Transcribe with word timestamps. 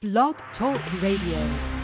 Blog 0.00 0.36
Talk 0.56 0.80
Radio. 1.02 1.77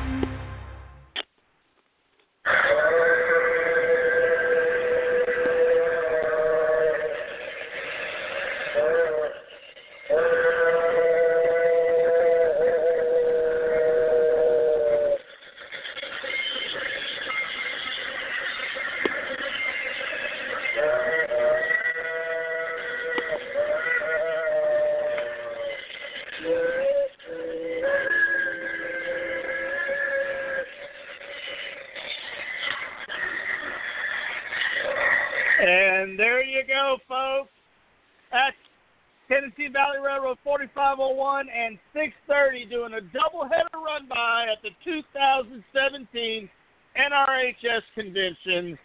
4501 40.97 41.49
and 41.49 41.79
630 41.93 42.67
doing 42.67 42.93
a 42.95 43.03
doubleheader 43.17 43.75
run 43.75 44.07
by 44.09 44.47
at 44.51 44.63
the 44.63 44.71
2017 44.85 46.49
NRHS 46.97 47.83
convention. 47.95 48.79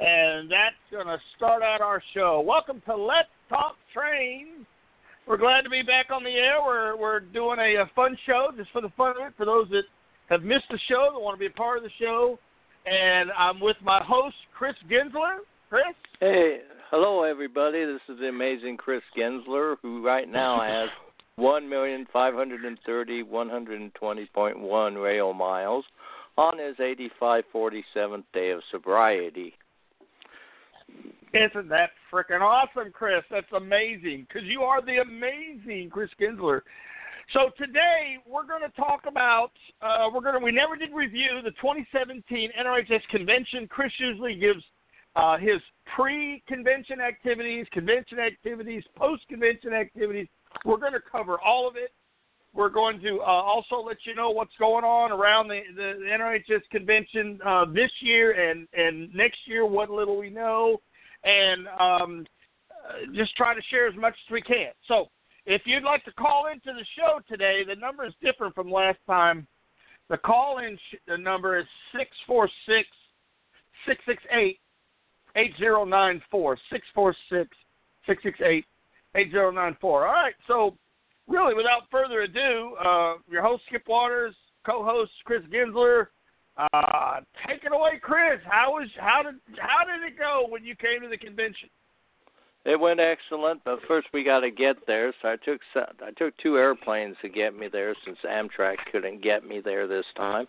And 0.00 0.50
that's 0.50 0.74
going 0.90 1.06
to 1.06 1.18
start 1.36 1.62
out 1.62 1.80
our 1.80 2.02
show. 2.14 2.42
Welcome 2.44 2.82
to 2.86 2.96
Let's 2.96 3.28
Talk 3.48 3.76
Trains. 3.94 4.66
We're 5.26 5.36
glad 5.36 5.62
to 5.62 5.70
be 5.70 5.82
back 5.82 6.06
on 6.10 6.24
the 6.24 6.30
air. 6.30 6.56
We're, 6.64 6.96
we're 6.96 7.20
doing 7.20 7.58
a, 7.60 7.82
a 7.82 7.90
fun 7.94 8.16
show 8.26 8.48
just 8.56 8.70
for 8.72 8.80
the 8.80 8.90
fun 8.96 9.14
of 9.20 9.28
it, 9.28 9.34
for 9.36 9.46
those 9.46 9.68
that 9.70 9.84
have 10.30 10.42
missed 10.42 10.66
the 10.70 10.78
show, 10.88 11.10
that 11.12 11.20
want 11.20 11.36
to 11.36 11.40
be 11.40 11.46
a 11.46 11.50
part 11.50 11.78
of 11.78 11.84
the 11.84 11.90
show. 12.00 12.38
And 12.86 13.30
I'm 13.38 13.60
with 13.60 13.76
my 13.84 14.02
host, 14.02 14.36
Chris 14.56 14.74
Guenzler. 14.90 15.38
Chris? 15.70 15.84
Hey, 16.18 16.60
hello 16.90 17.22
everybody. 17.22 17.84
This 17.84 18.00
is 18.08 18.18
the 18.18 18.28
amazing 18.28 18.78
Chris 18.78 19.02
Guenzler, 19.16 19.76
who 19.80 20.04
right 20.04 20.28
now 20.28 20.60
has 20.62 20.88
one 21.36 21.68
million 21.68 22.06
five 22.12 22.34
hundred 22.34 22.64
and 22.64 22.78
thirty 22.84 23.22
one 23.22 23.48
hundred 23.48 23.80
and 23.80 23.94
twenty 23.94 24.26
point 24.34 24.58
one 24.58 24.96
rail 24.96 25.32
miles 25.32 25.84
on 26.36 26.58
his 26.58 26.78
eighty 26.80 27.10
five 27.18 27.44
forty 27.52 27.84
seventh 27.94 28.26
day 28.32 28.50
of 28.50 28.60
sobriety. 28.70 29.54
Isn't 31.34 31.68
that 31.70 31.90
freaking 32.12 32.42
awesome, 32.42 32.92
Chris? 32.92 33.22
That's 33.30 33.50
amazing 33.56 34.26
because 34.28 34.46
you 34.46 34.62
are 34.62 34.84
the 34.84 34.98
amazing 34.98 35.88
Chris 35.90 36.10
Guenzler. 36.20 36.60
So 37.32 37.50
today 37.56 38.18
we're 38.26 38.46
going 38.46 38.62
to 38.62 38.76
talk 38.76 39.04
about 39.06 39.52
uh, 39.80 40.08
we're 40.12 40.20
going 40.20 40.34
to 40.34 40.44
we 40.44 40.52
never 40.52 40.76
did 40.76 40.90
review 40.92 41.40
the 41.42 41.52
2017 41.52 42.50
NRHS 42.60 43.00
convention. 43.10 43.66
Chris 43.68 43.92
usually 43.98 44.34
gives 44.34 44.62
uh, 45.16 45.38
his 45.38 45.60
pre-convention 45.94 47.00
activities, 47.00 47.66
convention 47.72 48.18
activities, 48.18 48.82
post-convention 48.96 49.72
activities. 49.72 50.26
We're 50.64 50.78
going 50.78 50.92
to 50.92 51.00
cover 51.00 51.38
all 51.40 51.68
of 51.68 51.76
it. 51.76 51.92
We're 52.54 52.68
going 52.68 53.00
to 53.00 53.20
uh, 53.20 53.24
also 53.24 53.76
let 53.76 53.98
you 54.04 54.14
know 54.14 54.30
what's 54.30 54.54
going 54.58 54.84
on 54.84 55.10
around 55.10 55.48
the, 55.48 55.60
the, 55.74 55.94
NRHS 56.06 56.60
convention 56.70 57.40
uh, 57.46 57.64
this 57.64 57.90
year 58.00 58.50
and, 58.50 58.68
and 58.74 59.12
next 59.14 59.38
year, 59.46 59.64
what 59.64 59.88
little 59.88 60.18
we 60.18 60.28
know, 60.28 60.78
and 61.24 61.66
um, 61.80 62.26
uh, 62.70 63.10
just 63.14 63.34
try 63.36 63.54
to 63.54 63.60
share 63.70 63.88
as 63.88 63.96
much 63.96 64.12
as 64.12 64.32
we 64.32 64.42
can. 64.42 64.70
So, 64.86 65.06
if 65.44 65.62
you'd 65.64 65.82
like 65.82 66.04
to 66.04 66.12
call 66.12 66.46
into 66.52 66.72
the 66.78 66.84
show 66.96 67.20
today, 67.28 67.64
the 67.66 67.74
number 67.74 68.04
is 68.06 68.12
different 68.22 68.54
from 68.54 68.70
last 68.70 68.98
time. 69.08 69.46
The 70.08 70.18
call 70.18 70.58
in 70.58 70.76
sh- 70.76 70.98
the 71.08 71.16
number 71.16 71.58
is 71.58 71.66
646 71.96 72.86
668 73.86 74.60
8094 75.34 76.56
646 76.70 77.56
668 78.06 78.64
8094. 79.14 80.06
All 80.06 80.12
right, 80.12 80.34
so 80.46 80.76
really, 81.28 81.54
without 81.54 81.82
further 81.90 82.22
ado, 82.22 82.76
uh, 82.84 83.14
your 83.30 83.42
host 83.42 83.62
Skip 83.68 83.86
Waters, 83.88 84.34
co-host 84.64 85.12
Chris 85.24 85.42
Guenzler. 85.52 86.06
Uh, 86.56 87.20
take 87.48 87.64
it 87.64 87.72
away, 87.72 87.98
Chris. 88.00 88.40
How 88.44 88.72
was 88.72 88.88
how 88.98 89.22
did 89.22 89.36
how 89.58 89.84
did 89.84 90.06
it 90.06 90.18
go 90.18 90.46
when 90.48 90.64
you 90.64 90.76
came 90.76 91.00
to 91.00 91.08
the 91.08 91.16
convention? 91.16 91.70
It 92.64 92.78
went 92.78 93.00
excellent, 93.00 93.62
but 93.64 93.80
first 93.88 94.06
we 94.12 94.22
got 94.22 94.40
to 94.40 94.50
get 94.50 94.76
there. 94.86 95.12
So 95.20 95.28
I 95.28 95.36
took 95.36 95.60
I 95.76 96.10
took 96.16 96.36
two 96.38 96.58
airplanes 96.58 97.16
to 97.22 97.28
get 97.28 97.58
me 97.58 97.68
there 97.72 97.94
since 98.04 98.18
Amtrak 98.24 98.76
couldn't 98.92 99.22
get 99.22 99.46
me 99.46 99.60
there 99.64 99.88
this 99.88 100.04
time. 100.16 100.46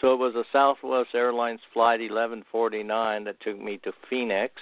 So 0.00 0.12
it 0.12 0.18
was 0.18 0.34
a 0.34 0.44
Southwest 0.52 1.10
Airlines 1.14 1.60
flight 1.72 2.00
1149 2.00 3.24
that 3.24 3.40
took 3.40 3.60
me 3.60 3.78
to 3.84 3.92
Phoenix. 4.10 4.54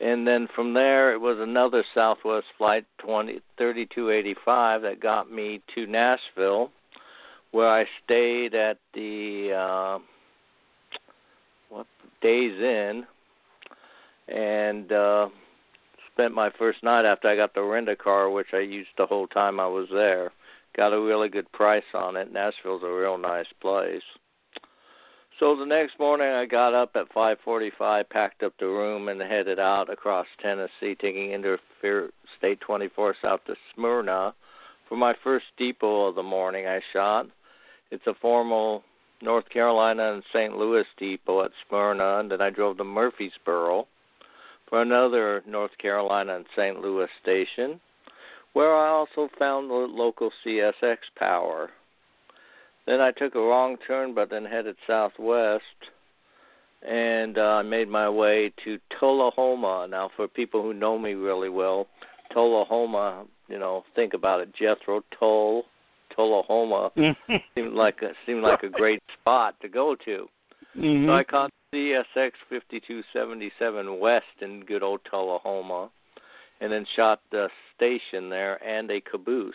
And 0.00 0.26
then 0.26 0.48
from 0.54 0.74
there, 0.74 1.12
it 1.12 1.20
was 1.20 1.38
another 1.38 1.84
Southwest 1.94 2.46
flight 2.58 2.84
20, 2.98 3.40
3285 3.58 4.82
that 4.82 5.00
got 5.00 5.30
me 5.30 5.60
to 5.74 5.86
Nashville, 5.86 6.70
where 7.52 7.68
I 7.68 7.84
stayed 8.04 8.54
at 8.54 8.78
the 8.94 9.52
uh, 9.52 9.98
what 11.68 11.86
Days 12.20 12.58
Inn, 12.58 13.04
and 14.28 14.90
uh, 14.90 15.28
spent 16.12 16.34
my 16.34 16.50
first 16.58 16.82
night 16.82 17.04
after 17.04 17.28
I 17.28 17.36
got 17.36 17.54
the 17.54 17.62
rent 17.62 17.88
a 17.88 17.96
car, 17.96 18.30
which 18.30 18.48
I 18.54 18.60
used 18.60 18.90
the 18.96 19.06
whole 19.06 19.26
time 19.26 19.60
I 19.60 19.66
was 19.66 19.88
there 19.92 20.32
got 20.76 20.92
a 20.92 21.00
really 21.00 21.28
good 21.28 21.50
price 21.52 21.82
on 21.94 22.16
it. 22.16 22.32
Nashville's 22.32 22.82
a 22.82 22.92
real 22.92 23.18
nice 23.18 23.46
place. 23.60 24.02
So 25.38 25.56
the 25.56 25.66
next 25.66 25.98
morning 25.98 26.28
I 26.28 26.46
got 26.46 26.74
up 26.74 26.94
at 26.94 27.12
5:45, 27.12 28.08
packed 28.08 28.42
up 28.42 28.52
the 28.58 28.66
room 28.66 29.08
and 29.08 29.20
headed 29.20 29.58
out 29.58 29.90
across 29.90 30.26
Tennessee, 30.40 30.94
taking 30.94 31.32
Interstate 31.32 32.60
24 32.60 33.16
south 33.20 33.44
to 33.46 33.56
Smyrna 33.74 34.34
for 34.88 34.96
my 34.96 35.14
first 35.24 35.46
depot 35.56 36.06
of 36.06 36.14
the 36.14 36.22
morning 36.22 36.66
I 36.66 36.80
shot. 36.92 37.26
It's 37.90 38.06
a 38.06 38.14
formal 38.14 38.84
North 39.20 39.48
Carolina 39.48 40.12
and 40.12 40.22
St. 40.32 40.56
Louis 40.56 40.86
depot 40.96 41.44
at 41.44 41.52
Smyrna, 41.66 42.18
and 42.18 42.30
then 42.30 42.40
I 42.40 42.50
drove 42.50 42.76
to 42.78 42.84
Murfreesboro 42.84 43.86
for 44.68 44.82
another 44.82 45.42
North 45.46 45.76
Carolina 45.78 46.36
and 46.36 46.46
St. 46.56 46.80
Louis 46.80 47.08
station 47.22 47.80
where 48.52 48.74
I 48.74 48.88
also 48.88 49.28
found 49.38 49.70
the 49.70 49.74
local 49.74 50.30
CSX 50.44 50.98
power. 51.16 51.70
Then 52.86 53.00
I 53.00 53.12
took 53.12 53.34
a 53.34 53.40
wrong 53.40 53.76
turn, 53.86 54.14
but 54.14 54.30
then 54.30 54.44
headed 54.44 54.76
southwest, 54.86 55.62
and 56.86 57.38
uh, 57.38 57.42
I 57.42 57.62
made 57.62 57.88
my 57.88 58.08
way 58.08 58.52
to 58.64 58.78
Tullahoma. 58.98 59.86
Now, 59.88 60.10
for 60.16 60.26
people 60.26 60.62
who 60.62 60.74
know 60.74 60.98
me 60.98 61.12
really 61.12 61.48
well, 61.48 61.86
Tullahoma, 62.32 63.24
you 63.48 63.58
know, 63.58 63.84
think 63.94 64.14
about 64.14 64.40
it, 64.40 64.52
Jethro 64.58 65.02
Tull, 65.18 65.64
Tullahoma 66.14 66.90
seemed 67.54 67.74
like 67.74 68.02
a 68.02 68.10
seemed 68.26 68.42
like 68.42 68.62
a 68.62 68.68
great 68.68 69.02
spot 69.20 69.54
to 69.62 69.68
go 69.68 69.96
to. 70.04 70.28
Mm-hmm. 70.76 71.06
So 71.06 71.14
I 71.14 71.24
caught 71.24 71.50
CSX 71.74 72.32
5277 72.50 73.98
West 73.98 74.24
in 74.40 74.64
good 74.64 74.82
old 74.82 75.00
Tullahoma 75.10 75.90
and 76.60 76.72
then 76.72 76.86
shot 76.94 77.20
the 77.30 77.48
station 77.76 78.30
there 78.30 78.62
and 78.62 78.90
a 78.90 79.00
caboose. 79.00 79.54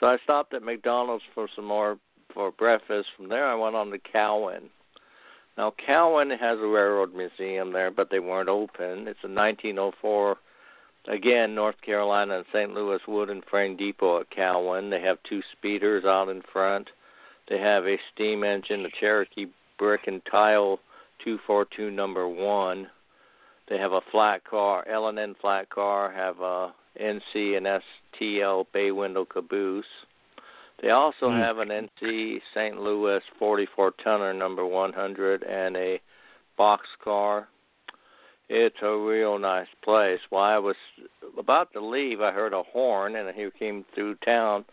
So 0.00 0.06
I 0.06 0.18
stopped 0.24 0.54
at 0.54 0.62
McDonald's 0.62 1.24
for 1.34 1.48
some 1.54 1.64
more 1.64 1.98
for 2.34 2.50
breakfast. 2.52 3.08
From 3.16 3.28
there, 3.28 3.46
I 3.46 3.54
went 3.54 3.76
on 3.76 3.90
to 3.90 3.98
Cowan. 3.98 4.70
Now, 5.56 5.72
Cowan 5.86 6.30
has 6.30 6.58
a 6.58 6.66
railroad 6.66 7.14
museum 7.14 7.72
there, 7.72 7.90
but 7.90 8.10
they 8.10 8.18
weren't 8.18 8.50
open. 8.50 9.08
It's 9.08 9.24
a 9.24 9.28
1904, 9.28 10.36
again, 11.08 11.54
North 11.54 11.80
Carolina 11.80 12.36
and 12.36 12.44
St. 12.52 12.74
Louis 12.74 13.00
Wood 13.08 13.30
and 13.30 13.42
Frame 13.46 13.76
Depot 13.76 14.20
at 14.20 14.30
Cowan. 14.30 14.90
They 14.90 15.00
have 15.00 15.16
two 15.26 15.40
speeders 15.56 16.04
out 16.04 16.28
in 16.28 16.42
front. 16.52 16.88
They 17.48 17.58
have 17.58 17.86
a 17.86 17.96
steam 18.12 18.44
engine, 18.44 18.84
a 18.84 18.90
Cherokee 19.00 19.46
brick 19.78 20.02
and 20.06 20.20
tile 20.30 20.78
242 21.24 21.90
number 21.90 22.28
one 22.28 22.88
they 23.68 23.78
have 23.78 23.92
a 23.92 24.00
flat 24.12 24.44
car, 24.44 24.86
L 24.88 25.08
and 25.08 25.18
N 25.18 25.34
flat 25.40 25.68
car, 25.70 26.12
have 26.12 26.40
a 26.40 26.72
NC 27.00 27.56
and 27.56 27.66
STL 27.66 28.66
bay 28.72 28.90
window 28.90 29.24
caboose. 29.24 29.84
They 30.82 30.90
also 30.90 31.30
Mm. 31.30 31.38
have 31.38 31.58
an 31.58 31.70
NC 31.70 32.42
St. 32.52 32.78
Louis 32.80 33.22
44 33.38 33.92
tonner 33.92 34.34
number 34.34 34.66
100 34.66 35.42
and 35.42 35.76
a 35.76 36.00
box 36.56 36.86
car. 37.02 37.48
It's 38.48 38.80
a 38.82 38.96
real 38.96 39.38
nice 39.38 39.68
place. 39.82 40.20
While 40.30 40.44
I 40.44 40.58
was 40.58 40.76
about 41.36 41.72
to 41.72 41.80
leave, 41.80 42.20
I 42.20 42.30
heard 42.30 42.52
a 42.52 42.62
horn, 42.62 43.16
and 43.16 43.34
he 43.34 43.50
came 43.50 43.84
through 43.94 44.16
town. 44.16 44.64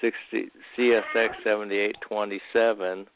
60 0.00 0.50
CSX 0.76 1.42
7827 1.42 3.06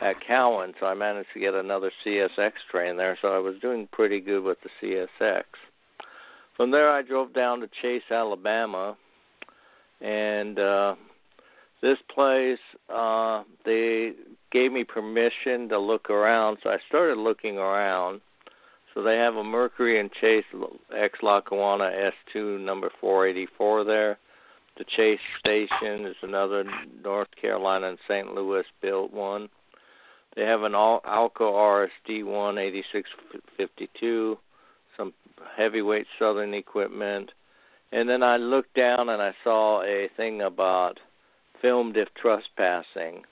at 0.00 0.20
Cowan, 0.20 0.74
so 0.78 0.86
I 0.86 0.94
managed 0.94 1.32
to 1.34 1.40
get 1.40 1.54
another 1.54 1.90
CSX 2.02 2.52
train 2.70 2.96
there. 2.96 3.18
So 3.20 3.34
I 3.34 3.38
was 3.38 3.58
doing 3.58 3.88
pretty 3.92 4.20
good 4.20 4.42
with 4.42 4.58
the 4.62 4.70
CSX. 4.80 5.44
From 6.56 6.70
there, 6.70 6.90
I 6.90 7.02
drove 7.02 7.34
down 7.34 7.60
to 7.60 7.68
Chase, 7.82 8.10
Alabama, 8.10 8.96
and 10.00 10.58
uh, 10.58 10.94
this 11.82 11.98
place 12.14 12.58
uh 12.92 13.42
they 13.64 14.12
gave 14.50 14.72
me 14.72 14.82
permission 14.84 15.68
to 15.68 15.78
look 15.78 16.10
around 16.10 16.58
so 16.62 16.70
i 16.70 16.78
started 16.88 17.18
looking 17.18 17.58
around. 17.58 18.20
So 18.94 19.02
they 19.02 19.16
have 19.16 19.34
a 19.36 19.44
mercury 19.44 20.00
and 20.00 20.10
chase 20.20 20.44
ex 20.96 21.18
lackawanna 21.22 22.10
s2 22.34 22.64
number 22.64 22.90
484 23.00 23.84
there. 23.84 24.18
The 24.78 24.84
chase 24.96 25.20
station 25.38 26.06
is 26.06 26.16
another 26.22 26.64
north 27.04 27.28
carolina 27.40 27.90
and 27.90 27.98
st 28.08 28.34
louis 28.34 28.64
built 28.80 29.12
one. 29.12 29.48
They 30.34 30.44
have 30.44 30.62
an 30.62 30.72
alco 30.72 31.40
rsd 31.40 31.88
18652 32.08 34.28
some 34.28 34.38
heavyweight 35.56 36.06
southern 36.18 36.54
equipment 36.54 37.30
and 37.92 38.08
then 38.08 38.22
i 38.22 38.36
looked 38.36 38.74
down 38.74 39.08
and 39.08 39.22
i 39.22 39.32
saw 39.44 39.82
a 39.82 40.08
thing 40.16 40.42
about 40.42 40.98
filmed 41.60 41.96
if 41.96 42.08
trespassing. 42.14 43.22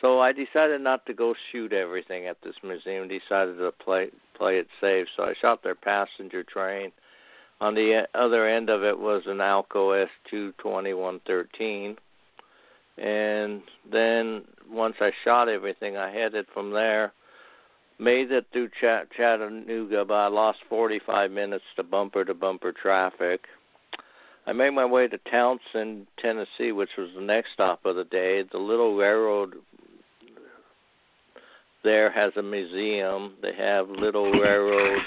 So 0.00 0.20
I 0.20 0.32
decided 0.32 0.80
not 0.80 1.06
to 1.06 1.14
go 1.14 1.34
shoot 1.50 1.72
everything 1.72 2.26
at 2.26 2.36
this 2.42 2.54
museum. 2.62 3.08
Decided 3.08 3.56
to 3.58 3.72
play 3.82 4.10
play 4.36 4.58
it 4.58 4.68
safe. 4.80 5.06
So 5.16 5.24
I 5.24 5.34
shot 5.40 5.62
their 5.62 5.74
passenger 5.74 6.44
train. 6.44 6.92
On 7.60 7.74
the 7.74 8.06
other 8.14 8.46
end 8.46 8.68
of 8.68 8.84
it 8.84 8.98
was 8.98 9.22
an 9.26 9.38
Alco 9.38 10.06
S22113. 10.30 11.96
And 12.98 13.62
then 13.90 14.44
once 14.70 14.96
I 15.00 15.10
shot 15.24 15.48
everything, 15.48 15.96
I 15.96 16.10
headed 16.10 16.46
from 16.52 16.70
there. 16.70 17.12
Made 17.98 18.30
it 18.30 18.46
through 18.52 18.68
Chattanooga, 18.80 20.04
but 20.04 20.14
I 20.14 20.26
lost 20.28 20.58
45 20.68 21.30
minutes 21.30 21.64
to 21.76 21.82
bumper 21.82 22.24
to 22.24 22.34
bumper 22.34 22.72
traffic. 22.72 23.40
I 24.46 24.52
made 24.52 24.70
my 24.70 24.84
way 24.84 25.08
to 25.08 25.18
Townsend, 25.30 26.06
Tennessee, 26.20 26.72
which 26.72 26.90
was 26.98 27.08
the 27.16 27.22
next 27.22 27.48
stop 27.54 27.84
of 27.84 27.96
the 27.96 28.04
day. 28.04 28.44
The 28.52 28.58
little 28.58 28.96
railroad 28.96 29.54
there 31.86 32.10
has 32.10 32.32
a 32.36 32.42
museum. 32.42 33.34
They 33.40 33.54
have 33.56 33.88
Little 33.88 34.32
Railroad 34.32 34.98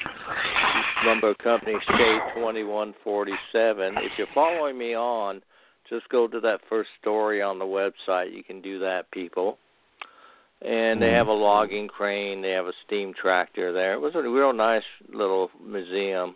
Lumber 1.06 1.35
Company 1.35 1.75
State 1.83 2.21
2147. 2.35 3.95
If 3.97 4.12
you're 4.18 4.27
following 4.33 4.77
me 4.77 4.95
on, 4.95 5.42
just 5.89 6.07
go 6.07 6.25
to 6.27 6.39
that 6.39 6.62
first 6.69 6.89
story 7.01 7.42
on 7.42 7.59
the 7.59 7.65
website. 7.65 8.33
You 8.33 8.45
can 8.45 8.62
do 8.62 8.80
that, 8.80 9.12
people. 9.12 9.57
And 10.61 11.01
they 11.01 11.11
have 11.11 11.27
a 11.27 11.33
logging 11.33 11.88
crane. 11.88 12.41
They 12.41 12.51
have 12.51 12.67
a 12.67 12.73
steam 12.85 13.13
tractor 13.13 13.71
there. 13.71 13.94
It 13.94 14.01
was 14.01 14.13
a 14.15 14.21
real 14.21 14.51
nice 14.51 14.83
little 15.13 15.50
museum. 15.65 16.35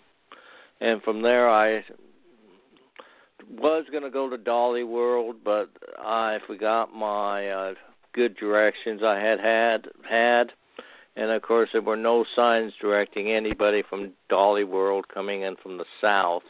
And 0.80 1.02
from 1.04 1.22
there, 1.22 1.50
I 1.50 1.84
was 3.50 3.86
going 3.92 4.04
to 4.04 4.10
go 4.10 4.30
to 4.30 4.38
Dollywood, 4.38 5.36
but 5.44 5.70
I 6.00 6.40
forgot 6.48 6.94
my 6.94 7.50
uh, 7.50 7.74
good 8.14 8.36
directions 8.38 9.02
I 9.04 9.20
had 9.20 9.40
had 9.40 9.88
had, 10.10 10.52
and 11.16 11.32
of 11.32 11.42
course 11.42 11.70
there 11.74 11.82
were 11.82 11.98
no 11.98 12.26
signs 12.36 12.74
directing 12.80 13.32
anybody 13.32 13.84
from 13.90 14.14
Dollywood 14.32 15.04
coming 15.14 15.42
in 15.42 15.56
from 15.62 15.78
the 15.78 15.86
south. 16.00 16.44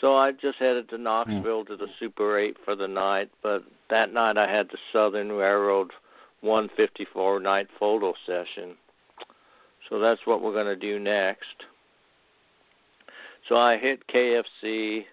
So 0.00 0.16
I 0.16 0.30
just 0.32 0.58
headed 0.58 0.88
to 0.90 0.98
Knoxville 0.98 1.64
to 1.64 1.76
the 1.76 1.88
Super 1.98 2.38
8 2.38 2.56
for 2.64 2.76
the 2.76 2.86
night, 2.86 3.30
but 3.42 3.64
that 3.90 4.12
night 4.12 4.36
I 4.36 4.48
had 4.48 4.68
the 4.68 4.78
Southern 4.92 5.32
Railroad 5.32 5.90
154 6.40 7.40
night 7.40 7.68
photo 7.78 8.14
session. 8.26 8.76
So 9.88 9.98
that's 9.98 10.20
what 10.24 10.42
we're 10.42 10.52
going 10.52 10.66
to 10.66 10.76
do 10.76 10.98
next. 10.98 11.46
So 13.48 13.56
I 13.56 13.78
hit 13.78 14.06
KFC 14.08 15.04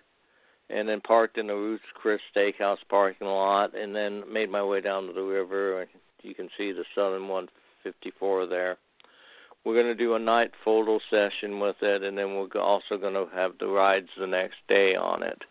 and 0.69 0.89
then 0.89 1.00
parked 1.01 1.38
in 1.38 1.48
the 1.48 1.54
Ruth's 1.54 1.83
Chris 1.94 2.19
Steakhouse 2.36 2.77
parking 2.89 3.27
lot, 3.27 3.75
and 3.75 3.95
then 3.95 4.24
made 4.31 4.50
my 4.50 4.63
way 4.63 4.81
down 4.81 5.07
to 5.07 5.13
the 5.13 5.22
river. 5.22 5.86
You 6.24 6.33
can 6.33 6.50
see 6.57 6.72
the 6.72 6.83
Southern 6.95 7.27
154 7.27 8.48
there. 8.48 8.77
We're 9.63 9.75
going 9.75 9.86
to 9.86 9.95
do 9.95 10.16
a 10.16 10.19
night 10.19 10.51
photo 10.63 11.00
session 11.10 11.60
with 11.60 11.75
it, 11.81 12.04
and 12.04 12.18
then 12.18 12.36
we're 12.36 12.60
also 12.60 12.98
going 12.98 13.13
to 13.13 13.27
have 13.33 13.54
the 13.60 13.68
rides 13.68 14.10
the 14.18 14.27
next 14.27 14.57
day 14.68 14.95
on 14.95 15.24
it. 15.24 15.44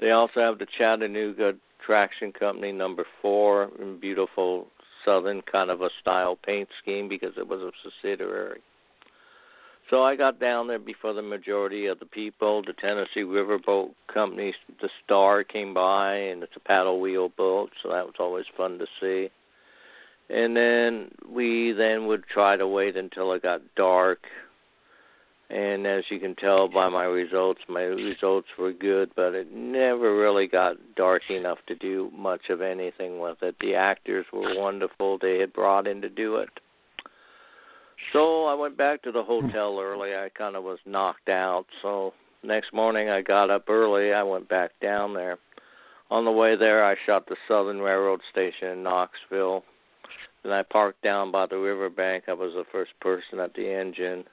They 0.00 0.10
also 0.10 0.40
have 0.40 0.58
the 0.58 0.66
Chattanooga 0.78 1.54
Traction 1.84 2.32
Company 2.32 2.72
number 2.72 3.06
four 3.22 3.70
in 3.80 4.00
beautiful 4.00 4.66
southern 5.04 5.42
kind 5.42 5.70
of 5.70 5.82
a 5.82 5.90
style 6.00 6.36
paint 6.36 6.68
scheme 6.82 7.08
because 7.08 7.32
it 7.36 7.46
was 7.46 7.60
a 7.60 7.70
subsidiary. 7.82 8.60
So 9.90 10.02
I 10.02 10.16
got 10.16 10.40
down 10.40 10.66
there 10.66 10.78
before 10.78 11.12
the 11.12 11.22
majority 11.22 11.86
of 11.86 11.98
the 11.98 12.06
people. 12.06 12.62
The 12.62 12.72
Tennessee 12.72 13.20
Riverboat 13.20 13.90
Company, 14.12 14.54
the 14.80 14.88
Star 15.04 15.44
came 15.44 15.74
by, 15.74 16.14
and 16.14 16.42
it's 16.42 16.56
a 16.56 16.60
paddle 16.60 17.00
wheel 17.00 17.28
boat, 17.28 17.70
so 17.82 17.90
that 17.90 18.06
was 18.06 18.14
always 18.18 18.46
fun 18.56 18.78
to 18.78 18.86
see. 19.00 19.30
And 20.30 20.56
then 20.56 21.10
we 21.30 21.72
then 21.72 22.06
would 22.06 22.24
try 22.26 22.56
to 22.56 22.66
wait 22.66 22.96
until 22.96 23.32
it 23.32 23.42
got 23.42 23.60
dark. 23.76 24.20
And 25.50 25.86
as 25.86 26.04
you 26.10 26.18
can 26.18 26.34
tell 26.34 26.68
by 26.68 26.88
my 26.88 27.04
results, 27.04 27.60
my 27.68 27.82
results 27.82 28.48
were 28.58 28.72
good, 28.72 29.10
but 29.14 29.34
it 29.34 29.52
never 29.52 30.16
really 30.16 30.46
got 30.46 30.76
dark 30.96 31.22
enough 31.30 31.58
to 31.68 31.74
do 31.74 32.10
much 32.16 32.48
of 32.48 32.62
anything 32.62 33.20
with 33.20 33.42
it. 33.42 33.54
The 33.60 33.74
actors 33.74 34.26
were 34.32 34.58
wonderful; 34.58 35.18
they 35.18 35.38
had 35.38 35.52
brought 35.52 35.86
in 35.86 36.00
to 36.00 36.08
do 36.08 36.36
it 36.36 36.48
so 38.12 38.44
I 38.46 38.54
went 38.54 38.76
back 38.76 39.02
to 39.02 39.12
the 39.12 39.22
hmm. 39.22 39.46
hotel 39.46 39.78
early. 39.80 40.14
I 40.14 40.28
kind 40.36 40.56
of 40.56 40.64
was 40.64 40.78
knocked 40.86 41.28
out. 41.28 41.66
So 41.82 42.12
next 42.42 42.72
morning 42.72 43.08
I 43.08 43.22
got 43.22 43.50
up 43.50 43.68
early. 43.68 44.12
I 44.12 44.22
went 44.22 44.48
back 44.48 44.72
down 44.80 45.14
there. 45.14 45.38
On 46.10 46.24
the 46.24 46.30
way 46.30 46.56
there, 46.56 46.84
I 46.84 46.96
shot 47.06 47.26
the 47.26 47.36
Southern 47.48 47.80
Railroad 47.80 48.20
station 48.30 48.68
in 48.68 48.82
Knoxville. 48.82 49.64
Then 50.42 50.52
I 50.52 50.62
parked 50.62 51.02
down 51.02 51.32
by 51.32 51.46
the 51.46 51.56
riverbank. 51.56 52.24
I 52.28 52.34
was 52.34 52.52
the 52.54 52.64
first 52.70 52.92
person 53.00 53.40
at 53.40 53.54
the 53.54 53.66
engine, 53.66 54.24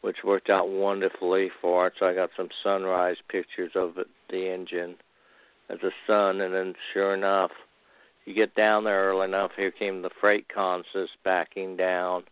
which 0.00 0.24
worked 0.24 0.50
out 0.50 0.68
wonderfully 0.68 1.50
for 1.60 1.88
it. 1.88 1.94
So 1.98 2.06
I 2.06 2.14
got 2.14 2.30
some 2.36 2.48
sunrise 2.62 3.16
pictures 3.28 3.72
of 3.74 3.98
it, 3.98 4.06
the 4.30 4.52
engine 4.52 4.96
as 5.68 5.78
the 5.80 5.92
sun. 6.06 6.40
And 6.40 6.54
then, 6.54 6.74
sure 6.92 7.14
enough, 7.14 7.50
you 8.24 8.34
get 8.34 8.54
down 8.54 8.84
there 8.84 9.10
early 9.10 9.24
enough. 9.24 9.52
Here 9.56 9.70
came 9.70 10.02
the 10.02 10.10
freight 10.20 10.46
consist 10.48 11.12
backing 11.24 11.76
down 11.76 12.24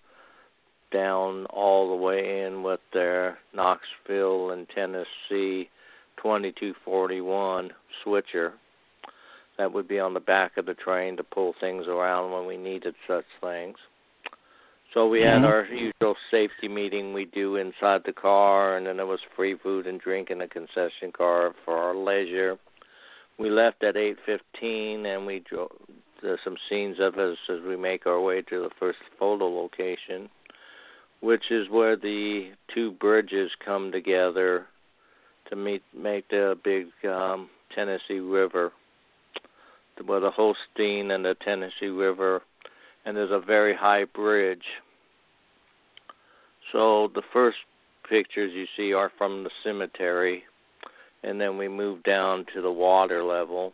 down 0.92 1.46
all 1.46 1.88
the 1.88 2.02
way 2.02 2.44
in 2.44 2.62
with 2.62 2.80
their 2.92 3.38
Knoxville 3.52 4.50
and 4.50 4.68
Tennessee 4.68 5.68
2241 6.22 7.70
switcher. 8.02 8.54
That 9.58 9.72
would 9.72 9.88
be 9.88 9.98
on 9.98 10.14
the 10.14 10.20
back 10.20 10.56
of 10.56 10.66
the 10.66 10.74
train 10.74 11.16
to 11.16 11.24
pull 11.24 11.54
things 11.60 11.86
around 11.86 12.32
when 12.32 12.46
we 12.46 12.56
needed 12.56 12.94
such 13.08 13.24
things. 13.40 13.76
So 14.96 15.06
we 15.08 15.20
mm-hmm. 15.20 15.42
had 15.42 15.50
our 15.50 15.66
usual 15.66 16.16
safety 16.30 16.68
meeting 16.68 17.12
we 17.12 17.26
do 17.26 17.56
inside 17.56 18.00
the 18.06 18.14
car, 18.14 18.78
and 18.78 18.86
then 18.86 18.96
there 18.96 19.06
was 19.06 19.20
free 19.36 19.56
food 19.62 19.86
and 19.86 20.00
drink 20.00 20.30
in 20.30 20.38
the 20.38 20.46
concession 20.46 21.12
car 21.12 21.54
for 21.64 21.76
our 21.76 21.94
leisure. 21.94 22.56
We 23.38 23.50
left 23.50 23.84
at 23.84 23.96
8:15, 23.96 25.04
and 25.04 25.26
we 25.26 25.40
drove. 25.40 25.70
There's 26.22 26.40
some 26.42 26.56
scenes 26.70 26.96
of 26.98 27.18
us 27.18 27.36
as 27.50 27.60
we 27.60 27.76
make 27.76 28.06
our 28.06 28.20
way 28.20 28.40
to 28.40 28.62
the 28.62 28.70
first 28.80 28.98
photo 29.18 29.46
location 29.46 30.30
which 31.20 31.50
is 31.50 31.68
where 31.70 31.96
the 31.96 32.50
two 32.74 32.92
bridges 32.92 33.50
come 33.64 33.90
together 33.92 34.66
to 35.48 35.56
meet 35.56 35.82
make 35.96 36.28
the 36.28 36.58
big 36.64 36.86
um, 37.08 37.48
Tennessee 37.74 38.20
River, 38.20 38.72
where 40.04 40.20
the 40.20 40.30
Holston 40.30 41.10
and 41.10 41.24
the 41.24 41.36
Tennessee 41.44 41.86
River, 41.86 42.42
and 43.04 43.16
there's 43.16 43.30
a 43.30 43.44
very 43.44 43.74
high 43.74 44.04
bridge. 44.04 44.64
So 46.72 47.10
the 47.14 47.22
first 47.32 47.58
pictures 48.08 48.52
you 48.54 48.66
see 48.76 48.92
are 48.92 49.10
from 49.18 49.44
the 49.44 49.50
cemetery, 49.64 50.44
and 51.22 51.40
then 51.40 51.56
we 51.58 51.68
moved 51.68 52.04
down 52.04 52.46
to 52.54 52.62
the 52.62 52.70
water 52.70 53.22
level, 53.24 53.72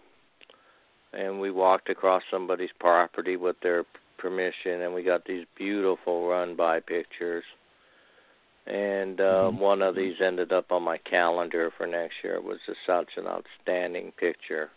and 1.13 1.41
we 1.41 1.51
walked 1.51 1.91
across 1.91 2.23
somebody's 2.31 2.71
property 2.79 3.37
with 3.37 3.57
their 3.63 3.85
permission, 4.19 4.83
and 4.83 4.95
we 4.95 5.03
got 5.03 5.25
these 5.25 5.45
beautiful 5.57 6.29
run 6.29 6.57
by 6.57 6.81
pictures. 6.81 7.45
And 8.67 9.21
uh, 9.21 9.25
mm-hmm. 9.25 9.59
one 9.59 9.83
of 9.83 9.97
these 9.97 10.15
ended 10.25 10.53
up 10.53 10.71
on 10.71 10.85
my 10.85 10.99
calendar 10.99 11.73
for 11.77 11.87
next 11.87 12.15
year. 12.23 12.37
It 12.37 12.45
was 12.45 12.59
just 12.65 12.79
such 12.87 13.09
an 13.17 13.27
outstanding 13.27 14.13
picture. 14.19 14.71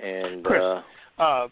And 0.00 0.44
Chris, 0.44 0.62
uh, 1.18 1.22
uh, 1.22 1.48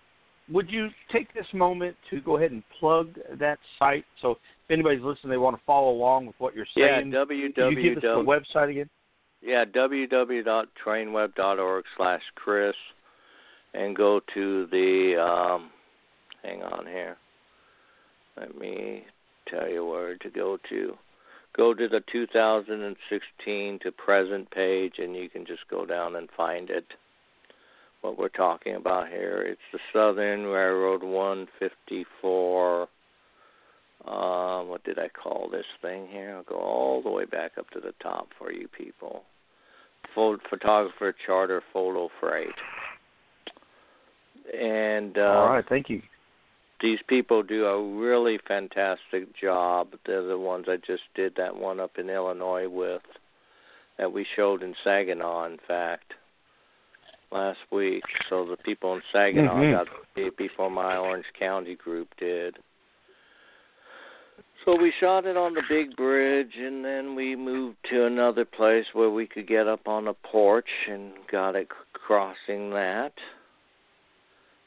would 0.50 0.71
you 0.71 0.88
take 1.12 1.35
this 1.35 1.47
moment 1.53 1.97
to 2.11 2.21
go 2.21 2.37
ahead 2.37 2.53
and 2.53 2.62
plug 2.79 3.09
that 3.41 3.59
site? 3.79 4.05
So 4.23 4.37
anybody's 4.71 5.03
listening, 5.03 5.31
they 5.31 5.39
want 5.39 5.57
to 5.57 5.63
follow 5.65 5.91
along 5.91 6.27
with 6.27 6.37
what 6.39 6.55
you're 6.55 6.67
saying. 6.77 7.11
Yeah, 7.13 7.25
www. 7.25 7.37
you 7.37 7.53
give 7.83 7.97
us 7.99 8.03
the 8.03 8.23
website 8.55 8.71
again? 8.71 8.89
Yeah, 9.41 9.65
www.trainweb.org 9.65 11.85
slash 11.97 12.23
Chris, 12.35 12.75
and 13.75 13.95
go 13.97 14.21
to 14.35 14.67
the 14.71 15.17
um, 15.21 15.71
hang 16.43 16.63
on 16.63 16.87
here. 16.87 17.17
Let 18.37 18.59
me 18.59 19.05
tell 19.49 19.69
you 19.69 19.87
where 19.87 20.17
to 20.17 20.31
go 20.31 20.59
to. 20.69 20.97
Go 21.57 21.75
to 21.75 21.89
the 21.89 22.03
2016 22.13 23.79
to 23.83 23.93
present 23.93 24.51
page, 24.51 24.95
and 24.99 25.17
you 25.17 25.29
can 25.29 25.47
just 25.47 25.67
go 25.71 25.87
down 25.87 26.17
and 26.17 26.29
find 26.37 26.71
it. 26.71 26.85
what 28.03 28.19
we're 28.19 28.29
talking 28.29 28.77
about 28.77 29.09
here. 29.09 29.43
It's 29.43 29.61
the 29.73 29.81
Southern 29.93 30.45
Railroad 30.45 31.03
154. 31.03 32.89
Uh, 34.09 34.62
what 34.62 34.83
did 34.85 34.99
I 34.99 35.09
call 35.09 35.50
this 35.50 35.67
thing 35.83 36.09
here? 36.11 36.37
I'll 36.37 36.43
go 36.43 36.57
all 36.57 37.03
the 37.03 37.11
way 37.11 37.27
back 37.27 37.53
up 37.59 37.69
to 37.71 37.81
the 37.81 37.93
top 38.03 38.29
for 38.38 38.50
you 38.50 38.67
people. 38.69 39.25
Fold 40.15 40.41
photographer 40.49 41.15
charter 41.27 41.62
photo 41.73 42.09
freight. 42.19 42.49
And 44.59 45.19
uh, 45.19 45.21
all 45.21 45.53
right, 45.53 45.65
thank 45.69 45.91
you. 45.91 46.00
These 46.81 47.00
people 47.07 47.43
do 47.43 47.67
a 47.67 47.99
really 47.99 48.38
fantastic 48.47 49.37
job. 49.38 49.88
They're 50.07 50.27
the 50.27 50.38
ones 50.38 50.67
I 50.69 50.77
just 50.77 51.03
did 51.15 51.35
that 51.37 51.57
one 51.57 51.81
up 51.81 51.99
in 51.99 52.09
Illinois 52.09 52.69
with, 52.69 53.03
that 53.99 54.12
we 54.12 54.25
showed 54.37 54.62
in 54.62 54.75
Saginaw, 54.85 55.47
in 55.47 55.59
fact 55.67 56.15
last 57.31 57.59
week. 57.71 58.05
So 58.31 58.47
the 58.47 58.57
people 58.57 58.95
in 58.95 59.03
Saginaw 59.12 59.55
mm-hmm. 59.55 59.73
got 59.73 59.87
it 60.17 60.37
before 60.38 60.71
my 60.71 60.97
Orange 60.97 61.27
County 61.38 61.75
group 61.75 62.09
did. 62.19 62.57
So 64.69 64.77
we 64.77 64.93
shot 65.01 65.25
it 65.25 65.35
on 65.35 65.55
the 65.55 65.63
big 65.67 65.97
bridge, 65.97 66.53
and 66.59 66.85
then 66.85 67.15
we 67.15 67.35
moved 67.35 67.79
to 67.91 68.05
another 68.05 68.45
place 68.45 68.85
where 68.93 69.09
we 69.09 69.27
could 69.27 69.49
get 69.49 69.67
up 69.67 69.89
on 69.89 70.09
a 70.09 70.13
porch 70.13 70.69
and 70.91 71.13
got 71.33 71.57
it 71.57 71.69
crossing 71.95 72.69
that. 72.73 73.13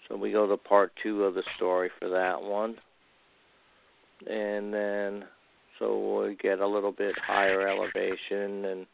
So 0.07 0.17
we 0.17 0.31
go 0.31 0.47
to 0.47 0.57
part 0.57 0.91
two 1.03 1.23
of 1.25 1.35
the 1.35 1.43
story 1.55 1.91
for 1.99 2.09
that 2.09 2.41
one. 2.41 2.77
And 4.27 4.73
then, 4.73 5.25
so 5.77 6.23
we 6.23 6.35
get 6.35 6.61
a 6.61 6.67
little 6.67 6.93
bit 6.93 7.13
higher 7.23 7.67
elevation 7.67 8.65
and 8.65 8.87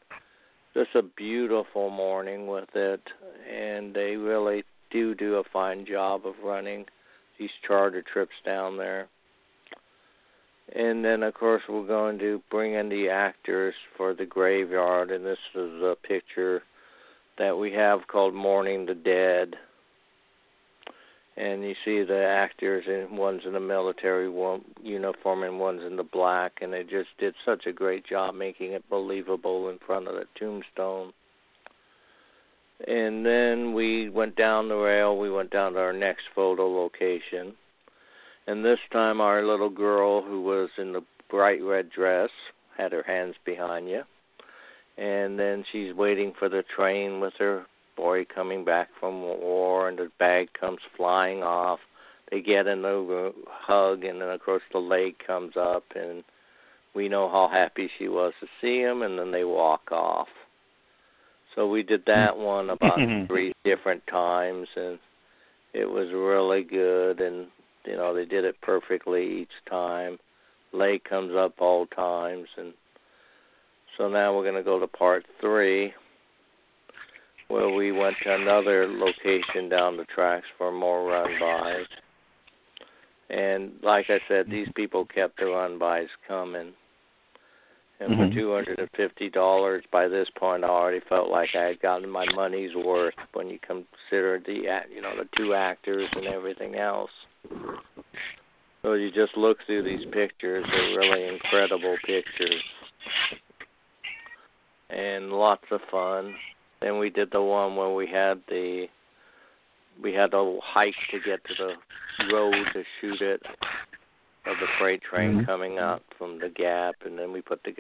just 0.73 0.93
a 0.93 1.03
beautiful 1.03 1.89
morning 1.89 2.47
with 2.47 2.75
it, 2.75 3.03
and 3.49 3.95
they 3.95 4.17
really 4.17 4.65
do 4.91 5.15
do 5.15 5.35
a 5.35 5.43
fine 5.53 5.85
job 5.85 6.25
of 6.25 6.33
running 6.43 6.83
these 7.39 7.49
charter 7.65 8.03
trips 8.11 8.35
down 8.45 8.75
there. 8.75 9.07
And 10.75 11.03
then, 11.03 11.23
of 11.23 11.33
course, 11.33 11.63
we're 11.69 11.87
going 11.87 12.19
to 12.19 12.41
bring 12.51 12.73
in 12.73 12.89
the 12.89 13.09
actors 13.09 13.73
for 13.95 14.13
the 14.13 14.25
graveyard, 14.25 15.11
and 15.11 15.25
this 15.25 15.37
is 15.55 15.81
a 15.81 15.95
picture 16.01 16.61
that 17.37 17.57
we 17.57 17.71
have 17.73 18.07
called 18.07 18.33
Mourning 18.33 18.85
the 18.85 18.95
Dead. 18.95 19.55
And 21.37 21.63
you 21.63 21.75
see 21.85 22.03
the 22.03 22.23
actors 22.23 22.85
and 22.87 23.15
one's 23.17 23.43
in 23.45 23.53
the 23.53 23.59
military 23.59 24.25
uniform 24.81 25.43
and 25.43 25.59
one's 25.59 25.83
in 25.83 25.95
the 25.95 26.03
black 26.03 26.53
and 26.61 26.73
they 26.73 26.81
just 26.81 27.09
did 27.19 27.35
such 27.45 27.67
a 27.67 27.71
great 27.71 28.07
job 28.07 28.33
making 28.33 28.71
it 28.71 28.89
believable 28.89 29.69
in 29.69 29.77
front 29.85 30.07
of 30.07 30.15
the 30.15 30.25
tombstone. 30.39 31.13
And 32.87 33.23
then 33.23 33.73
we 33.75 34.09
went 34.09 34.35
down 34.35 34.67
the 34.67 34.75
rail 34.75 35.15
we 35.15 35.29
went 35.29 35.51
down 35.51 35.73
to 35.73 35.79
our 35.79 35.93
next 35.93 36.23
photo 36.33 36.67
location 36.67 37.53
and 38.47 38.63
this 38.63 38.79
time 38.91 39.21
our 39.21 39.45
little 39.45 39.69
girl 39.69 40.21
who 40.21 40.41
was 40.41 40.69
in 40.77 40.93
the 40.93 41.01
bright 41.29 41.61
red 41.61 41.89
dress 41.89 42.29
had 42.77 42.91
her 42.91 43.03
hands 43.03 43.35
behind 43.45 43.87
you 43.89 44.03
and 44.97 45.37
then 45.37 45.63
she's 45.71 45.93
waiting 45.93 46.33
for 46.37 46.49
the 46.49 46.63
train 46.75 47.19
with 47.19 47.33
her 47.37 47.65
boy 47.95 48.25
coming 48.33 48.65
back 48.65 48.89
from 48.99 49.21
war, 49.21 49.89
and 49.89 49.97
the 49.97 50.09
bag 50.19 50.49
comes 50.59 50.79
flying 50.95 51.43
off. 51.43 51.79
They 52.31 52.41
get 52.41 52.67
in 52.67 52.81
the 52.81 53.33
hug, 53.49 54.03
and 54.03 54.21
then 54.21 54.29
of 54.29 54.41
course 54.41 54.63
the 54.71 54.79
leg 54.79 55.15
comes 55.25 55.53
up, 55.59 55.83
and 55.95 56.23
we 56.95 57.09
know 57.09 57.29
how 57.29 57.47
happy 57.51 57.89
she 57.97 58.07
was 58.07 58.33
to 58.39 58.47
see 58.61 58.79
him, 58.79 59.01
and 59.01 59.17
then 59.19 59.31
they 59.31 59.43
walk 59.43 59.91
off. 59.91 60.27
So 61.55 61.67
we 61.67 61.83
did 61.83 62.03
that 62.07 62.37
one 62.37 62.69
about 62.69 62.99
three 63.27 63.53
different 63.63 64.05
times, 64.07 64.67
and 64.75 64.99
it 65.73 65.85
was 65.85 66.07
really 66.11 66.63
good, 66.63 67.19
and 67.19 67.47
you 67.87 67.95
know 67.95 68.13
they 68.13 68.25
did 68.25 68.45
it 68.45 68.59
perfectly 68.61 69.41
each 69.41 69.69
time. 69.69 70.17
Leg 70.73 71.03
comes 71.03 71.33
up 71.35 71.55
all 71.59 71.87
times, 71.87 72.47
and 72.57 72.73
so 73.97 74.07
now 74.07 74.35
we're 74.35 74.43
going 74.43 74.55
to 74.55 74.63
go 74.63 74.79
to 74.79 74.87
part 74.87 75.25
three 75.41 75.93
where 77.47 77.69
we 77.69 77.91
went 77.91 78.15
to 78.23 78.35
another 78.35 78.87
location 78.87 79.69
down 79.69 79.97
the 79.97 80.05
tracks 80.05 80.45
for 80.57 80.71
more 80.71 81.07
run 81.07 81.29
bys. 81.39 81.85
And 83.29 83.71
like 83.81 84.05
I 84.09 84.19
said, 84.27 84.47
these 84.49 84.67
people 84.75 85.05
kept 85.05 85.39
the 85.39 85.47
run 85.47 85.79
bys 85.79 86.07
coming. 86.27 86.73
And 87.99 88.11
mm-hmm. 88.11 88.29
for 88.29 88.35
two 88.35 88.53
hundred 88.53 88.79
and 88.79 88.89
fifty 88.95 89.29
dollars, 89.29 89.83
by 89.91 90.07
this 90.07 90.27
point, 90.37 90.63
I 90.63 90.67
already 90.67 91.01
felt 91.09 91.29
like 91.29 91.49
I 91.55 91.63
had 91.63 91.81
gotten 91.81 92.07
my 92.09 92.25
money's 92.35 92.75
worth 92.75 93.15
when 93.33 93.47
you 93.49 93.57
consider 93.65 94.39
the 94.45 94.53
you 94.93 95.01
know 95.01 95.13
the 95.17 95.27
two 95.35 95.55
actors 95.55 96.07
and 96.13 96.27
everything 96.27 96.75
else. 96.75 97.09
So 98.81 98.93
you 98.93 99.11
just 99.11 99.35
look 99.35 99.57
through 99.65 99.83
these 99.83 100.05
pictures; 100.11 100.65
they're 100.71 100.97
really 100.97 101.27
incredible 101.27 101.97
pictures, 102.05 102.63
and 104.89 105.31
lots 105.31 105.65
of 105.71 105.81
fun. 105.91 106.35
Then 106.81 106.99
we 106.99 107.09
did 107.09 107.31
the 107.31 107.41
one 107.41 107.75
where 107.75 107.93
we 107.93 108.07
had 108.07 108.41
the 108.47 108.87
we 110.01 110.13
had 110.13 110.31
to 110.31 110.59
hike 110.63 110.95
to 111.11 111.19
get 111.19 111.43
to 111.45 111.53
the 111.57 112.33
road 112.33 112.53
to 112.73 112.83
shoot 113.01 113.21
it 113.21 113.41
of 114.45 114.55
the 114.59 114.67
freight 114.79 115.01
train 115.01 115.31
mm-hmm. 115.31 115.45
coming 115.45 115.79
up 115.79 116.03
from 116.17 116.39
the 116.39 116.49
gap, 116.49 116.95
and 117.05 117.17
then 117.19 117.33
we 117.33 117.41
put 117.41 117.63
the 117.63 117.73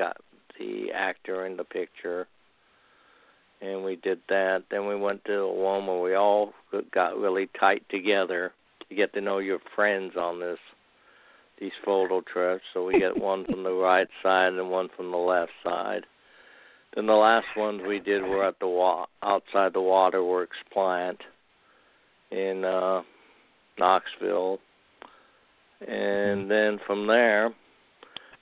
the 0.59 0.91
actor 0.93 1.45
in 1.45 1.55
the 1.55 1.63
picture, 1.63 2.27
and 3.61 3.83
we 3.83 3.95
did 3.95 4.19
that. 4.29 4.63
Then 4.69 4.87
we 4.87 4.95
went 4.95 5.23
to 5.25 5.31
the 5.31 5.47
one 5.47 5.87
where 5.87 6.01
we 6.01 6.15
all 6.15 6.53
got 6.91 7.17
really 7.17 7.49
tight 7.59 7.83
together 7.89 8.51
to 8.89 8.95
get 8.95 9.13
to 9.13 9.21
know 9.21 9.39
your 9.39 9.59
friends 9.75 10.13
on 10.17 10.39
this 10.39 10.59
these 11.59 11.71
photo 11.83 12.21
trips. 12.21 12.63
So 12.73 12.85
we 12.85 12.99
get 12.99 13.17
one 13.17 13.45
from 13.45 13.63
the 13.63 13.71
right 13.71 14.07
side 14.21 14.53
and 14.53 14.69
one 14.69 14.89
from 14.95 15.11
the 15.11 15.17
left 15.17 15.51
side. 15.63 16.05
Then 16.95 17.07
the 17.07 17.13
last 17.13 17.47
ones 17.55 17.81
we 17.87 17.99
did 17.99 18.21
were 18.21 18.45
at 18.47 18.59
the 18.59 18.67
wa- 18.67 19.07
outside 19.23 19.73
the 19.73 19.81
waterworks 19.81 20.57
plant 20.71 21.19
in 22.31 22.63
uh, 22.63 23.01
Knoxville, 23.77 24.59
and 25.87 26.49
then 26.49 26.79
from 26.85 27.07
there, 27.07 27.53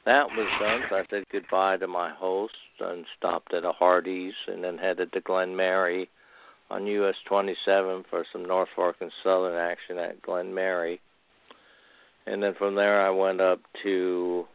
that 0.06 0.28
was 0.28 0.48
done. 0.60 0.82
So 0.90 0.96
I 0.96 1.04
said 1.10 1.24
goodbye 1.32 1.78
to 1.78 1.88
my 1.88 2.12
host 2.14 2.54
and 2.80 3.06
stopped 3.18 3.54
at 3.54 3.66
a 3.66 3.72
Hardee's, 3.72 4.34
and 4.48 4.64
then 4.64 4.78
headed 4.78 5.12
to 5.14 5.22
Glen 5.22 5.56
Mary 5.56 6.10
on 6.70 6.88
US 6.88 7.16
27 7.28 8.06
for 8.10 8.26
some 8.32 8.46
Norfolk 8.46 8.96
and 9.00 9.12
Southern 9.24 9.56
action 9.56 9.98
at 9.98 10.22
Glenmary. 10.22 11.00
And 12.26 12.42
then 12.42 12.56
from 12.58 12.76
there, 12.76 13.06
I 13.06 13.12
went 13.12 13.40
up 13.40 13.60
to 13.84 14.46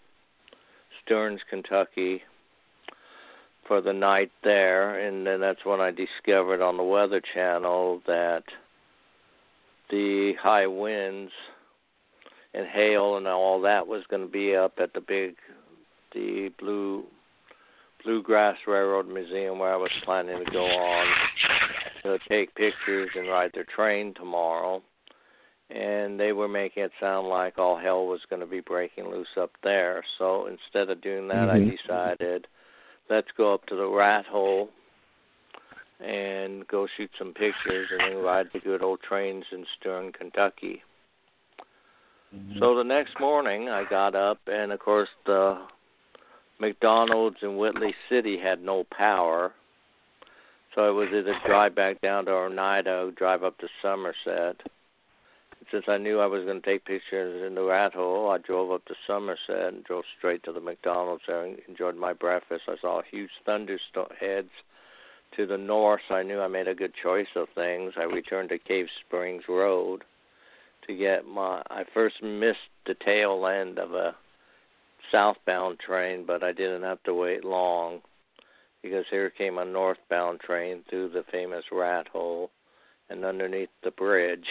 Stearns, 1.05 1.41
Kentucky, 1.49 2.23
for 3.69 3.81
the 3.81 3.93
night 3.93 4.33
there, 4.43 4.99
and 5.07 5.25
then 5.25 5.41
that's 5.41 5.65
when 5.65 5.81
I 5.81 5.93
discovered 5.93 6.61
on 6.61 6.77
the 6.77 6.83
Weather 6.83 7.23
Channel 7.33 8.03
that 8.07 8.43
the 9.91 10.33
high 10.43 10.67
winds 10.67 11.31
and 12.53 12.67
hail 12.67 13.17
and 13.17 13.29
all 13.29 13.61
that 13.61 13.87
was 13.87 14.03
going 14.11 14.27
to 14.27 14.33
be 14.33 14.57
up 14.57 14.75
at 14.79 14.93
the 14.93 15.01
big, 15.01 15.37
the 16.13 16.51
blue 16.59 17.05
Bluegrass 18.03 18.57
Railroad 18.67 19.09
Museum 19.09 19.59
where 19.59 19.73
I 19.73 19.77
was 19.77 19.91
planning 20.05 20.43
to 20.45 20.51
go 20.51 20.65
on 20.65 21.07
to 22.03 22.19
take 22.29 22.55
pictures 22.55 23.11
and 23.15 23.29
ride 23.29 23.51
their 23.55 23.65
train 23.65 24.15
tomorrow. 24.15 24.83
And 25.71 26.19
they 26.19 26.33
were 26.33 26.49
making 26.49 26.83
it 26.83 26.91
sound 27.01 27.29
like 27.29 27.59
all 27.59 27.79
hell 27.79 28.07
was 28.07 28.21
going 28.29 28.41
to 28.41 28.47
be 28.47 28.61
breaking 28.61 29.09
loose 29.09 29.29
up 29.41 29.53
there. 29.63 30.03
So 30.19 30.47
instead 30.47 30.91
of 30.91 31.01
doing 31.01 31.29
that, 31.29 31.49
mm-hmm. 31.49 31.71
I 31.71 31.77
decided 31.77 32.47
let's 33.09 33.29
go 33.37 33.55
up 33.55 33.67
to 33.67 33.77
the 33.77 33.87
rat 33.87 34.27
hole 34.27 34.69
and 36.01 36.67
go 36.67 36.87
shoot 36.97 37.11
some 37.19 37.35
pictures 37.35 37.89
and 37.91 38.01
then 38.01 38.23
ride 38.23 38.47
the 38.53 38.61
good 38.61 38.83
old 38.83 39.01
trains 39.07 39.45
in 39.53 39.65
Stern, 39.79 40.13
Kentucky. 40.13 40.83
Mm-hmm. 42.35 42.59
So 42.59 42.77
the 42.77 42.85
next 42.85 43.19
morning 43.21 43.69
I 43.69 43.85
got 43.89 44.15
up 44.15 44.39
and 44.47 44.73
of 44.73 44.81
course 44.81 45.09
the 45.27 45.59
McDonald's 46.61 47.39
in 47.43 47.57
Whitley 47.57 47.95
City 48.09 48.39
had 48.39 48.63
no 48.63 48.85
power. 48.97 49.53
So 50.75 50.83
I 50.83 50.91
was 50.91 51.09
either 51.13 51.35
drive 51.47 51.75
back 51.75 52.01
down 52.01 52.27
to 52.27 52.33
Oneida 52.33 53.13
drive 53.17 53.43
up 53.43 53.59
to 53.59 53.69
Somerset 53.83 54.57
since 55.71 55.85
I 55.89 55.99
knew 55.99 56.21
I 56.21 56.27
was 56.27 56.45
going 56.45 56.61
to 56.61 56.67
take 56.67 56.85
pictures 56.85 57.47
in 57.47 57.55
the 57.55 57.63
rat 57.63 57.95
hole, 57.95 58.31
I 58.31 58.39
drove 58.39 58.73
up 58.73 58.85
to 58.87 58.95
Somerset 59.07 59.75
and 59.75 59.85
drove 59.85 60.05
straight 60.19 60.43
to 60.45 60.53
the 60.53 60.61
McDonald's 60.61 61.23
there 61.27 61.45
and 61.45 61.59
enjoyed 61.69 61.97
my 61.97 62.13
breakfast. 62.13 62.63
I 62.69 62.77
saw 62.81 63.03
huge 63.03 63.31
thunderstorm 63.47 64.09
heads 64.19 64.51
to 65.37 65.47
the 65.47 65.59
north. 65.59 66.01
So 66.09 66.15
I 66.15 66.23
knew 66.23 66.41
I 66.41 66.49
made 66.49 66.69
a 66.69 66.75
good 66.75 66.93
choice 67.01 67.29
of 67.37 67.49
things. 67.55 67.93
I 67.97 68.05
returned 68.05 68.49
to 68.49 68.59
Cave 68.59 68.87
Springs 69.07 69.45
Road 69.49 70.03
to 70.87 70.95
get 70.95 71.27
my. 71.27 71.63
I 71.71 71.85
first 71.95 72.23
missed 72.23 72.59
the 72.87 72.95
tail 73.05 73.47
end 73.47 73.79
of 73.79 73.93
a 73.93 74.15
southbound 75.13 75.79
train, 75.79 76.25
but 76.27 76.43
I 76.43 76.53
didn't 76.53 76.83
have 76.83 77.03
to 77.05 77.15
wait 77.15 77.45
long 77.45 78.01
because 78.83 79.05
here 79.11 79.31
came 79.31 79.59
a 79.59 79.65
northbound 79.65 80.41
train 80.41 80.83
through 80.89 81.11
the 81.11 81.25
famous 81.31 81.65
rat 81.71 82.09
hole 82.09 82.51
and 83.09 83.25
underneath 83.25 83.69
the 83.83 83.91
bridge, 83.91 84.47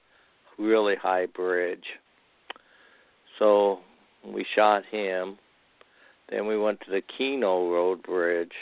really 0.58 0.96
high 0.96 1.26
bridge. 1.26 1.84
So 3.38 3.80
we 4.24 4.44
shot 4.54 4.84
him. 4.90 5.38
Then 6.28 6.46
we 6.46 6.58
went 6.58 6.80
to 6.80 6.90
the 6.90 7.02
Kino 7.16 7.70
Road 7.70 8.02
Bridge, 8.02 8.52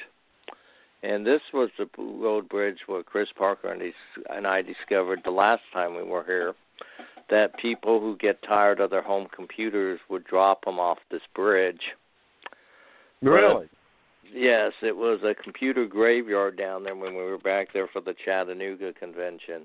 and 1.03 1.27
this 1.27 1.43
was 1.53 1.71
the 1.79 1.89
road 1.99 2.49
bridge 2.49 2.79
where 2.87 3.03
Chris 3.03 3.29
Parker 3.37 3.71
and, 3.71 3.83
he, 3.83 3.93
and 4.31 4.47
I 4.47 4.63
discovered 4.63 5.21
the 5.25 5.31
last 5.31 5.63
time 5.73 5.95
we 5.95 6.03
were 6.03 6.25
here 6.25 6.55
that 7.31 7.59
people 7.59 8.01
who 8.01 8.17
get 8.17 8.43
tired 8.43 8.81
of 8.81 8.91
their 8.91 9.03
home 9.03 9.29
computers 9.35 10.01
would 10.09 10.25
drop 10.25 10.65
them 10.65 10.79
off 10.79 10.99
this 11.11 11.21
bridge. 11.35 11.81
Really? 13.21 13.69
Yes, 14.35 14.73
it 14.83 14.97
was 14.97 15.21
a 15.23 15.35
computer 15.43 15.87
graveyard 15.87 16.57
down 16.57 16.85
there 16.85 16.95
when 16.95 17.15
we 17.15 17.23
were 17.23 17.39
back 17.39 17.73
there 17.73 17.89
for 17.89 18.01
the 18.01 18.15
Chattanooga 18.25 18.93
convention. 18.93 19.63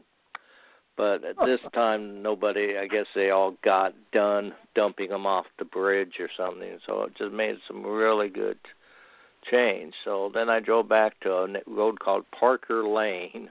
But 0.96 1.24
at 1.24 1.36
this 1.46 1.60
time, 1.74 2.22
nobody, 2.22 2.78
I 2.78 2.88
guess 2.88 3.08
they 3.16 3.32
all 3.32 3.56
got 3.64 3.94
done 4.12 4.54
dumping 4.76 5.10
them 5.10 5.26
off 5.26 5.46
the 5.58 5.66
bridge 5.66 6.14
or 6.20 6.30
something. 6.38 6.78
So 6.86 7.04
it 7.04 7.18
just 7.18 7.34
made 7.34 7.58
some 7.68 7.84
really 7.84 8.30
good 8.30 8.60
change. 9.50 9.94
So 10.06 10.32
then 10.34 10.50
I 10.50 10.60
drove 10.60 10.88
back 10.88 11.20
to 11.22 11.32
a 11.32 11.48
road 11.68 12.00
called 12.00 12.26
Parker 12.38 12.88
Lane 12.88 13.50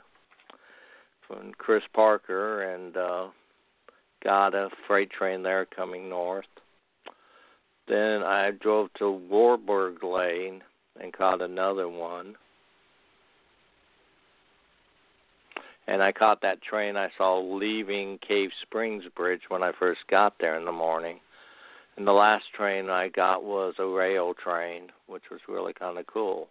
from 1.26 1.52
Chris 1.58 1.82
Parker 1.94 2.62
and 2.62 2.96
uh 2.96 3.28
got 4.22 4.54
a 4.54 4.68
freight 4.86 5.10
train 5.10 5.42
there 5.42 5.66
coming 5.66 6.08
north. 6.08 6.46
Then 7.88 8.22
I 8.22 8.52
drove 8.52 8.92
to 8.98 9.10
Warburg 9.10 10.04
Lane 10.04 10.62
and 11.00 11.12
caught 11.12 11.42
another 11.42 11.88
one. 11.88 12.34
And 15.86 16.02
I 16.02 16.12
caught 16.12 16.42
that 16.42 16.62
train 16.62 16.96
I 16.96 17.08
saw 17.18 17.40
leaving 17.40 18.18
Cave 18.26 18.50
Springs 18.62 19.04
Bridge 19.16 19.42
when 19.48 19.62
I 19.62 19.72
first 19.78 20.00
got 20.08 20.34
there 20.38 20.56
in 20.56 20.64
the 20.64 20.72
morning. 20.72 21.18
And 21.96 22.06
the 22.06 22.12
last 22.12 22.44
train 22.56 22.88
I 22.88 23.08
got 23.08 23.44
was 23.44 23.74
a 23.78 23.86
rail 23.86 24.32
train, 24.34 24.88
which 25.08 25.24
was 25.30 25.40
really 25.48 25.72
kind 25.72 25.98
of 25.98 26.06
cool. 26.06 26.48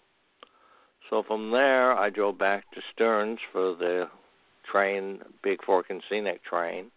So 1.10 1.24
from 1.24 1.52
there, 1.52 1.94
I 1.94 2.10
drove 2.10 2.38
back 2.38 2.70
to 2.72 2.82
Stearns 2.94 3.40
for 3.52 3.76
the 3.76 4.08
train, 4.70 5.20
Big 5.44 5.64
Fork 5.66 5.88
and 5.90 6.04
Scenic 6.10 6.44
train 6.44 6.92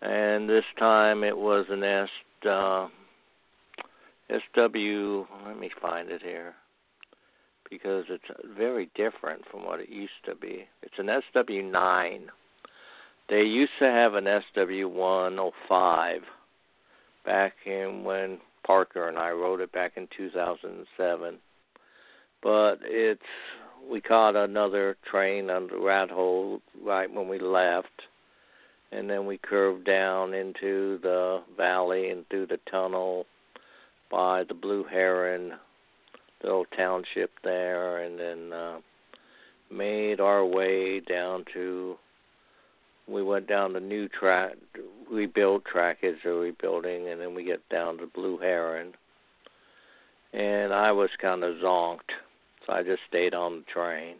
and 0.00 0.48
this 0.48 0.64
time 0.78 1.24
it 1.24 1.36
was 1.36 1.66
an 1.70 1.82
S 1.82 2.08
uh, 2.48 2.88
SW. 4.30 5.26
Let 5.46 5.58
me 5.58 5.70
find 5.80 6.10
it 6.10 6.22
here 6.22 6.54
because 7.70 8.04
it's 8.08 8.24
very 8.56 8.90
different 8.94 9.42
from 9.50 9.64
what 9.64 9.80
it 9.80 9.88
used 9.88 10.12
to 10.26 10.34
be. 10.34 10.66
It's 10.82 10.98
an 10.98 11.08
SW9. 11.34 12.26
They 13.28 13.42
used 13.42 13.72
to 13.78 13.86
have 13.86 14.14
an 14.14 14.24
SW105 14.24 16.20
back 17.24 17.54
in 17.66 18.04
when 18.04 18.38
Parker 18.66 19.08
and 19.08 19.18
I 19.18 19.30
wrote 19.30 19.60
it 19.60 19.72
back 19.72 19.92
in 19.96 20.08
2007. 20.16 21.38
But 22.42 22.78
it's 22.82 23.22
we 23.90 24.00
caught 24.00 24.36
another 24.36 24.96
train 25.10 25.50
on 25.50 25.68
the 25.68 25.78
rat 25.78 26.10
hole 26.10 26.60
right 26.82 27.12
when 27.12 27.28
we 27.28 27.38
left 27.38 28.02
and 28.90 29.08
then 29.08 29.26
we 29.26 29.38
curved 29.38 29.84
down 29.84 30.34
into 30.34 30.98
the 31.02 31.42
valley 31.56 32.10
and 32.10 32.28
through 32.28 32.46
the 32.46 32.58
tunnel 32.70 33.26
by 34.10 34.44
the 34.44 34.54
Blue 34.54 34.84
Heron, 34.84 35.54
old 36.44 36.66
township 36.76 37.30
there, 37.42 37.98
and 37.98 38.18
then 38.18 38.52
uh, 38.52 38.78
made 39.70 40.20
our 40.20 40.44
way 40.44 41.00
down 41.00 41.44
to. 41.54 41.96
We 43.06 43.22
went 43.22 43.48
down 43.48 43.72
the 43.72 43.80
new 43.80 44.06
track, 44.08 44.56
rebuilt 45.10 45.64
track 45.64 45.98
is 46.02 46.18
a 46.26 46.28
rebuilding, 46.28 47.08
and 47.08 47.18
then 47.18 47.34
we 47.34 47.42
get 47.42 47.66
down 47.70 47.96
to 47.98 48.06
Blue 48.06 48.36
Heron. 48.38 48.92
And 50.34 50.74
I 50.74 50.92
was 50.92 51.08
kind 51.20 51.42
of 51.42 51.56
zonked, 51.56 52.12
so 52.66 52.74
I 52.74 52.82
just 52.82 53.00
stayed 53.08 53.32
on 53.32 53.60
the 53.60 53.72
train 53.72 54.16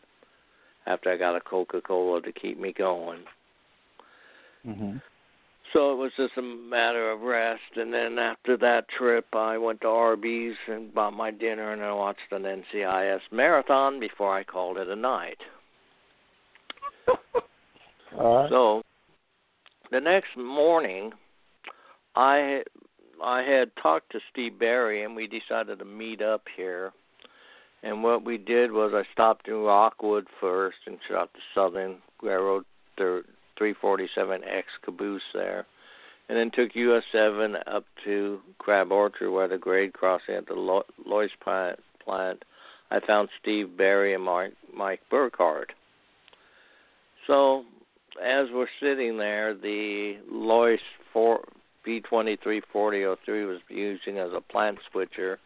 after 0.87 1.13
I 1.13 1.19
got 1.19 1.37
a 1.37 1.41
Coca 1.41 1.83
Cola 1.83 2.23
to 2.23 2.33
keep 2.33 2.59
me 2.59 2.73
going. 2.73 3.21
Mm-hmm. 4.67 4.97
So 5.73 5.93
it 5.93 5.97
was 5.97 6.13
just 6.17 6.37
a 6.39 6.43
matter 6.43 7.11
of 7.11 7.21
rest, 7.21 7.77
and 7.77 7.93
then 7.93 8.19
after 8.19 8.57
that 8.57 8.87
trip, 8.97 9.27
I 9.35 9.59
went 9.59 9.83
to 9.83 9.89
Arby's 9.89 10.57
and 10.67 10.95
bought 10.95 11.13
my 11.13 11.31
dinner, 11.31 11.73
and 11.73 11.83
I 11.83 11.93
watched 11.93 12.21
an 12.31 12.45
NCIS 12.45 13.21
marathon 13.31 14.01
before 14.01 14.35
I 14.35 14.45
called 14.45 14.79
it 14.79 14.89
a 14.89 14.97
night. 14.97 15.39
So 18.49 18.83
the 19.91 20.01
next 20.01 20.37
morning, 20.37 21.13
I 22.17 22.63
I 23.23 23.43
had 23.43 23.71
talked 23.81 24.11
to 24.13 24.21
Steve 24.33 24.59
Barry, 24.59 25.05
and 25.05 25.15
we 25.15 25.27
decided 25.27 25.79
to 25.79 25.85
meet 25.85 26.23
up 26.23 26.43
here. 26.57 26.93
And 27.83 28.03
what 28.03 28.25
we 28.25 28.39
did 28.39 28.73
was 28.73 28.93
I 28.95 29.05
stopped 29.13 29.47
in 29.47 29.55
Rockwood 29.55 30.27
first 30.41 30.79
and 30.87 30.99
shot 31.09 31.31
the 31.33 31.41
Southern 31.55 31.99
Railroad 32.23 32.65
third 32.97 33.27
347X 33.61 34.65
caboose 34.85 35.23
there, 35.35 35.67
and 36.29 36.39
then 36.39 36.51
took 36.51 36.75
US 36.75 37.03
7 37.13 37.57
up 37.67 37.85
to 38.05 38.41
Crab 38.59 38.93
Orchard 38.93 39.31
where 39.31 39.49
the 39.49 39.59
grade 39.59 39.93
crossing 39.93 40.35
at 40.35 40.47
the 40.47 40.55
Lo- 40.55 40.87
Lhoist 41.07 41.39
plant. 41.41 42.45
I 42.91 43.01
found 43.07 43.29
Steve 43.41 43.77
Barry 43.77 44.15
and 44.15 44.25
Mike, 44.25 44.55
Mike 44.75 45.01
Burkhardt. 45.11 45.73
So 47.27 47.65
as 48.23 48.47
we're 48.53 48.67
sitting 48.81 49.19
there, 49.19 49.55
the 49.55 50.17
Lhoist 50.31 50.81
4 51.13 51.41
B234003 51.87 53.49
was 53.49 53.61
using 53.69 54.19
as 54.19 54.31
a 54.35 54.41
plant 54.41 54.79
switcher. 54.91 55.39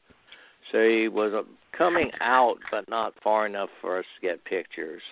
So 0.71 0.83
he 0.83 1.09
was 1.09 1.33
uh, 1.35 1.43
coming 1.77 2.11
out, 2.21 2.57
but 2.71 2.89
not 2.89 3.15
far 3.23 3.47
enough 3.47 3.69
for 3.81 3.99
us 3.99 4.05
to 4.21 4.27
get 4.27 4.45
pictures. 4.45 5.03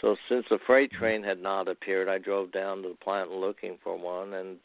So 0.00 0.16
since 0.28 0.46
the 0.48 0.58
freight 0.66 0.90
train 0.92 1.22
had 1.22 1.42
not 1.42 1.68
appeared, 1.68 2.08
I 2.08 2.18
drove 2.18 2.52
down 2.52 2.82
to 2.82 2.90
the 2.90 2.94
plant 2.94 3.30
looking 3.30 3.78
for 3.82 3.98
one, 3.98 4.34
and 4.34 4.56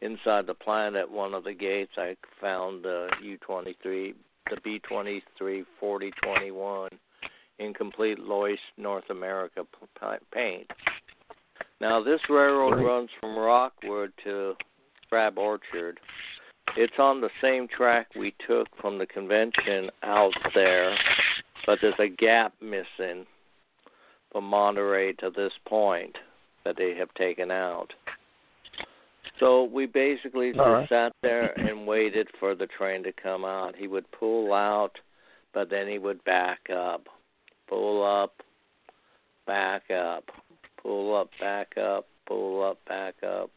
inside 0.00 0.46
the 0.46 0.54
plant 0.54 0.96
at 0.96 1.10
one 1.10 1.32
of 1.32 1.44
the 1.44 1.54
gates, 1.54 1.92
I 1.96 2.16
found 2.40 2.84
the 2.84 3.08
U23, 3.22 4.14
the 4.50 4.56
B23 4.56 5.64
4021 5.78 6.90
incomplete 7.58 8.18
Lhoist 8.18 8.58
North 8.76 9.08
America 9.10 9.64
paint. 10.32 10.68
Now 11.80 12.02
this 12.02 12.20
railroad 12.28 12.82
runs 12.82 13.10
from 13.20 13.38
Rockwood 13.38 14.12
to 14.24 14.54
Crab 15.08 15.38
Orchard. 15.38 16.00
It's 16.76 16.98
on 16.98 17.20
the 17.20 17.30
same 17.40 17.68
track 17.68 18.08
we 18.16 18.34
took 18.46 18.66
from 18.80 18.98
the 18.98 19.06
convention 19.06 19.90
out 20.02 20.34
there, 20.54 20.96
but 21.66 21.78
there's 21.80 21.94
a 22.00 22.08
gap 22.08 22.54
missing 22.60 23.26
from 24.34 24.44
Monterey 24.44 25.12
to 25.14 25.30
this 25.30 25.52
point 25.64 26.16
that 26.64 26.76
they 26.76 26.96
have 26.96 27.14
taken 27.14 27.52
out. 27.52 27.92
So 29.38 29.64
we 29.64 29.86
basically 29.86 30.50
just 30.50 30.58
right. 30.58 30.88
sat 30.88 31.12
there 31.22 31.52
and 31.58 31.86
waited 31.86 32.28
for 32.40 32.56
the 32.56 32.66
train 32.66 33.04
to 33.04 33.12
come 33.12 33.44
out. 33.44 33.76
He 33.76 33.86
would 33.86 34.10
pull 34.10 34.52
out, 34.52 34.92
but 35.52 35.70
then 35.70 35.86
he 35.86 35.98
would 35.98 36.22
back 36.24 36.68
up, 36.68 37.06
pull 37.68 38.04
up, 38.04 38.34
back 39.46 39.82
up, 39.90 40.24
pull 40.82 41.16
up, 41.16 41.30
back 41.40 41.78
up, 41.78 42.06
pull 42.26 42.64
up, 42.64 42.78
back 42.88 43.14
up, 43.22 43.50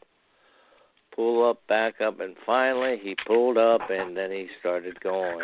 pull 1.14 1.48
up, 1.50 1.60
back 1.66 2.00
up, 2.00 2.20
and 2.20 2.36
finally 2.46 3.00
he 3.02 3.16
pulled 3.26 3.58
up 3.58 3.80
and 3.90 4.16
then 4.16 4.30
he 4.30 4.46
started 4.60 5.00
going. 5.00 5.40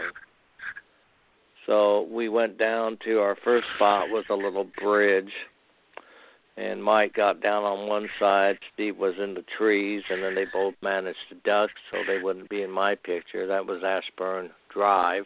So 1.67 2.03
we 2.11 2.29
went 2.29 2.59
down 2.59 2.99
to 3.05 3.21
our 3.21 3.37
first 3.43 3.67
spot 3.77 4.11
was 4.11 4.25
a 4.29 4.35
little 4.35 4.69
bridge, 4.83 5.33
and 6.57 6.85
Mike 6.85 7.15
got 7.15 7.41
down 7.41 7.65
on 7.65 7.89
one 7.89 8.09
side. 8.21 8.59
Steve 8.75 8.97
was 8.99 9.15
in 9.19 9.35
the 9.35 9.45
trees, 9.57 10.03
and 10.11 10.23
then 10.23 10.35
they 10.35 10.45
both 10.53 10.75
managed 10.83 11.19
to 11.31 11.37
duck 11.37 11.71
so 11.91 11.99
they 12.07 12.23
wouldn't 12.23 12.51
be 12.51 12.63
in 12.63 12.71
my 12.71 12.95
picture. 12.95 13.47
That 13.47 13.67
was 13.67 13.83
Ashburn 13.83 14.51
Drive. 14.73 15.25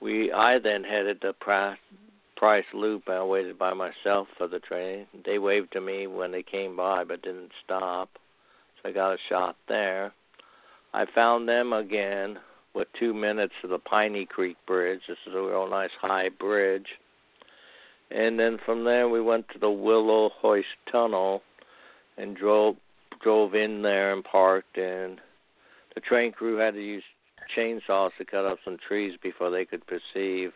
We 0.00 0.32
I 0.32 0.58
then 0.58 0.84
headed 0.84 1.20
to 1.22 1.34
Price 1.34 2.64
Loop. 2.72 3.08
I 3.08 3.22
waited 3.22 3.58
by 3.58 3.74
myself 3.74 4.28
for 4.38 4.46
the 4.48 4.60
train. 4.60 5.06
They 5.26 5.38
waved 5.38 5.72
to 5.72 5.80
me 5.80 6.06
when 6.06 6.32
they 6.32 6.42
came 6.42 6.76
by, 6.76 7.04
but 7.04 7.22
didn't 7.22 7.50
stop. 7.64 8.08
So 8.82 8.88
I 8.88 8.92
got 8.92 9.12
a 9.12 9.18
shot 9.28 9.56
there. 9.68 10.12
I 10.94 11.04
found 11.14 11.48
them 11.48 11.74
again 11.74 12.38
with 12.74 12.88
two 12.98 13.12
minutes 13.14 13.54
to 13.62 13.68
the 13.68 13.78
Piney 13.78 14.26
Creek 14.26 14.56
Bridge. 14.66 15.00
This 15.08 15.18
is 15.26 15.34
a 15.34 15.42
real 15.42 15.68
nice 15.68 15.90
high 16.00 16.28
bridge. 16.28 16.86
And 18.10 18.38
then 18.38 18.58
from 18.64 18.84
there 18.84 19.08
we 19.08 19.20
went 19.20 19.48
to 19.52 19.58
the 19.58 19.70
Willow 19.70 20.30
Hoist 20.40 20.66
Tunnel 20.90 21.42
and 22.16 22.36
drove 22.36 22.76
drove 23.22 23.54
in 23.54 23.82
there 23.82 24.12
and 24.12 24.24
parked 24.24 24.78
and 24.78 25.20
the 25.94 26.00
train 26.00 26.32
crew 26.32 26.56
had 26.56 26.74
to 26.74 26.82
use 26.82 27.02
chainsaws 27.56 28.10
to 28.18 28.24
cut 28.24 28.46
up 28.46 28.58
some 28.64 28.78
trees 28.86 29.18
before 29.22 29.50
they 29.50 29.64
could 29.64 29.82
perceive. 29.86 30.52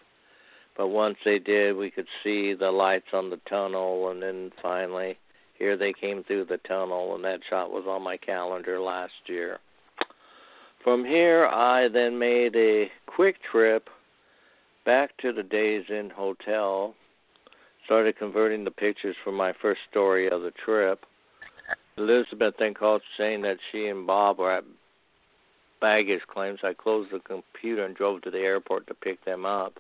But 0.77 0.89
once 0.89 1.17
they 1.25 1.39
did, 1.39 1.77
we 1.77 1.91
could 1.91 2.07
see 2.23 2.55
the 2.55 2.71
lights 2.71 3.09
on 3.13 3.31
the 3.31 3.41
tunnel, 3.49 4.11
and 4.11 4.23
then 4.23 4.53
finally, 4.61 5.19
here 5.57 5.77
they 5.77 5.93
came 5.93 6.25
through 6.25 6.47
the 6.47 6.59
tunnel, 6.59 7.15
and 7.15 7.25
that 7.25 7.41
shot 7.49 7.71
was 7.71 7.85
on 7.87 8.03
my 8.03 8.17
calendar 8.17 8.81
last 8.81 9.13
year. 9.27 9.59
From 10.85 11.03
here, 11.03 11.47
I 11.47 11.89
then 11.89 12.19
made 12.19 12.55
a 12.55 12.91
quick 13.07 13.37
trip 13.51 13.89
back 14.85 15.17
to 15.23 15.33
the 15.33 15.43
Days 15.43 15.85
Inn 15.89 16.11
Hotel, 16.15 16.95
started 17.87 18.19
converting 18.19 18.65
the 18.65 18.71
pictures 18.71 19.17
for 19.25 19.33
my 19.33 19.55
first 19.63 19.81
story 19.91 20.29
of 20.31 20.43
the 20.43 20.53
trip. 20.63 21.07
Elizabeth 21.97 22.57
then 22.59 22.75
called 22.75 23.01
saying 23.17 23.41
that 23.43 23.57
she 23.73 23.87
and 23.87 24.07
Bob 24.07 24.39
were 24.39 24.53
at 24.53 24.65
baggage 25.81 26.21
claims. 26.29 26.59
I 26.63 26.75
closed 26.75 27.13
the 27.13 27.21
computer 27.21 27.87
and 27.87 27.97
drove 27.97 28.21
to 28.23 28.31
the 28.31 28.41
airport 28.41 28.87
to 28.89 28.95
pick 28.95 29.25
them 29.25 29.47
up. 29.47 29.79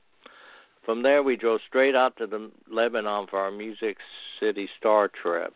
From 0.87 1.03
there, 1.03 1.23
we 1.23 1.37
drove 1.37 1.61
straight 1.69 1.95
out 1.95 2.17
to 2.17 2.27
the 2.27 2.51
Lebanon 2.71 3.27
for 3.29 3.40
our 3.40 3.51
Music 3.51 3.99
City 4.40 4.71
Star 4.79 5.11
trip. 5.23 5.53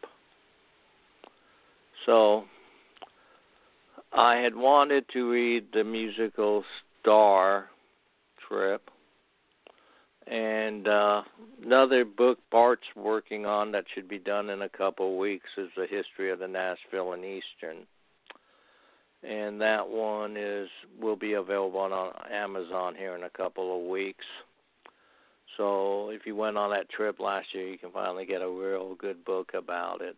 So, 2.04 2.44
I 4.12 4.36
had 4.36 4.56
wanted 4.56 5.04
to 5.12 5.30
read 5.30 5.66
the 5.72 5.84
musical 5.84 6.64
Star 7.00 7.68
trip, 8.48 8.90
and 10.26 10.88
uh, 10.88 11.22
another 11.64 12.04
book 12.04 12.38
Bart's 12.50 12.82
working 12.96 13.46
on 13.46 13.72
that 13.72 13.84
should 13.94 14.08
be 14.08 14.18
done 14.18 14.50
in 14.50 14.62
a 14.62 14.68
couple 14.68 15.12
of 15.12 15.18
weeks 15.18 15.48
is 15.56 15.68
the 15.76 15.86
history 15.86 16.30
of 16.30 16.38
the 16.38 16.48
Nashville 16.48 17.12
and 17.12 17.24
Eastern, 17.24 17.86
and 19.22 19.60
that 19.60 19.88
one 19.88 20.36
is 20.36 20.68
will 21.00 21.16
be 21.16 21.34
available 21.34 21.80
on 21.80 22.12
Amazon 22.30 22.94
here 22.94 23.14
in 23.14 23.24
a 23.24 23.30
couple 23.30 23.78
of 23.78 23.88
weeks. 23.88 24.24
So 25.56 26.10
if 26.10 26.24
you 26.24 26.36
went 26.36 26.56
on 26.56 26.70
that 26.70 26.88
trip 26.88 27.20
last 27.20 27.48
year, 27.52 27.68
you 27.68 27.78
can 27.78 27.90
finally 27.90 28.26
get 28.26 28.42
a 28.42 28.48
real 28.48 28.94
good 28.94 29.24
book 29.24 29.52
about 29.54 30.00
it. 30.00 30.16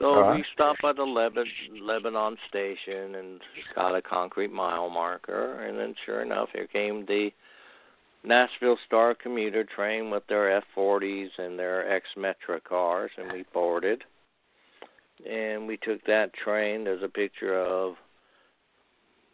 So 0.00 0.20
right. 0.20 0.36
we 0.36 0.44
stopped 0.54 0.80
by 0.82 0.92
the 0.92 1.02
Lebanon, 1.02 1.46
Lebanon 1.82 2.36
station 2.48 3.16
and 3.16 3.40
got 3.74 3.94
a 3.94 4.02
concrete 4.02 4.52
mile 4.52 4.88
marker, 4.88 5.62
and 5.62 5.78
then 5.78 5.94
sure 6.06 6.22
enough, 6.22 6.48
here 6.52 6.66
came 6.66 7.04
the 7.06 7.30
Nashville 8.24 8.78
Star 8.86 9.14
commuter 9.14 9.64
train 9.64 10.10
with 10.10 10.26
their 10.28 10.62
F40s 10.76 11.28
and 11.38 11.58
their 11.58 11.90
X 11.90 12.06
Metra 12.16 12.62
cars, 12.64 13.10
and 13.18 13.32
we 13.32 13.44
boarded. 13.52 14.02
And 15.30 15.66
we 15.66 15.76
took 15.76 16.02
that 16.06 16.32
train. 16.32 16.84
There's 16.84 17.02
a 17.02 17.08
picture 17.08 17.60
of 17.60 17.96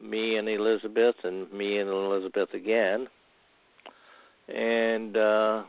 me 0.03 0.37
and 0.37 0.49
Elizabeth, 0.49 1.15
and 1.23 1.51
me 1.53 1.79
and 1.79 1.89
Elizabeth 1.89 2.53
again 2.55 3.07
and 4.49 5.17
uh, 5.17 5.63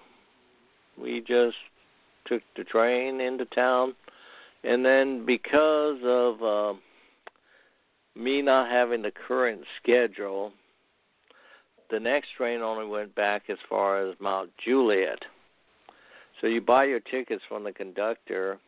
we 1.01 1.21
just 1.21 1.57
took 2.25 2.41
the 2.55 2.63
train 2.63 3.21
into 3.21 3.45
town. 3.45 3.95
And 4.67 4.83
then 4.83 5.25
because 5.25 5.99
of 6.03 6.43
uh, 6.43 6.73
me 8.15 8.41
not 8.41 8.69
having 8.69 9.01
the 9.01 9.11
current 9.11 9.61
schedule, 9.81 10.51
the 11.89 12.01
next 12.01 12.29
train 12.35 12.59
only 12.59 12.85
went 12.85 13.15
back 13.15 13.43
as 13.49 13.57
far 13.69 14.05
as 14.05 14.15
Mount 14.19 14.49
Juliet. 14.63 15.19
So 16.41 16.47
you 16.47 16.59
buy 16.59 16.83
your 16.83 16.99
tickets 16.99 17.41
from 17.47 17.63
the 17.63 17.71
conductor, 17.71 18.59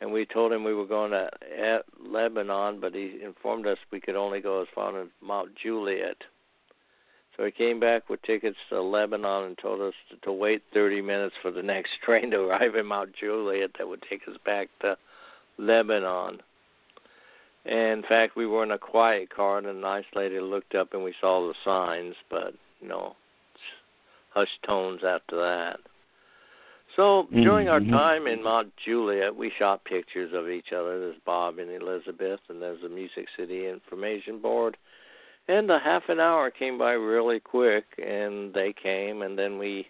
and 0.00 0.12
we 0.12 0.24
told 0.24 0.52
him 0.52 0.62
we 0.62 0.72
were 0.72 0.86
going 0.86 1.10
to 1.10 1.30
Lebanon, 2.00 2.78
but 2.80 2.94
he 2.94 3.18
informed 3.24 3.66
us 3.66 3.78
we 3.90 4.00
could 4.00 4.14
only 4.14 4.40
go 4.40 4.62
as 4.62 4.68
far 4.72 5.00
as 5.00 5.08
Mount 5.20 5.50
Juliet. 5.60 6.16
So 7.36 7.44
he 7.44 7.50
came 7.50 7.78
back 7.78 8.08
with 8.08 8.22
tickets 8.22 8.56
to 8.70 8.80
Lebanon 8.80 9.44
and 9.44 9.58
told 9.58 9.80
us 9.82 9.94
to, 10.10 10.16
to 10.24 10.32
wait 10.32 10.62
30 10.72 11.02
minutes 11.02 11.34
for 11.42 11.50
the 11.50 11.62
next 11.62 11.90
train 12.04 12.30
to 12.30 12.40
arrive 12.40 12.74
in 12.74 12.86
Mount 12.86 13.10
Juliet 13.18 13.70
that 13.78 13.88
would 13.88 14.02
take 14.08 14.22
us 14.28 14.36
back 14.44 14.68
to 14.80 14.96
Lebanon. 15.58 16.38
And 17.66 17.98
in 17.98 18.02
fact, 18.08 18.36
we 18.36 18.46
were 18.46 18.62
in 18.62 18.70
a 18.70 18.78
quiet 18.78 19.34
car, 19.34 19.58
and 19.58 19.66
a 19.66 19.72
nice 19.72 20.04
lady 20.14 20.40
looked 20.40 20.74
up 20.74 20.94
and 20.94 21.02
we 21.02 21.14
saw 21.20 21.46
the 21.46 21.54
signs, 21.64 22.14
but 22.30 22.54
you 22.80 22.88
know, 22.88 23.16
hushed 24.32 24.62
tones 24.64 25.00
after 25.06 25.36
that. 25.36 25.80
So 26.94 27.24
Mm-hmm. 27.24 27.42
during 27.42 27.68
our 27.68 27.80
time 27.80 28.26
in 28.26 28.42
Mount 28.42 28.72
Juliet, 28.84 29.34
we 29.34 29.52
shot 29.58 29.84
pictures 29.84 30.32
of 30.34 30.48
each 30.48 30.72
other. 30.72 30.98
There's 30.98 31.20
Bob 31.26 31.58
and 31.58 31.70
Elizabeth, 31.70 32.40
and 32.48 32.62
there's 32.62 32.80
the 32.80 32.88
Music 32.88 33.26
City 33.36 33.68
Information 33.68 34.40
Board 34.40 34.76
and 35.48 35.70
a 35.70 35.78
half 35.78 36.02
an 36.08 36.20
hour 36.20 36.50
came 36.50 36.78
by 36.78 36.92
really 36.92 37.40
quick 37.40 37.84
and 37.98 38.52
they 38.52 38.72
came 38.72 39.22
and 39.22 39.38
then 39.38 39.58
we 39.58 39.86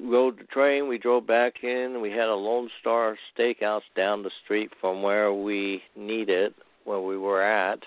rode 0.00 0.38
the 0.38 0.44
train. 0.44 0.88
We 0.88 0.98
drove 0.98 1.26
back 1.26 1.62
in. 1.62 2.00
We 2.00 2.10
had 2.10 2.28
a 2.28 2.34
lone 2.34 2.68
star 2.80 3.16
steakhouse 3.36 3.82
down 3.96 4.22
the 4.22 4.30
street 4.44 4.70
from 4.80 5.02
where 5.02 5.32
we 5.32 5.82
needed 5.96 6.54
where 6.84 7.00
we 7.00 7.16
were 7.16 7.42
at. 7.42 7.78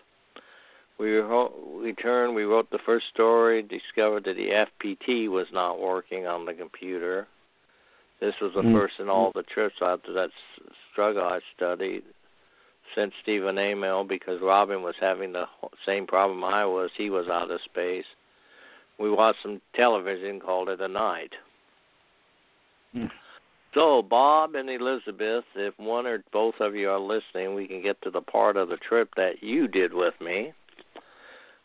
We 0.98 1.10
returned 1.10 2.36
we 2.36 2.44
wrote 2.44 2.70
the 2.72 2.80
first 2.86 3.08
story 3.14 3.62
discovered 3.62 4.24
that 4.26 4.38
the 4.38 4.66
fpt 4.86 5.30
was 5.30 5.48
not 5.52 5.82
working 5.82 6.26
on 6.26 6.46
the 6.46 6.54
computer. 6.54 7.28
This 8.22 8.34
was 8.42 8.54
the 8.54 8.62
Mm-hmm. 8.62 8.74
first 8.74 8.94
in 9.00 9.10
all 9.10 9.32
the 9.36 9.44
trips 9.44 9.76
after 9.82 10.14
that 10.14 10.30
struggle 10.92 11.24
i 11.24 11.42
studied 11.58 12.04
sent 12.94 13.14
Steve 13.22 13.46
an 13.46 13.60
email 13.60 14.04
because 14.04 14.42
Robin 14.42 14.82
was 14.82 14.96
having 15.00 15.32
the 15.34 15.46
same 15.86 16.06
problem 16.06 16.44
I 16.44 16.66
was. 16.66 16.90
He 16.98 17.10
was 17.10 17.28
out 17.28 17.52
of 17.52 17.60
space. 17.66 18.06
We 19.00 19.10
watched 19.12 19.40
some 19.42 19.62
television, 19.76 20.40
called 20.40 20.70
it 20.70 20.80
a 20.80 20.88
night. 20.88 21.32
Mm. 22.96 23.10
So, 23.74 24.02
Bob 24.02 24.56
and 24.56 24.70
Elizabeth, 24.70 25.44
if 25.56 25.78
one 25.78 26.08
or 26.08 26.24
both 26.32 26.56
of 26.62 26.76
you 26.76 26.90
are 26.90 27.00
listening, 27.00 27.56
we 27.56 27.68
can 27.68 27.84
get 27.84 28.02
to 28.04 28.10
the 28.10 28.22
part 28.22 28.56
of 28.56 28.70
the 28.70 28.78
trip 28.78 29.10
that 29.18 29.44
you 29.44 29.68
did 29.68 29.94
with 29.94 30.14
me, 30.22 30.54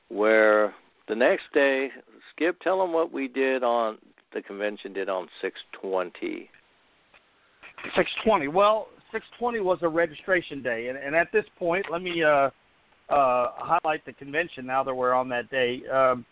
where 0.09 0.75
the 1.09 1.15
next 1.15 1.45
day, 1.55 1.91
Skip, 2.35 2.61
tell 2.61 2.81
them 2.81 2.93
what 2.93 3.13
we 3.13 3.29
did 3.29 3.63
on 3.63 3.99
the 4.33 4.43
convention 4.43 4.93
did 4.93 5.09
on 5.09 5.29
620. 5.41 6.51
620. 7.95 8.49
Well, 8.49 8.89
620 9.13 9.61
was 9.61 9.79
a 9.83 9.89
registration 9.89 10.63
day, 10.63 10.89
and, 10.89 10.99
and 10.99 11.15
at 11.15 11.33
this 11.33 11.45
point, 11.59 11.87
let 11.91 12.03
me 12.03 12.23
uh, 12.23 12.51
uh, 13.11 13.49
highlight 13.57 14.05
the 14.07 14.13
convention 14.13 14.67
now 14.67 14.83
that 14.85 14.95
we're 14.95 15.13
on 15.13 15.29
that 15.29 15.51
day. 15.51 15.83
Um, 15.93 16.25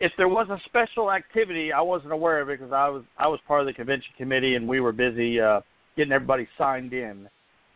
if 0.00 0.12
there 0.18 0.28
was 0.28 0.48
a 0.50 0.58
special 0.66 1.10
activity, 1.10 1.72
I 1.72 1.80
wasn't 1.80 2.12
aware 2.12 2.40
of 2.40 2.50
it 2.50 2.58
because 2.58 2.72
I 2.72 2.88
was 2.88 3.02
I 3.18 3.28
was 3.28 3.40
part 3.46 3.60
of 3.60 3.66
the 3.66 3.72
convention 3.72 4.12
committee 4.16 4.56
and 4.56 4.68
we 4.68 4.80
were 4.80 4.92
busy 4.92 5.40
uh, 5.40 5.60
getting 5.96 6.12
everybody 6.12 6.46
signed 6.58 6.92
in 6.92 7.28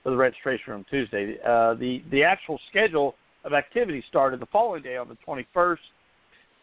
for 0.03 0.11
the 0.11 0.16
registration 0.16 0.73
room 0.73 0.87
Tuesday. 0.90 1.37
Uh, 1.46 1.75
the 1.75 2.03
the 2.11 2.23
actual 2.23 2.61
schedule 2.68 3.14
of 3.44 3.55
activities 3.55 4.05
started 4.09 4.40
the 4.40 4.46
following 4.46 4.83
day 4.83 4.99
on 4.99 5.09
the 5.09 5.16
21st, 5.27 5.77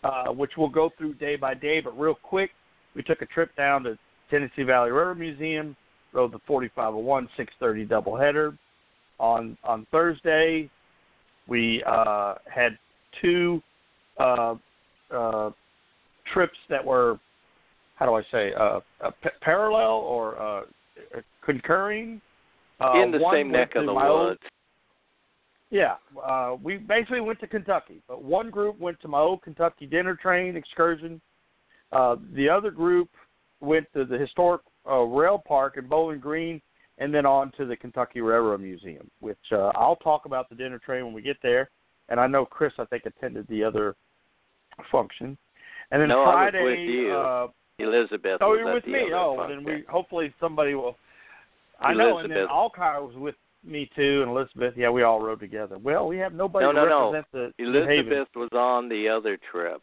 uh, 0.03 0.31
which 0.31 0.51
we'll 0.57 0.69
go 0.69 0.91
through 0.97 1.15
day 1.15 1.35
by 1.35 1.55
day. 1.55 1.81
But 1.81 1.97
real 1.99 2.15
quick, 2.21 2.51
we 2.95 3.01
took 3.01 3.23
a 3.23 3.25
trip 3.25 3.55
down 3.55 3.83
to 3.83 3.97
Tennessee 4.29 4.63
Valley 4.63 4.91
Railroad 4.91 5.17
Museum 5.17 5.75
rode 6.17 6.31
the 6.33 6.39
4501 6.47 7.29
630 7.37 7.85
doubleheader. 7.85 8.57
On 9.19 9.57
on 9.63 9.85
Thursday, 9.91 10.69
we 11.47 11.83
uh, 11.87 12.35
had 12.53 12.77
two 13.21 13.61
uh, 14.19 14.55
uh, 15.13 15.51
trips 16.33 16.57
that 16.69 16.83
were, 16.83 17.19
how 17.95 18.05
do 18.05 18.13
I 18.15 18.21
say, 18.31 18.53
uh, 18.53 18.79
uh, 19.03 19.11
p- 19.23 19.29
parallel 19.41 19.97
or 20.05 20.39
uh, 20.39 20.61
concurring. 21.43 22.21
Uh, 22.79 23.01
In 23.01 23.11
the 23.11 23.19
same 23.31 23.51
neck 23.51 23.75
of 23.75 23.85
the 23.85 23.93
woods. 23.93 24.39
yeah, 25.71 25.95
uh, 26.23 26.55
we 26.61 26.77
basically 26.77 27.21
went 27.21 27.39
to 27.39 27.47
Kentucky, 27.47 28.01
but 28.07 28.23
one 28.23 28.51
group 28.51 28.79
went 28.79 28.99
to 29.01 29.07
my 29.07 29.19
old 29.19 29.41
Kentucky 29.41 29.87
dinner 29.87 30.15
train 30.15 30.55
excursion. 30.55 31.19
Uh, 31.91 32.17
the 32.35 32.47
other 32.47 32.69
group 32.69 33.09
went 33.61 33.87
to 33.95 34.05
the 34.05 34.17
historic 34.19 34.61
uh, 34.89 35.01
rail 35.01 35.41
park 35.45 35.77
in 35.77 35.87
Bowling 35.87 36.19
Green, 36.19 36.61
and 36.97 37.13
then 37.13 37.25
on 37.25 37.51
to 37.57 37.65
the 37.65 37.75
Kentucky 37.75 38.21
Railroad 38.21 38.61
Museum, 38.61 39.09
which 39.19 39.37
uh, 39.51 39.71
I'll 39.75 39.97
talk 39.97 40.25
about 40.25 40.49
the 40.49 40.55
dinner 40.55 40.79
train 40.79 41.05
when 41.05 41.13
we 41.13 41.21
get 41.21 41.37
there. 41.43 41.69
And 42.09 42.19
I 42.19 42.27
know 42.27 42.45
Chris, 42.45 42.73
I 42.79 42.85
think, 42.85 43.05
attended 43.05 43.45
the 43.49 43.63
other 43.63 43.95
function. 44.91 45.37
And 45.91 46.01
then 46.01 46.09
No, 46.09 46.21
I 46.21 46.45
was 46.45 46.51
Friday, 46.51 46.63
with 46.63 46.79
you. 46.79 47.11
uh, 47.13 47.47
Elizabeth. 47.79 48.37
oh, 48.41 48.53
you're 48.55 48.73
with 48.73 48.85
me. 48.87 49.11
Oh, 49.13 49.35
function. 49.37 49.63
then 49.63 49.73
we 49.75 49.83
hopefully 49.89 50.33
somebody 50.39 50.73
will. 50.73 50.97
I 51.79 51.93
know, 51.93 52.17
and 52.19 52.31
then 52.31 52.37
Elizabeth. 52.39 52.49
Alcar 52.51 53.01
was 53.05 53.15
with 53.15 53.35
me 53.63 53.89
too, 53.95 54.21
and 54.23 54.31
Elizabeth. 54.31 54.73
Yeah, 54.75 54.89
we 54.89 55.03
all 55.03 55.21
rode 55.21 55.39
together. 55.39 55.77
Well, 55.77 56.07
we 56.07 56.17
have 56.17 56.33
nobody 56.33 56.65
No, 56.65 56.71
no, 56.71 56.85
no. 56.85 57.23
the. 57.33 57.53
Elizabeth 57.59 58.29
was 58.35 58.49
on 58.53 58.89
the 58.89 59.07
other 59.07 59.37
trip. 59.51 59.81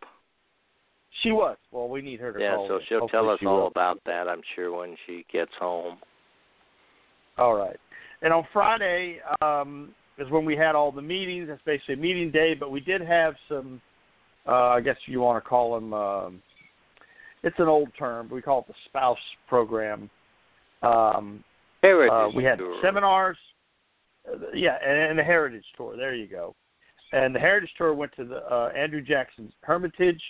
She 1.23 1.31
was. 1.33 1.57
Well, 1.71 1.89
we 1.89 2.03
need 2.03 2.21
her 2.21 2.33
to 2.33 2.41
Yeah, 2.41 2.57
call. 2.57 2.69
so 2.69 2.81
she'll 2.89 3.01
Hopefully 3.01 3.23
tell 3.23 3.31
us 3.31 3.39
she 3.41 3.47
all 3.47 3.61
will. 3.63 3.67
about 3.69 4.01
that, 4.07 4.29
I'm 4.29 4.43
sure, 4.55 4.77
when 4.77 4.97
she 5.07 5.25
gets 5.33 5.53
home. 5.59 5.99
All 7.39 7.55
right. 7.55 7.77
And 8.23 8.33
on 8.33 8.47
Friday 8.53 9.19
um, 9.43 9.95
is 10.19 10.29
when 10.31 10.45
we 10.45 10.57
had 10.57 10.75
all 10.75 10.91
the 10.93 11.03
meetings. 11.03 11.49
That's 11.49 11.61
basically 11.65 11.95
a 11.95 11.99
meeting 11.99 12.31
day, 12.31 12.55
but 12.55 12.71
we 12.71 12.81
did 12.81 13.01
have 13.01 13.35
some, 13.49 13.81
uh, 14.47 14.69
I 14.71 14.81
guess 14.81 14.97
you 15.07 15.21
want 15.21 15.43
to 15.43 15.49
call 15.49 15.75
them, 15.75 15.93
um, 15.95 16.43
it's 17.43 17.59
an 17.59 17.69
old 17.69 17.89
term. 17.99 18.29
We 18.31 18.41
call 18.41 18.61
it 18.61 18.69
the 18.69 18.75
spouse 18.87 19.19
program. 19.49 20.09
Um, 20.83 21.45
Heritage 21.83 22.13
uh, 22.13 22.29
we 22.35 22.43
had 22.45 22.59
tour. 22.59 22.79
seminars. 22.83 23.37
Uh, 24.27 24.39
yeah, 24.55 24.79
and, 24.85 25.11
and 25.11 25.19
the 25.19 25.23
Heritage 25.23 25.65
Tour. 25.77 25.97
There 25.97 26.15
you 26.15 26.27
go. 26.27 26.55
And 27.13 27.35
the 27.35 27.39
Heritage 27.39 27.71
Tour 27.77 27.93
went 27.93 28.13
to 28.17 28.25
the 28.25 28.37
uh, 28.51 28.71
Andrew 28.75 29.03
Jackson's 29.03 29.53
Hermitage 29.61 30.23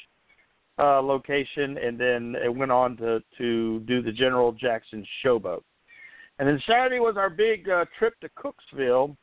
uh, 0.79 1.01
location, 1.01 1.79
and 1.79 1.99
then 1.99 2.35
it 2.43 2.55
went 2.55 2.73
on 2.73 2.97
to 2.99 3.23
to 3.39 3.81
do 3.81 4.03
the 4.03 4.13
General 4.13 4.53
Jackson 4.53 5.07
Showboat. 5.25 5.63
And 6.39 6.49
then 6.49 6.61
Saturday 6.67 6.99
was 6.99 7.17
our 7.17 7.31
big 7.31 7.69
uh, 7.69 7.85
trip 7.99 8.15
to 8.21 8.29
Cooksville, 8.31 9.17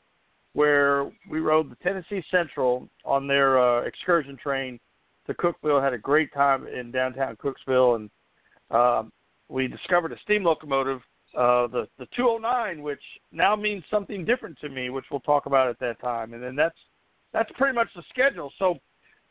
where 0.53 1.11
we 1.29 1.39
rode 1.39 1.69
the 1.69 1.75
Tennessee 1.75 2.23
Central 2.31 2.87
on 3.03 3.27
their 3.27 3.59
uh, 3.59 3.81
excursion 3.81 4.37
train 4.37 4.79
to 5.27 5.33
Cookeville. 5.33 5.83
Had 5.83 5.93
a 5.93 5.97
great 5.97 6.33
time 6.33 6.67
in 6.67 6.91
downtown 6.91 7.35
Cooksville, 7.35 7.97
and 7.97 8.09
uh, 8.69 9.03
we 9.49 9.67
discovered 9.67 10.13
a 10.13 10.19
steam 10.23 10.43
locomotive, 10.43 11.01
uh, 11.37 11.67
the 11.67 11.87
the 11.99 12.07
209, 12.15 12.81
which 12.81 13.01
now 13.31 13.55
means 13.55 13.83
something 13.91 14.23
different 14.23 14.57
to 14.59 14.69
me, 14.69 14.89
which 14.89 15.05
we'll 15.11 15.19
talk 15.19 15.45
about 15.45 15.67
at 15.67 15.79
that 15.79 15.99
time. 15.99 16.33
And 16.33 16.41
then 16.41 16.55
that's 16.55 16.77
that's 17.33 17.51
pretty 17.57 17.75
much 17.75 17.87
the 17.95 18.03
schedule. 18.09 18.51
So, 18.57 18.75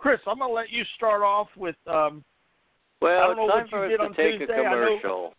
Chris, 0.00 0.18
I'm 0.26 0.38
gonna 0.38 0.52
let 0.52 0.70
you 0.70 0.82
start 0.96 1.22
off 1.22 1.48
with. 1.56 1.76
Um, 1.86 2.24
well, 3.02 3.22
I 3.22 3.26
don't 3.28 3.36
know 3.36 3.46
what 3.46 3.70
you 3.70 3.88
did 3.88 4.00
on 4.00 4.14
to 4.14 4.16
take 4.16 4.38
Tuesday. 4.38 4.56
commercial. 4.56 5.34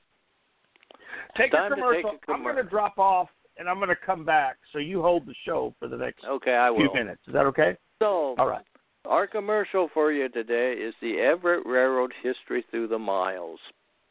take 1.36 1.52
a 1.54 1.58
to 1.58 1.70
take 1.70 1.74
commercial. 1.76 2.12
a 2.28 2.32
I'm 2.32 2.44
gonna 2.44 2.64
drop 2.64 3.00
off, 3.00 3.30
and 3.58 3.68
I'm 3.68 3.80
gonna 3.80 3.96
come 4.06 4.24
back. 4.24 4.58
So 4.72 4.78
you 4.80 5.02
hold 5.02 5.26
the 5.26 5.34
show 5.46 5.74
for 5.80 5.88
the 5.88 5.98
next 5.98 6.24
Okay, 6.26 6.54
I 6.56 6.70
few 6.76 6.86
will. 6.86 6.94
minutes. 6.94 7.22
Is 7.28 7.34
that 7.34 7.46
okay? 7.48 7.76
So, 8.00 8.36
All 8.38 8.48
right. 8.48 8.66
Our 9.06 9.26
commercial 9.26 9.90
for 9.96 10.12
you 10.12 10.30
today 10.30 10.74
is 10.74 10.94
the 11.02 11.20
Everett 11.20 11.66
Railroad 11.66 12.14
History 12.22 12.64
Through 12.70 12.88
the 12.90 13.00
Miles 13.00 13.60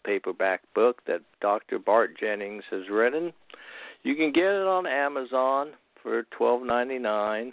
paperback 0.05 0.63
book 0.75 1.01
that 1.07 1.21
Dr. 1.41 1.79
Bart 1.79 2.19
Jennings 2.19 2.65
has 2.73 2.83
written. 2.91 3.33
You 4.03 4.17
can 4.17 4.33
get 4.33 4.45
it 4.47 4.67
on 4.67 4.87
Amazon 4.89 5.73
for 6.03 6.25
twelve 6.37 6.63
ninety 6.65 6.99
nine. 6.99 7.53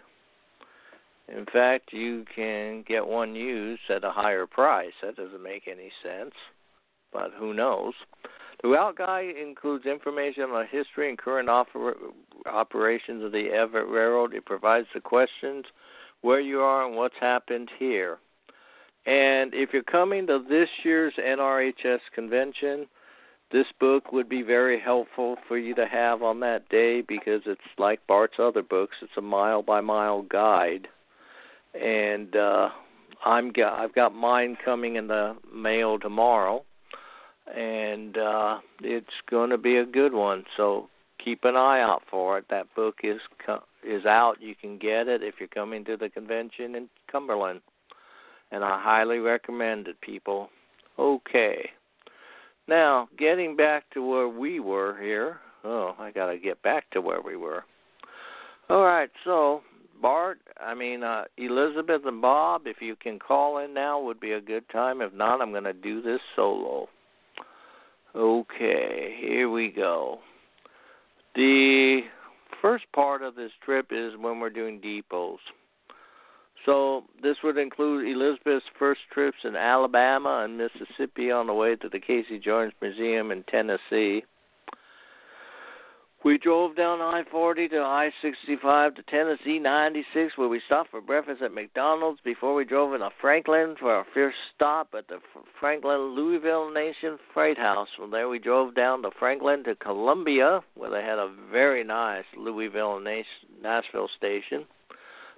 In 1.27 1.45
fact, 1.45 1.91
you 1.91 2.25
can 2.33 2.83
get 2.87 3.05
one 3.05 3.35
used 3.35 3.81
at 3.89 4.03
a 4.03 4.11
higher 4.11 4.47
price. 4.47 4.93
That 5.01 5.17
doesn't 5.17 5.43
make 5.43 5.67
any 5.67 5.91
sense, 6.01 6.33
but 7.11 7.31
who 7.37 7.53
knows? 7.53 7.93
The 8.61 8.69
route 8.69 8.97
guide 8.97 9.35
includes 9.35 9.85
information 9.85 10.43
on 10.43 10.61
the 10.61 10.65
history 10.65 11.09
and 11.09 11.17
current 11.17 11.49
oper- 11.49 12.11
operations 12.45 13.23
of 13.23 13.31
the 13.31 13.49
Everett 13.49 13.87
Railroad. 13.87 14.33
It 14.33 14.45
provides 14.45 14.87
the 14.93 15.01
questions 15.01 15.65
where 16.21 16.39
you 16.39 16.61
are 16.61 16.87
and 16.87 16.95
what's 16.95 17.15
happened 17.19 17.69
here. 17.77 18.17
And 19.05 19.53
if 19.53 19.69
you're 19.73 19.83
coming 19.83 20.27
to 20.27 20.43
this 20.49 20.69
year's 20.83 21.13
NRHS 21.17 21.99
convention, 22.13 22.87
this 23.51 23.67
book 23.79 24.11
would 24.11 24.27
be 24.27 24.41
very 24.41 24.79
helpful 24.79 25.37
for 25.47 25.57
you 25.57 25.73
to 25.75 25.85
have 25.85 26.21
on 26.21 26.39
that 26.41 26.67
day 26.69 27.01
because 27.01 27.41
it's 27.45 27.61
like 27.77 28.05
Bart's 28.07 28.39
other 28.39 28.61
books. 28.61 28.97
It's 29.01 29.11
a 29.17 29.21
mile 29.21 29.61
by 29.61 29.79
mile 29.79 30.23
guide, 30.23 30.87
and 31.81 32.35
uh, 32.35 32.69
I'm 33.25 33.51
got, 33.51 33.79
I've 33.79 33.93
got 33.93 34.13
mine 34.13 34.57
coming 34.63 34.95
in 34.95 35.07
the 35.07 35.35
mail 35.53 35.99
tomorrow, 35.99 36.63
and 37.55 38.17
uh, 38.17 38.59
it's 38.81 39.07
going 39.29 39.49
to 39.49 39.57
be 39.57 39.77
a 39.77 39.85
good 39.85 40.13
one. 40.13 40.43
So 40.55 40.89
keep 41.23 41.43
an 41.43 41.55
eye 41.55 41.81
out 41.81 42.03
for 42.09 42.37
it. 42.37 42.45
That 42.49 42.73
book 42.75 42.95
is 43.03 43.19
co- 43.45 43.63
is 43.83 44.05
out. 44.05 44.35
You 44.41 44.55
can 44.55 44.77
get 44.77 45.07
it 45.07 45.23
if 45.23 45.35
you're 45.39 45.47
coming 45.47 45.85
to 45.85 45.97
the 45.97 46.09
convention 46.09 46.75
in 46.75 46.89
Cumberland, 47.11 47.61
and 48.51 48.63
I 48.63 48.81
highly 48.81 49.19
recommend 49.19 49.87
it, 49.87 49.99
people. 50.01 50.49
Okay. 50.99 51.69
Now, 52.67 53.07
getting 53.17 53.55
back 53.55 53.89
to 53.93 54.01
where 54.05 54.27
we 54.27 54.59
were 54.59 54.97
here. 55.01 55.37
Oh, 55.63 55.95
I 55.99 56.11
got 56.11 56.27
to 56.27 56.37
get 56.37 56.61
back 56.61 56.89
to 56.91 57.01
where 57.01 57.21
we 57.21 57.35
were. 57.35 57.63
All 58.69 58.83
right, 58.83 59.09
so 59.23 59.61
Bart, 60.01 60.39
I 60.59 60.73
mean 60.73 61.03
uh, 61.03 61.23
Elizabeth 61.37 62.01
and 62.05 62.21
Bob, 62.21 62.63
if 62.65 62.77
you 62.81 62.95
can 62.95 63.19
call 63.19 63.59
in 63.59 63.73
now, 63.73 64.01
would 64.01 64.19
be 64.19 64.33
a 64.33 64.41
good 64.41 64.67
time. 64.69 65.01
If 65.01 65.13
not, 65.13 65.41
I'm 65.41 65.51
going 65.51 65.63
to 65.63 65.73
do 65.73 66.01
this 66.01 66.19
solo. 66.35 66.87
Okay, 68.15 69.15
here 69.19 69.49
we 69.49 69.69
go. 69.69 70.19
The 71.35 72.01
first 72.61 72.85
part 72.93 73.21
of 73.21 73.35
this 73.35 73.51
trip 73.63 73.87
is 73.91 74.13
when 74.19 74.39
we're 74.39 74.49
doing 74.49 74.81
depots. 74.81 75.37
So 76.65 77.03
this 77.21 77.37
would 77.43 77.57
include 77.57 78.07
Elizabeth's 78.07 78.65
first 78.77 79.01
trips 79.13 79.37
in 79.43 79.55
Alabama 79.55 80.43
and 80.43 80.57
Mississippi 80.57 81.31
on 81.31 81.47
the 81.47 81.53
way 81.53 81.75
to 81.75 81.89
the 81.89 81.99
Casey 81.99 82.39
Jones 82.39 82.73
Museum 82.81 83.31
in 83.31 83.43
Tennessee. 83.43 84.23
We 86.23 86.39
drove 86.39 86.75
down 86.75 86.99
I 86.99 87.23
40 87.29 87.69
to 87.69 87.77
I 87.77 88.09
65 88.23 88.95
to 88.95 89.03
Tennessee 89.03 89.59
96, 89.59 90.35
where 90.35 90.47
we 90.47 90.59
stopped 90.65 90.89
for 90.89 90.99
breakfast 90.99 91.43
at 91.43 91.53
McDonald's 91.53 92.19
before 92.25 92.55
we 92.55 92.65
drove 92.65 92.93
into 92.93 93.09
Franklin 93.21 93.75
for 93.79 93.91
our 93.91 94.05
first 94.15 94.37
stop 94.55 94.89
at 94.97 95.07
the 95.07 95.19
Franklin 95.59 96.15
Louisville 96.15 96.71
Nation 96.71 97.19
Freight 97.33 97.57
House. 97.57 97.87
From 97.95 98.09
there, 98.09 98.27
we 98.29 98.39
drove 98.39 98.73
down 98.73 99.03
to 99.03 99.11
Franklin 99.19 99.63
to 99.65 99.75
Columbia, 99.75 100.61
where 100.73 100.89
they 100.89 101.03
had 101.03 101.19
a 101.19 101.31
very 101.51 101.83
nice 101.83 102.25
Louisville 102.35 102.99
Nashville 103.61 104.09
station 104.17 104.65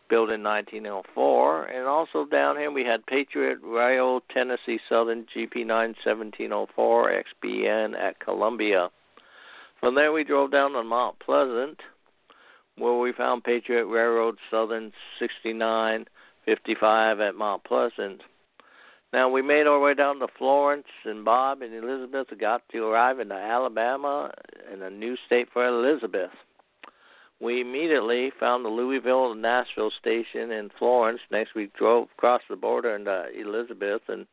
built 0.09 0.29
in 0.29 0.41
1904. 0.41 1.65
And 1.65 1.87
also 1.87 2.25
down 2.25 2.55
here, 2.55 2.71
we 2.71 2.85
had 2.85 3.05
Patriot 3.05 3.59
Rail 3.61 4.21
Tennessee 4.33 4.79
Southern 4.87 5.25
GP 5.35 5.65
9 5.65 5.95
1704 6.03 7.23
XBN 7.43 7.99
at 7.99 8.19
Columbia. 8.19 8.89
From 9.79 9.95
there, 9.95 10.11
we 10.11 10.25
drove 10.25 10.51
down 10.51 10.73
to 10.73 10.83
Mount 10.83 11.19
Pleasant, 11.19 11.79
where 12.77 12.97
we 12.97 13.13
found 13.13 13.45
Patriot 13.45 13.85
Railroad 13.85 14.37
Southern 14.51 14.91
6955 15.19 17.19
at 17.21 17.35
Mount 17.35 17.63
Pleasant. 17.63 18.21
Now, 19.13 19.29
we 19.29 19.41
made 19.41 19.67
our 19.67 19.79
way 19.79 19.93
down 19.93 20.19
to 20.19 20.27
Florence, 20.37 20.87
and 21.05 21.23
Bob 21.23 21.61
and 21.61 21.73
Elizabeth 21.73 22.27
got 22.39 22.61
to 22.71 22.85
arrive 22.85 23.19
in 23.19 23.31
Alabama 23.31 24.31
in 24.71 24.81
a 24.81 24.89
new 24.89 25.15
state 25.25 25.47
for 25.53 25.65
Elizabeth. 25.65 26.31
We 27.41 27.61
immediately 27.61 28.31
found 28.37 28.65
the 28.65 28.69
Louisville 28.69 29.31
and 29.31 29.41
Nashville 29.41 29.91
station 29.97 30.51
in 30.51 30.69
Florence. 30.77 31.21
Next, 31.31 31.55
we 31.55 31.71
drove 31.77 32.09
across 32.17 32.41
the 32.49 32.57
border 32.57 32.95
into 32.95 33.27
Elizabeth 33.33 34.01
and 34.09 34.27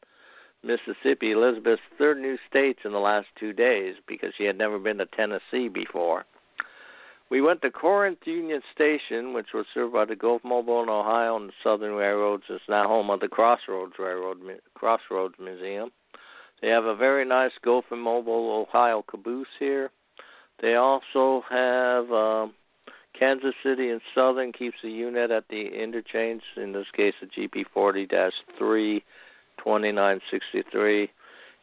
Mississippi, 0.67 1.33
Elizabeth's 1.33 1.83
third 1.97 2.19
new 2.19 2.37
states 2.49 2.81
in 2.85 2.93
the 2.93 2.99
last 2.99 3.29
two 3.39 3.53
days 3.53 3.95
because 4.07 4.33
she 4.37 4.45
had 4.45 4.59
never 4.59 4.79
been 4.79 4.99
to 4.99 5.07
Tennessee 5.07 5.69
before. 5.69 6.25
We 7.29 7.41
went 7.41 7.63
to 7.63 7.71
Corinth 7.71 8.19
Union 8.25 8.61
Station, 8.73 9.33
which 9.33 9.49
was 9.53 9.67
served 9.75 9.93
by 9.93 10.05
the 10.05 10.15
Gulf 10.15 10.43
Mobile 10.45 10.81
and 10.81 10.91
Ohio 10.91 11.37
and 11.37 11.49
the 11.49 11.55
Southern 11.63 11.95
Railroads. 11.95 12.45
It's 12.49 12.63
now 12.69 12.87
home 12.87 13.11
of 13.11 13.21
the 13.21 13.29
Crossroads 13.29 13.95
Railroad 13.99 14.39
Crossroads 14.75 15.35
Museum. 15.41 15.91
They 16.63 16.69
have 16.69 16.85
a 16.85 16.95
very 16.95 17.25
nice 17.25 17.53
Gulf 17.65 17.87
and 17.91 18.01
Mobile 18.01 18.67
Ohio 18.69 19.05
caboose 19.09 19.49
here. 19.59 19.91
They 20.63 20.77
also 20.77 21.43
have 21.51 22.11
um, 22.13 22.55
Kansas 23.19 23.55
City 23.63 23.91
and 23.91 24.01
Southern 24.15 24.53
keeps 24.53 24.77
the 24.83 24.91
unit 24.91 25.31
at 25.31 25.49
the 25.49 25.67
interchange. 25.67 26.43
In 26.57 26.73
this 26.73 26.87
case, 26.95 27.15
the 27.21 27.27
GP 27.27 27.65
40-3. 27.75 29.03
2963 29.59 31.11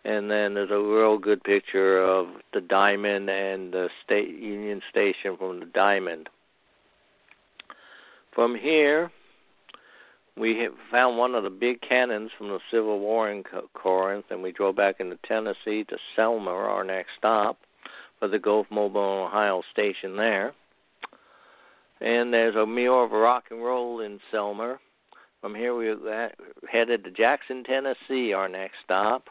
and 0.06 0.30
then 0.30 0.54
there's 0.54 0.72
a 0.72 0.78
real 0.78 1.18
good 1.18 1.44
picture 1.44 2.04
of 2.04 2.28
the 2.54 2.62
diamond 2.62 3.30
and 3.30 3.74
the 3.74 3.90
state 4.04 4.30
union 4.30 4.82
station 4.90 5.38
from 5.38 5.62
the 5.62 5.66
diamond. 5.68 6.28
From 8.34 8.56
here 8.56 9.12
we 10.36 10.68
found 10.92 11.18
one 11.18 11.36
of 11.36 11.44
the 11.44 11.50
big 11.50 11.80
cannons 11.82 12.32
from 12.38 12.50
the 12.50 12.60
civil 12.72 13.00
war 13.00 13.30
in 13.30 13.44
corinth 13.74 14.26
and 14.30 14.42
we 14.42 14.52
drove 14.52 14.76
back 14.76 14.96
into 15.00 15.18
tennessee 15.28 15.84
to 15.84 15.96
Selmer 16.18 16.68
our 16.68 16.84
next 16.84 17.12
stop 17.18 17.60
for 18.20 18.28
the 18.28 18.40
gulf 18.40 18.68
mobile 18.70 19.28
ohio 19.28 19.62
station 19.72 20.18
there. 20.18 20.54
And 22.02 22.34
there's 22.34 22.56
a 22.56 22.66
meal 22.66 23.04
of 23.04 23.12
rock 23.12 23.46
and 23.52 23.64
roll 23.64 24.02
in 24.02 24.20
Selmer 24.34 24.80
from 25.44 25.56
here, 25.56 25.76
we 25.76 25.94
headed 26.72 27.04
to 27.04 27.12
Jackson, 27.12 27.66
Tennessee, 27.66 28.32
our 28.32 28.48
next 28.48 28.76
stop, 28.82 29.26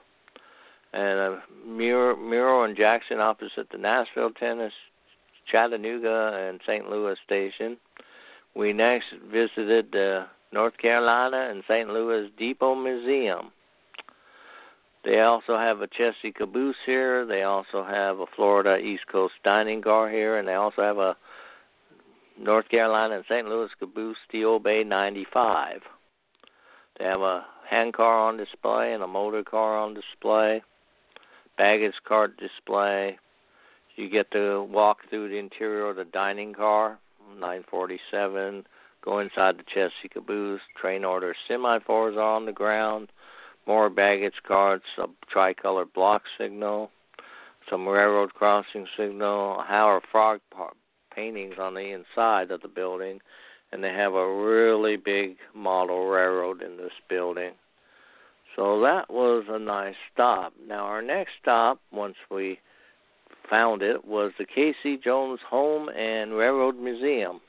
and 0.92 1.18
uh, 1.18 1.22
a 1.22 1.42
Muro, 1.66 2.14
Muro 2.14 2.64
and 2.64 2.77
Jackson 2.77 3.18
opposite 3.18 3.70
the 3.72 3.79
Nashville, 3.79 4.31
Tennessee, 4.38 4.75
Chattanooga, 5.51 6.48
and 6.51 6.61
St. 6.66 6.87
Louis 6.90 7.16
station. 7.25 7.79
We 8.55 8.75
next 8.75 9.07
visited 9.33 9.90
the 9.90 10.27
North 10.53 10.77
Carolina 10.77 11.48
and 11.51 11.62
St. 11.66 11.88
Louis 11.88 12.29
Depot 12.37 12.75
Museum. 12.75 13.51
They 15.07 15.20
also 15.20 15.57
have 15.57 15.81
a 15.81 15.88
Chessie 15.88 16.35
caboose 16.35 16.77
here. 16.85 17.25
They 17.25 17.44
also 17.44 17.83
have 17.83 18.18
a 18.18 18.27
Florida 18.37 18.77
East 18.77 19.05
Coast 19.11 19.33
dining 19.44 19.81
car 19.81 20.11
here, 20.11 20.37
and 20.37 20.46
they 20.46 20.55
also 20.55 20.83
have 20.83 20.98
a 20.98 21.16
North 22.38 22.68
Carolina 22.68 23.16
and 23.16 23.25
St. 23.31 23.48
Louis 23.48 23.70
caboose 23.81 24.18
Steel 24.29 24.59
Bay 24.59 24.85
95. 24.85 25.81
They 27.03 27.09
have 27.09 27.21
a 27.21 27.45
hand 27.69 27.95
car 27.95 28.29
on 28.29 28.37
display 28.37 28.93
and 28.93 29.03
a 29.03 29.09
motor 29.09 29.43
car 29.43 29.77
on 29.77 29.93
display. 29.93 30.62
baggage 31.59 31.97
cart 32.07 32.37
display. 32.37 33.19
You 33.97 34.09
get 34.09 34.31
to 34.31 34.62
walk 34.71 34.99
through 35.11 35.31
the 35.31 35.38
interior 35.38 35.88
of 35.88 35.97
the 35.97 36.05
dining 36.05 36.55
car, 36.55 37.01
947. 37.35 38.65
Go 39.05 39.19
inside 39.19 39.59
the 39.59 39.65
Chessie 39.65 40.12
caboose. 40.12 40.61
Train 40.81 41.05
order 41.05 41.35
semaphores 41.49 42.17
on 42.17 42.47
the 42.47 42.53
ground. 42.53 43.11
More 43.67 43.91
baggage 43.91 44.41
carts. 44.47 44.87
A 44.99 45.07
tricolor 45.29 45.87
block 45.87 46.23
signal. 46.38 46.93
Some 47.69 47.88
railroad 47.88 48.33
crossing 48.35 48.87
signal. 48.97 49.65
Howard 49.67 50.05
Fogg 50.12 50.38
paintings 51.12 51.57
on 51.59 51.75
the 51.75 51.91
inside 51.91 52.53
of 52.53 52.62
the 52.62 52.69
building, 52.69 53.21
and 53.72 53.82
they 53.82 53.92
have 53.92 54.14
a 54.14 54.35
really 54.35 54.96
big 54.96 55.37
model 55.54 56.06
railroad 56.06 56.62
in 56.62 56.76
this 56.76 56.92
building. 57.08 57.52
So 58.54 58.80
that 58.82 59.11
was 59.11 59.44
a 59.48 59.58
nice 59.58 59.94
stop. 60.12 60.52
Now 60.66 60.85
our 60.85 61.00
next 61.00 61.32
stop, 61.40 61.80
once 61.90 62.16
we 62.30 62.58
found 63.48 63.82
it, 63.82 64.04
was 64.04 64.32
the 64.38 64.44
Casey 64.44 64.98
Jones 65.02 65.40
Home 65.48 65.88
and 65.88 66.35
Railroad 66.35 66.76
Museum. 66.76 67.40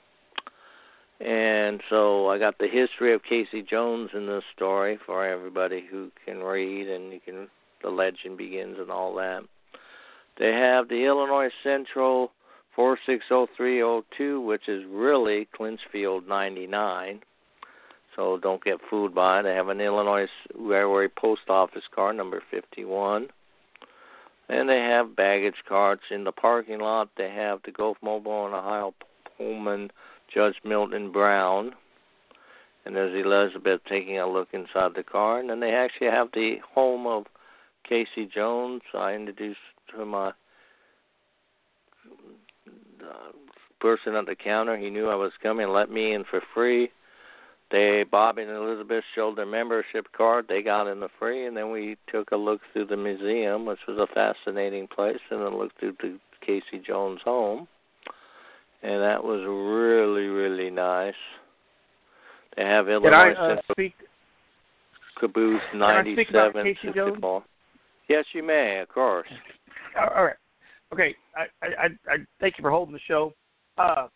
And 1.20 1.82
so 1.90 2.30
I 2.30 2.40
got 2.40 2.58
the 2.58 2.68
history 2.68 3.14
of 3.14 3.24
Casey 3.24 3.62
Jones 3.62 4.10
in 4.14 4.26
this 4.26 4.44
story 4.56 4.98
for 5.06 5.26
everybody 5.26 5.86
who 5.90 6.10
can 6.26 6.40
read 6.40 6.88
and 6.88 7.14
you 7.14 7.20
can 7.24 7.48
the 7.82 7.90
legend 7.90 8.38
begins 8.38 8.78
and 8.80 8.90
all 8.90 9.14
that. 9.16 9.44
They 10.40 10.52
have 10.54 10.88
the 10.88 11.06
Illinois 11.06 11.50
Central 11.64 12.32
460302, 12.78 14.46
which 14.46 14.68
is 14.68 14.84
really 14.90 15.48
Clinchfield 15.56 16.28
99. 16.28 17.22
So 18.16 18.38
don't 18.38 18.64
get 18.64 18.78
fooled 18.90 19.16
by 19.16 19.40
it. 19.40 19.44
They 19.44 19.56
have 19.56 19.70
an 19.70 19.82
Illinois 19.82 20.28
Railway 20.56 21.08
Post 21.08 21.50
Office 21.50 21.84
car, 21.94 22.14
number 22.14 22.42
51. 22.52 23.28
And 24.50 24.70
they 24.70 24.80
have 24.80 25.16
baggage 25.16 25.64
carts 25.68 26.04
in 26.12 26.24
the 26.24 26.32
parking 26.32 26.80
lot. 26.80 27.10
They 27.18 27.30
have 27.30 27.62
the 27.64 27.72
Gulf 27.72 27.98
Mobile 28.02 28.46
and 28.46 28.54
Ohio 28.54 28.94
Pullman 29.38 29.92
Judge 30.34 30.56
Milton 30.64 31.12
Brown. 31.12 31.74
And 32.86 32.96
there's 32.96 33.16
Elizabeth 33.26 33.82
taking 33.88 34.20
a 34.20 34.28
look 34.28 34.50
inside 34.52 34.92
the 34.96 35.04
car. 35.04 35.40
And 35.40 35.50
then 35.50 35.60
they 35.60 35.72
actually 35.72 36.08
have 36.08 36.28
the 36.34 36.58
home 36.74 37.08
of 37.08 37.26
Casey 37.88 38.30
Jones. 38.32 38.82
I 38.94 39.14
introduced 39.14 39.60
to 39.96 40.06
my 40.06 40.34
uh, 43.10 43.32
person 43.80 44.16
at 44.16 44.26
the 44.26 44.36
counter. 44.36 44.78
He 44.78 44.90
knew 44.90 45.10
I 45.10 45.16
was 45.16 45.32
coming, 45.42 45.70
let 45.70 45.92
me 45.92 46.14
in 46.14 46.24
for 46.30 46.42
free. 46.54 46.90
They 47.72 48.06
Bobby 48.10 48.44
and 48.44 48.52
Elizabeth 48.52 49.04
showed 49.16 49.38
their 49.38 49.48
membership 49.48 50.08
card. 50.16 50.46
They 50.48 50.62
got 50.62 50.88
in 50.88 51.00
the 51.00 51.10
free, 51.18 51.48
and 51.48 51.58
then 51.58 51.72
we 51.72 51.98
took 52.12 52.32
a 52.32 52.36
look 52.36 52.62
through 52.72 52.86
the 52.86 52.98
museum, 52.98 53.66
which 53.66 53.80
was 53.88 53.98
a 53.98 54.14
fascinating 54.14 54.88
place, 54.88 55.18
and 55.32 55.42
then 55.42 55.58
looked 55.58 55.80
through 55.80 55.96
the 56.00 56.20
Casey 56.46 56.84
Jones 56.86 57.20
home, 57.26 57.68
and 58.84 59.02
that 59.02 59.24
was 59.24 59.42
really 59.48 60.28
really 60.28 60.70
nice. 60.70 61.16
They 62.56 62.64
have 62.64 62.88
Illinois 62.88 63.34
Can 63.34 63.38
I, 63.38 63.54
uh, 63.54 63.62
speak? 63.72 63.96
Caboose 65.20 65.62
ninety 65.74 66.16
seven 66.32 66.76
basketball. 66.84 67.44
Yes, 68.08 68.26
you 68.34 68.44
may, 68.44 68.80
of 68.82 68.90
course. 68.90 69.28
All 70.00 70.26
right. 70.26 70.36
Okay. 70.94 71.16
I, 71.36 71.66
I, 71.66 71.86
I 72.08 72.18
thank 72.40 72.58
you 72.58 72.62
for 72.62 72.70
holding 72.70 72.94
the 72.94 73.00
show. 73.08 73.34
Uh, 73.78 74.08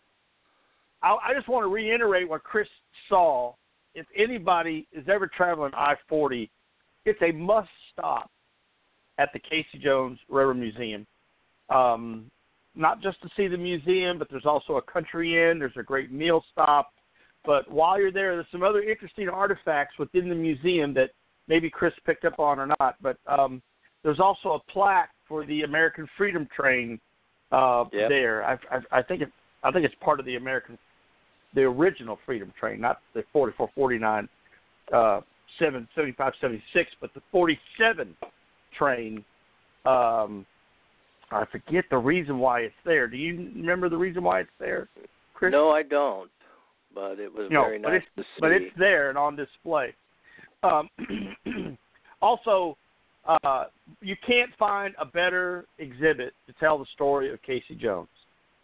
I, 1.02 1.16
I 1.28 1.34
just 1.34 1.48
want 1.48 1.64
to 1.64 1.68
reiterate 1.68 2.28
what 2.28 2.44
Chris 2.44 2.68
saw. 3.08 3.54
If 3.94 4.06
anybody 4.16 4.86
is 4.92 5.04
ever 5.08 5.26
traveling 5.26 5.72
I 5.74 5.94
40, 6.08 6.48
it's 7.04 7.20
a 7.20 7.32
must 7.32 7.68
stop 7.92 8.30
at 9.18 9.30
the 9.32 9.40
Casey 9.40 9.82
Jones 9.82 10.18
Railroad 10.28 10.58
Museum. 10.58 11.04
Um, 11.68 12.30
not 12.76 13.02
just 13.02 13.20
to 13.22 13.28
see 13.36 13.48
the 13.48 13.56
museum, 13.56 14.18
but 14.18 14.28
there's 14.30 14.46
also 14.46 14.76
a 14.76 14.82
country 14.82 15.50
inn. 15.50 15.58
There's 15.58 15.72
a 15.76 15.82
great 15.82 16.12
meal 16.12 16.44
stop. 16.52 16.92
But 17.44 17.68
while 17.68 18.00
you're 18.00 18.12
there, 18.12 18.36
there's 18.36 18.46
some 18.52 18.62
other 18.62 18.82
interesting 18.82 19.28
artifacts 19.28 19.98
within 19.98 20.28
the 20.28 20.34
museum 20.34 20.94
that 20.94 21.10
maybe 21.48 21.70
Chris 21.70 21.94
picked 22.06 22.24
up 22.24 22.38
on 22.38 22.60
or 22.60 22.66
not. 22.78 22.94
But 23.00 23.16
um, 23.26 23.62
there's 24.04 24.20
also 24.20 24.50
a 24.50 24.70
plaque 24.70 25.10
for 25.28 25.44
the 25.46 25.62
American 25.62 26.08
Freedom 26.16 26.48
Train 26.54 26.98
uh, 27.52 27.84
yep. 27.92 28.08
there. 28.08 28.44
I, 28.44 28.52
I, 28.70 28.98
I 28.98 29.02
think 29.02 29.22
it, 29.22 29.28
I 29.62 29.70
think 29.70 29.84
it's 29.84 29.94
part 30.00 30.20
of 30.20 30.26
the 30.26 30.36
American 30.36 30.78
the 31.54 31.62
original 31.62 32.18
Freedom 32.26 32.52
Train, 32.58 32.80
not 32.80 32.98
the 33.14 33.22
44, 33.32 33.70
49, 33.74 34.28
uh, 34.92 35.20
7, 35.58 35.88
75, 35.94 36.32
76, 36.40 36.90
but 37.00 37.12
the 37.14 37.22
47 37.32 38.14
train. 38.76 39.24
Um, 39.86 40.44
I 41.30 41.44
forget 41.50 41.84
the 41.90 41.98
reason 41.98 42.38
why 42.38 42.60
it's 42.60 42.74
there. 42.84 43.06
Do 43.06 43.16
you 43.16 43.50
remember 43.56 43.88
the 43.88 43.96
reason 43.96 44.22
why 44.22 44.40
it's 44.40 44.50
there, 44.58 44.88
Chris? 45.34 45.52
No, 45.52 45.70
I 45.70 45.82
don't. 45.82 46.30
But 46.94 47.18
it 47.18 47.32
was 47.32 47.48
no, 47.50 47.62
very 47.64 47.78
nice 47.78 48.02
to 48.16 48.22
see. 48.22 48.40
But 48.40 48.52
it's 48.52 48.74
there 48.78 49.08
and 49.08 49.18
on 49.18 49.36
display. 49.36 49.94
Um, 50.62 50.88
also, 52.22 52.76
uh, 53.28 53.64
you 54.00 54.16
can't 54.26 54.50
find 54.58 54.94
a 55.00 55.04
better 55.04 55.66
exhibit 55.78 56.32
to 56.46 56.52
tell 56.58 56.78
the 56.78 56.86
story 56.94 57.32
of 57.32 57.40
Casey 57.42 57.74
Jones 57.74 58.08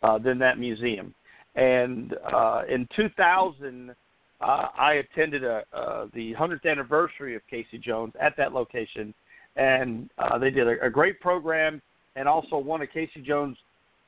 uh, 0.02 0.18
than 0.18 0.38
that 0.38 0.58
museum. 0.58 1.14
And 1.54 2.14
uh, 2.32 2.62
in 2.68 2.88
2000, 2.96 3.90
uh, 3.90 4.44
I 4.44 4.94
attended 4.94 5.44
a, 5.44 5.62
uh, 5.72 6.06
the 6.14 6.34
100th 6.34 6.68
anniversary 6.68 7.36
of 7.36 7.42
Casey 7.48 7.78
Jones 7.78 8.12
at 8.20 8.36
that 8.36 8.52
location, 8.52 9.14
and 9.56 10.10
uh, 10.18 10.38
they 10.38 10.50
did 10.50 10.66
a, 10.66 10.86
a 10.86 10.90
great 10.90 11.20
program 11.20 11.80
and 12.16 12.28
also 12.28 12.56
one 12.56 12.82
of 12.82 12.88
Casey 12.92 13.22
Jones' 13.24 13.56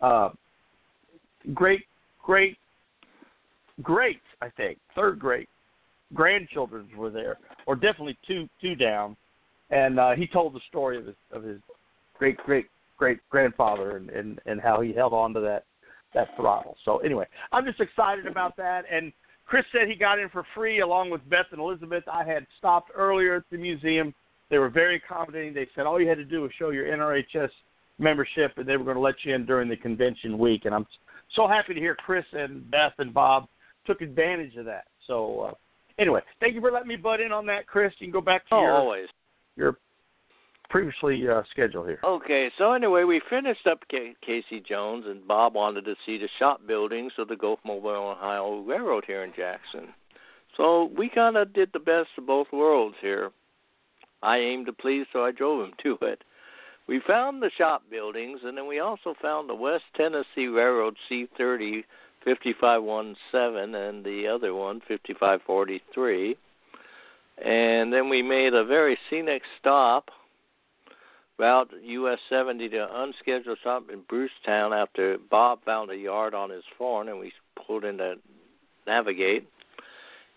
uh, 0.00 0.30
great, 1.54 1.82
great, 2.22 2.56
great, 3.82 4.20
I 4.42 4.48
think, 4.50 4.78
third 4.94 5.18
great 5.18 5.48
grandchildren 6.14 6.88
were 6.96 7.10
there, 7.10 7.38
or 7.66 7.74
definitely 7.74 8.16
two 8.26 8.48
two 8.60 8.74
down, 8.74 9.16
and 9.70 9.98
uh, 9.98 10.12
he 10.14 10.26
told 10.26 10.54
the 10.54 10.60
story 10.68 10.98
of 10.98 11.06
his 11.06 11.16
of 11.32 11.42
his 11.42 11.60
great 12.18 12.36
great 12.38 12.66
great 12.96 13.18
grandfather 13.30 13.96
and, 13.96 14.10
and 14.10 14.40
and 14.46 14.60
how 14.60 14.80
he 14.80 14.92
held 14.92 15.12
on 15.12 15.34
to 15.34 15.40
that 15.40 15.64
that 16.14 16.28
throttle. 16.36 16.76
So 16.84 16.98
anyway, 16.98 17.26
I'm 17.52 17.64
just 17.64 17.80
excited 17.80 18.26
about 18.26 18.56
that. 18.56 18.84
And 18.90 19.12
Chris 19.44 19.64
said 19.72 19.88
he 19.88 19.94
got 19.94 20.18
in 20.18 20.28
for 20.28 20.44
free 20.54 20.80
along 20.80 21.10
with 21.10 21.28
Beth 21.28 21.46
and 21.52 21.60
Elizabeth. 21.60 22.04
I 22.10 22.24
had 22.24 22.46
stopped 22.58 22.90
earlier 22.94 23.36
at 23.36 23.42
the 23.50 23.58
museum. 23.58 24.14
They 24.50 24.58
were 24.58 24.70
very 24.70 24.96
accommodating. 24.96 25.54
They 25.54 25.68
said 25.74 25.86
all 25.86 26.00
you 26.00 26.08
had 26.08 26.18
to 26.18 26.24
do 26.24 26.42
was 26.42 26.50
show 26.58 26.70
your 26.70 26.86
NRHS 26.86 27.50
membership, 27.98 28.52
and 28.56 28.66
they 28.66 28.76
were 28.76 28.84
going 28.84 28.96
to 28.96 29.00
let 29.00 29.16
you 29.24 29.34
in 29.34 29.46
during 29.46 29.68
the 29.68 29.76
convention 29.76 30.38
week. 30.38 30.64
And 30.64 30.74
I'm 30.74 30.86
so 31.34 31.48
happy 31.48 31.74
to 31.74 31.80
hear 31.80 31.94
Chris 31.94 32.24
and 32.32 32.68
Beth 32.70 32.92
and 32.98 33.12
Bob 33.12 33.46
took 33.86 34.00
advantage 34.00 34.56
of 34.56 34.64
that. 34.66 34.84
So 35.06 35.40
uh, 35.40 35.54
anyway, 35.98 36.20
thank 36.40 36.54
you 36.54 36.60
for 36.60 36.70
letting 36.70 36.88
me 36.88 36.96
butt 36.96 37.20
in 37.20 37.32
on 37.32 37.46
that, 37.46 37.66
Chris. 37.66 37.92
You 37.98 38.06
can 38.06 38.12
go 38.12 38.20
back 38.20 38.48
to 38.48 38.54
oh, 38.54 38.60
your 38.60 38.72
always 38.72 39.08
your 39.56 39.78
previously 40.68 41.28
uh, 41.28 41.42
scheduled 41.50 41.88
here. 41.88 42.00
Okay, 42.04 42.50
so 42.58 42.72
anyway, 42.72 43.04
we 43.04 43.20
finished 43.30 43.66
up 43.66 43.80
K- 43.88 44.14
Casey 44.24 44.60
Jones, 44.60 45.04
and 45.06 45.26
Bob 45.26 45.54
wanted 45.54 45.84
to 45.84 45.94
see 46.04 46.18
the 46.18 46.28
shop 46.38 46.60
buildings 46.66 47.12
of 47.18 47.28
the 47.28 47.36
Gulf 47.36 47.60
Mobile 47.64 48.16
Ohio 48.16 48.62
Railroad 48.66 49.04
here 49.06 49.24
in 49.24 49.32
Jackson. 49.36 49.88
So 50.56 50.90
we 50.96 51.08
kind 51.08 51.36
of 51.36 51.52
did 51.52 51.70
the 51.72 51.78
best 51.78 52.08
of 52.18 52.26
both 52.26 52.48
worlds 52.52 52.96
here. 53.00 53.30
I 54.22 54.38
aimed 54.38 54.66
to 54.66 54.72
please, 54.72 55.06
so 55.12 55.24
I 55.24 55.30
drove 55.30 55.66
him 55.66 55.74
to 55.82 55.98
it. 56.02 56.22
We 56.88 57.00
found 57.06 57.42
the 57.42 57.50
shop 57.56 57.82
buildings, 57.90 58.40
and 58.44 58.56
then 58.56 58.66
we 58.66 58.78
also 58.78 59.14
found 59.20 59.48
the 59.48 59.54
West 59.54 59.84
Tennessee 59.96 60.46
Railroad 60.46 60.96
C30 61.10 61.84
5517 62.24 63.74
and 63.74 64.04
the 64.04 64.26
other 64.26 64.54
one 64.54 64.80
5543. 64.88 66.36
And 67.44 67.92
then 67.92 68.08
we 68.08 68.22
made 68.22 68.54
a 68.54 68.64
very 68.64 68.98
scenic 69.08 69.42
stop 69.60 70.10
Route 71.38 71.68
US 71.82 72.18
70 72.30 72.68
to 72.70 72.88
unscheduled 73.02 73.58
stop 73.60 73.90
in 73.90 74.00
Bruceton 74.08 74.72
after 74.72 75.18
Bob 75.30 75.62
found 75.64 75.90
a 75.90 75.96
yard 75.96 76.34
on 76.34 76.50
his 76.50 76.64
phone 76.78 77.08
and 77.08 77.18
we 77.18 77.32
pulled 77.66 77.84
in 77.84 77.98
to 77.98 78.14
navigate. 78.86 79.46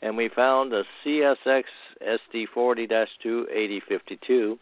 And 0.02 0.16
we 0.18 0.30
found 0.30 0.74
a 0.74 0.84
CSX 1.06 1.64
SD 2.02 2.46
40 2.54 2.88
2 2.88 3.48
8052. 3.52 4.60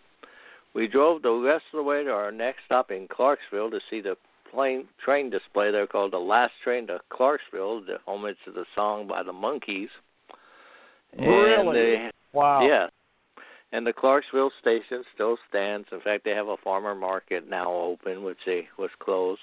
We 0.73 0.87
drove 0.87 1.21
the 1.21 1.31
rest 1.31 1.63
of 1.73 1.77
the 1.77 1.83
way 1.83 2.03
to 2.03 2.11
our 2.11 2.31
next 2.31 2.59
stop 2.65 2.91
in 2.91 3.07
Clarksville 3.07 3.71
to 3.71 3.79
see 3.89 4.01
the 4.01 4.15
plane 4.51 4.87
train 5.03 5.29
display 5.29 5.71
there 5.71 5.87
called 5.87 6.13
the 6.13 6.19
last 6.19 6.53
train 6.63 6.87
to 6.87 6.99
Clarksville, 7.09 7.81
the 7.81 7.97
homage 8.07 8.37
to 8.45 8.51
the 8.51 8.65
song 8.75 9.07
by 9.07 9.23
the 9.23 9.33
Monkees. 9.33 9.89
Really? 11.17 11.95
And 11.95 12.13
wow. 12.37 12.61
Yeah 12.65 12.87
and 13.71 13.85
the 13.85 13.93
Clarksville 13.93 14.51
station 14.61 15.03
still 15.13 15.37
stands. 15.49 15.87
In 15.91 15.99
fact, 15.99 16.23
they 16.23 16.31
have 16.31 16.47
a 16.47 16.57
farmer 16.63 16.95
market 16.95 17.49
now 17.49 17.71
open, 17.71 18.23
which 18.23 18.37
they 18.45 18.67
was 18.77 18.89
closed. 18.99 19.41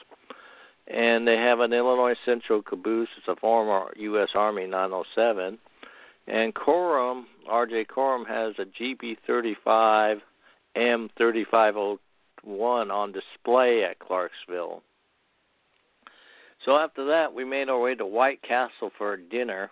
And 0.87 1.27
they 1.27 1.37
have 1.37 1.61
an 1.61 1.73
Illinois 1.73 2.15
Central 2.25 2.63
caboose. 2.63 3.09
It's 3.19 3.29
a 3.29 3.37
former 3.37 3.93
U.S. 3.97 4.31
Army 4.35 4.67
907. 4.67 5.59
And 6.27 6.55
Corman, 6.55 7.27
R.J. 7.49 7.85
Corman, 7.85 8.27
has 8.27 8.55
a 8.59 8.65
GP35 8.65 10.21
M3501 10.77 11.99
on 12.47 13.13
display 13.13 13.85
at 13.85 13.99
Clarksville. 13.99 14.83
So 16.65 16.77
after 16.79 17.05
that, 17.07 17.35
we 17.35 17.45
made 17.45 17.69
our 17.69 17.79
way 17.79 17.95
to 17.95 18.07
White 18.07 18.41
Castle 18.43 18.91
for 18.97 19.19
dinner. 19.19 19.71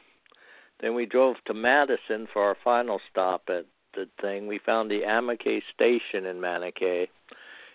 Then 0.82 0.94
we 0.94 1.06
drove 1.06 1.36
to 1.46 1.54
Madison 1.54 2.26
for 2.32 2.42
our 2.42 2.56
final 2.62 3.00
stop 3.10 3.44
at 3.48 3.66
the 3.94 4.08
thing. 4.20 4.48
We 4.48 4.58
found 4.58 4.90
the 4.90 5.02
Amqui 5.06 5.62
Station 5.72 6.26
in 6.26 6.40
Maniquet. 6.40 7.06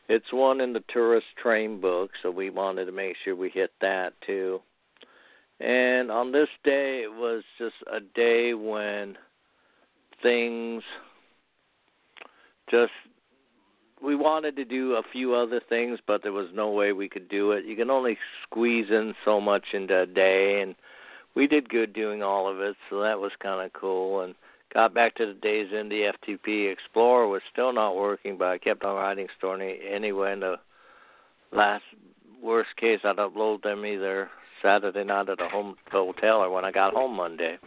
It's 0.09 0.31
one 0.31 0.61
in 0.61 0.73
the 0.73 0.83
tourist 0.89 1.27
train 1.41 1.81
book, 1.81 2.11
so 2.21 2.29
we 2.29 2.49
wanted 2.49 2.85
to 2.85 2.91
make 2.91 3.15
sure 3.23 3.35
we 3.35 3.49
hit 3.49 3.71
that 3.81 4.13
too. 4.25 4.61
And 5.59 6.11
on 6.11 6.31
this 6.31 6.49
day, 6.63 7.01
it 7.03 7.11
was 7.11 7.43
just 7.57 7.75
a 7.91 7.99
day 7.99 8.53
when 8.53 9.17
things 10.21 10.83
just 12.69 12.91
we 14.03 14.15
wanted 14.15 14.55
to 14.57 14.65
do 14.65 14.93
a 14.93 15.01
few 15.11 15.33
other 15.33 15.59
things, 15.67 15.99
but 16.05 16.21
there 16.21 16.31
was 16.31 16.49
no 16.53 16.69
way 16.69 16.91
we 16.91 17.09
could 17.09 17.27
do 17.29 17.51
it. 17.51 17.65
You 17.65 17.75
can 17.75 17.89
only 17.89 18.17
squeeze 18.43 18.87
in 18.89 19.15
so 19.25 19.41
much 19.41 19.63
into 19.73 20.01
a 20.01 20.05
day, 20.05 20.61
and 20.61 20.75
we 21.37 21.45
did 21.45 21.69
good 21.69 21.93
doing 21.93 22.23
all 22.23 22.51
of 22.51 22.59
it, 22.59 22.75
so 22.89 22.99
that 23.01 23.19
was 23.19 23.31
kind 23.39 23.63
of 23.63 23.71
cool. 23.79 24.21
And 24.21 24.33
got 24.73 24.95
back 24.95 25.13
to 25.15 25.27
the 25.27 25.33
days 25.35 25.67
in 25.71 25.87
the 25.87 26.11
FTP 26.11 26.71
Explorer 26.71 27.27
was 27.27 27.43
still 27.53 27.71
not 27.71 27.95
working, 27.95 28.39
but 28.39 28.47
I 28.47 28.57
kept 28.57 28.83
on 28.83 28.95
writing 28.95 29.27
Stormy 29.37 29.77
anyway. 29.87 30.33
In 30.33 30.39
the 30.39 30.55
last 31.51 31.83
worst 32.41 32.75
case, 32.77 32.99
I'd 33.03 33.17
upload 33.17 33.61
them 33.61 33.85
either 33.85 34.31
Saturday 34.63 35.03
night 35.03 35.29
at 35.29 35.37
the 35.37 35.47
home 35.47 35.75
hotel 35.91 36.37
or 36.37 36.49
when 36.49 36.65
I 36.65 36.71
got 36.71 36.95
home 36.95 37.15
Monday. 37.15 37.57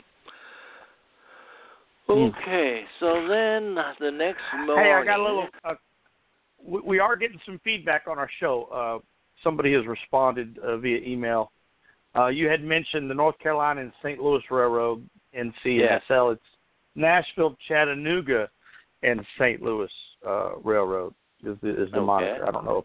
Hmm. 2.09 2.13
Okay, 2.43 2.83
so 2.99 3.29
then 3.29 3.77
the 4.01 4.11
next 4.11 4.43
morning. 4.67 4.85
Hey, 4.85 4.93
I 4.93 5.05
got 5.05 5.21
a 5.21 5.23
little. 5.23 5.47
Uh, 5.65 5.75
we, 6.61 6.81
we 6.81 6.99
are 6.99 7.15
getting 7.15 7.39
some 7.47 7.61
feedback 7.63 8.09
on 8.09 8.19
our 8.19 8.31
show. 8.41 8.65
Uh, 8.75 9.07
somebody 9.45 9.73
has 9.75 9.87
responded 9.87 10.59
uh, 10.59 10.77
via 10.79 10.99
email. 10.99 11.53
Uh, 12.17 12.27
you 12.27 12.49
had 12.49 12.63
mentioned 12.63 13.09
the 13.09 13.15
North 13.15 13.39
Carolina 13.39 13.81
and 13.83 13.93
St. 14.03 14.21
Louis 14.21 14.43
Railroad, 14.51 15.09
NCSL. 15.37 16.33
It's 16.33 16.43
Nashville, 16.97 17.57
Chattanooga, 17.69 18.49
and 19.03 19.25
St. 19.39 19.63
Louis 19.63 19.91
uh, 20.27 20.57
Railroad 20.65 21.15
is 21.45 21.57
the, 21.63 21.71
is 21.71 21.91
the 21.93 21.99
Okay. 21.99 22.07
moniker. 22.07 22.45
I 22.47 22.51
don't 22.51 22.65
know 22.65 22.85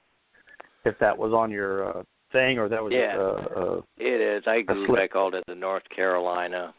if 0.86 0.98
that 1.00 1.18
was 1.18 1.34
on 1.34 1.50
your 1.52 1.90
uh, 2.00 2.04
thing 2.32 2.60
or 2.60 2.70
that 2.70 2.84
was 2.84 2.94
Yeah. 2.94 3.18
uh, 3.18 3.60
uh, 3.60 3.82
It 3.98 4.22
is. 4.22 4.44
I 4.46 4.62
grew. 4.62 4.96
I 5.02 5.08
called 5.08 5.34
it 5.36 5.44
the 5.48 5.56
North 5.56 5.84
Carolina. 5.94 6.74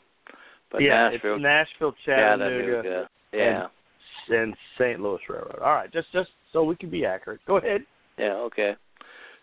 But 0.71 0.83
yeah, 0.83 1.11
Nashville, 1.11 1.35
it's 1.37 1.43
Nashville, 1.43 1.95
Chattanooga, 2.05 2.83
Chattanooga. 2.83 3.09
Yeah. 3.33 3.67
and 4.29 4.55
St. 4.79 5.01
Louis 5.01 5.21
Railroad. 5.29 5.59
All 5.61 5.73
right, 5.75 5.93
just 5.93 6.11
just 6.13 6.31
so 6.53 6.65
we 6.65 6.77
can 6.77 6.91
be 6.91 7.05
accurate. 7.05 7.41
Go 7.47 7.57
ahead. 7.59 7.83
Yeah, 8.19 8.35
okay. 8.35 8.75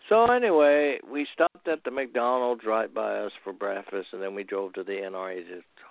So 0.08 0.26
anyway, 0.26 0.98
we 1.10 1.26
stopped 1.32 1.66
at 1.66 1.82
the 1.84 1.90
McDonald's 1.90 2.64
right 2.66 2.92
by 2.92 3.20
us 3.20 3.32
for 3.42 3.54
breakfast, 3.54 4.08
and 4.12 4.22
then 4.22 4.34
we 4.34 4.44
drove 4.44 4.74
to 4.74 4.84
the 4.84 4.92
NRA 4.92 5.42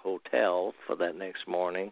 hotel 0.03 0.73
for 0.85 0.95
that 0.97 1.15
next 1.15 1.47
morning. 1.47 1.91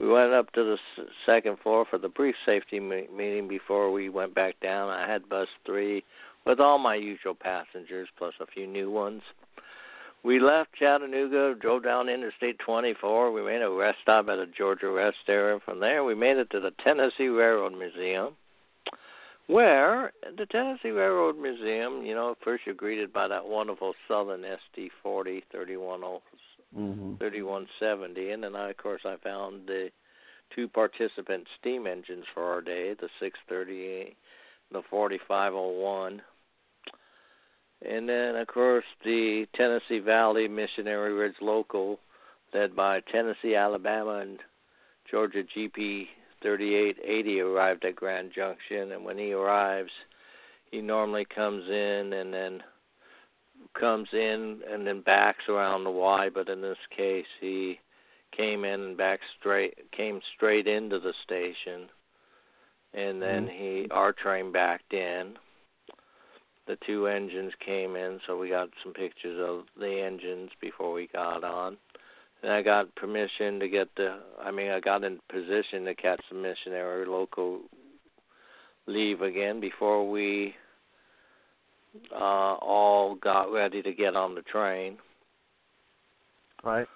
We 0.00 0.08
went 0.08 0.32
up 0.32 0.50
to 0.52 0.64
the 0.64 0.76
second 1.24 1.58
floor 1.60 1.86
for 1.88 1.98
the 1.98 2.08
brief 2.08 2.34
safety 2.44 2.80
meeting 2.80 3.46
before 3.48 3.92
we 3.92 4.08
went 4.08 4.34
back 4.34 4.58
down. 4.60 4.90
I 4.90 5.10
had 5.10 5.28
bus 5.28 5.48
three 5.64 6.04
with 6.44 6.58
all 6.58 6.78
my 6.78 6.96
usual 6.96 7.34
passengers 7.34 8.08
plus 8.18 8.34
a 8.40 8.46
few 8.46 8.66
new 8.66 8.90
ones. 8.90 9.22
We 10.24 10.40
left 10.40 10.74
Chattanooga, 10.76 11.54
drove 11.54 11.84
down 11.84 12.08
Interstate 12.08 12.58
24. 12.58 13.30
We 13.30 13.44
made 13.44 13.62
a 13.62 13.70
rest 13.70 13.98
stop 14.02 14.28
at 14.28 14.40
a 14.40 14.46
Georgia 14.46 14.90
rest 14.90 15.18
area. 15.28 15.60
From 15.64 15.78
there, 15.78 16.02
we 16.02 16.16
made 16.16 16.38
it 16.38 16.50
to 16.50 16.60
the 16.60 16.72
Tennessee 16.82 17.28
Railroad 17.28 17.78
Museum 17.78 18.34
where 19.46 20.12
the 20.36 20.46
Tennessee 20.46 20.90
Railroad 20.90 21.38
Museum, 21.38 22.04
you 22.04 22.14
know, 22.14 22.34
first 22.42 22.64
you're 22.66 22.74
greeted 22.74 23.12
by 23.12 23.28
that 23.28 23.46
wonderful 23.46 23.94
Southern 24.08 24.42
SD 24.42 24.90
40 25.02 25.44
Mm-hmm. 26.76 27.14
3170, 27.14 28.30
and 28.30 28.42
then 28.42 28.54
I, 28.54 28.70
of 28.70 28.76
course 28.76 29.00
I 29.06 29.16
found 29.22 29.66
the 29.66 29.88
two 30.54 30.68
participant 30.68 31.46
steam 31.58 31.86
engines 31.86 32.24
for 32.34 32.42
our 32.42 32.60
day, 32.60 32.94
the 33.00 33.08
638 33.18 34.16
and 34.70 34.78
the 34.78 34.82
4501. 34.90 36.22
And 37.88 38.08
then, 38.08 38.36
of 38.36 38.46
course, 38.48 38.84
the 39.04 39.46
Tennessee 39.54 40.00
Valley 40.00 40.48
Missionary 40.48 41.12
Ridge 41.12 41.36
Local, 41.40 41.98
led 42.52 42.74
by 42.74 43.00
Tennessee, 43.12 43.54
Alabama, 43.54 44.18
and 44.18 44.38
Georgia 45.10 45.44
GP 45.56 46.08
3880 46.46 47.40
arrived 47.40 47.84
at 47.84 47.96
Grand 47.96 48.30
Junction, 48.32 48.92
and 48.92 49.04
when 49.04 49.18
he 49.18 49.32
arrives, 49.32 49.90
he 50.70 50.80
normally 50.80 51.24
comes 51.24 51.64
in 51.68 52.12
and 52.12 52.32
then 52.32 52.62
comes 53.78 54.08
in 54.12 54.60
and 54.70 54.86
then 54.86 55.00
backs 55.00 55.48
around 55.48 55.82
the 55.82 55.90
Y, 55.90 56.28
but 56.32 56.48
in 56.48 56.62
this 56.62 56.78
case, 56.96 57.26
he 57.40 57.80
came 58.36 58.64
in 58.64 58.80
and 58.80 58.96
back 58.96 59.18
straight, 59.40 59.74
came 59.90 60.20
straight 60.36 60.68
into 60.68 61.00
the 61.00 61.14
station, 61.24 61.88
and 62.94 63.20
then 63.20 63.46
mm-hmm. 63.46 63.82
he 63.82 63.88
our 63.90 64.12
train 64.12 64.52
backed 64.52 64.92
in. 64.92 65.34
The 66.68 66.78
two 66.86 67.08
engines 67.08 67.52
came 67.64 67.96
in, 67.96 68.20
so 68.26 68.38
we 68.38 68.50
got 68.50 68.68
some 68.84 68.92
pictures 68.92 69.40
of 69.40 69.64
the 69.78 70.00
engines 70.00 70.50
before 70.60 70.92
we 70.92 71.08
got 71.12 71.42
on. 71.42 71.76
And 72.42 72.52
I 72.52 72.62
got 72.62 72.94
permission 72.94 73.58
to 73.60 73.68
get 73.68 73.88
the, 73.96 74.18
I 74.42 74.50
mean, 74.50 74.70
I 74.70 74.80
got 74.80 75.04
in 75.04 75.18
position 75.30 75.84
to 75.84 75.94
catch 75.94 76.20
the 76.30 76.36
missionary 76.36 77.06
local 77.06 77.60
leave 78.86 79.22
again 79.22 79.60
before 79.60 80.08
we 80.08 80.54
uh, 82.12 82.54
all 82.54 83.14
got 83.16 83.52
ready 83.52 83.82
to 83.82 83.92
get 83.92 84.16
on 84.16 84.34
the 84.34 84.42
train. 84.42 84.98
Right. 86.62 86.86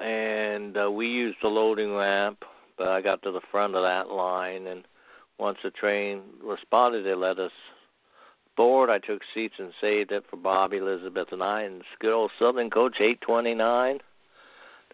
And 0.00 0.76
uh, 0.76 0.90
we 0.90 1.06
used 1.06 1.38
the 1.42 1.48
loading 1.48 1.94
ramp, 1.94 2.38
but 2.76 2.88
I 2.88 3.00
got 3.00 3.22
to 3.22 3.30
the 3.30 3.40
front 3.50 3.76
of 3.76 3.82
that 3.82 4.12
line, 4.12 4.66
and 4.66 4.84
once 5.38 5.58
the 5.62 5.70
train 5.70 6.22
was 6.42 6.58
spotted, 6.62 7.06
they 7.06 7.14
let 7.14 7.38
us 7.38 7.52
board. 8.56 8.90
I 8.90 8.98
took 8.98 9.20
seats 9.34 9.54
and 9.58 9.72
saved 9.80 10.12
it 10.12 10.24
for 10.30 10.36
Bobby, 10.36 10.78
Elizabeth, 10.78 11.28
and 11.32 11.42
I, 11.42 11.62
and 11.62 11.82
good 12.00 12.12
old 12.12 12.30
Southern 12.38 12.70
Coach 12.70 12.96
829. 13.00 14.00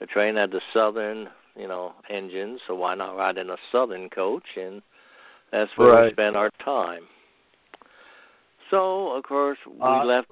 The 0.00 0.06
train 0.06 0.36
had 0.36 0.50
the 0.50 0.60
Southern, 0.72 1.28
you 1.54 1.68
know, 1.68 1.92
engine, 2.08 2.58
so 2.66 2.74
why 2.74 2.94
not 2.94 3.16
ride 3.16 3.36
in 3.36 3.50
a 3.50 3.56
Southern 3.70 4.08
coach? 4.08 4.46
And 4.56 4.80
that's 5.52 5.70
where 5.76 6.06
we 6.06 6.12
spent 6.12 6.36
our 6.36 6.50
time. 6.64 7.02
So, 8.70 9.12
of 9.12 9.24
course, 9.24 9.58
we 9.66 9.80
Uh, 9.80 10.04
left. 10.04 10.30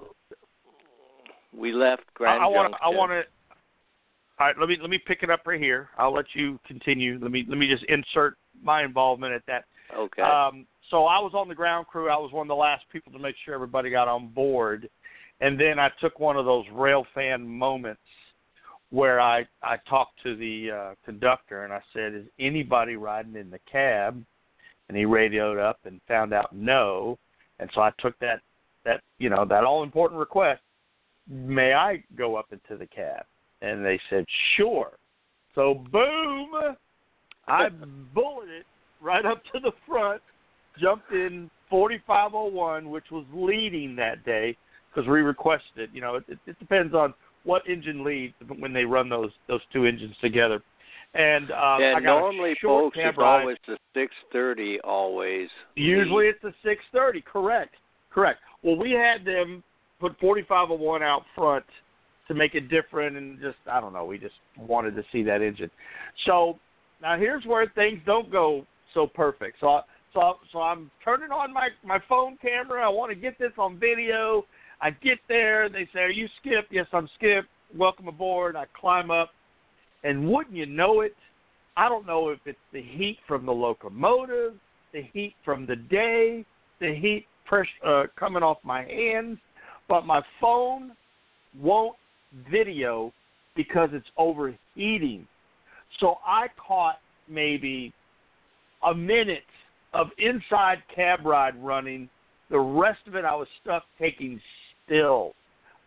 We 1.52 1.72
left 1.72 2.02
Grand 2.14 2.42
I 2.42 2.46
want 2.46 2.72
Junction. 2.72 2.78
to. 2.78 2.84
I 2.84 2.98
want 2.98 3.10
to. 3.10 3.24
All 4.38 4.46
right, 4.46 4.58
let 4.58 4.68
me 4.68 4.78
let 4.80 4.90
me 4.90 4.98
pick 4.98 5.22
it 5.22 5.30
up 5.30 5.40
right 5.46 5.60
here. 5.60 5.90
I'll 5.98 6.12
let 6.12 6.26
you 6.34 6.58
continue. 6.66 7.18
Let 7.20 7.30
me 7.32 7.44
let 7.48 7.58
me 7.58 7.66
just 7.66 7.82
insert 7.84 8.36
my 8.62 8.84
involvement 8.84 9.34
at 9.34 9.44
that. 9.46 9.64
Okay. 9.96 10.22
Um, 10.22 10.66
so 10.90 11.06
I 11.06 11.18
was 11.18 11.32
on 11.34 11.48
the 11.48 11.54
ground 11.54 11.86
crew. 11.88 12.08
I 12.08 12.16
was 12.16 12.32
one 12.32 12.42
of 12.46 12.48
the 12.48 12.54
last 12.54 12.84
people 12.92 13.12
to 13.12 13.18
make 13.18 13.34
sure 13.44 13.54
everybody 13.54 13.90
got 13.90 14.06
on 14.08 14.28
board, 14.28 14.88
and 15.40 15.58
then 15.58 15.78
I 15.78 15.90
took 16.00 16.20
one 16.20 16.36
of 16.36 16.44
those 16.44 16.64
rail 16.72 17.04
fan 17.14 17.46
moments 17.46 18.00
where 18.90 19.20
I 19.20 19.46
I 19.62 19.76
talked 19.88 20.22
to 20.22 20.36
the 20.36 20.70
uh, 20.70 20.94
conductor 21.04 21.64
and 21.64 21.72
I 21.72 21.80
said, 21.92 22.14
"Is 22.14 22.26
anybody 22.38 22.96
riding 22.96 23.36
in 23.36 23.50
the 23.50 23.60
cab?" 23.70 24.24
And 24.88 24.96
he 24.96 25.04
radioed 25.04 25.58
up 25.58 25.80
and 25.84 26.00
found 26.08 26.32
out 26.32 26.54
no, 26.54 27.18
and 27.58 27.68
so 27.74 27.82
I 27.82 27.90
took 27.98 28.18
that 28.20 28.40
that 28.84 29.02
you 29.18 29.28
know 29.28 29.44
that 29.44 29.64
all 29.64 29.82
important 29.82 30.18
request. 30.18 30.62
May 31.28 31.74
I 31.74 32.02
go 32.16 32.36
up 32.36 32.46
into 32.52 32.78
the 32.78 32.86
cab? 32.86 33.24
And 33.60 33.84
they 33.84 34.00
said, 34.08 34.24
"Sure." 34.56 34.92
So 35.54 35.84
boom, 35.92 36.50
I 37.46 37.68
bulleted 38.14 38.64
right 39.00 39.26
up 39.26 39.42
to 39.52 39.60
the 39.60 39.72
front, 39.86 40.22
jumped 40.80 41.12
in 41.12 41.50
4501, 41.70 42.88
which 42.88 43.04
was 43.10 43.24
leading 43.32 43.94
that 43.96 44.24
day 44.24 44.56
because 44.90 45.08
we 45.08 45.20
requested 45.20 45.76
it. 45.76 45.90
You 45.92 46.00
know, 46.00 46.16
it, 46.16 46.24
it 46.46 46.58
depends 46.58 46.94
on 46.94 47.12
what 47.44 47.62
engine 47.68 48.04
leads 48.04 48.34
when 48.58 48.72
they 48.72 48.84
run 48.84 49.08
those 49.08 49.30
those 49.46 49.60
two 49.72 49.84
engines 49.84 50.14
together. 50.20 50.62
And 51.14 51.50
um, 51.50 51.80
yeah, 51.80 51.94
I 51.96 52.00
got 52.00 52.20
normally, 52.20 52.54
folks, 52.62 52.96
it's 53.00 53.16
ride. 53.16 53.40
always 53.40 53.56
the 53.66 53.78
six 53.94 54.12
thirty. 54.32 54.78
Always. 54.80 55.48
Usually 55.74 56.26
it's 56.26 56.40
the 56.42 56.52
6:30. 56.94 57.24
Correct. 57.24 57.74
Correct. 58.12 58.40
Well, 58.62 58.76
we 58.76 58.92
had 58.92 59.24
them 59.24 59.62
put 60.00 60.18
4501 60.20 61.02
out 61.02 61.22
front 61.34 61.64
to 62.28 62.34
make 62.34 62.54
it 62.54 62.68
different, 62.68 63.16
and 63.16 63.40
just 63.40 63.56
I 63.70 63.80
don't 63.80 63.92
know. 63.92 64.04
We 64.04 64.18
just 64.18 64.34
wanted 64.58 64.94
to 64.96 65.02
see 65.10 65.22
that 65.24 65.40
engine. 65.40 65.70
So 66.26 66.58
now 67.00 67.16
here's 67.16 67.44
where 67.44 67.66
things 67.74 68.00
don't 68.04 68.30
go 68.30 68.66
so 68.92 69.06
perfect. 69.06 69.58
So 69.60 69.68
I, 69.68 69.80
so 70.12 70.34
so 70.52 70.60
I'm 70.60 70.90
turning 71.04 71.30
on 71.30 71.52
my 71.52 71.68
my 71.84 71.98
phone 72.08 72.36
camera. 72.40 72.84
I 72.84 72.88
want 72.88 73.10
to 73.10 73.16
get 73.16 73.38
this 73.38 73.52
on 73.56 73.78
video. 73.78 74.44
I 74.80 74.90
get 74.90 75.18
there. 75.28 75.68
They 75.68 75.88
say, 75.92 76.00
"Are 76.00 76.10
you 76.10 76.28
Skip?" 76.40 76.68
Yes, 76.70 76.86
I'm 76.92 77.08
Skip. 77.16 77.46
Welcome 77.76 78.08
aboard. 78.08 78.56
I 78.56 78.64
climb 78.78 79.10
up, 79.10 79.30
and 80.04 80.28
wouldn't 80.28 80.56
you 80.56 80.66
know 80.66 81.00
it? 81.00 81.16
I 81.76 81.88
don't 81.88 82.06
know 82.06 82.30
if 82.30 82.40
it's 82.46 82.58
the 82.72 82.82
heat 82.82 83.18
from 83.26 83.46
the 83.46 83.52
locomotive, 83.52 84.54
the 84.92 85.02
heat 85.12 85.34
from 85.44 85.66
the 85.66 85.76
day, 85.76 86.44
the 86.80 86.94
heat 86.94 87.26
pressure 87.44 87.68
uh, 87.86 88.04
coming 88.18 88.42
off 88.42 88.58
my 88.62 88.84
hands, 88.84 89.38
but 89.88 90.04
my 90.04 90.22
phone 90.40 90.92
won't 91.58 91.96
video 92.50 93.12
because 93.56 93.90
it's 93.92 94.08
overheating. 94.16 95.26
So 96.00 96.18
I 96.26 96.46
caught 96.56 96.98
maybe 97.28 97.92
a 98.86 98.94
minute 98.94 99.42
of 99.92 100.08
inside 100.18 100.82
cab 100.94 101.24
ride 101.24 101.56
running. 101.62 102.08
The 102.50 102.58
rest 102.58 103.00
of 103.06 103.14
it 103.14 103.24
I 103.24 103.34
was 103.34 103.48
stuck 103.62 103.84
taking 103.98 104.40
still. 104.88 105.34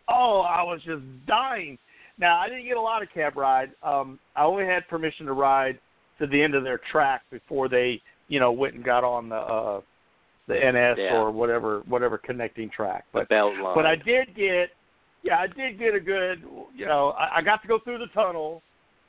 Oh, 0.08 0.40
I 0.40 0.62
was 0.62 0.80
just 0.84 1.02
dying. 1.26 1.78
Now 2.18 2.38
I 2.38 2.48
didn't 2.48 2.66
get 2.66 2.76
a 2.76 2.80
lot 2.80 3.02
of 3.02 3.08
cab 3.12 3.36
ride. 3.36 3.70
Um, 3.82 4.18
I 4.36 4.44
only 4.44 4.64
had 4.64 4.86
permission 4.88 5.26
to 5.26 5.32
ride 5.32 5.78
to 6.18 6.26
the 6.26 6.40
end 6.40 6.54
of 6.54 6.64
their 6.64 6.80
track 6.90 7.22
before 7.30 7.68
they, 7.68 8.00
you 8.28 8.38
know, 8.40 8.52
went 8.52 8.74
and 8.74 8.84
got 8.84 9.04
on 9.04 9.28
the 9.28 9.36
uh 9.36 9.80
the 10.48 10.54
NS 10.54 10.98
Yeah. 10.98 11.16
or 11.16 11.30
whatever 11.30 11.82
whatever 11.86 12.18
connecting 12.18 12.70
track. 12.70 13.04
But 13.12 13.28
but 13.74 13.86
I 13.86 13.96
did 13.96 14.34
get, 14.34 14.70
yeah, 15.22 15.38
I 15.38 15.46
did 15.46 15.78
get 15.78 15.94
a 15.94 16.00
good, 16.00 16.42
you 16.74 16.86
know, 16.86 17.10
I, 17.10 17.38
I 17.38 17.42
got 17.42 17.62
to 17.62 17.68
go 17.68 17.78
through 17.78 17.98
the 17.98 18.08
tunnel 18.14 18.62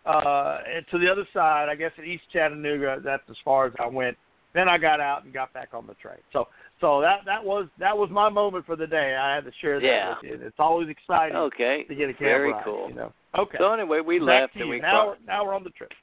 uh 0.05 0.59
and 0.75 0.85
to 0.91 0.99
the 0.99 1.09
other 1.09 1.27
side. 1.33 1.69
I 1.69 1.75
guess 1.75 1.91
at 1.97 2.05
East 2.05 2.23
Chattanooga, 2.31 3.01
that's 3.03 3.23
as 3.29 3.37
far 3.43 3.65
as 3.67 3.73
I 3.79 3.87
went. 3.87 4.17
Then 4.53 4.69
I 4.69 4.77
got 4.77 4.99
out 4.99 5.23
and 5.23 5.33
got 5.33 5.51
back 5.53 5.69
on 5.73 5.87
the 5.87 5.95
train. 5.95 6.19
So 6.31 6.47
so 6.84 6.99
that 6.99 7.19
that 7.25 7.41
was 7.43 7.67
that 7.79 7.97
was 7.97 8.09
my 8.11 8.27
moment 8.29 8.65
for 8.65 8.75
the 8.75 8.86
day. 8.86 9.15
I 9.15 9.34
had 9.36 9.45
to 9.45 9.51
share 9.61 9.79
that 9.79 9.86
Yeah. 9.86 10.15
with 10.21 10.41
you. 10.41 10.45
It's 10.47 10.59
always 10.59 10.89
exciting 10.89 11.38
Okay. 11.38 11.84
to 11.86 11.95
get 11.95 12.09
a 12.09 12.13
cab 12.13 12.19
Very 12.19 12.51
ride. 12.51 12.63
cool. 12.65 12.89
You 12.89 12.95
know. 12.95 13.13
Okay. 13.38 13.57
So 13.57 13.71
anyway, 13.71 14.01
we 14.01 14.19
Back 14.19 14.27
left 14.27 14.55
and 14.57 14.69
we 14.69 14.79
now 14.81 15.05
crossed. 15.05 15.21
we're, 15.21 15.25
now 15.27 15.45
we're 15.45 15.53
on 15.55 15.63
the 15.63 15.69
trip. 15.69 15.93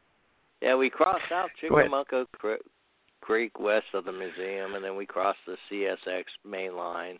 Yeah, 0.62 0.76
we 0.76 0.88
crossed 0.88 1.30
out. 1.30 1.50
Chickamauga 1.60 2.26
Creek 3.20 3.60
west 3.60 3.86
of 3.92 4.04
the 4.06 4.12
museum, 4.12 4.74
and 4.74 4.82
then 4.84 4.96
we 4.96 5.04
crossed 5.06 5.38
the 5.46 5.56
CSX 5.70 6.24
main 6.44 6.74
line. 6.76 7.18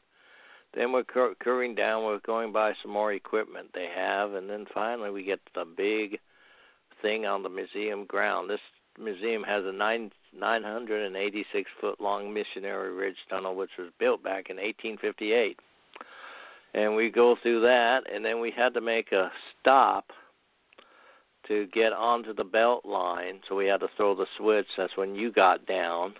Then 0.72 0.92
we're 0.92 1.04
cur- 1.04 1.34
curving 1.40 1.74
down. 1.74 2.04
We're 2.04 2.18
going 2.20 2.52
by 2.52 2.72
some 2.82 2.92
more 2.92 3.12
equipment 3.12 3.68
they 3.74 3.88
have, 3.94 4.32
and 4.34 4.48
then 4.48 4.64
finally 4.72 5.11
we 5.11 5.22
get 5.22 5.40
the 5.54 5.64
big 5.66 6.18
thing 7.02 7.26
on 7.26 7.42
the 7.42 7.48
museum 7.50 8.04
ground. 8.06 8.48
This 8.48 8.61
museum 8.98 9.42
has 9.42 9.64
a 9.66 9.72
nine 9.72 10.11
986 10.39 11.70
foot 11.81 12.01
long 12.01 12.33
missionary 12.33 12.93
ridge 12.93 13.16
tunnel, 13.28 13.55
which 13.55 13.70
was 13.78 13.89
built 13.99 14.22
back 14.22 14.51
in 14.51 14.57
1858. 14.57 15.59
And 16.72 16.95
we 16.95 17.11
go 17.11 17.37
through 17.43 17.62
that, 17.62 18.03
and 18.12 18.24
then 18.24 18.41
we 18.41 18.53
had 18.53 18.74
to 18.74 18.81
make 18.81 19.11
a 19.12 19.31
stop 19.61 20.12
to 21.49 21.66
get 21.72 21.93
onto 21.93 22.33
the 22.33 22.45
belt 22.45 22.85
line, 22.85 23.41
so 23.49 23.57
we 23.57 23.66
had 23.66 23.81
to 23.81 23.89
throw 23.97 24.14
the 24.14 24.26
switch. 24.37 24.68
That's 24.76 24.97
when 24.97 25.16
you 25.16 25.33
got 25.33 25.66
down. 25.66 26.14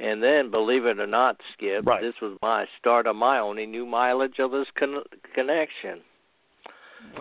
And 0.00 0.22
then, 0.22 0.50
believe 0.50 0.86
it 0.86 0.98
or 0.98 1.06
not, 1.06 1.40
Skip, 1.52 1.86
Right. 1.86 2.00
this 2.00 2.20
was 2.20 2.36
my 2.42 2.66
start 2.78 3.06
of 3.06 3.16
my 3.16 3.38
only 3.38 3.66
new 3.66 3.84
mileage 3.84 4.38
of 4.38 4.50
this 4.50 4.66
con- 4.74 5.04
connection. 5.34 6.00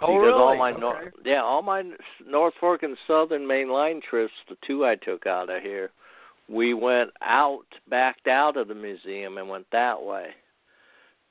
Oh, 0.01 0.13
because 0.13 0.21
really? 0.21 0.31
all 0.31 0.57
my 0.57 0.71
okay. 0.71 0.79
nor- 0.79 1.13
yeah, 1.25 1.41
all 1.41 1.61
my 1.61 1.83
Norfolk 2.25 2.83
and 2.83 2.97
Southern 3.07 3.45
Main 3.45 3.69
Line 3.69 4.01
trips, 4.07 4.33
the 4.47 4.57
two 4.65 4.85
I 4.85 4.95
took 4.95 5.27
out 5.27 5.49
of 5.49 5.61
here, 5.61 5.91
we 6.47 6.73
went 6.73 7.11
out, 7.21 7.65
backed 7.89 8.27
out 8.27 8.57
of 8.57 8.67
the 8.67 8.75
museum, 8.75 9.37
and 9.37 9.49
went 9.49 9.67
that 9.71 10.01
way. 10.01 10.27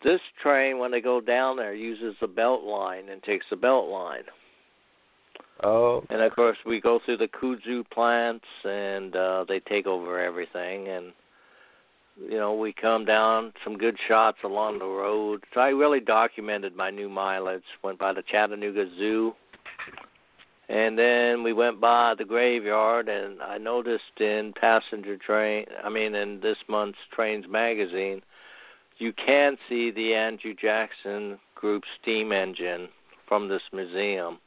This 0.04 0.20
train, 0.42 0.78
when 0.78 0.92
they 0.92 1.00
go 1.00 1.20
down 1.20 1.56
there, 1.56 1.74
uses 1.74 2.14
the 2.20 2.28
belt 2.28 2.62
line 2.62 3.08
and 3.08 3.22
takes 3.22 3.46
the 3.50 3.56
belt 3.56 3.88
line. 3.88 4.24
Oh, 5.64 6.04
And 6.08 6.20
of 6.20 6.32
course, 6.36 6.56
we 6.64 6.80
go 6.80 7.00
through 7.04 7.16
the 7.16 7.26
kudzu 7.26 7.88
plants, 7.90 8.44
and 8.64 9.16
uh, 9.16 9.44
they 9.48 9.58
take 9.60 9.88
over 9.88 10.22
everything. 10.22 10.86
And 10.88 11.12
you 12.26 12.36
know, 12.36 12.54
we 12.54 12.72
come 12.72 13.04
down 13.04 13.52
some 13.62 13.76
good 13.76 13.96
shots 14.08 14.38
along 14.44 14.78
the 14.78 14.86
road. 14.86 15.44
So 15.54 15.60
I 15.60 15.68
really 15.68 16.00
documented 16.00 16.74
my 16.74 16.90
new 16.90 17.08
mileage. 17.08 17.62
Went 17.82 17.98
by 17.98 18.12
the 18.12 18.22
Chattanooga 18.22 18.86
Zoo, 18.98 19.34
and 20.68 20.98
then 20.98 21.42
we 21.42 21.52
went 21.52 21.80
by 21.80 22.14
the 22.16 22.24
graveyard. 22.24 23.08
And 23.08 23.40
I 23.42 23.58
noticed 23.58 24.20
in 24.20 24.52
passenger 24.60 25.16
train, 25.16 25.66
I 25.84 25.88
mean, 25.88 26.14
in 26.14 26.40
this 26.40 26.58
month's 26.68 26.98
Trains 27.14 27.46
magazine, 27.48 28.22
you 28.98 29.12
can 29.12 29.56
see 29.68 29.90
the 29.92 30.14
Andrew 30.14 30.54
Jackson 30.54 31.38
Group 31.54 31.84
steam 32.00 32.32
engine 32.32 32.88
from 33.28 33.48
this 33.48 33.62
museum. 33.72 34.38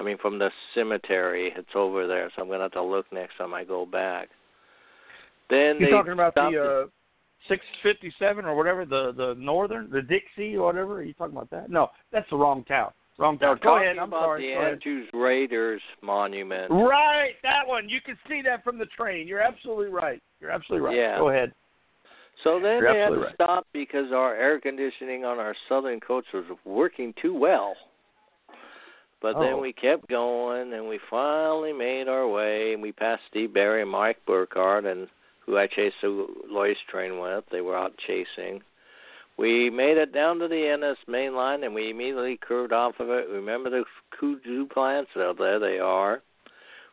I 0.00 0.02
mean, 0.02 0.18
from 0.18 0.40
the 0.40 0.50
cemetery. 0.74 1.52
It's 1.56 1.68
over 1.76 2.06
there, 2.08 2.30
so 2.34 2.42
I'm 2.42 2.48
gonna 2.48 2.64
have 2.64 2.72
to 2.72 2.82
look 2.82 3.06
next 3.12 3.36
time 3.36 3.54
I 3.54 3.62
go 3.62 3.86
back. 3.86 4.28
Then 5.50 5.76
you 5.78 5.86
they 5.86 5.92
talking 5.92 6.12
about 6.12 6.34
the 6.34 6.86
uh, 6.86 6.90
657 7.48 8.44
or 8.44 8.54
whatever, 8.54 8.84
the 8.84 9.12
the 9.16 9.34
Northern, 9.38 9.90
the 9.90 10.02
Dixie 10.02 10.56
or 10.56 10.66
whatever? 10.66 10.94
Are 10.98 11.02
you 11.02 11.14
talking 11.14 11.36
about 11.36 11.50
that? 11.50 11.70
No, 11.70 11.88
that's 12.12 12.28
the 12.30 12.36
wrong 12.36 12.64
town. 12.64 12.90
Wrong 13.18 13.38
town. 13.38 13.60
Go 13.62 13.76
ahead. 13.76 13.96
I'm 13.98 14.08
about 14.08 14.24
sorry. 14.24 14.48
the 14.48 14.54
Andrews 14.54 15.08
Raiders 15.12 15.80
monument. 16.02 16.70
Right, 16.70 17.34
that 17.42 17.66
one. 17.66 17.88
You 17.88 18.00
can 18.00 18.16
see 18.28 18.42
that 18.42 18.64
from 18.64 18.78
the 18.78 18.86
train. 18.86 19.28
You're 19.28 19.40
absolutely 19.42 19.86
right. 19.86 20.20
You're 20.40 20.50
absolutely 20.50 20.88
right. 20.88 20.96
Yeah. 20.96 21.18
Go 21.18 21.28
ahead. 21.28 21.52
So 22.42 22.54
then 22.60 22.78
You're 22.82 22.92
they 22.92 22.98
had 22.98 23.08
to 23.10 23.20
right. 23.20 23.34
stop 23.34 23.66
because 23.72 24.10
our 24.12 24.34
air 24.34 24.58
conditioning 24.60 25.24
on 25.24 25.38
our 25.38 25.54
southern 25.68 26.00
coach 26.00 26.24
was 26.34 26.44
working 26.64 27.14
too 27.22 27.32
well. 27.38 27.76
But 29.22 29.34
then 29.34 29.54
Oh. 29.54 29.60
we 29.60 29.72
kept 29.72 30.08
going, 30.08 30.72
and 30.74 30.88
we 30.88 30.98
finally 31.08 31.72
made 31.72 32.08
our 32.08 32.26
way. 32.26 32.72
And 32.74 32.82
we 32.82 32.90
passed 32.92 33.22
Steve 33.30 33.54
Barry 33.54 33.80
and 33.82 33.90
Mike 33.90 34.18
Burkhardt, 34.26 34.84
and 34.84 35.08
who 35.46 35.58
I 35.58 35.66
chased 35.66 35.96
the 36.02 36.26
Lhoist 36.50 36.86
train 36.90 37.18
with. 37.18 37.44
They 37.50 37.60
were 37.60 37.76
out 37.76 37.92
chasing. 38.06 38.62
We 39.36 39.68
made 39.68 39.96
it 39.96 40.12
down 40.12 40.38
to 40.38 40.48
the 40.48 40.76
NS 40.76 40.98
main 41.08 41.34
line, 41.34 41.64
and 41.64 41.74
we 41.74 41.90
immediately 41.90 42.38
curved 42.40 42.72
off 42.72 42.94
of 43.00 43.10
it. 43.10 43.28
Remember 43.28 43.68
the 43.68 43.84
kudzu 44.20 44.70
plants? 44.70 45.10
Well, 45.16 45.34
there 45.34 45.58
they 45.58 45.78
are. 45.80 46.22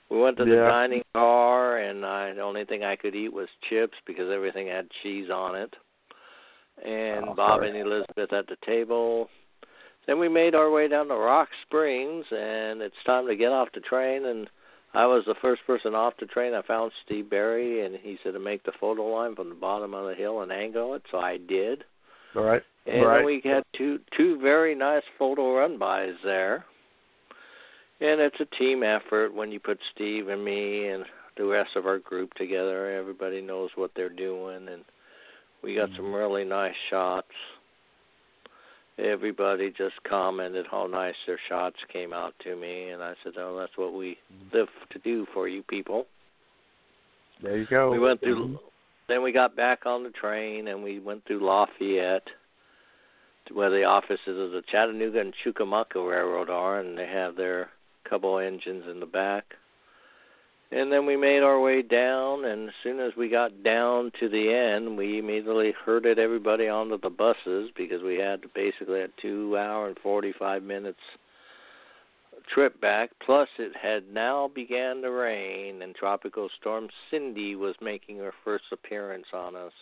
We 0.09 0.19
went 0.19 0.37
to 0.37 0.45
the 0.45 0.55
Yeah. 0.55 0.67
dining 0.67 1.03
car, 1.13 1.77
and 1.77 2.05
I, 2.05 2.33
the 2.33 2.41
only 2.41 2.65
thing 2.65 2.83
I 2.83 2.95
could 2.95 3.15
eat 3.15 3.31
was 3.31 3.47
chips 3.69 3.97
because 4.05 4.29
everything 4.29 4.67
had 4.67 4.89
cheese 5.01 5.29
on 5.29 5.55
it. 5.55 5.73
And 6.83 7.29
Oh, 7.29 7.33
Bob 7.35 7.59
sorry. 7.59 7.69
and 7.69 7.77
Elizabeth 7.77 8.33
at 8.33 8.47
the 8.47 8.57
table. 8.65 9.29
Then 10.07 10.17
we 10.17 10.27
made 10.27 10.55
our 10.55 10.71
way 10.71 10.87
down 10.87 11.07
to 11.09 11.15
Rock 11.15 11.49
Springs, 11.61 12.25
and 12.31 12.81
it's 12.81 13.01
time 13.03 13.27
to 13.27 13.35
get 13.35 13.51
off 13.51 13.71
the 13.71 13.81
train. 13.81 14.25
And 14.25 14.49
I 14.93 15.05
was 15.05 15.23
the 15.25 15.35
first 15.41 15.61
person 15.65 15.95
off 15.95 16.13
the 16.19 16.25
train. 16.25 16.53
I 16.53 16.61
found 16.63 16.91
Steve 17.05 17.29
Barry, 17.29 17.85
and 17.85 17.95
he 17.95 18.17
said 18.23 18.33
to 18.33 18.39
make 18.39 18.63
the 18.63 18.73
photo 18.79 19.03
line 19.03 19.35
from 19.35 19.49
the 19.49 19.55
bottom 19.55 19.93
of 19.93 20.07
the 20.07 20.15
hill 20.15 20.41
and 20.41 20.51
angle 20.51 20.95
it, 20.95 21.03
so 21.11 21.19
I 21.19 21.37
did. 21.37 21.85
All 22.35 22.43
right. 22.43 22.61
And 22.85 23.05
right. 23.05 23.25
we 23.25 23.41
had 23.43 23.63
two 23.77 23.99
two 24.17 24.39
very 24.41 24.73
nice 24.73 25.03
photo 25.19 25.55
run 25.55 25.77
bys 25.77 26.15
there. 26.23 26.65
And 27.99 28.19
it's 28.19 28.39
a 28.39 28.55
team 28.57 28.81
effort 28.81 29.33
when 29.33 29.51
you 29.51 29.59
put 29.59 29.77
Steve 29.93 30.27
and 30.27 30.43
me 30.43 30.87
and 30.87 31.05
the 31.37 31.45
rest 31.45 31.75
of 31.75 31.85
our 31.85 31.99
group 31.99 32.33
together. 32.33 32.97
Everybody 32.97 33.41
knows 33.41 33.69
what 33.75 33.91
they're 33.95 34.09
doing 34.09 34.67
and 34.69 34.83
we 35.63 35.75
got 35.75 35.89
some 35.95 36.05
mm-hmm. 36.05 36.15
really 36.15 36.43
nice 36.43 36.73
shots. 36.89 37.27
Everybody 39.01 39.71
just 39.71 39.95
commented 40.07 40.67
how 40.69 40.85
nice 40.85 41.15
their 41.25 41.39
shots 41.49 41.77
came 41.91 42.13
out 42.13 42.33
to 42.43 42.55
me 42.55 42.89
and 42.89 43.01
I 43.01 43.15
said, 43.23 43.33
Oh, 43.37 43.57
that's 43.57 43.75
what 43.75 43.93
we 43.93 44.17
live 44.53 44.67
to 44.91 44.99
do 44.99 45.25
for 45.33 45.47
you 45.47 45.63
people. 45.63 46.05
There 47.41 47.57
you 47.57 47.65
go. 47.65 47.91
We 47.91 47.99
went 47.99 48.19
through. 48.19 48.47
Mhm. 48.49 48.59
Then 49.07 49.23
we 49.23 49.31
got 49.31 49.55
back 49.55 49.85
on 49.85 50.03
the 50.03 50.11
train 50.11 50.67
and 50.67 50.83
we 50.83 50.99
went 50.99 51.25
through 51.25 51.39
Lafayette, 51.43 52.27
to 53.47 53.53
where 53.53 53.69
the 53.69 53.83
offices 53.83 54.37
of 54.39 54.51
the 54.51 54.61
Chattanooga 54.71 55.19
and 55.19 55.33
Chickamauga 55.43 55.99
Railroad 55.99 56.49
are, 56.49 56.79
and 56.79 56.97
they 56.97 57.07
have 57.07 57.35
their 57.35 57.71
couple 58.03 58.37
engines 58.37 58.83
in 58.87 58.99
the 58.99 59.05
back. 59.05 59.55
And 60.73 60.89
then 60.91 61.05
we 61.05 61.17
made 61.17 61.43
our 61.43 61.59
way 61.59 61.81
down, 61.81 62.45
and 62.45 62.69
as 62.69 62.75
soon 62.81 63.01
as 63.01 63.11
we 63.17 63.27
got 63.27 63.61
down 63.61 64.09
to 64.21 64.29
the 64.29 64.53
end, 64.53 64.97
we 64.97 65.19
immediately 65.19 65.73
herded 65.85 66.17
everybody 66.17 66.69
onto 66.69 66.97
the 66.97 67.09
buses 67.09 67.69
because 67.75 68.01
we 68.01 68.15
had 68.15 68.41
basically 68.55 69.01
a 69.01 69.09
two 69.21 69.57
hour 69.57 69.87
and 69.87 69.97
forty 70.01 70.33
five 70.39 70.63
minutes 70.63 70.99
trip 72.53 72.79
back. 72.79 73.09
Plus, 73.25 73.49
it 73.59 73.73
had 73.75 74.13
now 74.13 74.49
began 74.53 75.01
to 75.01 75.11
rain, 75.11 75.81
and 75.81 75.93
Tropical 75.93 76.49
Storm 76.59 76.87
Cindy 77.09 77.55
was 77.55 77.75
making 77.81 78.17
her 78.19 78.33
first 78.45 78.65
appearance 78.71 79.27
on 79.33 79.55
us. 79.57 79.73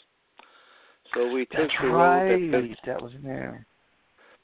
So 1.13 1.31
we 1.31 1.45
took 1.45 1.61
That's 1.61 1.73
the 1.81 1.87
right. 1.87 2.29
road 2.29 2.53
that 2.53 2.77
That 2.85 3.01
was 3.01 3.13
there. 3.23 3.65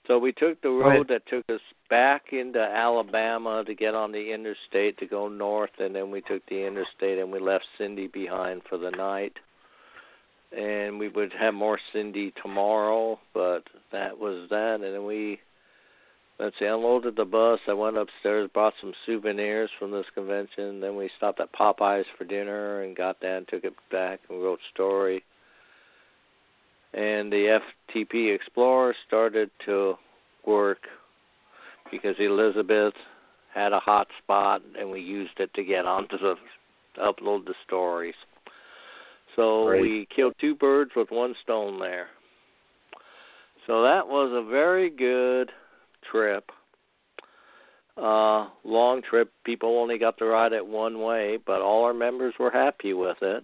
So 0.07 0.19
we 0.19 0.31
took 0.31 0.61
the 0.61 0.69
road 0.69 1.07
that 1.09 1.25
took 1.27 1.49
us 1.49 1.61
back 1.89 2.31
into 2.31 2.59
Alabama 2.59 3.63
to 3.65 3.73
get 3.73 3.95
on 3.95 4.11
the 4.11 4.33
interstate 4.33 4.97
to 4.99 5.05
go 5.05 5.27
north, 5.27 5.71
and 5.79 5.95
then 5.95 6.11
we 6.11 6.21
took 6.21 6.45
the 6.47 6.65
interstate 6.65 7.17
and 7.17 7.31
we 7.31 7.39
left 7.39 7.65
Cindy 7.77 8.07
behind 8.07 8.61
for 8.69 8.77
the 8.77 8.91
night. 8.91 9.33
And 10.55 10.99
we 10.99 11.09
would 11.09 11.33
have 11.39 11.53
more 11.53 11.79
Cindy 11.91 12.33
tomorrow, 12.41 13.19
but 13.33 13.63
that 13.91 14.17
was 14.17 14.47
that. 14.51 14.75
And 14.75 14.83
then 14.83 15.05
we, 15.05 15.39
let's 16.39 16.55
see, 16.59 16.65
unloaded 16.65 17.15
the 17.15 17.25
bus. 17.25 17.59
I 17.67 17.73
went 17.73 17.97
upstairs, 17.97 18.49
bought 18.53 18.73
some 18.79 18.93
souvenirs 19.05 19.69
from 19.77 19.91
this 19.91 20.05
convention. 20.13 20.79
Then 20.79 20.95
we 20.95 21.09
stopped 21.17 21.41
at 21.41 21.53
Popeyes 21.53 22.05
for 22.17 22.25
dinner 22.25 22.83
and 22.83 22.95
got 22.95 23.19
that 23.21 23.37
and 23.37 23.47
took 23.47 23.63
it 23.63 23.73
back 23.91 24.21
and 24.29 24.41
wrote 24.41 24.59
story. 24.73 25.23
And 26.95 27.31
the 27.31 27.59
FTP 27.93 28.33
Explorer 28.33 28.95
started 29.05 29.51
to 29.65 29.95
work 30.47 30.79
because 31.91 32.15
Elizabeth 32.19 32.93
had 33.53 33.73
a 33.73 33.79
hot 33.79 34.07
spot 34.23 34.61
and 34.79 34.89
we 34.89 35.01
used 35.01 35.37
it 35.39 35.53
to 35.55 35.63
get 35.63 35.85
onto 35.85 36.17
the 36.17 36.35
upload 36.97 37.45
the 37.45 37.53
stories. 37.65 38.15
So 39.35 39.65
we 39.81 40.07
killed 40.15 40.35
two 40.39 40.55
birds 40.55 40.91
with 40.95 41.11
one 41.11 41.35
stone 41.43 41.79
there. 41.79 42.07
So 43.67 43.83
that 43.83 44.07
was 44.07 44.31
a 44.33 44.49
very 44.49 44.89
good 44.89 45.51
trip. 46.09 46.49
Uh 47.97 48.47
long 48.63 49.01
trip. 49.09 49.31
People 49.45 49.77
only 49.77 49.97
got 49.97 50.17
to 50.19 50.25
ride 50.25 50.53
it 50.53 50.65
one 50.65 51.01
way, 51.01 51.37
but 51.45 51.61
all 51.61 51.83
our 51.83 51.93
members 51.93 52.33
were 52.39 52.51
happy 52.51 52.93
with 52.93 53.17
it. 53.21 53.43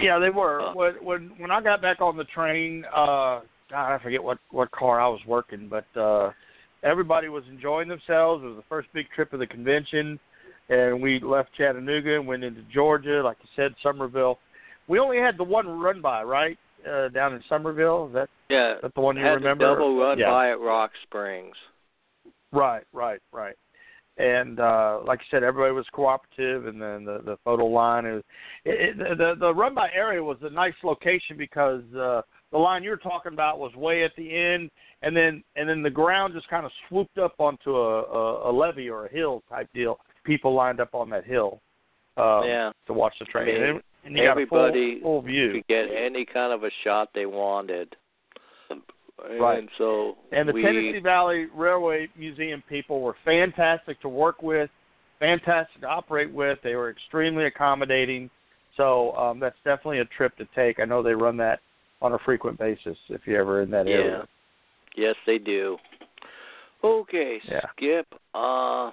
Yeah, 0.00 0.18
they 0.18 0.30
were. 0.30 0.60
Uh. 0.60 0.74
when 0.74 0.94
when 1.02 1.30
when 1.38 1.50
I 1.50 1.60
got 1.62 1.80
back 1.82 2.00
on 2.00 2.16
the 2.16 2.24
train, 2.24 2.84
uh 2.94 3.40
God, 3.70 3.94
I 3.94 3.98
forget 4.02 4.22
what 4.22 4.38
what 4.50 4.70
car 4.70 5.00
I 5.00 5.08
was 5.08 5.20
working, 5.26 5.68
but 5.68 5.86
uh 6.00 6.30
everybody 6.82 7.28
was 7.28 7.44
enjoying 7.50 7.88
themselves. 7.88 8.42
It 8.44 8.48
was 8.48 8.56
the 8.56 8.64
first 8.68 8.88
big 8.92 9.06
trip 9.14 9.32
of 9.32 9.38
the 9.40 9.46
convention, 9.46 10.18
and 10.68 11.00
we 11.00 11.20
left 11.20 11.50
Chattanooga 11.56 12.16
and 12.16 12.26
went 12.26 12.44
into 12.44 12.62
Georgia, 12.72 13.22
like 13.22 13.36
you 13.42 13.48
said, 13.56 13.74
Summerville. 13.82 14.38
We 14.88 14.98
only 14.98 15.18
had 15.18 15.38
the 15.38 15.44
one 15.44 15.66
run 15.68 16.02
by, 16.02 16.22
right? 16.22 16.58
Uh 16.88 17.08
down 17.08 17.34
in 17.34 17.42
Summerville. 17.48 18.08
Is 18.08 18.14
that 18.14 18.28
Yeah. 18.50 18.74
that 18.82 18.94
the 18.94 19.00
one 19.00 19.16
you 19.16 19.24
had 19.24 19.34
remember? 19.34 19.64
the 19.68 19.74
double 19.74 19.98
run 19.98 20.18
yeah. 20.18 20.30
by 20.30 20.50
at 20.50 20.60
Rock 20.60 20.90
Springs. 21.04 21.54
Right, 22.52 22.84
right, 22.92 23.20
right. 23.32 23.56
And 24.16 24.60
uh 24.60 25.00
like 25.04 25.20
I 25.20 25.24
said, 25.30 25.42
everybody 25.42 25.72
was 25.72 25.86
cooperative, 25.92 26.66
and 26.66 26.80
then 26.80 27.04
the 27.04 27.20
the 27.24 27.36
photo 27.44 27.66
line 27.66 28.06
is 28.06 28.22
it, 28.64 29.00
it, 29.00 29.18
the 29.18 29.34
the 29.38 29.52
run 29.52 29.74
by 29.74 29.88
area 29.94 30.22
was 30.22 30.38
a 30.42 30.50
nice 30.50 30.74
location 30.84 31.36
because 31.36 31.82
uh 31.94 32.22
the 32.52 32.58
line 32.58 32.84
you're 32.84 32.96
talking 32.96 33.32
about 33.32 33.58
was 33.58 33.74
way 33.74 34.04
at 34.04 34.12
the 34.16 34.36
end, 34.36 34.70
and 35.02 35.16
then 35.16 35.42
and 35.56 35.68
then 35.68 35.82
the 35.82 35.90
ground 35.90 36.32
just 36.32 36.48
kind 36.48 36.64
of 36.64 36.70
swooped 36.88 37.18
up 37.18 37.34
onto 37.38 37.74
a, 37.74 38.02
a, 38.02 38.50
a 38.50 38.52
levee 38.52 38.88
or 38.88 39.06
a 39.06 39.12
hill 39.12 39.42
type 39.48 39.68
deal. 39.74 39.98
People 40.24 40.54
lined 40.54 40.80
up 40.80 40.94
on 40.94 41.10
that 41.10 41.24
hill 41.24 41.60
um, 42.16 42.44
yeah. 42.46 42.70
to 42.86 42.92
watch 42.92 43.14
the 43.18 43.24
train, 43.26 43.48
I 43.48 43.52
mean, 43.52 43.62
and, 43.70 43.82
and 44.04 44.16
you 44.16 44.22
got 44.22 44.28
a 44.28 44.30
everybody 44.30 45.00
full, 45.00 45.22
full 45.22 45.22
view. 45.22 45.52
could 45.54 45.66
get 45.66 45.86
any 45.90 46.24
kind 46.24 46.52
of 46.52 46.62
a 46.62 46.70
shot 46.84 47.08
they 47.14 47.26
wanted. 47.26 47.96
Right. 49.40 49.58
And 49.58 49.68
so 49.78 50.16
And 50.32 50.48
the 50.48 50.52
we 50.52 50.62
Tennessee 50.62 50.98
Valley 50.98 51.46
Railway 51.54 52.08
Museum 52.16 52.62
people 52.68 53.00
were 53.00 53.16
fantastic 53.24 54.00
to 54.02 54.08
work 54.08 54.42
with, 54.42 54.70
fantastic 55.18 55.82
to 55.82 55.86
operate 55.86 56.32
with. 56.32 56.58
They 56.62 56.74
were 56.74 56.90
extremely 56.90 57.46
accommodating. 57.46 58.28
So 58.76 59.12
um, 59.16 59.38
that's 59.38 59.56
definitely 59.64 60.00
a 60.00 60.04
trip 60.06 60.36
to 60.38 60.46
take. 60.54 60.80
I 60.80 60.84
know 60.84 61.02
they 61.02 61.14
run 61.14 61.36
that 61.38 61.60
on 62.02 62.12
a 62.12 62.18
frequent 62.24 62.58
basis 62.58 62.96
if 63.08 63.20
you're 63.24 63.40
ever 63.40 63.62
in 63.62 63.70
that 63.70 63.86
Yeah. 63.86 63.94
area. 63.94 64.28
Yes, 64.96 65.14
they 65.26 65.38
do. 65.38 65.78
Okay, 66.82 67.40
Yeah. 67.44 67.60
Skip. 67.76 68.06
Uh 68.34 68.90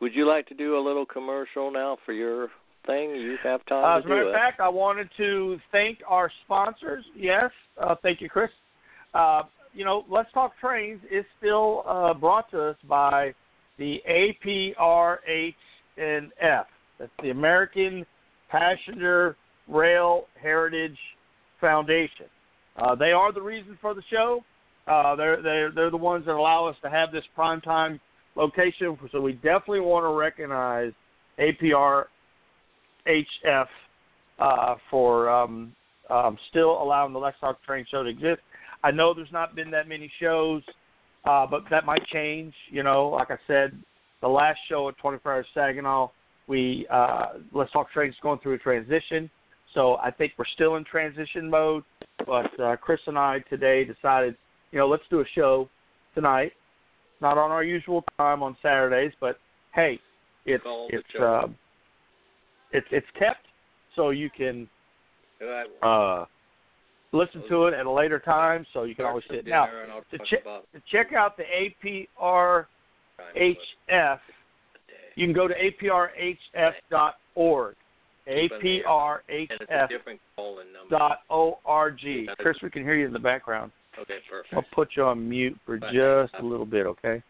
would 0.00 0.14
you 0.14 0.26
like 0.26 0.46
to 0.48 0.54
do 0.54 0.76
a 0.76 0.80
little 0.80 1.06
commercial 1.06 1.70
now 1.70 1.96
for 2.04 2.12
your 2.12 2.48
thing? 2.86 3.16
You 3.16 3.38
have 3.42 3.64
time 3.66 3.82
Uh, 3.84 3.98
as 3.98 4.04
a 4.04 4.08
matter 4.08 4.28
of 4.28 4.34
fact, 4.34 4.60
I 4.60 4.68
wanted 4.68 5.08
to 5.16 5.58
thank 5.72 6.02
our 6.06 6.30
sponsors. 6.44 7.04
Yes, 7.14 7.50
uh, 7.80 7.94
thank 8.02 8.20
you, 8.20 8.28
Chris. 8.28 8.50
Uh, 9.16 9.44
you 9.72 9.84
know, 9.84 10.04
Let's 10.10 10.30
Talk 10.32 10.52
Trains 10.60 11.00
is 11.10 11.24
still 11.38 11.84
uh, 11.86 12.12
brought 12.12 12.50
to 12.50 12.62
us 12.62 12.76
by 12.86 13.34
the 13.78 14.02
APRHNF. 14.08 15.54
That's 16.98 17.12
the 17.22 17.30
American 17.30 18.04
Passenger 18.50 19.36
Rail 19.68 20.26
Heritage 20.40 20.98
Foundation. 21.60 22.26
Uh, 22.76 22.94
they 22.94 23.12
are 23.12 23.32
the 23.32 23.40
reason 23.40 23.78
for 23.80 23.94
the 23.94 24.02
show. 24.10 24.44
Uh, 24.86 25.16
they're 25.16 25.42
they're 25.42 25.72
they're 25.72 25.90
the 25.90 25.96
ones 25.96 26.26
that 26.26 26.34
allow 26.34 26.66
us 26.66 26.76
to 26.82 26.90
have 26.90 27.10
this 27.10 27.24
primetime 27.36 27.98
location. 28.34 28.98
So 29.12 29.20
we 29.20 29.32
definitely 29.32 29.80
want 29.80 30.04
to 30.04 30.10
recognize 30.10 30.92
APR 31.38 32.04
HF 33.06 33.66
uh, 34.38 34.74
for 34.90 35.30
um, 35.30 35.72
um, 36.10 36.38
still 36.50 36.82
allowing 36.82 37.14
the 37.14 37.18
Let's 37.18 37.40
Talk 37.40 37.62
Train 37.64 37.86
Show 37.90 38.02
to 38.02 38.10
exist. 38.10 38.42
I 38.84 38.90
know 38.90 39.14
there's 39.14 39.32
not 39.32 39.54
been 39.54 39.70
that 39.70 39.88
many 39.88 40.10
shows, 40.20 40.62
uh, 41.24 41.46
but 41.46 41.62
that 41.70 41.84
might 41.84 42.06
change. 42.06 42.54
You 42.70 42.82
know, 42.82 43.08
like 43.08 43.30
I 43.30 43.38
said, 43.46 43.72
the 44.22 44.28
last 44.28 44.58
show 44.68 44.88
at 44.88 44.96
24 44.98 45.32
Hours 45.32 45.46
Saginaw, 45.54 46.08
we 46.46 46.86
uh, 46.90 47.26
Let's 47.52 47.72
Talk 47.72 47.90
Train 47.92 48.10
is 48.10 48.16
going 48.22 48.38
through 48.40 48.54
a 48.54 48.58
transition. 48.58 49.30
So 49.74 49.96
I 49.96 50.10
think 50.10 50.32
we're 50.38 50.44
still 50.54 50.76
in 50.76 50.84
transition 50.84 51.50
mode. 51.50 51.84
But 52.26 52.58
uh, 52.60 52.76
Chris 52.76 53.00
and 53.06 53.18
I 53.18 53.40
today 53.50 53.84
decided, 53.84 54.36
you 54.72 54.78
know, 54.78 54.88
let's 54.88 55.02
do 55.10 55.20
a 55.20 55.24
show 55.34 55.68
tonight. 56.14 56.52
Not 57.20 57.38
on 57.38 57.50
our 57.50 57.64
usual 57.64 58.04
time 58.18 58.42
on 58.42 58.56
Saturdays, 58.62 59.12
but 59.20 59.38
hey, 59.74 59.98
it's 60.44 60.64
it's 60.90 61.20
uh, 61.20 61.46
it's 62.72 62.86
it's 62.90 63.06
kept 63.18 63.46
so 63.94 64.10
you 64.10 64.28
can 64.30 64.68
uh, 65.82 66.24
listen 67.16 67.42
to 67.48 67.66
it 67.66 67.74
at 67.74 67.86
a 67.86 67.90
later 67.90 68.18
time, 68.18 68.66
so 68.72 68.84
you 68.84 68.94
can 68.94 69.04
always 69.04 69.24
sit. 69.30 69.42
some 69.44 69.50
Now, 69.50 69.66
dinner 69.66 69.82
and 69.82 69.92
I'll 69.92 70.02
to 70.10 70.18
talk 70.18 70.26
check- 70.26 70.44
to 70.44 70.80
check 70.90 71.12
out 71.12 71.36
the 71.36 71.44
APRHF, 71.44 72.66
you 75.14 75.26
can 75.26 75.32
go 75.32 75.48
to 75.48 75.54
aprhf.org. 75.54 76.36
And 78.28 78.38
it's 78.38 78.52
a 78.52 78.58
aprhf.org. 78.58 79.88
different 79.88 80.20
calling 80.34 80.72
number. 80.72 80.96
Chris, 82.38 82.60
we 82.62 82.70
can 82.70 82.82
hear 82.82 82.94
you 82.94 83.06
in 83.06 83.12
the 83.12 83.18
background. 83.18 83.72
Okay, 83.98 84.18
perfect. 84.28 84.52
I'll 84.52 84.64
put 84.74 84.90
you 84.96 85.04
on 85.04 85.28
mute 85.28 85.56
for 85.64 85.78
Fine. 85.78 85.94
just 85.94 86.34
a 86.34 86.42
little 86.42 86.66
bit, 86.66 86.86
okay? 86.86 87.22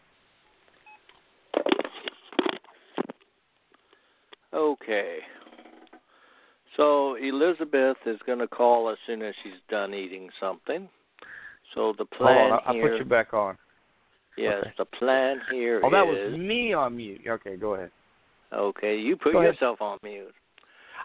Okay. 4.53 5.19
So 6.77 7.15
Elizabeth 7.15 7.97
is 8.05 8.19
going 8.25 8.39
to 8.39 8.47
call 8.47 8.89
as 8.89 8.97
soon 9.07 9.21
as 9.23 9.33
she's 9.43 9.59
done 9.69 9.93
eating 9.93 10.29
something. 10.39 10.87
So 11.73 11.93
the 11.97 12.05
Hold 12.05 12.17
plan 12.17 12.51
on, 12.53 12.59
I, 12.65 12.69
I 12.69 12.73
here, 12.73 12.89
put 12.91 12.99
you 12.99 13.05
back 13.05 13.33
on. 13.33 13.57
yes, 14.37 14.55
okay. 14.61 14.73
the 14.77 14.85
plan 14.85 15.41
here 15.51 15.81
Oh, 15.83 15.89
that 15.89 16.07
is- 16.07 16.31
was 16.31 16.39
me 16.39 16.73
on 16.73 16.95
mute. 16.95 17.21
Okay, 17.27 17.57
go 17.57 17.73
ahead. 17.73 17.91
okay. 18.53 18.95
You 18.97 19.17
put 19.17 19.33
Go 19.33 19.39
ahead. 19.39 19.53
yourself 19.55 19.81
on 19.81 19.97
mute. 20.03 20.33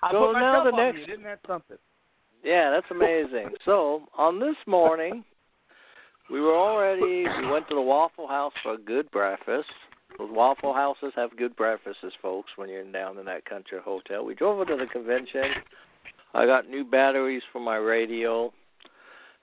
I 0.02 0.12
So 0.12 0.26
put 0.26 0.32
now 0.34 0.40
myself 0.62 0.64
the 0.64 0.70
on 0.72 0.76
next- 0.86 0.96
mute. 0.98 1.08
Isn't 1.10 1.24
that 1.24 1.40
something? 1.46 1.78
Yeah, 2.44 2.70
that's 2.70 2.90
amazing. 2.90 3.50
so 3.64 4.02
on 4.16 4.38
this 4.40 4.56
morning, 4.66 5.24
we 6.30 6.40
were 6.40 6.54
already 6.56 7.24
we 7.40 7.46
went 7.50 7.68
to 7.68 7.74
the 7.74 7.80
Waffle 7.80 8.26
House 8.28 8.52
for 8.62 8.74
a 8.74 8.78
good 8.78 9.10
breakfast. 9.10 9.68
Those 10.18 10.30
Waffle 10.30 10.74
Houses 10.74 11.12
have 11.16 11.36
good 11.36 11.56
breakfasts, 11.56 12.04
folks, 12.20 12.50
when 12.56 12.68
you're 12.68 12.84
down 12.84 13.18
in 13.18 13.24
that 13.26 13.44
country 13.44 13.78
hotel. 13.82 14.24
We 14.24 14.34
drove 14.34 14.58
over 14.58 14.76
to 14.76 14.76
the 14.76 14.86
convention. 14.86 15.44
I 16.34 16.46
got 16.46 16.68
new 16.68 16.84
batteries 16.84 17.42
for 17.52 17.60
my 17.60 17.76
radio, 17.76 18.52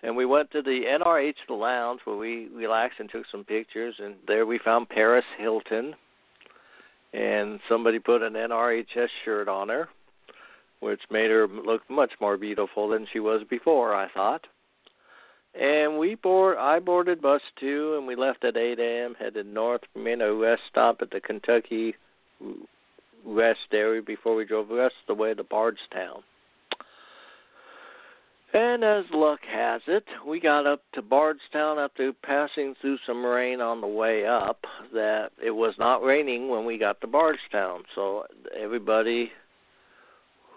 and 0.03 0.15
we 0.15 0.25
went 0.25 0.51
to 0.51 0.61
the 0.61 0.81
NRH 0.85 1.49
lounge 1.49 2.01
where 2.05 2.15
we 2.15 2.47
relaxed 2.53 2.99
and 2.99 3.09
took 3.09 3.25
some 3.31 3.43
pictures. 3.43 3.95
And 3.99 4.15
there 4.27 4.45
we 4.45 4.59
found 4.63 4.89
Paris 4.89 5.25
Hilton, 5.37 5.95
and 7.13 7.59
somebody 7.67 7.99
put 7.99 8.21
an 8.21 8.33
NRHS 8.33 9.09
shirt 9.25 9.47
on 9.47 9.69
her 9.69 9.89
which 10.79 11.01
made 11.11 11.29
her 11.29 11.47
look 11.47 11.81
much 11.89 12.11
more 12.21 12.37
beautiful 12.37 12.89
than 12.89 13.05
she 13.11 13.19
was 13.19 13.41
before, 13.49 13.93
I 13.93 14.07
thought. 14.09 14.47
And 15.53 15.97
we 15.97 16.15
board 16.15 16.57
I 16.57 16.79
boarded 16.79 17.21
bus 17.21 17.41
two 17.59 17.95
and 17.97 18.05
we 18.05 18.15
left 18.15 18.43
at 18.43 18.57
eight 18.57 18.79
AM, 18.79 19.15
headed 19.15 19.47
north, 19.47 19.81
we 19.95 20.01
made 20.01 20.21
a 20.21 20.33
rest 20.33 20.61
stop 20.69 21.01
at 21.01 21.11
the 21.11 21.19
Kentucky 21.19 21.95
rest 23.25 23.59
area 23.73 24.01
before 24.01 24.35
we 24.35 24.45
drove 24.45 24.69
west 24.69 24.95
the 25.07 25.13
way 25.13 25.33
to 25.33 25.43
Bardstown. 25.43 26.23
And 28.51 28.83
as 28.83 29.05
luck 29.13 29.41
has 29.47 29.81
it, 29.87 30.05
we 30.25 30.39
got 30.39 30.65
up 30.65 30.81
to 30.93 31.03
Bardstown 31.03 31.77
after 31.77 32.11
passing 32.13 32.73
through 32.81 32.97
some 33.05 33.23
rain 33.23 33.61
on 33.61 33.79
the 33.79 33.87
way 33.87 34.25
up. 34.25 34.65
That 34.91 35.29
it 35.43 35.51
was 35.51 35.75
not 35.77 36.03
raining 36.03 36.49
when 36.49 36.65
we 36.65 36.79
got 36.79 36.99
to 37.01 37.07
Bardstown, 37.07 37.83
so 37.93 38.25
everybody 38.59 39.31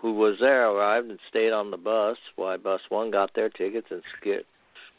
who 0.00 0.14
was 0.14 0.36
there 0.40 0.70
arrived 0.70 1.10
and 1.10 1.18
stayed 1.28 1.52
on 1.52 1.70
the 1.70 1.76
bus. 1.76 2.16
Why 2.36 2.56
bus 2.56 2.80
one 2.88 3.10
got 3.10 3.34
their 3.34 3.50
tickets 3.50 3.88
and 3.90 4.02
Skip 4.18 4.46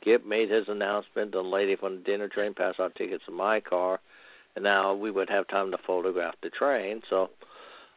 Skip 0.04 0.26
made 0.26 0.51
his 0.51 0.68
announcement. 0.68 1.32
The 1.32 1.41
lady 1.41 1.76
from 1.78 1.95
the 1.95 2.01
dinner 2.01 2.28
train 2.28 2.54
passed 2.54 2.80
out 2.80 2.93
tickets 2.95 3.24
in 3.28 3.34
my 3.34 3.62
car, 3.62 3.99
and 4.56 4.64
now 4.64 4.93
we 4.93 5.12
would 5.12 5.30
have 5.30 5.47
time 5.47 5.72
to 5.72 5.78
photograph 5.88 6.36
the 6.43 6.49
train. 6.49 7.01
So 7.10 7.30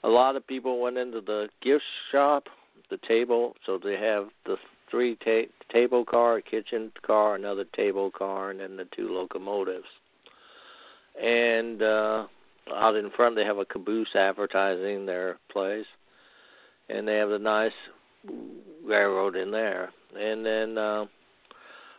a 0.05 0.09
lot 0.09 0.37
of 0.37 0.47
people 0.47 0.81
went 0.81 0.99
into 0.99 1.21
the 1.21 1.49
gift 1.61 1.83
shop, 2.13 2.45
the 2.91 2.99
table. 3.09 3.57
So 3.67 3.79
they 3.83 3.97
have 3.97 4.29
the 4.45 4.57
three 4.89 5.17
ta- 5.17 5.51
table 5.73 6.05
car, 6.05 6.41
kitchen 6.41 6.93
car, 7.05 7.35
another 7.35 7.65
table 7.75 8.13
car, 8.13 8.51
and 8.51 8.61
then 8.61 8.77
the 8.77 8.87
two 8.95 9.09
locomotives. 9.13 9.89
And 11.21 11.83
uh, 11.83 12.27
out 12.73 12.95
in 12.95 13.11
front, 13.11 13.35
they 13.35 13.45
have 13.45 13.59
a 13.59 13.65
caboose 13.65 14.15
advertising 14.15 15.07
their 15.07 15.39
place 15.51 15.87
and 16.89 17.07
they 17.07 17.17
have 17.17 17.31
a 17.31 17.39
nice 17.39 17.73
railroad 18.85 19.37
in 19.37 19.51
there, 19.51 19.91
and 20.19 20.45
then 20.45 20.79
uh, 20.79 21.07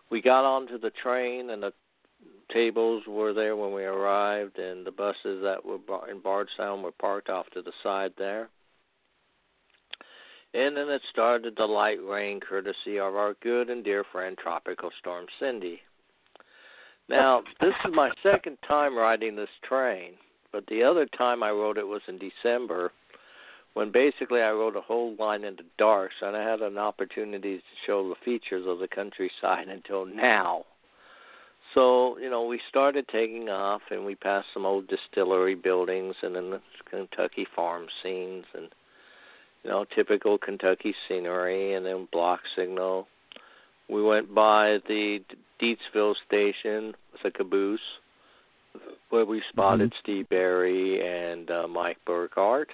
we 0.10 0.22
got 0.22 0.45
onto 0.45 0.78
the 0.78 0.91
train, 0.91 1.49
and 1.49 1.64
the 1.64 1.74
tables 2.53 3.03
were 3.08 3.34
there 3.34 3.55
when 3.55 3.74
we 3.74 3.84
arrived, 3.84 4.58
and 4.58 4.86
the 4.86 4.91
buses 4.91 5.41
that 5.43 5.64
were 5.66 5.80
in 6.10 6.20
Bardstown 6.20 6.82
were 6.82 6.91
parked 6.91 7.30
off 7.30 7.49
to 7.53 7.62
the 7.62 7.74
side 7.84 8.14
there. 8.18 8.49
And 10.53 10.78
then 10.78 10.89
it 10.89 11.01
started 11.12 11.55
the 11.55 11.66
light 11.66 11.99
rain, 12.03 12.39
courtesy 12.39 12.99
of 12.99 13.16
our 13.16 13.36
good 13.43 13.70
and 13.70 13.84
dear 13.84 14.05
friend 14.12 14.38
Tropical 14.38 14.89
Storm 14.99 15.26
Cindy. 15.39 15.82
Now, 17.10 17.43
this 17.62 17.74
is 17.86 17.93
my 17.93 18.12
second 18.24 18.58
time 18.68 18.97
riding 18.97 19.36
this 19.36 19.49
train, 19.68 20.14
but 20.51 20.66
the 20.68 20.84
other 20.84 21.05
time 21.18 21.43
I 21.43 21.51
rode 21.51 21.78
it 21.78 21.88
was 21.88 22.01
in 22.08 22.18
December 22.18 22.91
when 23.78 23.91
basically 23.91 24.41
I 24.41 24.49
rode 24.49 24.75
a 24.75 24.82
whole 24.82 25.15
line 25.19 25.43
into 25.43 25.61
darks 25.78 26.15
and 26.23 26.36
I 26.36 26.41
had 26.41 26.61
an 26.61 26.80
opportunity 26.80 27.57
to 27.57 27.63
show 27.86 28.09
the 28.09 28.15
features 28.25 28.65
of 28.67 28.80
the 28.80 28.88
countryside 28.88 29.67
until 29.71 30.03
now. 30.03 30.65
So, 31.75 32.17
you 32.17 32.28
know, 32.28 32.43
we 32.43 32.59
started 32.69 33.07
taking 33.11 33.49
off 33.49 33.82
and 33.91 34.03
we 34.03 34.15
passed 34.15 34.47
some 34.51 34.65
old 34.65 34.88
distillery 34.88 35.53
buildings 35.53 36.15
and 36.23 36.36
then 36.36 36.49
the 36.49 36.61
Kentucky 36.89 37.45
farm 37.55 37.86
scenes 38.01 38.45
and 38.55 38.69
you 39.63 39.69
know, 39.69 39.86
typical 39.93 40.39
Kentucky 40.39 40.95
scenery 41.07 41.75
and 41.75 41.86
then 41.86 42.07
block 42.11 42.39
signal. 42.55 43.07
We 43.89 44.01
went 44.01 44.34
by 44.34 44.80
the 44.88 45.19
Deatsville 45.61 46.15
station 46.25 46.95
with 47.11 47.25
a 47.25 47.30
caboose 47.32 47.80
where 49.11 49.25
we 49.25 49.43
spotted 49.49 49.91
mm-hmm. 49.91 49.99
Steve 50.01 50.30
Barry 50.30 50.99
and 51.05 51.51
uh, 51.51 51.67
Mike 51.67 51.97
Burkhardt. 52.07 52.69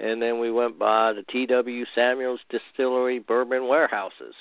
And 0.00 0.20
then 0.20 0.40
we 0.40 0.50
went 0.50 0.78
by 0.78 1.12
the 1.12 1.24
T.W. 1.30 1.84
Samuels 1.94 2.40
Distillery 2.48 3.18
bourbon 3.18 3.68
warehouses. 3.68 4.34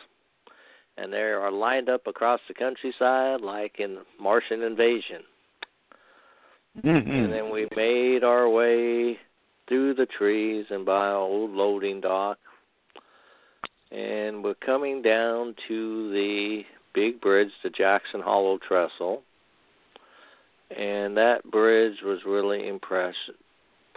And 0.97 1.12
they 1.12 1.18
are 1.18 1.51
lined 1.51 1.89
up 1.89 2.07
across 2.07 2.39
the 2.47 2.53
countryside 2.53 3.41
like 3.41 3.80
in 3.80 3.97
Martian 4.20 4.64
Invasion. 4.64 5.22
Mm-hmm. 6.82 7.12
And 7.12 7.34
then 7.34 7.51
we 7.51 7.68
made 7.76 8.24
our 8.24 8.49
way 8.49 9.18
through 9.68 9.95
the 9.95 10.05
trees 10.05 10.66
and 10.70 10.86
by 10.86 11.10
an 11.10 11.16
old 11.16 11.51
loading 11.51 11.99
dock. 11.99 12.38
And 13.91 14.43
we're 14.43 14.55
coming 14.55 15.01
down 15.01 15.55
to 15.68 16.12
the 16.12 16.64
big 16.93 17.20
bridge, 17.20 17.51
the 17.64 17.70
Jackson 17.70 18.22
Hollow 18.22 18.60
Trestle. 18.66 19.24
And 20.76 21.18
that 21.18 21.49
bridge 21.49 21.97
was 22.03 22.20
really 22.26 22.68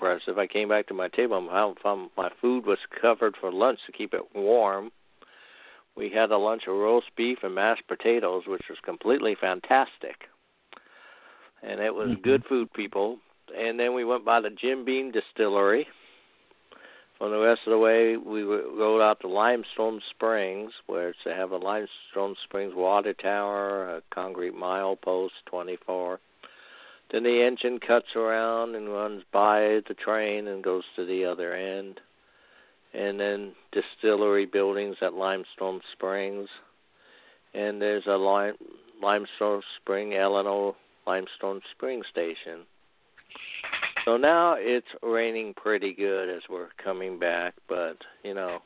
Impressive. 0.03 0.39
I 0.39 0.47
came 0.47 0.69
back 0.69 0.89
to 0.89 0.95
my 0.95 1.09
table. 1.09 1.41
My, 1.41 1.73
my 2.17 2.31
food 2.41 2.67
was 2.67 2.79
covered 3.01 3.37
for 3.41 3.53
lunch 3.53 3.79
to 3.87 3.93
keep 3.93 4.15
it 4.15 4.35
warm. 4.35 4.91
We 5.97 6.11
had 6.11 6.31
a 6.31 6.39
lunch 6.39 6.63
of 6.67 6.75
roast 6.75 7.07
beef 7.17 7.39
and 7.43 7.55
mashed 7.55 7.87
potatoes, 7.87 8.45
which 8.47 8.63
was 8.69 8.79
completely 8.85 9.37
fantastic. 9.41 10.29
And 11.63 11.81
it 11.81 11.95
was 11.95 12.09
mm-hmm. 12.09 12.23
good 12.23 12.45
food, 12.49 12.73
people 12.73 13.19
and 13.57 13.79
then 13.79 13.95
we 13.95 14.05
went 14.05 14.25
by 14.25 14.41
the 14.41 14.51
Jim 14.51 14.85
Beam 14.85 15.13
Distillery. 15.13 15.87
On 17.21 17.31
the 17.31 17.39
rest 17.39 17.61
of 17.67 17.71
the 17.71 17.79
way, 17.79 18.17
we 18.17 18.43
rode 18.43 19.01
out 19.01 19.21
to 19.21 19.29
Limestone 19.29 20.01
Springs, 20.11 20.73
where 20.87 21.15
they 21.25 21.31
have 21.33 21.53
a 21.53 21.57
Limestone 21.57 22.35
Springs 22.45 22.73
water 22.75 23.15
tower, 23.15 23.97
a 23.97 24.03
concrete 24.13 24.57
mile 24.57 24.97
post, 24.97 25.35
24. 25.47 26.19
Then 27.13 27.25
the 27.25 27.43
engine 27.43 27.79
cuts 27.79 28.17
around 28.17 28.75
and 28.75 28.89
runs 28.89 29.23
by 29.33 29.81
the 29.87 29.95
train 29.95 30.49
and 30.49 30.65
goes 30.65 30.85
to 30.97 31.05
the 31.05 31.27
other 31.27 31.55
end. 31.55 32.01
And 32.95 33.21
then 33.21 33.53
distillery 33.71 34.47
buildings 34.47 34.97
at 35.03 35.13
Limestone 35.13 35.81
Springs. 35.93 36.49
And 37.55 37.81
there's 37.81 38.07
a 38.07 38.17
lime, 38.17 38.55
Limestone 39.03 39.63
Spring, 39.81 40.15
Eleanor 40.15 40.75
Limestone 41.07 41.61
Spring 41.75 42.03
station. 42.11 42.61
So 44.05 44.17
now 44.17 44.57
it's 44.59 44.87
raining 45.03 45.55
pretty 45.55 45.93
good 45.93 46.29
as 46.29 46.43
we're 46.51 46.71
coming 46.83 47.19
back, 47.19 47.55
but 47.69 47.97
you 48.25 48.35
know, 48.35 48.59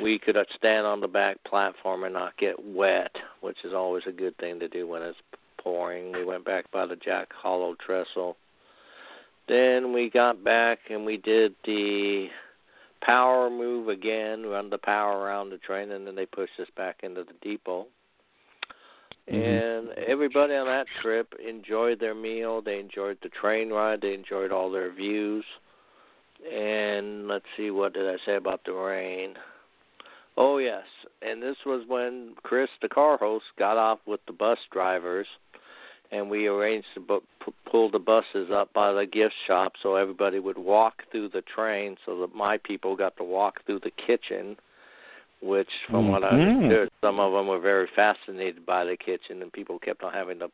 we 0.00 0.18
could 0.18 0.36
stand 0.56 0.86
on 0.86 1.00
the 1.00 1.08
back 1.08 1.42
platform 1.44 2.04
and 2.04 2.14
not 2.14 2.36
get 2.38 2.56
wet, 2.64 3.14
which 3.40 3.58
is 3.64 3.72
always 3.74 4.04
a 4.06 4.12
good 4.12 4.36
thing 4.38 4.58
to 4.60 4.68
do 4.68 4.86
when 4.86 5.02
it's 5.02 5.18
pouring. 5.66 6.12
We 6.12 6.24
went 6.24 6.44
back 6.44 6.70
by 6.70 6.86
the 6.86 6.94
Jack 6.94 7.32
Hollow 7.32 7.74
Trestle. 7.84 8.36
Then 9.48 9.92
we 9.92 10.08
got 10.08 10.44
back 10.44 10.78
and 10.90 11.04
we 11.04 11.16
did 11.16 11.56
the 11.64 12.28
power 13.02 13.50
move 13.50 13.88
again, 13.88 14.46
run 14.46 14.70
the 14.70 14.78
power 14.78 15.18
around 15.18 15.50
the 15.50 15.58
train, 15.58 15.90
and 15.90 16.06
then 16.06 16.14
they 16.14 16.24
pushed 16.24 16.52
us 16.60 16.68
back 16.76 17.00
into 17.02 17.24
the 17.24 17.32
depot. 17.42 17.88
Mm-hmm. 19.28 19.42
And 19.42 19.98
everybody 20.06 20.54
on 20.54 20.66
that 20.66 20.86
trip 21.02 21.34
enjoyed 21.44 21.98
their 21.98 22.14
meal. 22.14 22.62
They 22.62 22.78
enjoyed 22.78 23.18
the 23.24 23.28
train 23.28 23.70
ride. 23.70 24.02
They 24.02 24.14
enjoyed 24.14 24.52
all 24.52 24.70
their 24.70 24.94
views. 24.94 25.44
And 26.48 27.26
let's 27.26 27.44
see, 27.56 27.72
what 27.72 27.92
did 27.92 28.06
I 28.06 28.18
say 28.24 28.36
about 28.36 28.60
the 28.64 28.72
rain? 28.72 29.34
Oh 30.36 30.58
yes, 30.58 30.84
and 31.22 31.42
this 31.42 31.56
was 31.64 31.84
when 31.88 32.34
Chris, 32.42 32.68
the 32.82 32.88
car 32.88 33.16
host, 33.16 33.44
got 33.58 33.76
off 33.76 34.00
with 34.06 34.20
the 34.26 34.32
bus 34.32 34.58
drivers, 34.70 35.26
and 36.12 36.28
we 36.28 36.46
arranged 36.46 36.86
to 36.94 37.00
bu- 37.00 37.52
pull 37.70 37.90
the 37.90 37.98
buses 37.98 38.50
up 38.52 38.72
by 38.74 38.92
the 38.92 39.06
gift 39.06 39.34
shop 39.46 39.72
so 39.82 39.96
everybody 39.96 40.38
would 40.38 40.58
walk 40.58 41.02
through 41.10 41.30
the 41.30 41.42
train, 41.54 41.96
so 42.04 42.20
that 42.20 42.34
my 42.34 42.58
people 42.58 42.96
got 42.96 43.16
to 43.16 43.24
walk 43.24 43.64
through 43.64 43.80
the 43.80 43.92
kitchen 44.06 44.56
which, 45.42 45.68
from 45.90 46.04
mm-hmm. 46.04 46.12
what 46.12 46.24
I 46.24 46.32
mm-hmm. 46.32 46.64
understood, 46.64 46.90
some 47.00 47.20
of 47.20 47.32
them 47.32 47.46
were 47.46 47.60
very 47.60 47.88
fascinated 47.94 48.64
by 48.64 48.84
the 48.84 48.96
kitchen, 48.96 49.42
and 49.42 49.52
people 49.52 49.78
kept 49.78 50.02
on 50.02 50.12
having 50.12 50.38
to 50.38 50.48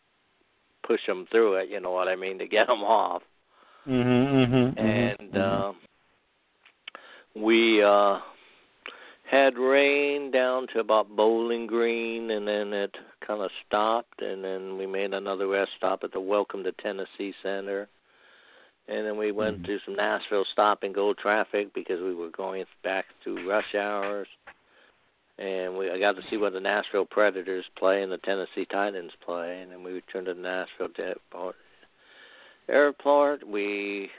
push 0.86 1.00
them 1.06 1.26
through 1.30 1.54
it. 1.56 1.68
You 1.70 1.80
know 1.80 1.92
what 1.92 2.08
I 2.08 2.16
mean 2.16 2.38
to 2.38 2.46
get 2.46 2.66
them 2.66 2.82
off. 2.82 3.22
Mm-hmm, 3.88 4.54
mm-hmm, 4.54 4.78
and 4.78 5.36
uh, 5.36 5.72
we 7.34 7.82
uh, 7.82 8.18
had 9.32 9.56
rain 9.58 10.30
down 10.30 10.66
to 10.68 10.80
about 10.80 11.16
Bowling 11.16 11.66
Green, 11.66 12.30
and 12.30 12.46
then 12.46 12.72
it 12.72 12.94
kind 13.26 13.42
of 13.42 13.50
stopped, 13.66 14.22
and 14.22 14.44
then 14.44 14.78
we 14.78 14.86
made 14.86 15.14
another 15.14 15.48
rest 15.48 15.72
stop 15.76 16.04
at 16.04 16.12
the 16.12 16.20
Welcome 16.20 16.62
to 16.64 16.72
Tennessee 16.72 17.34
Center. 17.42 17.88
And 18.88 19.06
then 19.06 19.16
we 19.16 19.32
went 19.32 19.56
mm-hmm. 19.56 19.64
through 19.64 19.78
some 19.84 19.96
Nashville 19.96 20.44
stop 20.52 20.82
and 20.82 20.94
go 20.94 21.14
traffic 21.14 21.72
because 21.74 22.00
we 22.00 22.14
were 22.14 22.30
going 22.30 22.64
back 22.84 23.06
through 23.22 23.48
rush 23.48 23.74
hours 23.74 24.28
and 25.38 25.76
we 25.76 25.90
I 25.90 25.98
got 25.98 26.16
to 26.16 26.22
see 26.30 26.36
what 26.36 26.52
the 26.52 26.60
Nashville 26.60 27.04
Predators 27.04 27.64
play 27.76 28.02
and 28.02 28.12
the 28.12 28.18
Tennessee 28.18 28.66
Titans 28.70 29.12
play, 29.24 29.60
and 29.60 29.72
then 29.72 29.82
we 29.82 29.92
returned 29.92 30.26
to 30.26 30.34
the 30.34 30.40
Nashville 30.40 30.88
Airport. 30.98 31.56
Airport, 32.68 33.46
we 33.46 34.10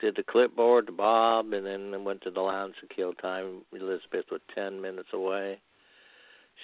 did 0.00 0.16
the 0.16 0.22
clipboard 0.22 0.86
to 0.86 0.92
Bob, 0.92 1.52
and 1.52 1.66
then 1.66 2.04
went 2.04 2.22
to 2.22 2.30
the 2.30 2.40
lounge 2.40 2.74
to 2.80 2.94
kill 2.94 3.12
time. 3.14 3.62
Elizabeth 3.72 4.26
was 4.30 4.40
ten 4.54 4.80
minutes 4.80 5.08
away. 5.12 5.58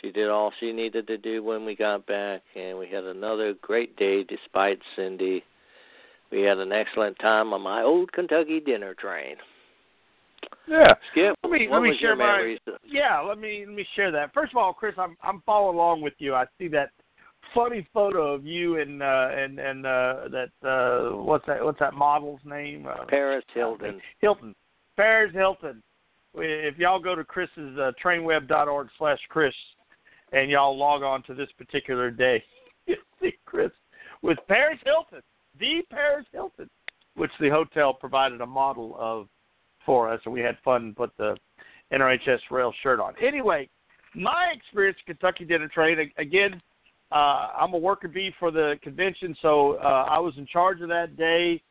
She 0.00 0.10
did 0.10 0.28
all 0.28 0.52
she 0.58 0.72
needed 0.72 1.06
to 1.06 1.18
do 1.18 1.42
when 1.42 1.64
we 1.64 1.76
got 1.76 2.06
back, 2.06 2.42
and 2.56 2.78
we 2.78 2.88
had 2.88 3.04
another 3.04 3.54
great 3.60 3.96
day 3.96 4.24
despite 4.24 4.78
Cindy. 4.96 5.44
We 6.30 6.40
had 6.42 6.58
an 6.58 6.72
excellent 6.72 7.18
time 7.18 7.52
on 7.52 7.60
my 7.60 7.82
old 7.82 8.10
Kentucky 8.12 8.60
dinner 8.60 8.94
train. 8.94 9.36
Yeah. 10.66 10.94
Skip, 11.10 11.36
let 11.42 11.52
me 11.52 11.68
let 11.70 11.82
me 11.82 11.96
share 12.00 12.16
my 12.16 12.56
yeah. 12.84 13.20
Let 13.20 13.38
me 13.38 13.64
let 13.66 13.74
me 13.74 13.86
share 13.94 14.10
that. 14.12 14.32
First 14.32 14.52
of 14.52 14.56
all, 14.56 14.72
Chris, 14.72 14.94
I'm 14.96 15.16
I'm 15.22 15.42
following 15.44 15.76
along 15.76 16.02
with 16.02 16.14
you. 16.18 16.34
I 16.34 16.46
see 16.58 16.68
that 16.68 16.90
funny 17.54 17.86
photo 17.92 18.32
of 18.34 18.44
you 18.44 18.80
and 18.80 19.02
uh, 19.02 19.28
and 19.32 19.58
and 19.58 19.86
uh, 19.86 20.14
that 20.30 20.68
uh, 20.68 21.16
what's 21.16 21.46
that 21.46 21.64
what's 21.64 21.78
that 21.78 21.94
model's 21.94 22.40
name? 22.44 22.86
Uh, 22.86 23.04
Paris 23.08 23.44
Hilton. 23.54 24.00
Hilton. 24.20 24.54
Paris 24.96 25.32
Hilton. 25.34 25.82
If 26.34 26.78
y'all 26.78 26.98
go 26.98 27.14
to 27.14 27.24
Chris's 27.24 27.78
uh, 27.78 27.92
trainweb.org 28.02 28.88
slash 28.96 29.18
Chris 29.28 29.54
and 30.32 30.50
y'all 30.50 30.76
log 30.76 31.02
on 31.02 31.22
to 31.24 31.34
this 31.34 31.48
particular 31.58 32.10
day, 32.10 32.42
you'll 32.86 32.96
see 33.20 33.32
Chris 33.44 33.70
with 34.22 34.38
Paris 34.48 34.78
Hilton, 34.84 35.20
the 35.60 35.82
Paris 35.90 36.26
Hilton, 36.32 36.70
which 37.16 37.30
the 37.38 37.50
hotel 37.50 37.92
provided 37.92 38.40
a 38.40 38.46
model 38.46 38.96
of 38.98 39.28
for 39.84 40.10
us, 40.10 40.20
and 40.24 40.32
we 40.32 40.40
had 40.40 40.56
fun 40.64 40.82
and 40.82 40.96
put 40.96 41.10
the 41.18 41.36
NRHS 41.92 42.38
rail 42.50 42.72
shirt 42.82 43.00
on. 43.00 43.14
Anyway, 43.22 43.68
my 44.14 44.52
experience 44.54 44.98
Kentucky 45.06 45.44
Dinner 45.44 45.68
Train 45.68 46.10
again. 46.16 46.60
Uh, 47.12 47.48
I'm 47.60 47.74
a 47.74 47.78
worker 47.78 48.08
bee 48.08 48.32
for 48.38 48.50
the 48.50 48.78
convention, 48.82 49.36
so 49.42 49.74
uh, 49.82 50.06
I 50.08 50.18
was 50.18 50.34
in 50.38 50.46
charge 50.46 50.80
of 50.80 50.88
that 50.88 51.16
day. 51.16 51.62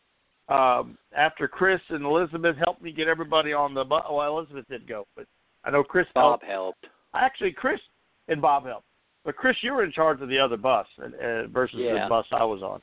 Um, 0.50 0.98
after 1.16 1.48
Chris 1.48 1.80
and 1.90 2.04
Elizabeth 2.04 2.58
helped 2.58 2.82
me 2.82 2.92
get 2.92 3.08
everybody 3.08 3.54
on 3.54 3.74
the 3.74 3.84
bus. 3.84 4.04
Well, 4.12 4.38
Elizabeth 4.38 4.66
didn't 4.70 4.88
go, 4.88 5.08
but 5.16 5.26
I 5.64 5.72
know 5.72 5.84
Chris 5.84 6.08
Bob 6.14 6.42
helped. 6.42 6.84
helped. 6.84 6.86
Actually, 7.14 7.54
Chris 7.54 7.80
and 8.28 8.42
Bob 8.42 8.66
helped. 8.66 8.86
But 9.24 9.36
Chris, 9.36 9.56
you 9.62 9.74
were 9.74 9.84
in 9.84 9.92
charge 9.92 10.22
of 10.22 10.30
the 10.30 10.40
other 10.40 10.58
bus 10.58 10.88
uh, 11.02 11.48
versus 11.48 11.80
yeah. 11.80 12.04
the 12.04 12.10
bus 12.10 12.26
I 12.32 12.44
was 12.44 12.62
on. 12.62 12.82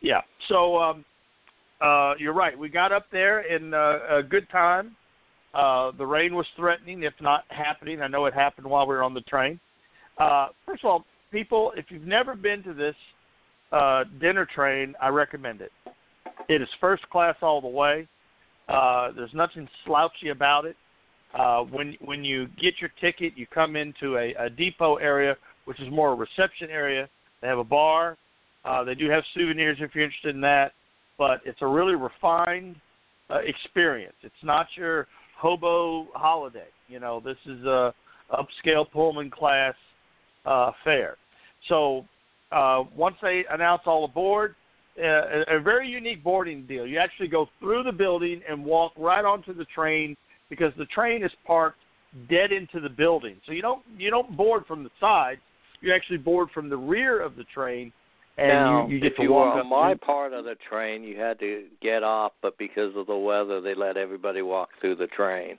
Yeah. 0.00 0.20
So 0.48 0.78
um, 0.78 1.04
uh, 1.80 2.14
you're 2.18 2.32
right. 2.32 2.58
We 2.58 2.68
got 2.68 2.92
up 2.92 3.06
there 3.10 3.40
in 3.40 3.74
uh, 3.74 3.98
a 4.18 4.22
good 4.22 4.48
time. 4.50 4.96
Uh, 5.54 5.90
the 5.96 6.06
rain 6.06 6.34
was 6.34 6.46
threatening, 6.56 7.02
if 7.02 7.14
not 7.20 7.44
happening. 7.48 8.00
I 8.00 8.06
know 8.06 8.26
it 8.26 8.34
happened 8.34 8.66
while 8.66 8.86
we 8.86 8.94
were 8.94 9.02
on 9.02 9.14
the 9.14 9.22
train. 9.22 9.58
Uh, 10.18 10.48
first 10.64 10.84
of 10.84 10.90
all, 10.90 11.04
people, 11.30 11.72
if 11.76 11.86
you've 11.88 12.06
never 12.06 12.34
been 12.34 12.62
to 12.64 12.74
this 12.74 12.94
uh, 13.72 14.04
dinner 14.20 14.46
train, 14.46 14.94
I 15.00 15.08
recommend 15.08 15.60
it. 15.60 15.72
It 16.48 16.62
is 16.62 16.68
first 16.80 17.08
class 17.10 17.36
all 17.42 17.60
the 17.60 17.68
way. 17.68 18.06
Uh, 18.68 19.12
there's 19.12 19.34
nothing 19.34 19.68
slouchy 19.84 20.28
about 20.30 20.64
it. 20.64 20.76
Uh, 21.38 21.62
when 21.62 21.96
when 22.00 22.24
you 22.24 22.46
get 22.60 22.74
your 22.80 22.90
ticket, 23.00 23.32
you 23.36 23.46
come 23.46 23.76
into 23.76 24.16
a, 24.16 24.34
a 24.38 24.50
depot 24.50 24.96
area, 24.96 25.36
which 25.66 25.80
is 25.80 25.90
more 25.90 26.12
a 26.12 26.14
reception 26.14 26.70
area. 26.70 27.08
They 27.42 27.48
have 27.48 27.58
a 27.58 27.64
bar. 27.64 28.16
Uh, 28.64 28.84
they 28.84 28.94
do 28.94 29.08
have 29.10 29.22
souvenirs 29.34 29.78
if 29.80 29.94
you're 29.94 30.04
interested 30.04 30.34
in 30.34 30.40
that, 30.40 30.72
but 31.18 31.40
it's 31.44 31.58
a 31.62 31.66
really 31.66 31.94
refined 31.94 32.76
uh, 33.30 33.38
experience. 33.44 34.14
It's 34.22 34.34
not 34.42 34.66
your 34.76 35.06
hobo 35.38 36.06
holiday. 36.14 36.68
You 36.88 37.00
know, 37.00 37.20
this 37.20 37.36
is 37.46 37.64
a 37.64 37.94
upscale 38.32 38.90
Pullman 38.90 39.30
class 39.30 39.74
uh, 40.46 40.72
fare. 40.84 41.16
So 41.68 42.04
uh, 42.52 42.84
once 42.94 43.16
they 43.22 43.44
announce 43.50 43.82
all 43.86 44.04
aboard, 44.04 44.54
uh, 44.98 45.42
a, 45.48 45.60
very 45.60 45.88
unique 45.88 46.24
boarding 46.24 46.66
deal. 46.66 46.86
You 46.86 46.98
actually 46.98 47.28
go 47.28 47.48
through 47.60 47.82
the 47.82 47.92
building 47.92 48.40
and 48.48 48.64
walk 48.64 48.92
right 48.96 49.24
onto 49.24 49.52
the 49.52 49.66
train 49.66 50.16
because 50.48 50.72
the 50.78 50.86
train 50.86 51.22
is 51.22 51.30
parked 51.46 51.78
dead 52.30 52.50
into 52.52 52.80
the 52.80 52.88
building. 52.88 53.36
So 53.44 53.52
you 53.52 53.60
don't 53.60 53.82
you 53.98 54.10
don't 54.10 54.34
board 54.36 54.64
from 54.66 54.84
the 54.84 54.90
side. 54.98 55.36
You 55.82 55.94
actually 55.94 56.18
board 56.18 56.48
from 56.54 56.70
the 56.70 56.76
rear 56.76 57.20
of 57.20 57.36
the 57.36 57.44
train, 57.52 57.92
and 58.38 58.48
now, 58.48 58.86
you, 58.86 58.94
you 58.94 59.00
get 59.00 59.12
if 59.12 59.16
to 59.16 59.22
you 59.24 59.32
walk 59.32 59.54
were 59.54 59.60
on 59.60 59.68
my 59.68 59.92
in- 59.92 59.98
part 59.98 60.32
of 60.32 60.44
the 60.44 60.54
train, 60.68 61.02
you 61.02 61.18
had 61.18 61.38
to 61.40 61.64
get 61.82 62.02
off, 62.02 62.32
but 62.40 62.56
because 62.56 62.96
of 62.96 63.06
the 63.06 63.16
weather, 63.16 63.60
they 63.60 63.74
let 63.74 63.98
everybody 63.98 64.40
walk 64.40 64.70
through 64.80 64.96
the 64.96 65.08
train, 65.08 65.58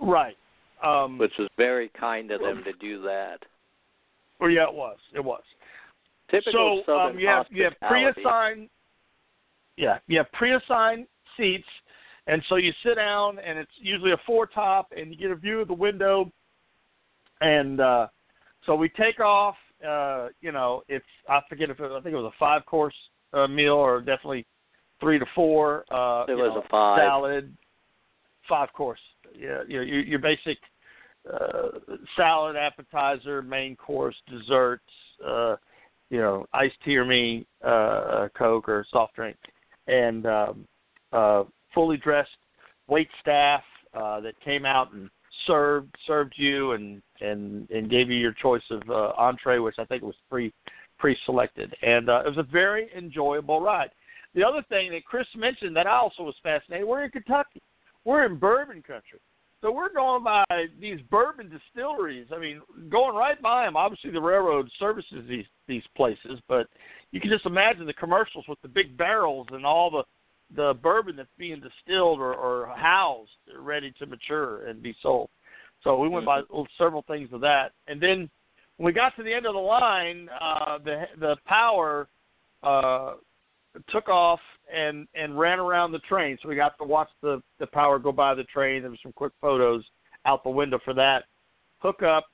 right. 0.00 0.36
Um, 0.82 1.18
which 1.18 1.32
was 1.38 1.48
very 1.56 1.90
kind 1.98 2.30
of 2.30 2.40
them 2.40 2.64
to 2.64 2.72
do 2.74 3.00
that. 3.02 3.38
Or 4.40 4.50
yeah, 4.50 4.64
it 4.64 4.74
was. 4.74 4.98
It 5.14 5.24
was. 5.24 5.42
Typical 6.30 6.82
so 6.86 6.98
um, 6.98 7.18
you 7.18 7.28
have 7.28 7.46
you 7.50 7.64
have 7.64 7.74
pre-assigned. 7.88 8.68
Yeah, 9.76 9.98
you 10.06 10.18
have 10.18 10.32
pre-assigned 10.32 11.06
seats, 11.36 11.66
and 12.26 12.42
so 12.48 12.56
you 12.56 12.72
sit 12.82 12.96
down, 12.96 13.38
and 13.38 13.58
it's 13.58 13.70
usually 13.78 14.12
a 14.12 14.16
four 14.26 14.46
top, 14.46 14.92
and 14.96 15.10
you 15.10 15.16
get 15.16 15.30
a 15.30 15.36
view 15.36 15.60
of 15.60 15.68
the 15.68 15.74
window. 15.74 16.30
And 17.40 17.80
uh, 17.80 18.08
so 18.66 18.74
we 18.74 18.88
take 18.88 19.20
off. 19.20 19.56
Uh, 19.86 20.28
you 20.40 20.52
know, 20.52 20.82
it's 20.88 21.04
I 21.28 21.40
forget 21.48 21.70
if 21.70 21.80
it, 21.80 21.90
I 21.90 22.00
think 22.00 22.14
it 22.14 22.18
was 22.18 22.32
a 22.34 22.38
five 22.38 22.64
course 22.66 22.94
uh, 23.32 23.46
meal 23.46 23.74
or 23.74 24.00
definitely 24.00 24.46
three 25.00 25.18
to 25.18 25.26
four. 25.34 25.84
Uh, 25.90 26.24
It 26.28 26.34
was 26.34 26.52
know, 26.54 26.62
a 26.64 26.68
five. 26.68 26.98
salad, 26.98 27.54
five 28.48 28.72
course. 28.72 29.00
Yeah, 29.36 29.62
your 29.68 29.82
your, 29.82 30.00
your 30.00 30.18
basic 30.18 30.58
uh, 31.32 31.78
salad, 32.16 32.56
appetizer, 32.56 33.42
main 33.42 33.76
course, 33.76 34.16
desserts. 34.28 34.84
Uh, 35.26 35.56
you 36.10 36.18
know, 36.18 36.44
iced 36.52 36.74
tea 36.84 36.96
or 36.96 37.06
me, 37.06 37.46
uh, 37.64 38.28
Coke 38.36 38.68
or 38.68 38.84
soft 38.90 39.14
drink, 39.14 39.36
and 39.86 40.26
um, 40.26 40.68
uh, 41.10 41.44
fully 41.74 41.96
dressed 41.96 42.28
wait 42.86 43.08
staff 43.20 43.62
uh, 43.94 44.20
that 44.20 44.38
came 44.44 44.66
out 44.66 44.92
and 44.92 45.08
served 45.46 45.94
served 46.06 46.34
you 46.36 46.72
and 46.72 47.02
and 47.20 47.68
and 47.70 47.90
gave 47.90 48.10
you 48.10 48.16
your 48.16 48.32
choice 48.32 48.62
of 48.70 48.82
uh, 48.90 49.12
entree, 49.16 49.58
which 49.58 49.76
I 49.78 49.84
think 49.84 50.02
was 50.02 50.14
pre 50.28 50.52
pre 50.98 51.16
selected, 51.24 51.74
and 51.82 52.08
uh, 52.08 52.22
it 52.24 52.28
was 52.28 52.38
a 52.38 52.50
very 52.50 52.88
enjoyable 52.96 53.60
ride. 53.60 53.90
The 54.34 54.44
other 54.44 54.62
thing 54.68 54.90
that 54.92 55.04
Chris 55.04 55.26
mentioned 55.36 55.76
that 55.76 55.86
I 55.86 55.96
also 55.96 56.22
was 56.22 56.34
fascinated, 56.42 56.86
we're 56.86 57.04
in 57.04 57.10
Kentucky, 57.10 57.62
we're 58.04 58.24
in 58.24 58.36
bourbon 58.38 58.82
country. 58.82 59.18
So 59.62 59.70
we're 59.70 59.92
going 59.92 60.24
by 60.24 60.44
these 60.80 60.98
bourbon 61.08 61.48
distilleries. 61.48 62.26
I 62.34 62.38
mean, 62.38 62.60
going 62.90 63.14
right 63.14 63.40
by 63.40 63.64
them. 63.64 63.76
Obviously, 63.76 64.10
the 64.10 64.20
railroad 64.20 64.68
services 64.78 65.24
these 65.28 65.46
these 65.68 65.84
places, 65.96 66.40
but 66.48 66.66
you 67.12 67.20
can 67.20 67.30
just 67.30 67.46
imagine 67.46 67.86
the 67.86 67.92
commercials 67.94 68.44
with 68.48 68.60
the 68.62 68.68
big 68.68 68.96
barrels 68.96 69.46
and 69.52 69.64
all 69.64 69.90
the 69.90 70.02
the 70.54 70.74
bourbon 70.82 71.16
that's 71.16 71.28
being 71.38 71.60
distilled 71.60 72.18
or, 72.18 72.34
or 72.34 72.74
housed, 72.76 73.30
ready 73.58 73.92
to 73.98 74.04
mature 74.04 74.66
and 74.66 74.82
be 74.82 74.94
sold. 75.00 75.30
So 75.82 75.96
we 75.96 76.08
went 76.08 76.26
by 76.26 76.42
several 76.76 77.02
things 77.02 77.30
of 77.32 77.40
that, 77.42 77.72
and 77.86 78.02
then 78.02 78.28
when 78.76 78.86
we 78.86 78.92
got 78.92 79.14
to 79.16 79.22
the 79.22 79.32
end 79.32 79.46
of 79.46 79.54
the 79.54 79.60
line, 79.60 80.28
uh, 80.40 80.78
the 80.84 81.04
the 81.20 81.36
power 81.46 82.08
uh, 82.64 83.14
took 83.90 84.08
off 84.08 84.40
and 84.72 85.06
and 85.14 85.38
ran 85.38 85.58
around 85.58 85.92
the 85.92 85.98
train. 86.00 86.38
So 86.42 86.48
we 86.48 86.56
got 86.56 86.76
to 86.78 86.84
watch 86.84 87.08
the 87.22 87.42
the 87.58 87.66
power 87.66 87.98
go 87.98 88.12
by 88.12 88.34
the 88.34 88.44
train. 88.44 88.82
There 88.82 88.90
was 88.90 89.00
some 89.02 89.12
quick 89.12 89.32
photos 89.40 89.84
out 90.26 90.42
the 90.44 90.50
window 90.50 90.78
for 90.84 90.94
that. 90.94 91.24
Hook 91.78 92.02
up, 92.02 92.26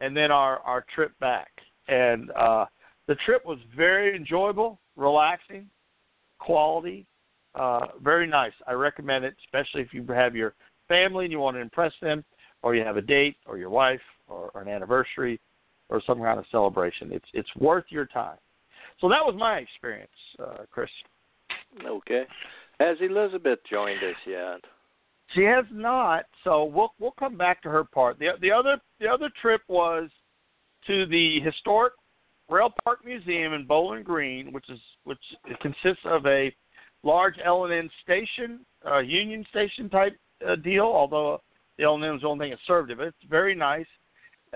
and 0.00 0.16
then 0.16 0.30
our 0.30 0.58
our 0.60 0.84
trip 0.94 1.12
back. 1.20 1.50
And 1.88 2.30
uh, 2.32 2.66
the 3.06 3.14
trip 3.26 3.44
was 3.46 3.58
very 3.76 4.16
enjoyable, 4.16 4.80
relaxing, 4.96 5.68
quality, 6.40 7.06
uh, 7.54 7.86
very 8.02 8.26
nice. 8.26 8.52
I 8.66 8.72
recommend 8.72 9.24
it, 9.24 9.36
especially 9.46 9.82
if 9.82 9.94
you 9.94 10.04
have 10.12 10.34
your 10.34 10.54
family 10.88 11.24
and 11.24 11.32
you 11.32 11.38
want 11.38 11.56
to 11.56 11.60
impress 11.60 11.92
them, 12.02 12.24
or 12.62 12.74
you 12.74 12.84
have 12.84 12.96
a 12.96 13.02
date, 13.02 13.36
or 13.46 13.58
your 13.58 13.70
wife, 13.70 14.00
or, 14.28 14.50
or 14.54 14.62
an 14.62 14.68
anniversary, 14.68 15.40
or 15.88 16.02
some 16.06 16.18
kind 16.18 16.38
of 16.38 16.44
celebration. 16.50 17.12
It's 17.12 17.28
it's 17.32 17.54
worth 17.56 17.84
your 17.88 18.06
time. 18.06 18.38
So 19.00 19.08
that 19.08 19.24
was 19.24 19.34
my 19.38 19.58
experience, 19.58 20.10
uh, 20.38 20.64
Chris. 20.70 20.90
Okay. 21.84 22.24
Has 22.80 22.96
Elizabeth 23.00 23.58
joined 23.68 24.02
us 24.02 24.16
yet? 24.26 24.60
She 25.34 25.42
has 25.42 25.64
not, 25.72 26.24
so 26.44 26.64
we'll 26.64 26.92
we'll 27.00 27.14
come 27.18 27.36
back 27.36 27.62
to 27.62 27.68
her 27.68 27.84
part. 27.84 28.18
The 28.18 28.30
the 28.40 28.52
other 28.52 28.78
the 29.00 29.08
other 29.08 29.30
trip 29.40 29.62
was 29.68 30.08
to 30.86 31.06
the 31.06 31.40
historic 31.40 31.94
Rail 32.48 32.72
Park 32.84 33.04
Museum 33.04 33.52
in 33.54 33.66
Bowling 33.66 34.04
Green, 34.04 34.52
which 34.52 34.68
is 34.68 34.78
which 35.04 35.18
consists 35.60 36.04
of 36.04 36.26
a 36.26 36.54
large 37.02 37.34
L 37.44 37.64
and 37.64 37.72
N 37.72 37.90
station, 38.02 38.60
uh, 38.88 38.98
Union 38.98 39.44
Station 39.50 39.90
type 39.90 40.16
uh, 40.48 40.54
deal. 40.56 40.84
Although 40.84 41.40
the 41.76 41.84
L 41.84 41.96
and 41.96 42.04
N 42.04 42.14
is 42.14 42.20
the 42.20 42.28
only 42.28 42.44
thing 42.44 42.50
that 42.50 42.60
served 42.66 42.90
it, 42.90 42.98
but 42.98 43.08
it's 43.08 43.16
very 43.28 43.54
nice. 43.54 43.86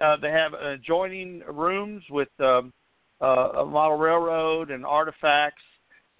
Uh, 0.00 0.16
they 0.22 0.30
have 0.30 0.54
adjoining 0.54 1.42
rooms 1.48 2.04
with 2.10 2.28
um, 2.38 2.72
uh, 3.20 3.50
a 3.58 3.66
model 3.66 3.98
railroad 3.98 4.70
and 4.70 4.86
artifacts. 4.86 5.62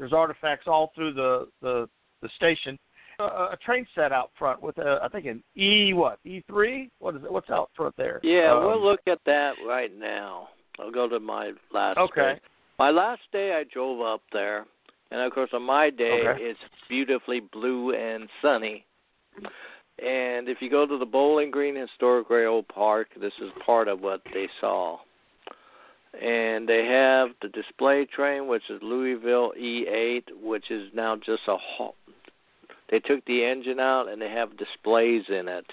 There's 0.01 0.15
artifacts 0.15 0.67
all 0.67 0.93
through 0.95 1.13
the 1.13 1.47
the, 1.61 1.87
the 2.23 2.31
station. 2.35 2.79
Uh, 3.21 3.51
a 3.53 3.59
train 3.63 3.87
set 3.95 4.13
out 4.13 4.31
front 4.39 4.63
with 4.63 4.79
a, 4.79 4.99
I 5.03 5.09
think 5.09 5.27
an 5.27 5.43
E 5.55 5.93
what 5.93 6.19
E 6.25 6.43
three? 6.49 6.91
What 7.01 7.17
is 7.17 7.23
it? 7.23 7.31
What's 7.31 7.51
out 7.51 7.69
front 7.77 7.95
there? 7.99 8.19
Yeah, 8.23 8.55
Um, 8.57 8.65
we'll 8.65 8.83
look 8.83 9.01
at 9.07 9.19
that 9.27 9.53
right 9.69 9.95
now. 9.95 10.49
I'll 10.79 10.91
go 10.91 11.07
to 11.07 11.21
my 11.21 11.53
last 11.71 11.99
Okay. 11.99 12.37
day. 12.37 12.41
My 12.79 12.89
last 12.89 13.21
day 13.31 13.53
I 13.53 13.65
drove 13.71 14.01
up 14.01 14.23
there 14.33 14.65
and 15.11 15.21
of 15.21 15.33
course 15.35 15.51
on 15.53 15.63
my 15.65 15.91
day 15.91 16.25
Okay. 16.29 16.43
it's 16.43 16.61
beautifully 16.89 17.41
blue 17.53 17.95
and 17.95 18.27
sunny. 18.41 18.87
And 20.03 20.49
if 20.49 20.63
you 20.63 20.71
go 20.71 20.87
to 20.87 20.97
the 20.97 21.05
Bowling 21.05 21.51
Green 21.51 21.77
Historic 21.77 22.31
Rail 22.31 22.63
Park, 22.63 23.09
this 23.21 23.35
is 23.43 23.51
part 23.67 23.87
of 23.87 24.01
what 24.01 24.23
they 24.33 24.49
saw. 24.63 24.97
And 26.13 26.69
they 26.69 26.85
have 26.87 27.29
the 27.41 27.49
display 27.49 28.05
train, 28.05 28.49
which 28.49 28.69
is 28.69 28.83
Louisville 28.83 29.53
E8, 29.59 30.25
which 30.43 30.71
is 30.71 30.93
now 30.93 31.17
just 31.17 31.43
a 31.47 31.57
ho- 31.57 31.95
they 32.91 32.99
took 32.99 33.25
the 33.25 33.45
engine 33.45 33.79
out 33.79 34.09
and 34.09 34.21
they 34.21 34.29
have 34.31 34.57
displays 34.57 35.25
in 35.29 35.47
it. 35.47 35.67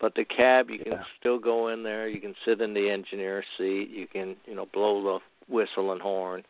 But 0.00 0.14
the 0.14 0.24
cab, 0.24 0.70
you 0.70 0.78
can 0.78 0.92
Yeah. 0.92 1.04
still 1.18 1.38
go 1.38 1.68
in 1.68 1.82
there. 1.82 2.08
You 2.08 2.20
can 2.20 2.36
sit 2.44 2.60
in 2.60 2.72
the 2.72 2.88
engineer 2.88 3.44
seat. 3.58 3.90
You 3.90 4.06
can, 4.06 4.36
you 4.46 4.54
know, 4.54 4.66
blow 4.66 5.02
the 5.02 5.52
whistle 5.52 5.92
and 5.92 6.00
horn. 6.00 6.44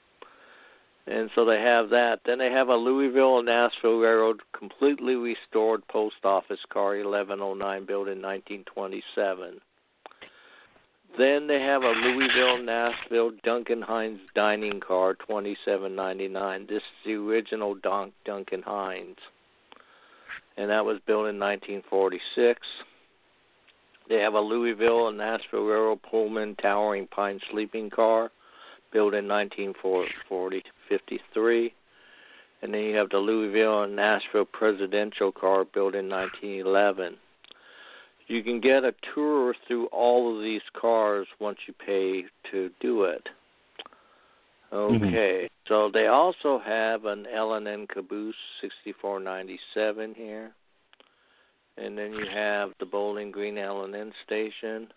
And 1.07 1.30
so 1.34 1.44
they 1.44 1.61
have 1.61 1.88
that. 1.90 2.20
Then 2.24 2.38
they 2.38 2.51
have 2.51 2.68
a 2.68 2.76
Louisville 2.76 3.38
and 3.38 3.46
Nashville 3.46 3.98
Railroad 3.98 4.42
completely 4.53 5.16
restored 5.16 5.84
post 5.88 6.24
office 6.24 6.64
car, 6.68 6.94
1109, 6.94 7.84
built 7.86 8.07
in 8.07 8.20
1927. 8.20 9.61
Then 11.18 11.48
they 11.48 11.61
have 11.61 11.82
a 11.82 11.90
Louisville 11.90 12.62
Nashville 12.62 13.32
Duncan 13.42 13.82
Hines 13.82 14.20
dining 14.34 14.80
car, 14.80 15.14
2799. 15.14 16.66
This 16.68 16.76
is 16.76 16.82
the 17.04 17.14
original 17.14 17.74
Dunk 17.74 18.14
Duncan 18.24 18.62
Hines. 18.62 19.16
And 20.56 20.70
that 20.70 20.84
was 20.84 21.00
built 21.06 21.26
in 21.26 21.38
1946. 21.38 22.61
They 24.08 24.20
have 24.20 24.34
a 24.34 24.40
Louisville 24.40 25.08
and 25.08 25.18
Nashville 25.18 25.64
Railroad 25.64 26.02
Pullman 26.02 26.54
Towering 26.56 27.06
Pine 27.08 27.40
sleeping 27.50 27.90
car, 27.90 28.30
built 28.92 29.14
in 29.14 29.26
1953. 29.28 31.74
And 32.62 32.74
then 32.74 32.80
you 32.80 32.96
have 32.96 33.11
the 33.11 33.18
Louisville 33.18 33.84
and 33.84 33.94
Nashville 33.96 34.44
presidential 34.44 35.32
car, 35.32 35.64
built 35.64 35.94
in 35.94 36.08
1911. 36.08 37.16
You 38.31 38.45
can 38.45 38.61
get 38.61 38.85
a 38.85 38.95
tour 39.12 39.57
through 39.66 39.87
all 39.87 40.37
of 40.37 40.41
these 40.41 40.62
cars 40.81 41.26
once 41.41 41.59
you 41.66 41.74
pay 41.85 42.26
to 42.53 42.70
do 42.81 43.03
it. 43.03 43.28
Mm-hmm. 44.72 45.05
Okay. 45.05 45.51
So 45.66 45.91
they 45.93 46.07
also 46.07 46.61
have 46.64 47.07
an 47.07 47.26
L 47.26 47.55
and 47.55 47.66
N 47.66 47.89
caboose 47.93 48.37
6497 48.61 50.14
here. 50.14 50.53
and 51.81 51.97
then 51.97 52.12
you 52.12 52.26
have 52.33 52.70
the 52.78 52.87
Bowling 52.87 53.31
Green 53.31 53.59
L&N 53.59 54.12
station. 54.24 54.89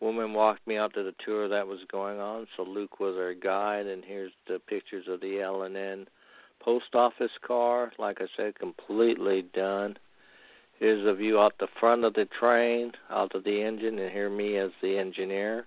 Woman 0.00 0.32
walked 0.34 0.66
me 0.66 0.76
out 0.76 0.94
to 0.94 1.02
the 1.02 1.14
tour 1.24 1.48
that 1.48 1.66
was 1.66 1.78
going 1.90 2.18
on, 2.18 2.46
so 2.56 2.64
Luke 2.64 3.00
was 3.00 3.16
our 3.16 3.34
guide, 3.34 3.86
and 3.86 4.04
here's 4.04 4.32
the 4.48 4.58
pictures 4.68 5.06
of 5.08 5.20
the 5.20 5.40
L&N 5.40 6.06
post 6.60 6.94
office 6.94 7.30
car. 7.46 7.92
Like 7.98 8.18
I 8.20 8.26
said, 8.36 8.58
completely 8.58 9.42
done. 9.54 9.96
Here's 10.82 11.06
a 11.06 11.14
view 11.14 11.38
out 11.38 11.54
the 11.60 11.68
front 11.78 12.02
of 12.02 12.14
the 12.14 12.26
train, 12.40 12.90
out 13.08 13.36
of 13.36 13.44
the 13.44 13.62
engine, 13.62 14.00
and 14.00 14.10
here 14.10 14.28
me 14.28 14.56
as 14.56 14.72
the 14.82 14.98
engineer. 14.98 15.64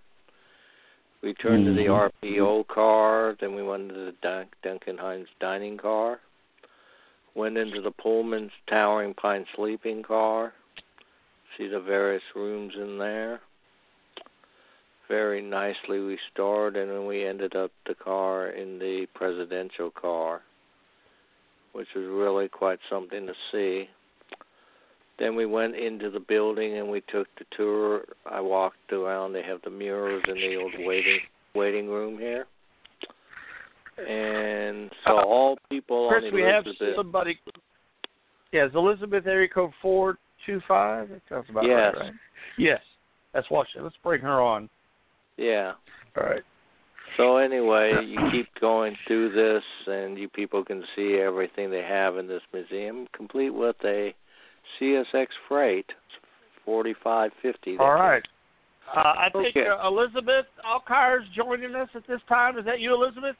We 1.23 1.33
turned 1.33 1.65
mm-hmm. 1.65 1.77
to 1.77 1.83
the 1.83 1.87
mm-hmm. 1.87 2.27
RPO 2.27 2.67
car, 2.67 3.37
then 3.39 3.55
we 3.55 3.63
went 3.63 3.83
into 3.83 3.93
the 3.93 4.13
Dun- 4.21 4.49
Duncan 4.61 4.97
Hines 4.97 5.29
dining 5.39 5.77
car. 5.77 6.19
Went 7.33 7.57
into 7.57 7.79
the 7.79 7.91
Pullman's 7.91 8.51
Towering 8.69 9.13
Pine 9.13 9.45
sleeping 9.55 10.03
car. 10.03 10.51
See 11.57 11.69
the 11.69 11.79
various 11.79 12.23
rooms 12.35 12.73
in 12.75 12.97
there. 12.97 13.39
Very 15.07 15.41
nicely 15.41 15.99
restored, 15.99 16.75
and 16.75 16.91
then 16.91 17.05
we 17.05 17.25
ended 17.25 17.55
up 17.55 17.71
the 17.87 17.95
car 17.95 18.49
in 18.49 18.79
the 18.79 19.07
presidential 19.15 19.91
car, 19.91 20.41
which 21.71 21.87
was 21.95 22.03
really 22.05 22.49
quite 22.49 22.79
something 22.89 23.25
to 23.25 23.33
see. 23.53 23.87
Then 25.17 25.35
we 25.35 25.45
went 25.45 25.75
into 25.75 26.09
the 26.09 26.19
building 26.19 26.77
and 26.77 26.89
we 26.89 27.01
took 27.11 27.27
the 27.37 27.45
tour. 27.55 28.03
I 28.29 28.41
walked 28.41 28.91
around. 28.91 29.33
They 29.33 29.43
have 29.43 29.61
the 29.63 29.69
mirrors 29.69 30.23
in 30.27 30.35
the 30.35 30.55
old 30.57 30.73
waiting 30.79 31.19
waiting 31.53 31.87
room 31.87 32.17
here. 32.17 32.45
And 33.97 34.91
so 35.07 35.17
uh, 35.17 35.23
all 35.23 35.57
people 35.69 36.09
Chris, 36.09 36.25
on 36.27 36.33
we 36.33 36.43
Elizabeth. 36.43 36.75
have 36.79 36.95
somebody. 36.97 37.39
Yeah, 38.51 38.65
is 38.65 38.71
Elizabeth 38.75 39.25
area 39.25 39.47
code 39.47 39.71
four 39.81 40.17
two 40.45 40.59
five? 40.67 41.09
That 41.09 41.21
sounds 41.29 41.45
about 41.49 41.65
yes. 41.65 41.93
right, 41.95 42.05
right? 42.05 42.13
Yes. 42.57 42.81
Let's 43.33 43.49
watch 43.49 43.67
it. 43.75 43.81
Let's 43.81 43.95
bring 44.03 44.21
her 44.21 44.41
on. 44.41 44.69
Yeah. 45.37 45.73
All 46.17 46.23
right. 46.23 46.43
So 47.17 47.37
anyway, 47.37 47.93
you 48.05 48.17
keep 48.31 48.47
going 48.59 48.97
through 49.07 49.31
this, 49.31 49.63
and 49.87 50.17
you 50.17 50.27
people 50.27 50.63
can 50.65 50.83
see 50.95 51.17
everything 51.17 51.71
they 51.71 51.81
have 51.81 52.17
in 52.17 52.27
this 52.27 52.41
museum, 52.53 53.07
complete 53.13 53.51
with 53.51 53.77
a 53.85 54.13
CSX 54.79 55.27
freight, 55.47 55.85
forty-five 56.63 57.31
fifty. 57.41 57.77
All 57.77 57.93
right. 57.93 58.23
Uh, 58.95 58.99
I 58.99 59.29
think 59.31 59.55
okay. 59.57 59.67
uh, 59.67 59.87
Elizabeth 59.87 60.45
Alkire 60.63 61.21
is 61.21 61.27
joining 61.35 61.73
us 61.75 61.89
at 61.95 62.03
this 62.07 62.21
time. 62.29 62.57
Is 62.57 62.65
that 62.65 62.79
you, 62.79 62.93
Elizabeth? 62.93 63.35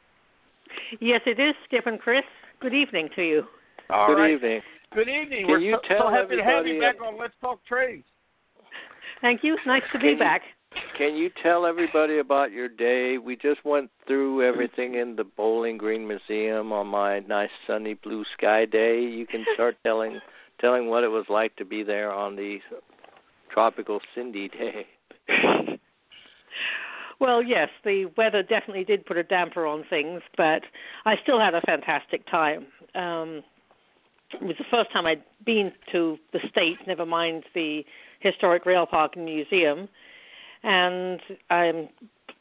Yes, 1.00 1.22
it 1.26 1.40
is, 1.40 1.54
Skip 1.66 1.86
and 1.86 2.00
Chris. 2.00 2.24
Good 2.60 2.74
evening 2.74 3.10
to 3.16 3.22
you. 3.22 3.44
All 3.90 4.08
Good 4.08 4.22
right. 4.22 4.32
evening. 4.32 4.62
Good 4.94 5.08
evening. 5.08 5.42
Can 5.42 5.48
We're 5.48 5.60
you 5.60 5.78
so, 5.84 5.96
tell 5.96 6.08
so 6.08 6.14
happy 6.14 6.38
to 6.38 6.44
have 6.44 6.66
you 6.66 6.80
back 6.80 6.96
on 7.02 7.20
Let's 7.20 7.34
Talk 7.42 7.60
Trains. 7.68 8.04
Thank 9.22 9.44
you. 9.44 9.58
Nice 9.68 9.84
to 9.94 10.00
be 10.00 10.12
Can 10.12 10.20
back. 10.20 10.42
Can 10.98 11.16
you 11.16 11.30
tell 11.42 11.66
everybody 11.66 12.20
about 12.20 12.52
your 12.52 12.68
day? 12.68 13.18
We 13.18 13.36
just 13.36 13.64
went 13.66 13.90
through 14.08 14.48
everything 14.48 14.96
in 14.96 15.16
the 15.16 15.24
Bowling 15.24 15.78
Green 15.78 16.08
Museum 16.08 16.72
on 16.72 16.88
my 16.88 17.20
nice 17.20 17.50
sunny 17.68 17.94
blue 17.96 18.24
sky 18.38 18.66
day. 18.66 19.02
You 19.02 19.26
can 19.26 19.46
start 19.54 19.78
telling 19.84 20.20
telling 20.60 20.90
what 20.90 21.04
it 21.04 21.10
was 21.10 21.26
like 21.30 21.56
to 21.58 21.66
be 21.66 21.84
there 21.84 22.12
on 22.12 22.36
the 22.36 22.60
tropical 23.52 24.00
Cindy 24.14 24.50
day. 24.50 24.88
well, 27.20 27.42
yes, 27.42 27.70
the 27.84 28.06
weather 28.18 28.44
definitely 28.44 28.84
did 28.84 29.06
put 29.06 29.18
a 29.18 29.24
damper 29.24 29.66
on 29.66 29.84
things, 29.90 30.22
but 30.38 30.62
I 31.06 31.16
still 31.24 31.40
had 31.40 31.54
a 31.54 31.62
fantastic 31.62 32.30
time. 32.30 32.68
Um, 32.94 33.44
it 34.34 34.44
was 34.44 34.56
the 34.58 34.66
first 34.70 34.92
time 34.92 35.06
I'd 35.06 35.24
been 35.46 35.72
to 35.92 36.18
the 36.34 36.40
state, 36.50 36.78
never 36.88 37.06
mind 37.06 37.44
the 37.54 37.84
historic 38.20 38.66
rail 38.66 38.86
park 38.86 39.14
and 39.16 39.26
museum. 39.26 39.88
And 40.64 41.22
I'm 41.50 41.90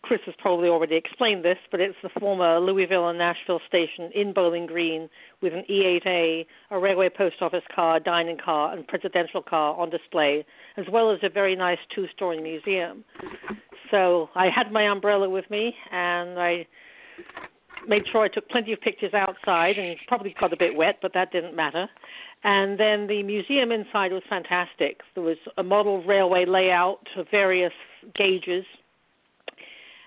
Chris 0.05 0.21
has 0.27 0.35
probably 0.39 0.69
already 0.69 0.97
explained 0.97 1.43
this, 1.43 1.57
but 1.71 1.81
it's 1.81 1.97
the 2.03 2.11
former 2.21 2.61
Louisville 2.61 3.09
and 3.09 3.19
Nashville 3.19 3.61
station 3.67 4.11
in 4.15 4.35
Bowling 4.35 4.67
Green 4.67 5.09
with 5.41 5.55
an 5.55 5.65
E8A, 5.69 6.45
a 6.73 6.79
railway 6.79 7.09
post 7.09 7.37
office 7.41 7.63
car, 7.75 7.99
dining 8.01 8.37
car, 8.37 8.75
and 8.75 8.87
presidential 8.87 9.41
car 9.41 9.75
on 9.75 9.89
display, 9.89 10.45
as 10.77 10.85
well 10.93 11.11
as 11.11 11.21
a 11.23 11.31
very 11.31 11.57
nice 11.57 11.79
two 11.95 12.07
story 12.15 12.39
museum. 12.39 13.03
So 13.91 14.29
I 14.35 14.51
had 14.55 14.71
my 14.71 14.83
umbrella 14.83 15.27
with 15.31 15.49
me, 15.51 15.75
and 15.91 16.39
I 16.39 16.67
made 17.89 18.03
sure 18.13 18.25
I 18.25 18.29
took 18.29 18.47
plenty 18.51 18.75
of 18.75 18.83
pictures 18.83 19.15
outside 19.15 19.79
and 19.79 19.97
probably 20.07 20.35
got 20.39 20.53
a 20.53 20.57
bit 20.59 20.77
wet, 20.77 20.99
but 21.01 21.15
that 21.15 21.33
didn't 21.33 21.57
matter. 21.57 21.89
And 22.43 22.79
then 22.79 23.07
the 23.07 23.23
museum 23.23 23.73
inside 23.73 24.13
was 24.13 24.23
fantastic. 24.29 25.01
There 25.15 25.25
was 25.25 25.39
a 25.57 25.63
model 25.63 26.05
railway 26.05 26.45
layout 26.45 27.07
of 27.17 27.27
various 27.31 27.73
gauges 28.15 28.67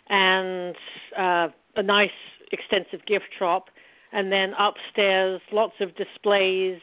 and 0.09 0.75
uh, 1.17 1.47
a 1.75 1.83
nice 1.83 2.09
extensive 2.51 3.05
gift 3.05 3.29
shop. 3.37 3.69
And 4.11 4.31
then 4.31 4.53
upstairs, 4.57 5.41
lots 5.51 5.73
of 5.81 5.95
displays. 5.95 6.79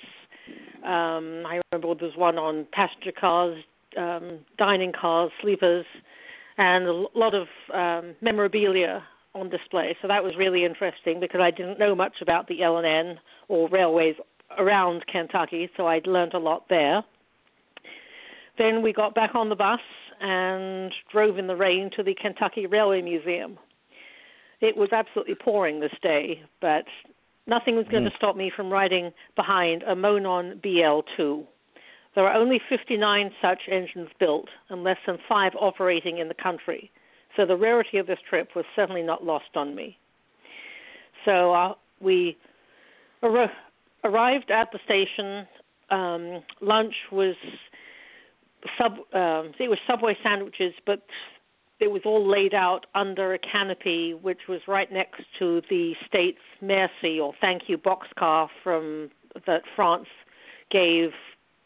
Um, 0.84 1.44
I 1.46 1.60
remember 1.72 1.94
there 1.94 2.08
was 2.08 2.16
one 2.16 2.38
on 2.38 2.66
passenger 2.72 3.12
cars, 3.18 3.62
um, 3.96 4.40
dining 4.58 4.92
cars, 4.92 5.30
sleepers, 5.40 5.86
and 6.58 6.86
a 6.86 6.92
lot 7.14 7.34
of 7.34 7.48
um, 7.72 8.14
memorabilia 8.20 9.02
on 9.34 9.48
display. 9.48 9.96
So 10.00 10.08
that 10.08 10.22
was 10.22 10.34
really 10.38 10.64
interesting 10.64 11.18
because 11.18 11.40
I 11.40 11.50
didn't 11.50 11.78
know 11.78 11.94
much 11.94 12.16
about 12.20 12.46
the 12.46 12.62
L&N 12.62 13.18
or 13.48 13.68
railways 13.68 14.14
around 14.58 15.04
Kentucky, 15.10 15.70
so 15.76 15.86
I'd 15.86 16.06
learned 16.06 16.34
a 16.34 16.38
lot 16.38 16.66
there. 16.68 17.02
Then 18.58 18.82
we 18.82 18.92
got 18.92 19.14
back 19.14 19.34
on 19.34 19.48
the 19.48 19.56
bus 19.56 19.80
and 20.20 20.92
drove 21.12 21.38
in 21.38 21.46
the 21.46 21.56
rain 21.56 21.90
to 21.96 22.02
the 22.02 22.14
Kentucky 22.14 22.66
Railway 22.66 23.02
Museum. 23.02 23.58
It 24.60 24.76
was 24.76 24.90
absolutely 24.92 25.34
pouring 25.34 25.80
this 25.80 25.92
day, 26.02 26.42
but 26.60 26.84
nothing 27.46 27.76
was 27.76 27.86
going 27.90 28.04
mm. 28.04 28.10
to 28.10 28.16
stop 28.16 28.36
me 28.36 28.50
from 28.54 28.70
riding 28.70 29.12
behind 29.36 29.82
a 29.82 29.94
Monon 29.94 30.60
BL2. 30.64 31.44
There 32.14 32.26
are 32.26 32.34
only 32.34 32.60
59 32.68 33.30
such 33.42 33.62
engines 33.70 34.08
built 34.20 34.48
and 34.70 34.84
less 34.84 34.98
than 35.06 35.18
five 35.28 35.52
operating 35.60 36.18
in 36.18 36.28
the 36.28 36.34
country, 36.34 36.90
so 37.36 37.44
the 37.44 37.56
rarity 37.56 37.98
of 37.98 38.06
this 38.06 38.20
trip 38.28 38.50
was 38.54 38.64
certainly 38.76 39.02
not 39.02 39.24
lost 39.24 39.56
on 39.56 39.74
me. 39.74 39.98
So 41.24 41.52
uh, 41.52 41.74
we 42.00 42.36
ar- 43.22 43.50
arrived 44.04 44.50
at 44.50 44.70
the 44.72 44.78
station. 44.84 45.46
Um, 45.90 46.42
lunch 46.60 46.94
was 47.10 47.34
sub 48.78 48.92
um, 49.12 49.52
it 49.58 49.68
was 49.68 49.78
Subway 49.86 50.16
sandwiches, 50.22 50.74
but 50.86 51.02
it 51.80 51.90
was 51.90 52.02
all 52.04 52.28
laid 52.28 52.54
out 52.54 52.86
under 52.94 53.34
a 53.34 53.38
canopy, 53.38 54.14
which 54.14 54.42
was 54.48 54.60
right 54.68 54.90
next 54.92 55.22
to 55.38 55.60
the 55.68 55.94
state's 56.06 56.38
merci 56.60 57.18
or 57.18 57.34
thank 57.40 57.62
you 57.68 57.76
boxcar 57.76 58.48
from 58.62 59.10
that 59.46 59.62
France 59.74 60.06
gave 60.70 61.10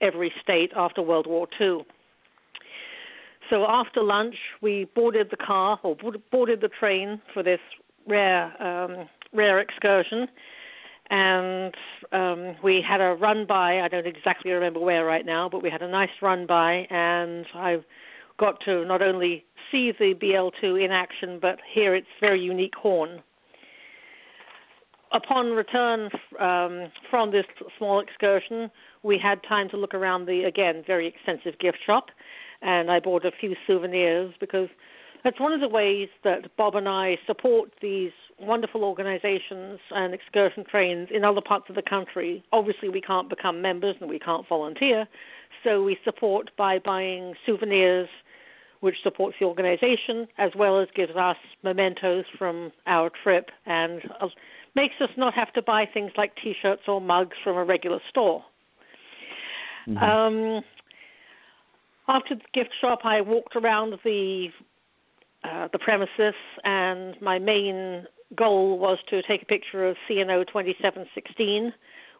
every 0.00 0.32
state 0.42 0.72
after 0.76 1.02
World 1.02 1.26
War 1.26 1.46
II. 1.60 1.84
So 3.50 3.64
after 3.66 4.02
lunch, 4.02 4.36
we 4.60 4.88
boarded 4.94 5.28
the 5.30 5.36
car 5.36 5.78
or 5.82 5.96
boarded 6.30 6.60
the 6.60 6.68
train 6.68 7.20
for 7.32 7.42
this 7.42 7.60
rare 8.06 8.44
um, 8.62 9.08
rare 9.32 9.60
excursion 9.60 10.28
and 11.10 11.74
um, 12.12 12.56
we 12.62 12.84
had 12.86 13.00
a 13.00 13.14
run 13.14 13.46
by. 13.46 13.80
I 13.80 13.88
don't 13.88 14.06
exactly 14.06 14.50
remember 14.50 14.80
where 14.80 15.04
right 15.04 15.24
now, 15.24 15.48
but 15.48 15.62
we 15.62 15.70
had 15.70 15.82
a 15.82 15.88
nice 15.88 16.10
run 16.20 16.46
by, 16.46 16.86
and 16.90 17.46
I 17.54 17.78
got 18.38 18.60
to 18.66 18.84
not 18.84 19.02
only 19.02 19.44
see 19.70 19.92
the 19.98 20.14
BL2 20.14 20.84
in 20.84 20.90
action, 20.90 21.38
but 21.40 21.58
hear 21.72 21.94
its 21.94 22.06
very 22.20 22.40
unique 22.40 22.74
horn. 22.74 23.22
Upon 25.12 25.52
return 25.52 26.10
um, 26.38 26.92
from 27.10 27.32
this 27.32 27.46
small 27.78 28.00
excursion, 28.00 28.70
we 29.02 29.18
had 29.18 29.40
time 29.48 29.68
to 29.70 29.76
look 29.78 29.94
around 29.94 30.26
the 30.26 30.44
again 30.44 30.82
very 30.86 31.06
extensive 31.06 31.58
gift 31.58 31.78
shop, 31.84 32.08
and 32.60 32.90
I 32.90 33.00
bought 33.00 33.24
a 33.24 33.30
few 33.40 33.54
souvenirs 33.66 34.34
because 34.38 34.68
that's 35.28 35.40
one 35.40 35.52
of 35.52 35.60
the 35.60 35.68
ways 35.68 36.08
that 36.24 36.56
Bob 36.56 36.74
and 36.74 36.88
I 36.88 37.18
support 37.26 37.70
these 37.82 38.12
wonderful 38.40 38.82
organizations 38.82 39.78
and 39.90 40.14
excursion 40.14 40.64
trains 40.64 41.08
in 41.12 41.22
other 41.22 41.42
parts 41.42 41.66
of 41.68 41.74
the 41.74 41.82
country. 41.82 42.42
Obviously, 42.50 42.88
we 42.88 43.02
can't 43.02 43.28
become 43.28 43.60
members 43.60 43.96
and 44.00 44.08
we 44.08 44.18
can't 44.18 44.48
volunteer, 44.48 45.06
so 45.62 45.82
we 45.82 45.98
support 46.02 46.50
by 46.56 46.78
buying 46.78 47.34
souvenirs, 47.44 48.08
which 48.80 48.94
supports 49.02 49.36
the 49.38 49.44
organization 49.44 50.28
as 50.38 50.50
well 50.56 50.80
as 50.80 50.88
gives 50.96 51.14
us 51.14 51.36
mementos 51.62 52.24
from 52.38 52.72
our 52.86 53.10
trip 53.22 53.50
and 53.66 54.00
uh, 54.22 54.28
makes 54.74 54.94
us 55.02 55.10
not 55.18 55.34
have 55.34 55.52
to 55.52 55.60
buy 55.60 55.84
things 55.92 56.10
like 56.16 56.32
T-shirts 56.42 56.82
or 56.88 57.02
mugs 57.02 57.36
from 57.44 57.58
a 57.58 57.64
regular 57.64 58.00
store. 58.08 58.42
Mm-hmm. 59.86 59.98
Um, 59.98 60.62
after 62.08 62.34
the 62.34 62.40
gift 62.54 62.70
shop, 62.80 63.00
I 63.04 63.20
walked 63.20 63.56
around 63.56 63.92
the 64.02 64.48
uh, 65.44 65.68
the 65.72 65.78
premises, 65.78 66.34
and 66.64 67.20
my 67.20 67.38
main 67.38 68.06
goal 68.34 68.78
was 68.78 68.98
to 69.10 69.22
take 69.22 69.42
a 69.42 69.46
picture 69.46 69.88
of 69.88 69.96
CNO 70.08 70.46
2716, 70.46 71.72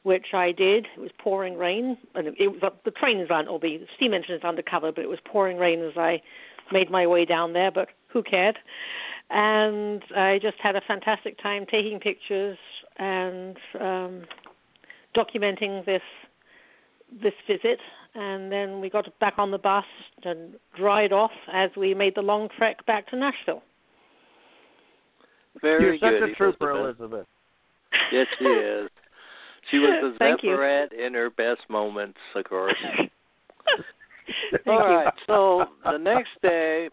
which 0.04 0.26
I 0.32 0.52
did. 0.52 0.86
It 0.96 1.00
was 1.00 1.10
pouring 1.18 1.56
rain, 1.56 1.98
and 2.14 2.28
it 2.28 2.48
was 2.48 2.72
the 2.84 2.90
train 2.92 3.18
is 3.20 3.30
on, 3.30 3.48
or 3.48 3.58
the 3.58 3.80
steam 3.96 4.14
engine 4.14 4.34
is 4.34 4.44
undercover, 4.44 4.92
but 4.92 5.04
it 5.04 5.08
was 5.08 5.18
pouring 5.24 5.58
rain 5.58 5.82
as 5.82 5.96
I 5.96 6.22
made 6.72 6.90
my 6.90 7.06
way 7.06 7.24
down 7.24 7.52
there. 7.52 7.70
But 7.70 7.88
who 8.08 8.22
cared? 8.22 8.58
And 9.30 10.02
I 10.16 10.38
just 10.40 10.56
had 10.62 10.76
a 10.76 10.80
fantastic 10.80 11.40
time 11.42 11.66
taking 11.70 12.00
pictures 12.00 12.56
and 12.96 13.56
um, 13.78 14.22
documenting 15.16 15.84
this 15.84 16.02
this 17.22 17.34
visit. 17.46 17.78
And 18.20 18.50
then 18.50 18.80
we 18.80 18.90
got 18.90 19.06
back 19.20 19.34
on 19.38 19.52
the 19.52 19.58
bus 19.58 19.84
and 20.24 20.54
dried 20.76 21.12
off 21.12 21.30
as 21.52 21.70
we 21.76 21.94
made 21.94 22.14
the 22.16 22.20
long 22.22 22.48
trek 22.58 22.84
back 22.84 23.06
to 23.10 23.16
Nashville. 23.16 23.62
Very 25.62 25.84
You're 25.84 25.98
good, 25.98 26.20
such 26.22 26.30
a 26.30 26.34
trooper, 26.34 26.70
Elizabeth. 26.70 27.00
Elizabeth. 27.10 27.26
Yes, 28.12 28.26
she 28.38 28.44
is. 28.44 28.90
She 29.70 29.78
was 29.78 29.90
the 30.02 30.16
Thank 30.18 30.42
you. 30.42 30.50
Zephyrette 30.50 30.92
in 30.92 31.14
her 31.14 31.30
best 31.30 31.60
moments, 31.68 32.18
of 32.34 32.44
course. 32.44 32.74
Thank 34.50 34.66
All 34.66 34.88
you. 34.90 34.96
right. 34.96 35.14
So 35.26 35.64
the 35.84 35.98
next 35.98 36.30
day, 36.42 36.88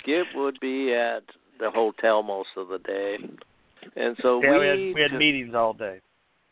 Skip 0.00 0.26
would 0.36 0.58
be 0.60 0.92
at 0.94 1.22
the 1.58 1.70
hotel 1.70 2.22
most 2.22 2.50
of 2.56 2.68
the 2.68 2.78
day, 2.78 3.16
and 3.96 4.16
so 4.22 4.40
Yeah, 4.42 4.52
we 4.52 4.58
we 4.58 4.66
had, 4.66 4.78
we 4.94 5.00
had 5.02 5.10
took- 5.10 5.18
meetings 5.18 5.54
all 5.54 5.72
day. 5.72 6.00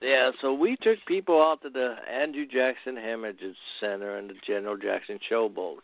Yeah, 0.04 0.30
so 0.40 0.52
we 0.52 0.76
took 0.82 0.98
people 1.06 1.40
out 1.42 1.62
to 1.62 1.70
the 1.70 1.96
Andrew 2.12 2.46
Jackson 2.46 2.96
Heritage 2.96 3.56
Center 3.80 4.18
and 4.18 4.28
the 4.30 4.34
General 4.46 4.76
Jackson 4.76 5.18
Showboat. 5.30 5.80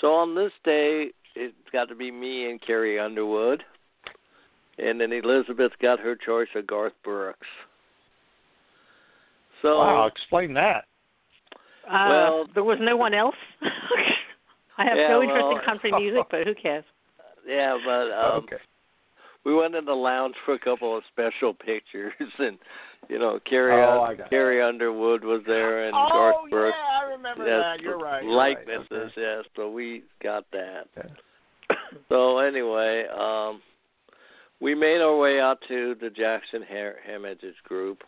So 0.00 0.12
on 0.14 0.34
this 0.34 0.52
day, 0.64 1.08
it's 1.34 1.54
got 1.72 1.88
to 1.88 1.94
be 1.94 2.10
me 2.10 2.50
and 2.50 2.60
Carrie 2.60 2.98
Underwood, 2.98 3.62
and 4.78 5.00
then 5.00 5.12
Elizabeth 5.12 5.72
got 5.80 5.98
her 6.00 6.16
choice 6.16 6.48
of 6.54 6.66
Garth 6.66 6.92
Brooks. 7.04 7.46
So 9.62 9.78
wow, 9.78 10.06
explain 10.06 10.54
that. 10.54 10.84
Uh, 11.88 12.06
Well- 12.08 12.46
there 12.54 12.64
was 12.64 12.78
no 12.80 12.96
one 12.96 13.14
else. 13.14 13.34
I 14.78 14.84
have 14.84 14.96
Yeah, 14.96 15.08
no 15.08 15.22
interest 15.22 15.44
well- 15.44 15.58
in 15.58 15.64
country 15.64 15.92
music, 15.92 16.26
but 16.30 16.46
who 16.46 16.54
cares? 16.54 16.84
yeah, 17.46 17.76
but 17.84 18.12
um, 18.12 18.44
okay. 18.44 18.56
we 19.44 19.52
went 19.54 19.74
in 19.74 19.84
the 19.84 19.92
lounge 19.94 20.36
for 20.44 20.54
a 20.54 20.58
couple 20.58 20.96
of 20.96 21.02
special 21.10 21.52
pictures, 21.54 22.12
and 22.38 22.58
you 23.08 23.18
know, 23.18 23.38
Carrie 23.48 23.72
Oh, 23.72 24.02
I. 24.02 24.28
Carrie 24.28 24.62
Underwood 24.62 25.24
was 25.24 25.42
there, 25.46 25.84
and 25.86 25.94
oh, 25.94 26.08
Garth 26.10 26.50
Brooks. 26.50 26.76
yeah, 26.78 27.06
I 27.06 27.10
remember 27.10 27.46
yes, 27.46 27.62
that. 27.62 27.80
You're 27.80 27.98
right. 27.98 28.22
you're 28.22 28.36
right. 28.36 28.56
Okay. 28.58 29.10
yes. 29.16 29.44
So 29.56 29.70
we 29.70 30.02
got 30.22 30.44
that. 30.52 30.86
Yeah. 30.96 31.02
So 32.10 32.38
anyway, 32.38 33.04
um, 33.18 33.60
we 34.60 34.74
made 34.74 35.00
our 35.00 35.16
way 35.16 35.40
out 35.40 35.58
to 35.68 35.94
the 36.00 36.10
Jackson 36.10 36.62
Her- 36.62 36.96
Heritage 37.04 37.54
group, 37.64 38.02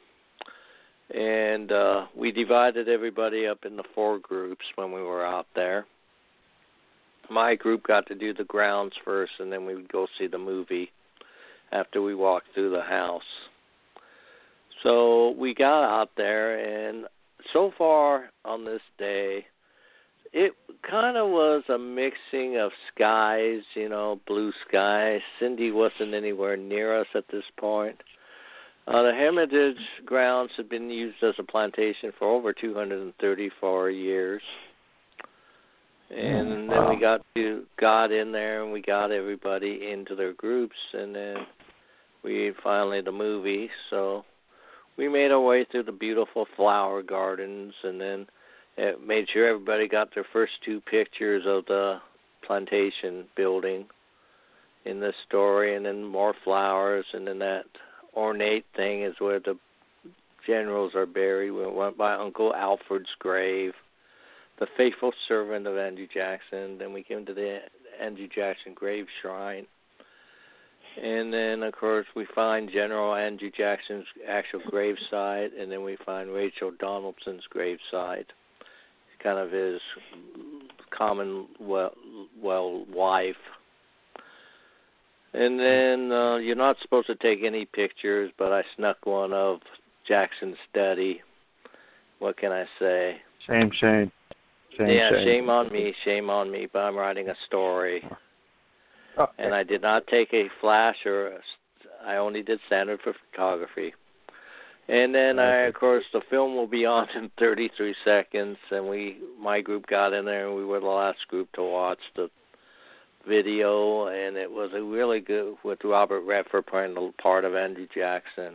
and 1.15 1.71
uh, 1.71 2.07
we 2.17 2.33
divided 2.33 2.89
everybody 2.89 3.47
up 3.47 3.65
into 3.65 3.83
four 3.95 4.19
groups 4.19 4.65
when 4.77 4.93
we 4.93 5.03
were 5.03 5.25
out 5.25 5.47
there. 5.55 5.87
My 7.31 7.55
group 7.55 7.85
got 7.87 8.07
to 8.07 8.15
do 8.15 8.35
the 8.35 8.45
grounds 8.45 8.93
first, 9.05 9.33
and 9.39 9.53
then 9.53 9.65
we 9.65 9.75
would 9.75 9.91
go 9.93 10.07
see 10.19 10.27
the 10.27 10.39
movie 10.39 10.91
after 11.73 12.03
we 12.03 12.15
walked 12.15 12.49
through 12.55 12.71
the 12.71 12.83
house. 12.83 13.23
So 14.83 15.31
we 15.39 15.55
got 15.55 15.85
out 15.85 16.11
there, 16.17 16.89
and 16.89 17.07
so 17.53 17.73
far 17.77 18.31
on 18.45 18.65
this 18.65 18.81
day, 18.99 19.45
it 20.33 20.53
kind 20.89 21.17
of 21.17 21.29
was 21.29 21.63
a 21.69 21.79
mixing 21.79 22.57
of 22.59 22.71
skies, 22.95 23.63
you 23.75 23.89
know, 23.89 24.21
blue 24.27 24.53
skies. 24.69 25.21
Cindy 25.39 25.71
wasn't 25.71 26.15
anywhere 26.15 26.57
near 26.57 26.99
us 26.99 27.09
at 27.15 27.25
this 27.33 27.45
point. 27.59 28.01
Uh, 28.87 29.03
the 29.03 29.13
Hermitage 29.13 29.77
grounds 30.07 30.51
had 30.57 30.69
been 30.69 30.89
used 30.89 31.23
as 31.23 31.35
a 31.39 31.43
plantation 31.43 32.13
for 32.19 32.29
over 32.29 32.53
234 32.53 33.91
years. 33.91 34.43
And 36.11 36.19
Mm, 36.49 36.71
then 36.71 36.89
we 36.89 37.01
got 37.01 37.21
to 37.37 37.65
got 37.79 38.11
in 38.11 38.33
there 38.33 38.65
and 38.65 38.73
we 38.73 38.83
got 38.83 39.13
everybody 39.13 39.91
into 39.93 40.17
their 40.17 40.33
groups 40.33 40.77
and 40.93 41.15
then 41.15 41.37
we 42.25 42.53
finally 42.65 43.01
the 43.01 43.13
movie 43.13 43.71
so 43.91 44.25
we 45.01 45.09
made 45.09 45.31
our 45.31 45.41
way 45.41 45.65
through 45.65 45.85
the 45.85 45.93
beautiful 45.93 46.47
flower 46.57 47.03
gardens 47.03 47.73
and 47.85 47.99
then 47.99 48.27
it 48.77 49.01
made 49.05 49.27
sure 49.33 49.49
everybody 49.49 49.89
got 49.89 50.15
their 50.15 50.27
first 50.31 50.53
two 50.63 50.79
pictures 50.83 51.45
of 51.47 51.65
the 51.65 51.97
plantation 52.47 53.25
building 53.35 53.87
in 54.85 55.01
this 55.01 55.15
story 55.27 55.75
and 55.75 55.87
then 55.87 56.05
more 56.05 56.35
flowers 56.45 57.07
and 57.15 57.27
then 57.27 57.39
that 57.39 57.65
ornate 58.15 58.67
thing 58.77 59.03
is 59.03 59.15
where 59.21 59.41
the 59.41 59.57
generals 60.47 60.95
are 60.95 61.07
buried. 61.07 61.51
We 61.51 61.67
went 61.67 61.97
by 61.97 62.13
uncle 62.13 62.55
alfred's 62.55 63.09
grave 63.19 63.73
the 64.59 64.67
faithful 64.77 65.13
servant 65.27 65.67
of 65.67 65.79
andrew 65.79 66.09
jackson. 66.13 66.77
Then 66.77 66.93
we 66.93 67.03
came 67.03 67.25
to 67.25 67.33
the 67.33 67.61
andrew 67.99 68.29
jackson 68.29 68.75
grave 68.75 69.07
shrine 69.23 69.67
and 71.03 71.33
then, 71.33 71.63
of 71.63 71.75
course, 71.75 72.07
we 72.17 72.27
find 72.35 72.71
General 72.73 73.15
Andrew 73.15 73.51
Jackson's 73.57 74.07
actual 74.29 74.61
gravesite, 74.61 75.51
and 75.59 75.71
then 75.71 75.83
we 75.83 75.97
find 76.05 76.31
Rachel 76.31 76.73
Donelson's 76.83 77.45
gravesite, 77.55 78.27
kind 79.23 79.39
of 79.39 79.51
his 79.51 79.81
common 80.97 81.47
well, 81.61 81.93
well 82.43 82.85
wife. 82.93 83.37
And 85.33 85.61
then 85.61 86.11
uh, 86.11 86.37
you're 86.39 86.57
not 86.57 86.77
supposed 86.83 87.07
to 87.07 87.15
take 87.15 87.41
any 87.45 87.65
pictures, 87.65 88.33
but 88.37 88.53
I 88.53 88.63
snuck 88.77 89.07
one 89.07 89.33
of 89.33 89.61
Jackson's 90.09 90.57
study. 90.71 91.23
What 92.19 92.37
can 92.37 92.51
I 92.51 92.65
say? 92.81 93.17
Shame, 93.47 93.71
shame. 93.81 94.11
Shame, 94.77 94.89
yeah, 94.89 95.11
shame. 95.11 95.25
shame 95.25 95.51
on 95.51 95.73
me, 95.73 95.95
shame 96.05 96.31
on 96.31 96.51
me. 96.51 96.69
But 96.73 96.81
I'm 96.81 96.97
writing 96.97 97.29
a 97.29 97.35
story. 97.47 98.03
Okay. 99.19 99.33
and 99.39 99.55
I 99.55 99.63
did 99.63 99.83
not 99.83 100.07
take 100.07 100.33
a 100.33 100.49
flash 100.61 100.97
or 101.05 101.29
a, 101.29 101.39
I 102.05 102.17
only 102.17 102.43
did 102.43 102.61
standard 102.67 103.01
for 103.03 103.15
photography. 103.31 103.93
And 104.89 105.15
then 105.15 105.39
I, 105.39 105.67
of 105.67 105.75
course, 105.75 106.05
the 106.13 106.21
film 106.31 106.57
will 106.57 106.67
be 106.67 106.85
on 106.87 107.07
in 107.15 107.31
33 107.39 107.95
seconds, 108.05 108.57
and 108.71 108.89
we, 108.89 109.19
my 109.39 109.61
group 109.61 109.87
got 109.87 110.13
in 110.13 110.25
there, 110.25 110.49
and 110.49 110.57
we 110.57 110.65
were 110.65 110.81
the 110.81 110.87
last 110.87 111.19
group 111.29 111.51
to 111.53 111.63
watch 111.63 112.01
the 112.17 112.29
video, 113.29 114.09
and 114.09 114.37
it 114.37 114.51
was 114.51 114.71
a 114.75 114.83
really 114.83 115.21
good 115.21 115.55
with 115.65 115.79
Robert 115.85 116.23
Redford 116.23 116.67
playing 116.67 116.95
the 116.95 117.13
part 117.23 117.45
of 117.45 117.55
Andrew 117.55 117.87
Jackson. 117.95 118.55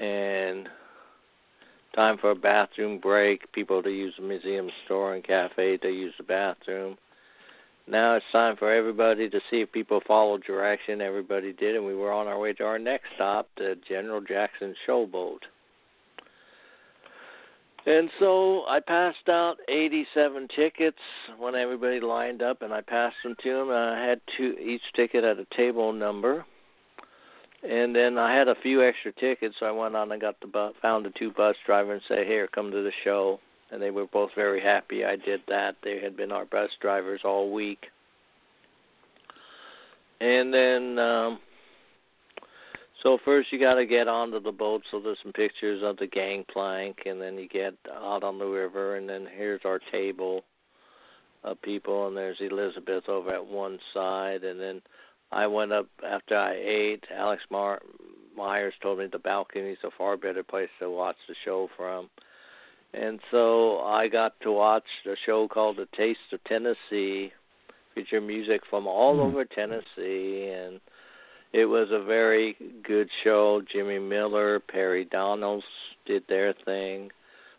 And 0.00 0.68
time 1.94 2.18
for 2.18 2.30
a 2.30 2.36
bathroom 2.36 2.98
break. 2.98 3.50
People 3.52 3.82
to 3.82 3.90
use 3.90 4.14
the 4.16 4.24
museum 4.24 4.70
store 4.84 5.14
and 5.14 5.24
cafe 5.24 5.76
to 5.78 5.88
use 5.88 6.14
the 6.18 6.24
bathroom. 6.24 6.96
Now 7.86 8.14
it's 8.14 8.26
time 8.32 8.56
for 8.56 8.72
everybody 8.72 9.28
to 9.28 9.40
see 9.50 9.62
if 9.62 9.72
people 9.72 10.00
followed 10.06 10.44
direction. 10.44 11.00
Everybody 11.00 11.52
did, 11.52 11.76
and 11.76 11.84
we 11.84 11.94
were 11.94 12.12
on 12.12 12.28
our 12.28 12.38
way 12.38 12.52
to 12.54 12.64
our 12.64 12.78
next 12.78 13.06
stop, 13.16 13.48
the 13.56 13.76
General 13.88 14.20
Jackson 14.20 14.74
Showboat. 14.86 15.40
And 17.86 18.10
so 18.18 18.64
I 18.68 18.80
passed 18.80 19.28
out 19.28 19.56
87 19.68 20.48
tickets 20.54 20.98
when 21.38 21.54
everybody 21.54 22.00
lined 22.00 22.42
up, 22.42 22.62
and 22.62 22.72
I 22.72 22.82
passed 22.82 23.16
them 23.24 23.34
to 23.42 23.52
them. 23.52 23.70
And 23.70 23.78
I 23.78 24.06
had 24.06 24.20
two 24.36 24.54
each 24.60 24.82
ticket 24.94 25.24
had 25.24 25.38
a 25.38 25.46
table 25.56 25.92
number, 25.92 26.44
and 27.62 27.96
then 27.96 28.18
I 28.18 28.36
had 28.36 28.48
a 28.48 28.54
few 28.62 28.86
extra 28.86 29.12
tickets. 29.12 29.56
So 29.58 29.66
I 29.66 29.70
went 29.70 29.96
on 29.96 30.12
and 30.12 30.20
got 30.20 30.38
the 30.40 30.46
bu- 30.46 30.74
found 30.82 31.06
the 31.06 31.12
two 31.18 31.32
bus 31.32 31.56
driver 31.64 31.94
and 31.94 32.02
said, 32.06 32.26
"Here, 32.26 32.46
come 32.48 32.70
to 32.70 32.82
the 32.82 32.92
show." 33.02 33.40
And 33.70 33.80
they 33.80 33.90
were 33.90 34.06
both 34.06 34.30
very 34.34 34.60
happy 34.60 35.04
I 35.04 35.16
did 35.16 35.40
that. 35.48 35.76
They 35.82 36.00
had 36.00 36.16
been 36.16 36.32
our 36.32 36.44
bus 36.44 36.70
drivers 36.80 37.20
all 37.24 37.52
week. 37.52 37.86
And 40.20 40.52
then 40.52 40.98
um 40.98 41.38
so 43.02 43.18
first 43.24 43.50
you 43.50 43.58
got 43.58 43.74
to 43.74 43.86
get 43.86 44.08
onto 44.08 44.40
the 44.40 44.52
boat 44.52 44.82
so 44.90 45.00
there's 45.00 45.18
some 45.22 45.32
pictures 45.32 45.82
of 45.82 45.96
the 45.96 46.06
gangplank 46.06 46.98
and 47.06 47.20
then 47.20 47.38
you 47.38 47.48
get 47.48 47.74
out 47.90 48.22
on 48.22 48.38
the 48.38 48.44
river 48.44 48.96
and 48.96 49.08
then 49.08 49.26
here's 49.34 49.62
our 49.64 49.80
table 49.90 50.44
of 51.42 51.60
people 51.62 52.08
and 52.08 52.16
there's 52.16 52.36
Elizabeth 52.40 53.08
over 53.08 53.32
at 53.32 53.46
one 53.46 53.78
side 53.94 54.44
and 54.44 54.60
then 54.60 54.82
I 55.32 55.46
went 55.46 55.72
up 55.72 55.86
after 56.04 56.36
I 56.36 56.54
ate. 56.54 57.04
Alex 57.14 57.42
Mar- 57.50 57.82
Myers 58.36 58.74
told 58.82 58.98
me 58.98 59.06
the 59.06 59.18
balcony's 59.18 59.78
a 59.84 59.90
far 59.96 60.16
better 60.16 60.42
place 60.42 60.68
to 60.80 60.90
watch 60.90 61.16
the 61.28 61.34
show 61.44 61.68
from. 61.76 62.10
And 62.92 63.20
so 63.30 63.80
I 63.80 64.08
got 64.08 64.38
to 64.40 64.52
watch 64.52 64.84
a 65.06 65.14
show 65.24 65.46
called 65.46 65.76
The 65.76 65.88
Taste 65.96 66.32
of 66.32 66.42
Tennessee, 66.44 67.32
feature 67.94 68.20
music 68.20 68.62
from 68.68 68.86
all 68.86 69.14
Hmm. 69.14 69.20
over 69.22 69.44
Tennessee, 69.44 70.48
and 70.48 70.80
it 71.52 71.66
was 71.66 71.90
a 71.90 72.00
very 72.00 72.56
good 72.82 73.08
show. 73.22 73.60
Jimmy 73.62 73.98
Miller, 73.98 74.60
Perry 74.60 75.04
Donalds 75.04 75.64
did 76.04 76.26
their 76.28 76.52
thing, 76.52 77.10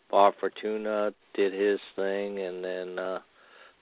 Bob 0.10 0.36
Fortuna 0.40 1.14
did 1.34 1.54
his 1.54 1.80
thing, 1.96 2.40
and 2.40 2.64
then 2.64 3.00
uh, 3.00 3.20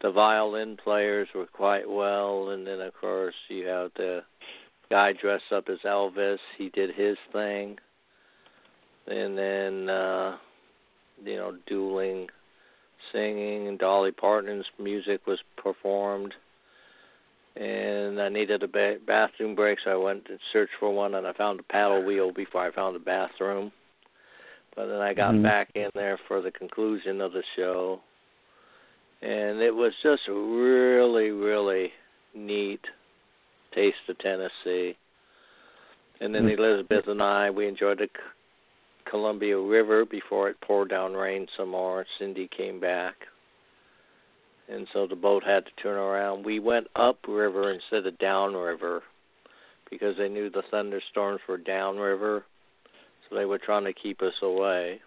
the 0.02 0.12
violin 0.12 0.78
players 0.78 1.28
were 1.34 1.48
quite 1.48 1.90
well, 1.90 2.50
and 2.52 2.66
then 2.68 2.80
of 2.80 2.94
course 2.94 3.36
you 3.48 3.66
have 3.66 3.92
the 3.96 4.24
guy 4.92 5.14
dressed 5.14 5.52
up 5.52 5.68
as 5.70 5.80
Elvis. 5.80 6.38
He 6.58 6.70
did 6.70 6.92
his 6.94 7.18
thing. 7.32 7.78
and 9.08 9.36
then 9.36 9.90
uh, 9.90 10.38
you 11.24 11.36
know 11.36 11.56
dueling, 11.68 12.28
singing, 13.12 13.68
and 13.68 13.80
Dolly 13.80 14.12
Parton's 14.12 14.66
music 14.80 15.26
was 15.28 15.40
performed. 15.58 16.34
And 17.56 18.22
I 18.22 18.30
needed 18.30 18.64
a 18.64 18.68
ba- 18.68 19.00
bathroom 19.06 19.56
break, 19.56 19.80
so 19.84 19.92
I 19.92 19.96
went 19.96 20.28
and 20.30 20.40
searched 20.54 20.74
for 20.80 20.94
one, 20.94 21.16
and 21.16 21.28
I 21.28 21.34
found 21.34 21.60
a 21.60 21.64
paddle 21.64 22.04
wheel 22.06 22.32
before 22.32 22.66
I 22.66 22.72
found 22.72 22.96
a 22.96 23.00
bathroom. 23.00 23.72
But 24.76 24.86
then 24.86 25.02
I 25.02 25.14
got 25.14 25.34
Mhm. 25.34 25.44
back 25.44 25.70
in 25.76 25.90
there 25.94 26.18
for 26.28 26.42
the 26.42 26.52
conclusion 26.52 27.20
of 27.20 27.34
the 27.34 27.44
show, 27.56 28.02
and 29.22 29.62
it 29.62 29.76
was 29.76 29.94
just 30.02 30.28
a 30.28 30.34
really, 30.34 31.32
really 31.32 31.92
neat 32.34 32.86
taste 33.74 34.08
of 34.08 34.18
Tennessee. 34.20 34.96
And 36.22 36.34
then 36.34 36.46
Mm. 36.46 36.58
Elizabeth 36.58 37.08
and 37.08 37.22
I, 37.22 37.50
we 37.50 37.68
enjoyed 37.68 38.00
the 38.00 38.10
Columbia 39.10 39.60
River 39.60 40.06
before 40.06 40.50
it 40.50 40.62
poured 40.62 40.90
down 40.90 41.14
rain 41.14 41.48
some 41.58 41.70
more. 41.70 42.06
Cindy 42.18 42.50
came 42.56 42.80
back, 42.80 43.16
and 44.68 44.88
so 44.94 45.08
the 45.08 45.16
boat 45.16 45.44
had 45.44 45.66
to 45.66 45.72
turn 45.82 45.98
around. 45.98 46.46
We 46.46 46.60
went 46.60 46.88
upriver 46.96 47.74
instead 47.74 48.06
of 48.06 48.18
downriver 48.20 49.02
because 49.90 50.16
they 50.18 50.30
knew 50.30 50.50
the 50.50 50.64
thunderstorms 50.70 51.42
were 51.48 51.58
downriver, 51.58 52.46
so 53.30 53.36
they 53.36 53.46
were 53.46 53.58
trying 53.58 53.86
to 53.86 53.94
keep 53.94 54.22
us 54.22 54.34
away. 54.42 55.00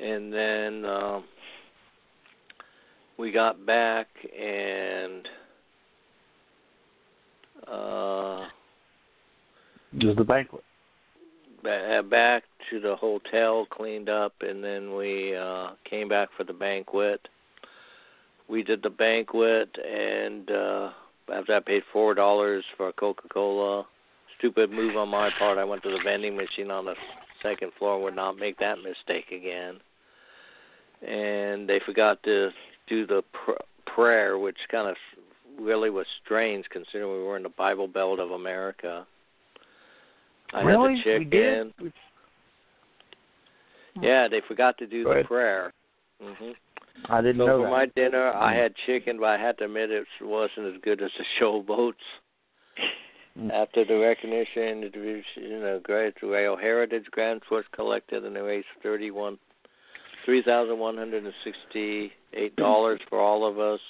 And 0.00 0.32
then 0.32 0.84
um, 0.84 1.24
we 3.18 3.30
got 3.30 3.64
back 3.66 4.08
and 4.38 5.28
uh, 7.70 8.46
Just 9.98 10.16
the 10.18 10.24
banquet. 10.24 10.64
Ba- 11.62 12.02
back 12.08 12.44
to 12.70 12.80
the 12.80 12.96
hotel, 12.96 13.66
cleaned 13.70 14.08
up, 14.08 14.34
and 14.40 14.62
then 14.62 14.94
we 14.94 15.36
uh, 15.36 15.70
came 15.88 16.08
back 16.08 16.28
for 16.36 16.44
the 16.44 16.52
banquet. 16.52 17.20
We 18.48 18.62
did 18.62 18.82
the 18.82 18.90
banquet, 18.90 19.70
and 19.78 20.50
uh, 20.50 20.90
after 21.32 21.54
I 21.54 21.60
paid 21.60 21.82
four 21.92 22.14
dollars 22.14 22.64
for 22.76 22.88
a 22.88 22.92
Coca-Cola, 22.92 23.86
stupid 24.38 24.70
move 24.70 24.96
on 24.96 25.08
my 25.08 25.30
part. 25.38 25.58
I 25.58 25.64
went 25.64 25.82
to 25.84 25.90
the 25.90 26.00
vending 26.04 26.36
machine 26.36 26.70
on 26.70 26.86
the 26.86 26.94
second 27.42 27.72
floor. 27.78 28.02
Would 28.02 28.16
not 28.16 28.36
make 28.36 28.58
that 28.58 28.78
mistake 28.78 29.30
again. 29.30 29.80
And 31.06 31.68
they 31.68 31.80
forgot 31.86 32.22
to 32.24 32.50
do 32.88 33.06
the 33.06 33.22
pr- 33.32 33.52
prayer, 33.86 34.38
which 34.38 34.58
kind 34.70 34.88
of 34.88 34.96
really 35.58 35.90
was 35.90 36.06
strange 36.24 36.66
considering 36.70 37.12
we 37.12 37.22
were 37.22 37.36
in 37.36 37.42
the 37.42 37.48
Bible 37.50 37.86
Belt 37.86 38.18
of 38.18 38.32
America. 38.32 39.06
I 40.52 40.62
really? 40.62 40.96
had 40.96 41.04
the 41.04 41.18
we 41.18 41.24
chicken. 41.24 41.74
did? 41.80 41.92
Yeah, 44.02 44.28
they 44.28 44.40
forgot 44.46 44.78
to 44.78 44.86
do 44.86 45.04
Go 45.04 45.10
the 45.10 45.14
ahead. 45.16 45.26
prayer. 45.26 45.72
Mhm. 46.22 46.54
I 47.08 47.20
didn't 47.22 47.38
So 47.38 47.46
know 47.46 47.58
for 47.58 47.64
that. 47.64 47.70
my 47.70 47.86
dinner, 47.86 48.32
I 48.34 48.52
Mm. 48.52 48.56
had 48.56 48.76
chicken, 48.76 49.18
but 49.18 49.26
I 49.30 49.36
had 49.38 49.56
to 49.58 49.64
admit 49.64 49.90
it 49.90 50.06
wasn't 50.20 50.74
as 50.74 50.80
good 50.82 51.00
as 51.02 51.10
the 51.14 51.24
showboats. 51.40 51.94
Mm. 53.38 53.52
After 53.52 53.84
the 53.84 53.96
recognition, 53.98 54.80
the 54.90 55.22
you 55.36 55.58
know, 55.60 55.78
great 55.80 56.20
Rail 56.22 56.56
Heritage 56.56 57.06
grants 57.10 57.48
was 57.50 57.64
collected, 57.68 58.24
and 58.24 58.34
they 58.34 58.40
raised 58.40 58.66
thirty-one, 58.82 59.38
three 60.24 60.42
thousand 60.42 60.78
one 60.78 60.96
hundred 60.96 61.24
and 61.24 61.34
sixty-eight 61.44 62.56
dollars 62.56 63.00
for 63.08 63.18
all 63.20 63.44
of 63.44 63.58
us. 63.58 63.80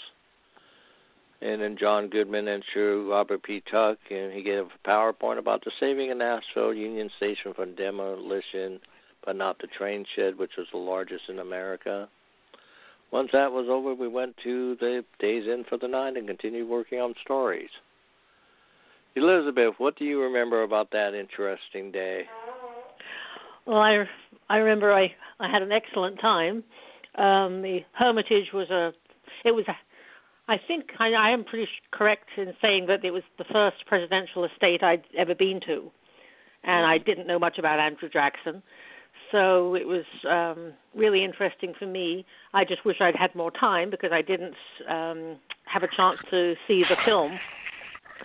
And 1.43 1.63
then 1.63 1.77
John 1.79 2.09
Goodman 2.09 2.49
and 2.49 2.63
Sir 2.75 3.03
Robert 3.03 3.43
P. 3.43 3.63
Tuck, 3.71 3.99
and 4.11 4.33
he 4.33 4.43
gave 4.43 4.65
a 4.67 4.89
PowerPoint 4.89 5.39
about 5.39 5.65
the 5.65 5.73
saving 5.81 6.11
of 6.11 6.19
Nashville 6.19 6.75
Union 6.75 7.11
Station 7.17 7.55
from 7.55 7.75
demolition, 7.75 8.79
but 9.25 9.37
not 9.37 9.59
the 9.59 9.67
train 9.67 10.05
shed, 10.15 10.39
which 10.39 10.53
was 10.59 10.67
the 10.71 10.79
largest 10.79 11.25
in 11.29 11.39
America. 11.39 12.09
Once 13.11 13.31
that 13.33 13.51
was 13.51 13.67
over, 13.69 13.95
we 13.95 14.07
went 14.07 14.37
to 14.45 14.77
the 14.81 15.05
Days 15.19 15.45
Inn 15.47 15.65
for 15.69 15.79
the 15.79 15.89
night 15.89 16.17
and 16.17 16.29
continued 16.29 16.69
working 16.69 17.01
on 17.01 17.15
stories. 17.25 17.71
Elizabeth, 19.17 19.75
what 19.79 19.97
do 19.97 20.05
you 20.05 20.23
remember 20.23 20.63
about 20.63 20.91
that 20.93 21.15
interesting 21.15 21.91
day? 21.91 22.25
Well, 23.67 23.79
I 23.79 24.05
I 24.49 24.59
remember 24.59 24.93
I 24.93 25.13
I 25.41 25.51
had 25.51 25.63
an 25.63 25.73
excellent 25.73 26.21
time. 26.21 26.63
Um, 27.17 27.63
the 27.63 27.81
Hermitage 27.93 28.53
was 28.53 28.71
a 28.71 28.93
it 29.45 29.53
was 29.53 29.65
a 29.67 29.77
I 30.51 30.61
think 30.67 30.87
I, 30.99 31.13
I 31.13 31.31
am 31.31 31.45
pretty 31.45 31.69
correct 31.93 32.29
in 32.37 32.53
saying 32.61 32.87
that 32.87 33.05
it 33.05 33.13
was 33.13 33.23
the 33.39 33.45
first 33.53 33.87
presidential 33.87 34.45
estate 34.45 34.83
I'd 34.83 35.05
ever 35.17 35.33
been 35.33 35.61
to, 35.69 35.93
and 36.65 36.85
I 36.85 36.99
didn't 36.99 37.29
know 37.29 37.39
much 37.39 37.57
about 37.59 37.79
Andrew 37.79 38.09
Jackson, 38.09 38.61
so 39.31 39.77
it 39.77 39.87
was 39.87 40.05
um, 40.29 40.73
really 40.93 41.25
interesting 41.25 41.73
for 41.79 41.87
me. 41.87 42.27
I 42.53 42.65
just 42.65 42.85
wish 42.85 42.97
I'd 43.01 43.15
had 43.15 43.33
more 43.37 43.53
time 43.53 43.91
because 43.91 44.11
I 44.13 44.23
didn't 44.23 44.57
um, 44.89 45.37
have 45.67 45.85
a 45.85 45.97
chance 45.97 46.19
to 46.33 46.55
see 46.67 46.83
the 46.83 46.97
film, 47.05 47.39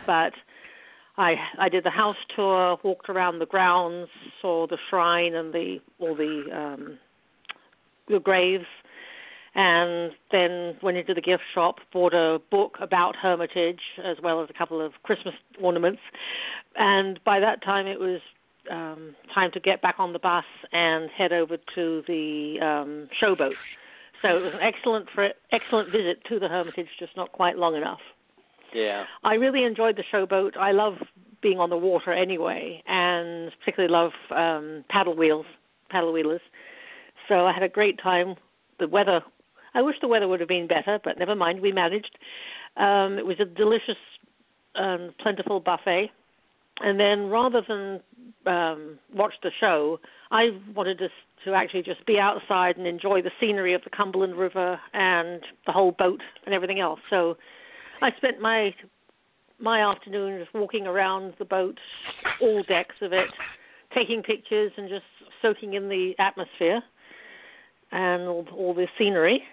but 0.07 0.33
I 1.17 1.35
I 1.59 1.69
did 1.69 1.83
the 1.83 1.91
house 1.91 2.17
tour, 2.35 2.77
walked 2.81 3.07
around 3.07 3.37
the 3.37 3.45
grounds, 3.45 4.09
saw 4.41 4.65
the 4.65 4.79
shrine 4.89 5.35
and 5.35 5.53
the 5.53 5.77
all 5.99 6.15
the 6.15 6.43
um 6.51 6.97
the 8.07 8.19
graves 8.19 8.65
and 9.55 10.11
then 10.31 10.75
went 10.83 10.97
into 10.97 11.13
the 11.13 11.21
gift 11.21 11.43
shop, 11.53 11.77
bought 11.91 12.13
a 12.13 12.39
book 12.51 12.77
about 12.81 13.15
Hermitage 13.15 13.79
as 14.03 14.17
well 14.21 14.43
as 14.43 14.49
a 14.49 14.53
couple 14.53 14.85
of 14.85 14.91
Christmas 15.03 15.33
ornaments. 15.61 16.01
And 16.75 17.19
by 17.23 17.39
that 17.39 17.63
time 17.63 17.87
it 17.87 17.99
was 17.99 18.19
um 18.71 19.15
time 19.33 19.51
to 19.51 19.59
get 19.59 19.81
back 19.81 19.95
on 19.99 20.11
the 20.11 20.19
bus 20.19 20.45
and 20.71 21.09
head 21.11 21.31
over 21.31 21.57
to 21.75 22.03
the 22.07 22.57
um 22.61 23.09
showboat. 23.21 23.53
So 24.21 24.37
it 24.37 24.41
was 24.41 24.53
an 24.53 24.61
excellent 24.61 25.07
excellent 25.51 25.91
visit 25.91 26.23
to 26.29 26.39
the 26.39 26.47
Hermitage, 26.47 26.87
just 26.99 27.15
not 27.15 27.31
quite 27.31 27.57
long 27.57 27.75
enough. 27.75 27.99
Yeah. 28.73 29.05
I 29.23 29.35
really 29.35 29.63
enjoyed 29.63 29.95
the 29.95 30.03
showboat. 30.11 30.57
I 30.57 30.71
love 30.71 30.95
being 31.41 31.59
on 31.59 31.69
the 31.69 31.77
water 31.77 32.11
anyway, 32.11 32.83
and 32.87 33.51
particularly 33.59 33.91
love 33.91 34.11
um, 34.35 34.83
paddle 34.89 35.15
wheels, 35.15 35.45
paddle 35.89 36.11
wheelers. 36.11 36.41
So 37.29 37.45
I 37.45 37.53
had 37.53 37.63
a 37.63 37.69
great 37.69 37.99
time. 38.01 38.35
The 38.79 38.87
weather, 38.87 39.21
I 39.75 39.81
wish 39.81 39.97
the 40.01 40.07
weather 40.07 40.27
would 40.27 40.39
have 40.39 40.49
been 40.49 40.67
better, 40.67 40.99
but 41.03 41.19
never 41.19 41.35
mind. 41.35 41.61
We 41.61 41.71
managed. 41.71 42.17
Um, 42.77 43.19
it 43.19 43.25
was 43.25 43.39
a 43.39 43.45
delicious, 43.45 43.97
um, 44.75 45.13
plentiful 45.19 45.59
buffet. 45.59 46.09
And 46.81 46.99
then 46.99 47.29
rather 47.29 47.61
than 47.67 48.01
um, 48.45 48.99
watch 49.13 49.33
the 49.43 49.51
show, 49.59 49.99
I 50.31 50.49
wanted 50.73 50.97
to 50.99 51.09
to 51.45 51.53
actually 51.53 51.83
just 51.83 52.03
be 52.07 52.17
outside 52.19 52.75
and 52.75 52.87
enjoy 52.87 53.21
the 53.21 53.29
scenery 53.39 53.75
of 53.75 53.83
the 53.83 53.89
Cumberland 53.91 54.35
River 54.35 54.79
and 54.93 55.43
the 55.67 55.71
whole 55.71 55.91
boat 55.91 56.21
and 56.45 56.55
everything 56.55 56.79
else. 56.79 56.99
So 57.09 57.37
I 58.01 58.11
spent 58.17 58.41
my 58.41 58.73
my 59.59 59.81
afternoon 59.81 60.39
just 60.39 60.53
walking 60.53 60.87
around 60.87 61.33
the 61.37 61.45
boat, 61.45 61.77
all 62.41 62.63
decks 62.63 62.95
of 63.01 63.13
it, 63.13 63.29
taking 63.93 64.23
pictures 64.23 64.71
and 64.75 64.89
just 64.89 65.05
soaking 65.41 65.73
in 65.73 65.87
the 65.87 66.13
atmosphere 66.19 66.81
and 67.91 68.23
all, 68.23 68.45
all 68.53 68.73
the 68.73 68.87
scenery. 68.97 69.43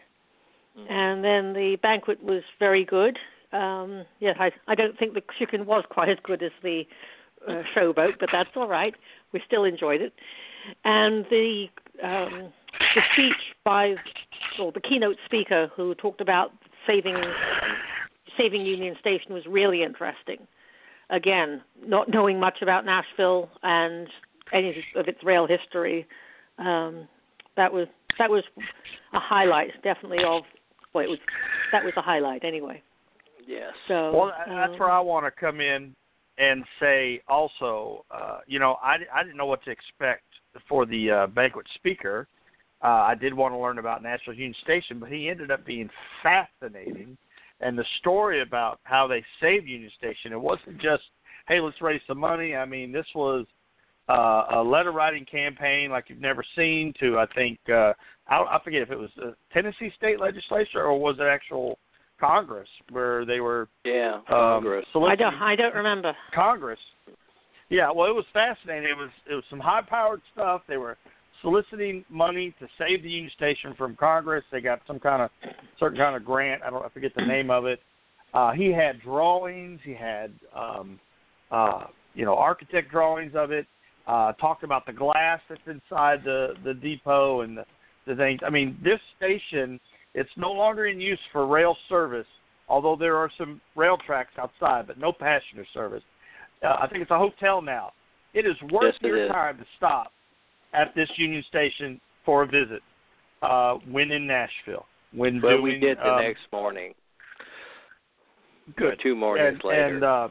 And 0.89 1.25
then 1.25 1.53
the 1.53 1.77
banquet 1.83 2.23
was 2.23 2.43
very 2.59 2.85
good. 2.85 3.19
Um, 3.53 4.05
yes, 4.21 4.37
I 4.41 4.51
I 4.67 4.75
don't 4.75 4.99
think 4.99 5.15
the 5.15 5.23
chicken 5.39 5.67
was 5.67 5.85
quite 5.91 6.09
as 6.09 6.19
good 6.23 6.43
as 6.43 6.53
the 6.63 6.85
uh, 7.47 7.63
showboat, 7.77 8.19
but 8.19 8.31
that's 8.33 8.51
all 8.57 8.69
right. 8.69 8.95
We 9.33 9.43
still 9.47 9.65
enjoyed 9.65 10.01
it. 10.01 10.15
And 10.85 11.27
the 11.31 11.67
um, 12.03 12.53
the 12.95 13.03
speech 13.13 13.55
by 13.65 13.97
or 14.59 14.73
the 14.73 14.81
keynote 14.81 15.17
speaker 15.25 15.71
who 15.77 15.95
talked 15.95 16.21
about 16.21 16.53
saving 16.87 17.17
saving 18.37 18.65
Union 18.65 18.97
Station 19.01 19.35
was 19.35 19.45
really 19.47 19.83
interesting. 19.83 20.47
Again, 21.11 21.61
not 21.85 22.09
knowing 22.09 22.41
much 22.41 22.63
about 22.63 22.87
Nashville 22.87 23.51
and 23.63 24.09
any 24.53 24.85
of 24.97 25.09
its 25.09 25.23
rail 25.23 25.47
history, 25.47 26.07
um, 26.59 27.07
that 27.57 27.73
was 27.73 27.87
that 28.19 28.31
was 28.31 28.45
a 29.13 29.21
highlight, 29.21 29.71
definitely 29.83 30.25
of 30.25 30.45
well, 30.95 31.05
it 31.05 31.11
was 31.11 31.19
that 31.73 31.85
was 31.85 31.93
a 31.97 32.03
highlight 32.03 32.45
anyway. 32.45 32.83
Yes. 33.47 33.73
So 33.89 34.13
Well, 34.13 34.27
tha- 34.27 34.55
that's 34.55 34.73
um, 34.73 34.79
where 34.79 34.91
I 34.91 35.01
want 35.01 35.27
to 35.27 35.31
come 35.31 35.61
in 35.61 35.95
and 36.39 36.65
say 36.81 37.21
also, 37.29 38.05
uh, 38.11 38.39
you 38.47 38.59
know, 38.59 38.77
I, 38.83 38.97
I 39.15 39.23
didn't 39.23 39.37
know 39.37 39.47
what 39.47 39.63
to 39.65 39.71
expect 39.71 40.25
for 40.69 40.87
the 40.87 41.11
uh, 41.11 41.27
banquet 41.29 41.67
speaker. 41.75 42.29
Uh, 42.83 43.05
I 43.07 43.15
did 43.15 43.33
want 43.35 43.55
to 43.55 43.59
learn 43.59 43.79
about 43.79 44.03
Nashville 44.03 44.35
Union 44.35 44.55
Station, 44.63 44.99
but 44.99 45.09
he 45.09 45.29
ended 45.29 45.51
up 45.51 45.65
being 45.65 45.89
fascinating. 46.23 47.17
And 47.61 47.79
the 47.79 47.85
story 48.01 48.43
about 48.43 48.81
how 48.83 49.07
they 49.07 49.25
saved 49.41 49.69
Union 49.69 49.91
Station, 49.97 50.33
it 50.33 50.41
wasn't 50.41 50.81
just, 50.81 51.05
hey, 51.47 51.61
let's 51.61 51.81
raise 51.81 52.01
some 52.09 52.19
money. 52.19 52.57
I 52.57 52.65
mean, 52.65 52.91
this 52.91 53.07
was 53.15 53.47
uh, 54.09 54.45
a 54.57 54.63
letter 54.63 54.93
writing 54.93 55.25
campaign 55.25 55.91
like 55.91 56.05
you've 56.09 56.21
never 56.21 56.45
seen 56.57 56.93
to, 57.01 57.19
I 57.19 57.27
think, 57.35 57.59
uh, 57.69 57.93
I, 58.29 58.37
I 58.39 58.59
forget 58.65 58.83
if 58.83 58.91
it 58.91 58.99
was 58.99 59.11
the 59.17 59.35
Tennessee 59.53 59.91
state 59.97 60.21
legislature 60.21 60.83
or 60.83 60.99
was 60.99 61.17
it 61.19 61.25
actual 61.25 61.79
Congress 62.21 62.69
where 62.91 63.25
they 63.25 63.41
were 63.41 63.69
Yeah. 63.85 64.17
um, 64.17 64.23
Congress. 64.29 64.87
I 64.95 65.17
don't 65.17 65.35
I 65.35 65.57
don't 65.57 65.75
remember. 65.75 66.15
Congress. 66.35 66.79
Yeah, 67.69 67.91
well, 67.91 68.09
it 68.09 68.15
was 68.15 68.25
fascinating. 68.33 68.85
It 68.91 68.97
was 68.97 69.11
it 69.31 69.35
was 69.35 69.45
some 69.51 69.59
high-powered 69.61 70.21
stuff. 70.33 70.63
They 70.69 70.77
were 70.77 70.97
soliciting 71.41 72.05
money 72.09 72.55
to 72.61 72.69
save 72.79 73.03
the 73.03 73.09
Union 73.11 73.31
Station 73.35 73.75
from 73.77 73.97
Congress. 73.97 74.45
They 74.53 74.61
got 74.61 74.81
some 74.87 75.01
kind 75.01 75.23
of 75.23 75.31
certain 75.81 75.99
kind 75.99 76.15
of 76.15 76.25
grant. 76.25 76.63
I 76.63 76.71
don't 76.71 76.85
I 76.85 76.89
forget 76.91 77.13
the 77.17 77.25
name 77.27 77.51
of 77.51 77.67
it. 77.67 77.81
Uh, 78.35 78.53
he 78.53 78.71
had 78.73 79.01
drawings. 79.03 79.81
He 79.85 79.95
had 79.95 80.33
um, 80.55 81.01
uh, 81.51 81.85
you 82.15 82.25
know 82.25 82.37
architect 82.37 82.91
drawings 82.91 83.33
of 83.35 83.51
it. 83.51 83.67
Uh, 84.07 84.33
talked 84.33 84.65
about 84.65 84.85
the 84.85 84.93
glass 84.93 85.41
that's 85.49 85.61
inside 85.67 86.25
the 86.25 86.55
the 86.65 86.75
depot 86.75 87.43
and 87.43 87.57
the, 87.57 87.65
the 88.07 88.17
things. 88.17 88.41
I 88.45 88.51
mean, 88.51 88.77
this 88.83 88.99
station 89.17 89.79
it's 90.15 90.31
no 90.37 90.53
longer 90.53 90.87
in 90.87 91.01
use 91.01 91.19
for 91.33 91.47
rail 91.47 91.77
service, 91.89 92.27
although 92.69 92.97
there 92.97 93.17
are 93.17 93.31
some 93.39 93.61
rail 93.77 93.97
tracks 94.05 94.33
outside, 94.39 94.87
but 94.87 94.99
no 94.99 95.13
passenger 95.13 95.67
service. 95.73 96.03
Uh, 96.63 96.77
I 96.81 96.87
think 96.89 97.03
it's 97.03 97.11
a 97.11 97.19
hotel 97.19 97.63
now. 97.63 97.93
It 98.35 98.47
is 98.47 98.57
worth 98.71 98.95
Yes, 98.95 98.95
it 99.03 99.07
your 99.07 99.25
is. 99.25 99.31
time 99.31 99.59
to 99.59 99.65
stop 99.77 100.13
at 100.75 100.95
this 100.95 101.09
Union 101.17 101.45
Station 101.49 102.01
for 102.25 102.43
a 102.43 102.47
visit 102.47 102.83
uh, 103.43 103.75
when 103.91 104.11
in 104.11 104.27
Nashville. 104.27 104.87
When 105.13 105.41
Well, 105.41 105.59
doing, 105.59 105.63
we 105.63 105.79
did 105.79 105.99
the 105.99 106.15
um, 106.15 106.23
next 106.23 106.41
morning. 106.53 106.95
good. 108.77 108.99
two 109.03 109.15
mornings 109.15 109.61
and, 109.63 109.65
later. 109.65 109.95
And 109.95 110.05
uh, 110.05 110.29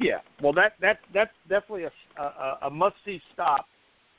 yeah, 0.00 0.18
well, 0.42 0.52
that 0.52 0.72
that 0.80 0.98
that's 1.14 1.32
definitely 1.48 1.84
a 1.84 1.90
a, 2.22 2.66
a 2.66 2.70
must 2.70 2.96
see 3.04 3.20
stop 3.32 3.66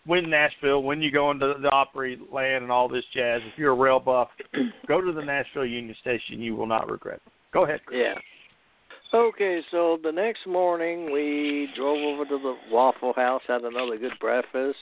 when 0.06 0.30
Nashville 0.30 0.84
when 0.84 1.02
you 1.02 1.11
go 1.11 1.32
into 1.32 1.53
the 1.61 1.69
Opry 1.69 2.19
land 2.32 2.64
and 2.64 2.72
all 2.72 2.88
this 2.88 3.03
jazz. 3.14 3.41
If 3.45 3.57
you're 3.57 3.74
a 3.74 3.76
rail 3.76 3.99
buff, 3.99 4.30
go 4.88 5.02
to 5.02 5.11
the 5.11 5.24
Nashville 5.24 5.65
Union 5.65 5.95
Station. 6.02 6.41
You 6.41 6.56
will 6.56 6.68
not 6.68 6.90
regret 6.90 7.22
it. 7.26 7.32
Go 7.53 7.65
ahead. 7.65 7.82
Chris. 7.86 7.99
Yeah. 8.02 8.19
Okay, 9.14 9.61
so 9.72 9.98
the 10.03 10.11
next 10.11 10.45
morning 10.45 11.11
we 11.11 11.69
drove 11.78 11.98
over 11.98 12.26
to 12.26 12.38
the 12.38 12.56
Waffle 12.69 13.14
House, 13.14 13.41
had 13.48 13.61
another 13.61 13.98
good 13.98 14.11
breakfast, 14.19 14.78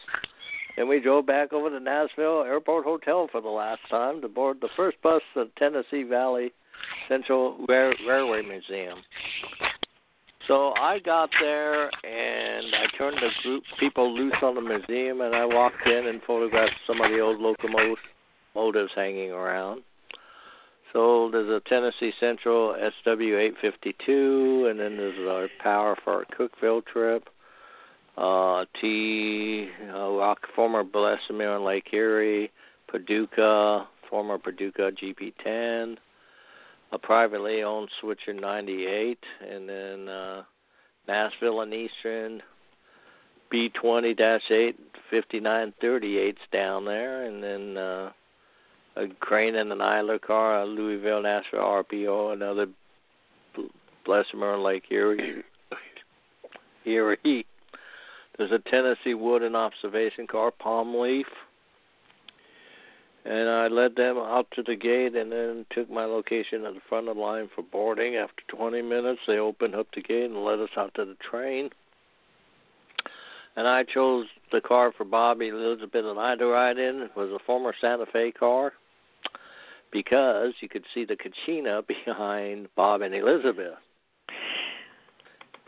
and 0.78 0.90
we 0.90 1.00
drove 1.00 1.28
back 1.28 1.54
over 1.54 1.70
to 1.70 1.80
Nashville 1.80 2.42
Airport 2.42 2.86
Hotel 2.86 3.30
for 3.32 3.40
the 3.40 3.50
last 3.50 3.82
time 3.90 4.22
to 4.22 4.28
board 4.28 4.58
the 4.62 4.70
first 4.76 4.98
bus 5.04 5.22
to 5.36 5.44
the 5.44 5.52
Tennessee 5.60 6.02
Valley 6.10 6.52
Central 7.08 7.64
Rail- 7.70 7.94
Railway 8.08 8.42
Museum. 8.42 8.98
So 10.48 10.74
I 10.74 11.00
got 11.00 11.30
there 11.42 11.86
and 12.06 12.76
I 12.76 12.86
turned 12.98 13.18
the 13.18 13.30
group 13.42 13.64
people 13.80 14.14
loose 14.16 14.36
on 14.44 14.56
the 14.56 14.62
museum, 14.62 15.22
and 15.22 15.36
I 15.36 15.46
walked 15.46 15.88
in 15.88 16.08
and 16.08 16.22
photographed 16.22 16.76
some 16.86 17.02
of 17.02 17.10
the 17.10 17.20
old 17.20 17.40
locomotives 17.40 18.92
hanging 18.96 19.32
around. 19.32 19.82
So 20.94 21.30
there's 21.32 21.50
a 21.50 21.68
Tennessee 21.68 22.14
Central 22.20 22.76
SW852, 23.06 24.70
and 24.70 24.80
then 24.80 24.98
there's 24.98 25.28
our 25.28 25.50
power 25.62 25.98
for 26.04 26.14
our 26.14 26.26
Cookeville 26.38 26.86
trip. 26.86 27.28
Uh, 28.18 28.66
T, 28.80 29.68
uh, 29.94 30.12
Rock, 30.12 30.40
former 30.56 30.84
Bessemer 30.84 31.56
and 31.56 31.66
Lake 31.66 31.90
Erie, 31.92 32.50
Paducah, 32.90 33.88
former 34.10 34.38
Paducah 34.38 34.92
GP10, 34.92 35.98
a 36.92 37.00
privately 37.00 37.64
owned 37.64 37.90
Switcher 38.00 38.34
98, 38.34 39.20
and 39.50 39.68
then 39.68 40.08
uh, 40.08 40.44
Nashville 41.08 41.62
and 41.62 41.74
Eastern, 41.74 42.42
B20-8 43.54 44.74
5938's 45.12 46.38
down 46.52 46.86
there, 46.86 47.26
and 47.26 47.44
then. 47.44 47.78
Uh, 47.78 48.12
a 48.96 49.08
Crane 49.20 49.56
and 49.56 49.72
an 49.72 49.82
Idler 49.82 50.20
car, 50.20 50.62
a 50.62 50.66
Louisville 50.66 51.22
Nashville 51.22 51.60
RPO, 51.60 52.34
another 52.34 52.68
Bessemer 54.06 54.58
Lake 54.58 54.86
Erie. 54.90 55.44
Erie. 56.86 57.46
There's 58.38 58.52
a 58.52 58.70
Tennessee 58.70 59.14
Wood 59.14 59.44
and 59.44 59.56
Observation 59.56 60.28
car, 60.28 60.52
Palm 60.52 60.96
Leaf. 60.96 61.28
And 63.26 63.50
I 63.50 63.68
led 63.68 63.96
them 63.96 64.18
out 64.18 64.46
to 64.52 64.62
the 64.62 64.76
gate 64.76 65.16
and 65.16 65.32
then 65.32 65.66
took 65.72 65.90
my 65.90 66.06
location 66.06 66.64
at 66.64 66.76
the 66.76 66.82
front 66.88 67.08
of 67.08 67.16
the 67.16 67.22
line 67.22 67.50
for 67.56 67.64
boarding. 67.64 68.16
After 68.16 68.44
20 68.56 68.84
minutes, 68.84 69.22
they 69.28 69.40
opened 69.40 69.74
up 69.74 69.88
the 69.96 70.02
gate 70.02 70.26
and 70.26 70.46
led 70.46 70.60
us 70.60 70.70
out 70.78 70.94
to 70.96 71.06
the 71.06 71.18
train. 71.28 71.72
And 73.56 73.68
I 73.68 73.84
chose 73.84 74.28
the 74.52 74.62
car 74.62 74.92
for 74.96 75.06
Bobby 75.06 75.48
Elizabeth 75.48 76.06
and 76.06 76.20
I 76.20 76.36
to 76.36 76.46
ride 76.46 76.78
in. 76.78 76.98
It 77.02 77.16
was 77.16 77.32
a 77.32 77.44
former 77.46 77.74
Santa 77.82 78.06
Fe 78.06 78.32
car 78.32 78.74
because 79.92 80.54
you 80.60 80.70
could 80.70 80.86
see 80.94 81.06
the 81.06 81.16
Kachina 81.16 81.82
behind 82.06 82.68
Bob 82.76 83.02
and 83.02 83.16
Elizabeth. 83.16 83.76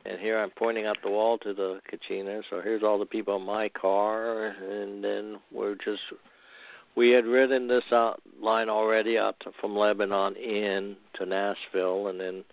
And 0.06 0.20
here 0.20 0.40
I'm 0.40 0.52
pointing 0.52 0.86
out 0.86 0.98
the 1.04 1.10
wall 1.10 1.38
to 1.40 1.54
the 1.54 1.80
Kachina. 1.92 2.42
So 2.50 2.62
here's 2.62 2.84
all 2.84 3.00
the 3.00 3.06
people 3.06 3.36
in 3.38 3.42
my 3.46 3.68
car, 3.70 4.48
and 4.48 5.04
then 5.04 5.38
we're 5.52 5.76
just 5.76 6.02
we 6.98 7.12
had 7.12 7.26
ridden 7.26 7.68
this 7.68 7.84
out 7.94 8.20
line 8.42 8.70
already 8.70 9.18
out 9.18 9.40
to, 9.42 9.52
from 9.62 9.78
Lebanon 9.78 10.36
in 10.36 10.98
to 11.16 11.26
Nashville, 11.26 12.08
and 12.08 12.20
then 12.20 12.44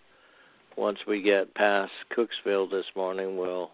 once 0.76 0.98
we 1.08 1.22
get 1.22 1.54
past 1.54 1.92
Cooksville 2.16 2.70
this 2.70 2.84
morning, 2.94 3.38
we'll 3.38 3.70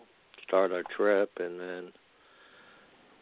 start 0.46 0.70
our 0.70 0.84
trip, 0.96 1.32
and 1.40 1.58
then 1.58 1.92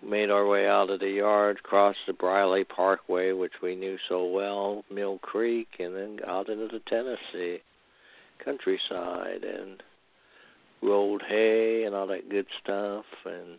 made 0.07 0.31
our 0.31 0.47
way 0.47 0.69
out 0.69 0.91
of 0.91 1.01
the 1.01 1.09
yard, 1.09 1.63
crossed 1.63 1.99
the 2.07 2.13
Briley 2.13 2.65
Parkway, 2.65 3.33
which 3.33 3.55
we 3.63 3.75
knew 3.75 3.97
so 4.09 4.27
well, 4.27 4.85
Mill 4.93 5.19
Creek, 5.19 5.69
and 5.79 5.97
then 5.97 6.19
out 6.27 6.51
into 6.51 6.69
the 6.69 6.81
Tennessee 6.87 7.63
countryside 8.45 9.43
and 9.43 9.83
rolled 10.83 11.23
hay 11.27 11.85
and 11.85 11.95
all 11.95 12.07
that 12.07 12.29
good 12.29 12.47
stuff, 12.63 13.05
and 13.25 13.59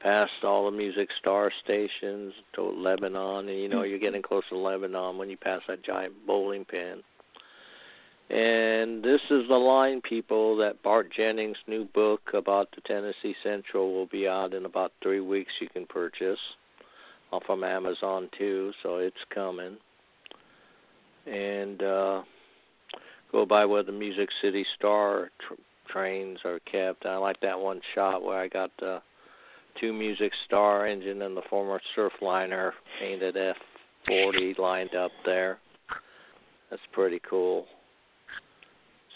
passed 0.00 0.44
all 0.44 0.70
the 0.70 0.76
music 0.76 1.08
star 1.18 1.50
stations 1.64 2.32
to 2.54 2.62
Lebanon, 2.62 3.48
and 3.48 3.58
you 3.58 3.68
know 3.68 3.82
you're 3.82 3.98
getting 3.98 4.22
close 4.22 4.44
to 4.50 4.56
Lebanon 4.56 5.18
when 5.18 5.30
you 5.30 5.36
pass 5.36 5.60
that 5.68 5.84
giant 5.84 6.14
bowling 6.26 6.64
pin. 6.64 7.02
And 8.28 9.04
this 9.04 9.20
is 9.30 9.46
the 9.48 9.54
line, 9.56 10.00
people, 10.00 10.56
that 10.56 10.82
Bart 10.82 11.12
Jennings' 11.16 11.56
new 11.68 11.84
book 11.84 12.20
about 12.34 12.68
the 12.74 12.80
Tennessee 12.80 13.36
Central 13.44 13.94
will 13.94 14.06
be 14.06 14.26
out 14.26 14.52
in 14.52 14.64
about 14.64 14.92
three 15.00 15.20
weeks. 15.20 15.52
You 15.60 15.68
can 15.68 15.86
purchase 15.86 16.38
uh, 17.32 17.38
from 17.46 17.62
Amazon 17.62 18.28
too, 18.36 18.72
so 18.82 18.96
it's 18.96 19.16
coming. 19.32 19.76
And 21.26 21.80
uh, 21.82 22.22
go 23.30 23.46
by 23.46 23.64
where 23.64 23.84
the 23.84 23.92
Music 23.92 24.28
City 24.42 24.66
Star 24.76 25.30
tr- 25.46 25.54
trains 25.88 26.38
are 26.44 26.58
kept. 26.70 27.06
I 27.06 27.16
like 27.18 27.40
that 27.42 27.58
one 27.58 27.80
shot 27.94 28.24
where 28.24 28.38
I 28.38 28.48
got 28.48 28.70
the 28.80 29.00
two 29.80 29.92
Music 29.92 30.32
Star 30.46 30.86
engine 30.86 31.22
and 31.22 31.36
the 31.36 31.42
former 31.48 31.80
Surfliner 31.96 32.72
painted 33.00 33.36
F40 34.08 34.58
lined 34.58 34.94
up 34.94 35.10
there. 35.24 35.58
That's 36.70 36.82
pretty 36.92 37.20
cool. 37.28 37.66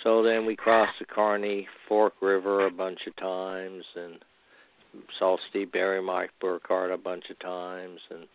So 0.02 0.22
then 0.22 0.46
we 0.46 0.56
crossed 0.56 0.98
the 0.98 1.04
Caney 1.04 1.68
Fork 1.88 2.14
River 2.22 2.66
a 2.66 2.70
bunch 2.70 3.00
of 3.06 3.16
times 3.16 3.84
and 3.96 4.18
saw 5.18 5.36
Steve 5.50 5.72
Barry, 5.72 6.02
Mike 6.02 6.30
Burkhardt 6.40 6.90
a 6.90 6.96
bunch 6.96 7.24
of 7.30 7.38
times, 7.38 8.00
and 8.10 8.26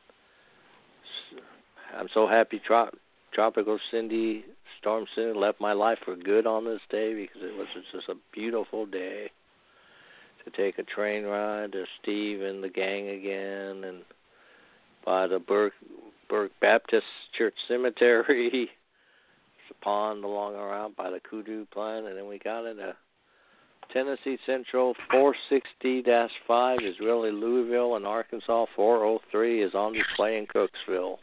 I'm 1.97 2.07
so 2.13 2.27
happy 2.27 2.61
Trop- 2.65 2.97
Tropical 3.33 3.79
Cindy, 3.91 4.45
Storm 4.79 5.05
Cindy 5.15 5.37
left 5.37 5.59
my 5.59 5.73
life 5.73 5.97
for 6.05 6.15
good 6.15 6.45
on 6.45 6.65
this 6.65 6.81
day 6.89 7.13
because 7.13 7.41
it 7.41 7.57
was 7.57 7.67
just 7.91 8.09
a 8.09 8.15
beautiful 8.33 8.85
day 8.85 9.31
to 10.45 10.51
take 10.51 10.79
a 10.79 10.83
train 10.83 11.23
ride 11.25 11.73
to 11.73 11.85
Steve 12.01 12.41
and 12.41 12.63
the 12.63 12.69
gang 12.69 13.09
again, 13.09 13.83
and 13.83 14.03
by 15.05 15.27
the 15.27 15.39
Burke 15.39 15.73
Burke 16.29 16.51
Baptist 16.61 17.05
Church 17.37 17.55
Cemetery. 17.67 18.49
There's 18.69 19.77
a 19.79 19.83
pond 19.83 20.23
along 20.23 20.55
around 20.55 20.95
by 20.95 21.09
the 21.09 21.19
Kudu 21.19 21.65
plant, 21.65 22.07
and 22.07 22.17
then 22.17 22.27
we 22.27 22.39
got 22.39 22.65
into 22.65 22.95
Tennessee 23.93 24.37
Central 24.45 24.95
460-5 25.13 26.87
is 26.87 26.95
really 26.99 27.31
Louisville, 27.31 27.95
and 27.95 28.05
Arkansas 28.05 28.65
403 28.75 29.63
is 29.63 29.73
on 29.73 29.93
display 29.93 30.37
in 30.37 30.47
Cooksville. 30.47 31.17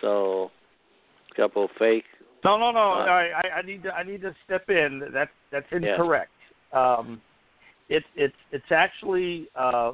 So, 0.00 0.50
a 1.32 1.34
couple 1.34 1.64
of 1.64 1.70
fake. 1.78 2.04
No, 2.44 2.56
no, 2.56 2.70
no. 2.70 2.92
Uh, 2.92 3.06
I, 3.06 3.58
I, 3.58 3.62
need 3.62 3.82
to 3.82 3.92
I 3.92 4.04
need 4.04 4.20
to 4.22 4.34
step 4.44 4.68
in. 4.68 5.02
That's 5.12 5.30
that's 5.50 5.66
incorrect. 5.72 6.30
Um, 6.72 7.20
it's 7.88 8.06
it's 8.16 8.34
it's 8.52 8.70
actually 8.70 9.48
uh, 9.54 9.92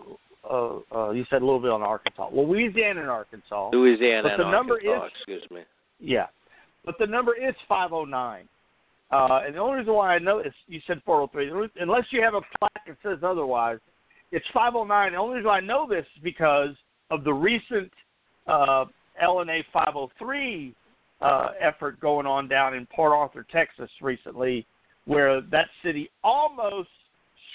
uh, 0.48 0.78
uh, 0.94 1.10
you 1.10 1.24
said 1.31 1.43
Louisville 1.43 1.77
and 1.77 1.85
Arkansas, 1.85 2.28
Louisiana 2.32 3.01
and 3.01 3.10
Arkansas. 3.10 3.70
Louisiana 3.73 4.23
But 4.23 4.36
the 4.36 4.43
and 4.43 4.52
number 4.52 4.74
Arkansas, 4.74 5.06
is- 5.06 5.12
excuse 5.16 5.51
me. 5.51 5.62
Yeah, 6.01 6.27
but 6.85 6.97
the 6.98 7.06
number 7.06 7.35
is 7.36 7.55
509. 7.69 8.48
Uh, 9.12 9.43
and 9.44 9.55
the 9.55 9.59
only 9.59 9.78
reason 9.78 9.93
why 9.93 10.14
I 10.14 10.19
know 10.19 10.40
is 10.40 10.52
you 10.69 10.81
said 10.86 11.02
403. 11.05 11.70
Unless 11.82 12.06
you 12.10 12.23
have 12.23 12.35
a 12.35 12.40
plaque 12.59 12.86
that 12.86 12.97
says 13.02 13.19
otherwise, 13.23 13.78
it's 14.32 14.47
509. 14.55 15.12
The 15.12 15.19
only 15.19 15.36
reason 15.36 15.51
I 15.51 15.60
know 15.60 15.86
this 15.86 16.06
is 16.16 16.23
because 16.23 16.70
of 17.10 17.23
the 17.23 17.32
recent 17.32 17.93
uh, 18.47 18.86
LNA 19.23 19.64
503 19.73 20.74
uh, 21.20 21.48
effort 21.60 22.01
going 22.01 22.27
on 22.27 22.48
down 22.48 22.74
in 22.74 22.86
Port 22.86 23.12
Arthur, 23.12 23.47
Texas, 23.52 23.90
recently, 24.01 24.66
where 25.05 25.43
that 25.43 25.69
city 25.85 26.10
almost 26.24 26.89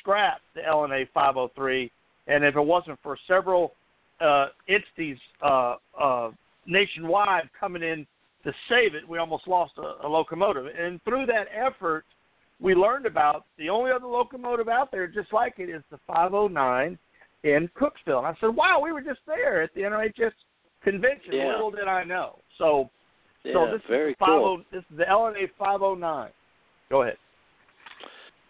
scrap 0.07 0.39
the 0.55 0.61
LNA 0.61 1.07
503, 1.13 1.91
and 2.27 2.43
if 2.43 2.55
it 2.55 2.61
wasn't 2.61 2.97
for 3.03 3.17
several 3.27 3.73
uh, 4.21 4.47
entities 4.69 5.17
uh, 5.43 5.75
uh, 5.99 6.31
nationwide 6.65 7.49
coming 7.59 7.83
in 7.83 8.07
to 8.43 8.53
save 8.69 8.95
it, 8.95 9.07
we 9.07 9.17
almost 9.17 9.47
lost 9.47 9.73
a, 9.77 10.05
a 10.05 10.07
locomotive. 10.07 10.65
And 10.65 11.01
through 11.03 11.25
that 11.25 11.47
effort, 11.53 12.05
we 12.59 12.73
learned 12.73 13.05
about 13.05 13.45
the 13.57 13.69
only 13.69 13.91
other 13.91 14.07
locomotive 14.07 14.69
out 14.69 14.91
there 14.91 15.07
just 15.07 15.33
like 15.33 15.55
it 15.57 15.69
is 15.69 15.83
the 15.91 15.99
509 16.07 16.97
in 17.43 17.69
Cooksville. 17.79 18.19
And 18.19 18.27
I 18.27 18.35
said, 18.39 18.55
"Wow, 18.55 18.79
we 18.81 18.91
were 18.91 19.01
just 19.01 19.19
there 19.27 19.61
at 19.61 19.73
the 19.75 19.81
NRHS 19.81 20.31
convention. 20.83 21.33
Yeah. 21.33 21.51
Little 21.51 21.71
did 21.71 21.87
I 21.87 22.03
know." 22.03 22.39
So, 22.57 22.89
Yeah, 23.43 23.53
so 23.53 23.71
this 23.71 23.81
very 23.87 24.11
is 24.11 24.17
the 24.19 24.25
50, 24.25 24.31
cool. 24.31 24.63
This 24.71 24.83
is 24.89 24.97
the 24.97 25.03
LNA 25.05 25.49
509. 25.59 26.31
Go 26.89 27.03
ahead. 27.03 27.17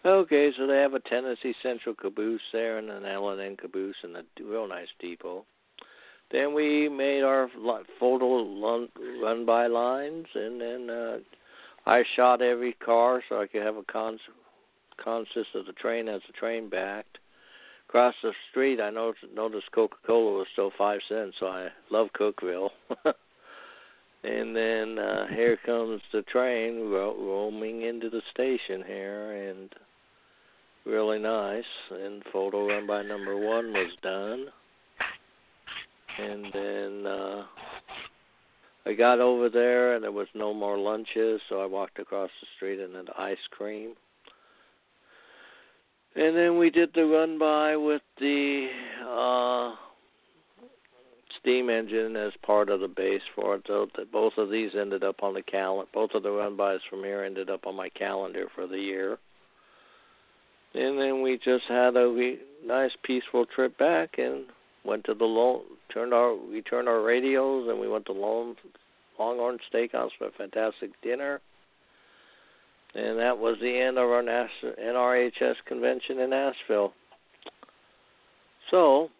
Okay, 0.04 0.52
so 0.56 0.66
they 0.66 0.78
have 0.78 0.94
a 0.94 1.00
Tennessee 1.00 1.54
Central 1.62 1.94
caboose 1.94 2.40
there 2.52 2.78
and 2.78 2.88
an 2.88 3.04
L&N 3.04 3.56
caboose 3.56 3.96
and 4.02 4.16
a 4.16 4.22
real 4.42 4.68
nice 4.68 4.86
depot. 5.00 5.44
Then 6.30 6.54
we 6.54 6.88
made 6.88 7.22
our 7.22 7.48
photo 7.98 8.88
run, 9.20 9.44
by 9.44 9.66
lines, 9.66 10.26
and 10.34 10.60
then 10.60 10.90
uh, 10.90 11.18
I 11.86 12.04
shot 12.14 12.42
every 12.42 12.74
car 12.74 13.22
so 13.28 13.40
I 13.40 13.46
could 13.46 13.62
have 13.62 13.76
a 13.76 13.82
cons- 13.82 14.20
consist 15.02 15.54
of 15.54 15.66
the 15.66 15.72
train 15.72 16.06
as 16.08 16.20
the 16.26 16.34
train 16.34 16.68
backed. 16.68 17.18
Across 17.88 18.16
the 18.22 18.32
street, 18.50 18.80
I 18.80 18.90
noticed, 18.90 19.24
noticed 19.34 19.72
Coca-Cola 19.72 20.38
was 20.38 20.46
still 20.52 20.70
five 20.76 21.00
cents, 21.08 21.36
so 21.40 21.46
I 21.46 21.68
love 21.90 22.08
Cookeville. 22.18 22.68
and 24.22 24.54
then 24.54 24.98
uh, 24.98 25.26
here 25.28 25.58
comes 25.64 26.02
the 26.12 26.22
train 26.22 26.90
ro- 26.90 27.16
roaming 27.18 27.82
into 27.82 28.10
the 28.10 28.20
station 28.30 28.84
here, 28.86 29.48
and 29.48 29.74
really 30.88 31.18
nice. 31.18 31.64
And 31.90 32.22
photo 32.32 32.66
run 32.66 32.86
by 32.86 33.02
number 33.02 33.36
one 33.36 33.72
was 33.72 33.92
done. 34.02 34.46
And 36.18 36.46
then 36.52 37.06
uh 37.06 37.44
I 38.86 38.94
got 38.94 39.20
over 39.20 39.50
there 39.50 39.94
and 39.94 40.02
there 40.02 40.12
was 40.12 40.28
no 40.34 40.54
more 40.54 40.78
lunches, 40.78 41.42
so 41.48 41.60
I 41.60 41.66
walked 41.66 41.98
across 41.98 42.30
the 42.40 42.46
street 42.56 42.80
and 42.80 42.94
had 42.94 43.10
ice 43.18 43.36
cream. 43.50 43.94
And 46.16 46.34
then 46.34 46.58
we 46.58 46.70
did 46.70 46.90
the 46.94 47.04
run 47.04 47.38
by 47.38 47.76
with 47.76 48.02
the 48.18 48.68
uh 49.06 49.74
steam 51.38 51.70
engine 51.70 52.16
as 52.16 52.32
part 52.42 52.68
of 52.70 52.80
the 52.80 52.88
base 52.88 53.22
for 53.34 53.56
it. 53.56 53.62
So 53.66 53.86
that 53.96 54.10
both 54.10 54.32
of 54.38 54.50
these 54.50 54.70
ended 54.74 55.04
up 55.04 55.22
on 55.22 55.34
the 55.34 55.42
calendar. 55.42 55.90
Both 55.92 56.10
of 56.14 56.22
the 56.22 56.30
run 56.30 56.56
bys 56.56 56.80
from 56.88 57.04
here 57.04 57.22
ended 57.22 57.50
up 57.50 57.66
on 57.66 57.76
my 57.76 57.90
calendar 57.90 58.46
for 58.54 58.66
the 58.66 58.78
year. 58.78 59.18
And 60.78 60.96
then 60.96 61.22
we 61.22 61.38
just 61.44 61.64
had 61.68 61.96
a 61.96 62.06
re- 62.06 62.38
nice 62.64 62.92
peaceful 63.02 63.46
trip 63.46 63.76
back 63.78 64.18
and 64.18 64.44
went 64.84 65.04
to 65.04 65.14
the 65.14 65.24
long 65.24 65.62
turned 65.92 66.14
our 66.14 66.36
we 66.36 66.62
turned 66.62 66.88
our 66.88 67.02
radios 67.02 67.68
and 67.68 67.80
we 67.80 67.88
went 67.88 68.06
to 68.06 68.12
Long 68.12 68.54
Longhorn 69.18 69.58
Steakhouse 69.72 70.10
for 70.18 70.28
a 70.28 70.32
fantastic 70.32 70.90
dinner. 71.02 71.40
And 72.94 73.18
that 73.18 73.36
was 73.36 73.56
the 73.60 73.76
end 73.76 73.98
of 73.98 74.08
our 74.08 74.22
Nas- 74.22 74.74
NRHS 74.80 75.56
convention 75.66 76.20
in 76.20 76.30
Nashville. 76.30 76.92
So, 78.70 79.10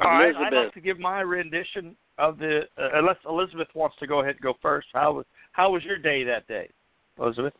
All 0.00 0.10
right, 0.10 0.34
I'd 0.34 0.52
like 0.52 0.74
to 0.74 0.80
give 0.80 0.98
my 0.98 1.20
rendition 1.20 1.96
of 2.18 2.38
the. 2.38 2.62
Uh, 2.78 2.88
unless 2.94 3.16
Elizabeth 3.28 3.68
wants 3.74 3.96
to 4.00 4.06
go 4.06 4.20
ahead 4.20 4.36
and 4.36 4.40
go 4.40 4.54
first. 4.62 4.88
How 4.94 5.12
was 5.12 5.26
how 5.52 5.70
was 5.70 5.84
your 5.84 5.98
day 5.98 6.24
that 6.24 6.48
day, 6.48 6.70
Elizabeth? 7.20 7.52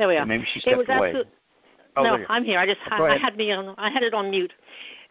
There 0.00 0.08
we 0.08 0.16
are. 0.16 0.24
Maybe 0.24 0.44
she 0.54 0.60
stepped 0.60 0.78
was 0.78 0.86
away. 0.88 1.08
absolute- 1.08 1.28
Oh, 1.94 2.02
no, 2.04 2.10
there 2.12 2.20
you 2.20 2.26
go. 2.26 2.32
I'm 2.32 2.44
here. 2.44 2.58
I 2.58 2.64
just 2.64 2.80
I, 2.90 2.96
I 3.02 3.18
had 3.18 3.36
me 3.36 3.52
on. 3.52 3.74
I 3.76 3.90
had 3.90 4.02
it 4.02 4.14
on 4.14 4.30
mute. 4.30 4.52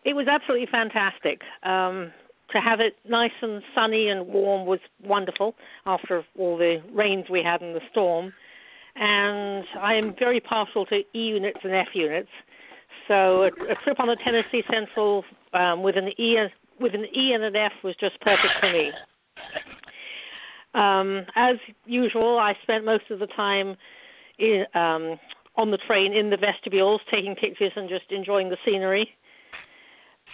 It 0.03 0.15
was 0.15 0.27
absolutely 0.27 0.65
fantastic. 0.71 1.41
Um, 1.61 2.11
to 2.51 2.57
have 2.59 2.79
it 2.79 2.95
nice 3.07 3.33
and 3.43 3.61
sunny 3.75 4.07
and 4.09 4.25
warm 4.25 4.65
was 4.65 4.79
wonderful 5.03 5.53
after 5.85 6.23
all 6.39 6.57
the 6.57 6.81
rains 6.91 7.25
we 7.29 7.43
had 7.43 7.61
in 7.61 7.73
the 7.73 7.81
storm. 7.91 8.33
And 8.95 9.63
I 9.79 9.93
am 9.93 10.15
very 10.17 10.39
partial 10.39 10.87
to 10.87 10.95
E 10.95 11.03
units 11.13 11.59
and 11.63 11.75
F 11.75 11.89
units. 11.93 12.29
So 13.07 13.43
a, 13.43 13.47
a 13.47 13.75
trip 13.83 13.99
on 13.99 14.07
the 14.07 14.17
Tennessee 14.23 14.63
Central 14.71 15.23
um, 15.53 15.83
with 15.83 15.97
an 15.97 16.09
E 16.19 16.37
and 16.37 16.49
with 16.79 16.95
an 16.95 17.05
E 17.15 17.33
and 17.33 17.43
an 17.43 17.55
F 17.55 17.73
was 17.83 17.95
just 17.99 18.19
perfect 18.21 18.53
for 18.59 18.71
me. 18.73 18.91
Um, 20.73 21.25
as 21.35 21.57
usual, 21.85 22.39
I 22.39 22.53
spent 22.63 22.85
most 22.85 23.11
of 23.11 23.19
the 23.19 23.27
time 23.27 23.75
um, 24.73 25.19
on 25.55 25.71
the 25.71 25.77
train 25.87 26.13
in 26.13 26.29
the 26.29 26.37
vestibules, 26.37 27.01
taking 27.11 27.35
pictures 27.35 27.71
and 27.75 27.89
just 27.89 28.05
enjoying 28.11 28.49
the 28.49 28.57
scenery. 28.65 29.09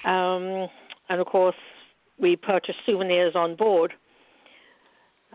Um, 0.06 0.68
and 1.10 1.20
of 1.20 1.28
course, 1.28 1.56
we 2.20 2.36
purchased 2.36 2.80
souvenirs 2.86 3.34
on 3.36 3.56
board. 3.56 3.94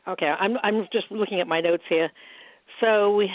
Okay, 0.08 0.26
I'm 0.26 0.56
I'm 0.62 0.86
just 0.92 1.10
looking 1.10 1.40
at 1.40 1.46
my 1.46 1.60
notes 1.60 1.82
here. 1.88 2.10
So 2.80 3.14
we, 3.14 3.30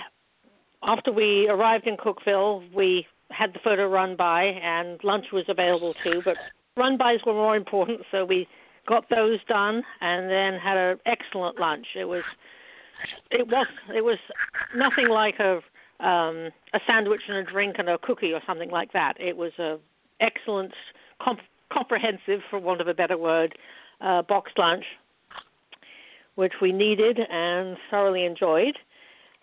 after 0.83 1.11
we 1.11 1.47
arrived 1.47 1.87
in 1.87 1.97
Cookeville, 1.97 2.73
we 2.73 3.05
had 3.29 3.53
the 3.53 3.59
photo 3.63 3.87
run 3.87 4.15
by, 4.15 4.43
and 4.43 4.99
lunch 5.03 5.25
was 5.31 5.45
available 5.47 5.93
too. 6.03 6.21
But 6.23 6.37
run 6.77 6.97
bys 6.97 7.19
were 7.25 7.33
more 7.33 7.55
important, 7.55 8.01
so 8.11 8.25
we 8.25 8.47
got 8.87 9.09
those 9.09 9.39
done, 9.47 9.83
and 10.01 10.29
then 10.29 10.59
had 10.59 10.77
an 10.77 10.97
excellent 11.05 11.59
lunch. 11.59 11.87
It 11.95 12.05
was, 12.05 12.23
it 13.31 13.47
was, 13.47 13.67
it 13.95 14.03
was 14.03 14.17
nothing 14.75 15.09
like 15.09 15.39
a 15.39 15.61
um, 15.99 16.49
a 16.73 16.79
sandwich 16.85 17.21
and 17.27 17.37
a 17.37 17.43
drink 17.43 17.77
and 17.79 17.89
a 17.89 17.97
cookie 17.97 18.33
or 18.33 18.41
something 18.45 18.69
like 18.69 18.91
that. 18.93 19.13
It 19.19 19.37
was 19.37 19.53
a 19.59 19.77
excellent, 20.19 20.73
comp- 21.21 21.39
comprehensive, 21.71 22.41
for 22.49 22.59
want 22.59 22.81
of 22.81 22.87
a 22.87 22.93
better 22.93 23.17
word, 23.17 23.57
uh, 24.01 24.21
boxed 24.21 24.57
lunch, 24.57 24.83
which 26.35 26.53
we 26.61 26.71
needed 26.71 27.19
and 27.29 27.77
thoroughly 27.89 28.25
enjoyed. 28.25 28.77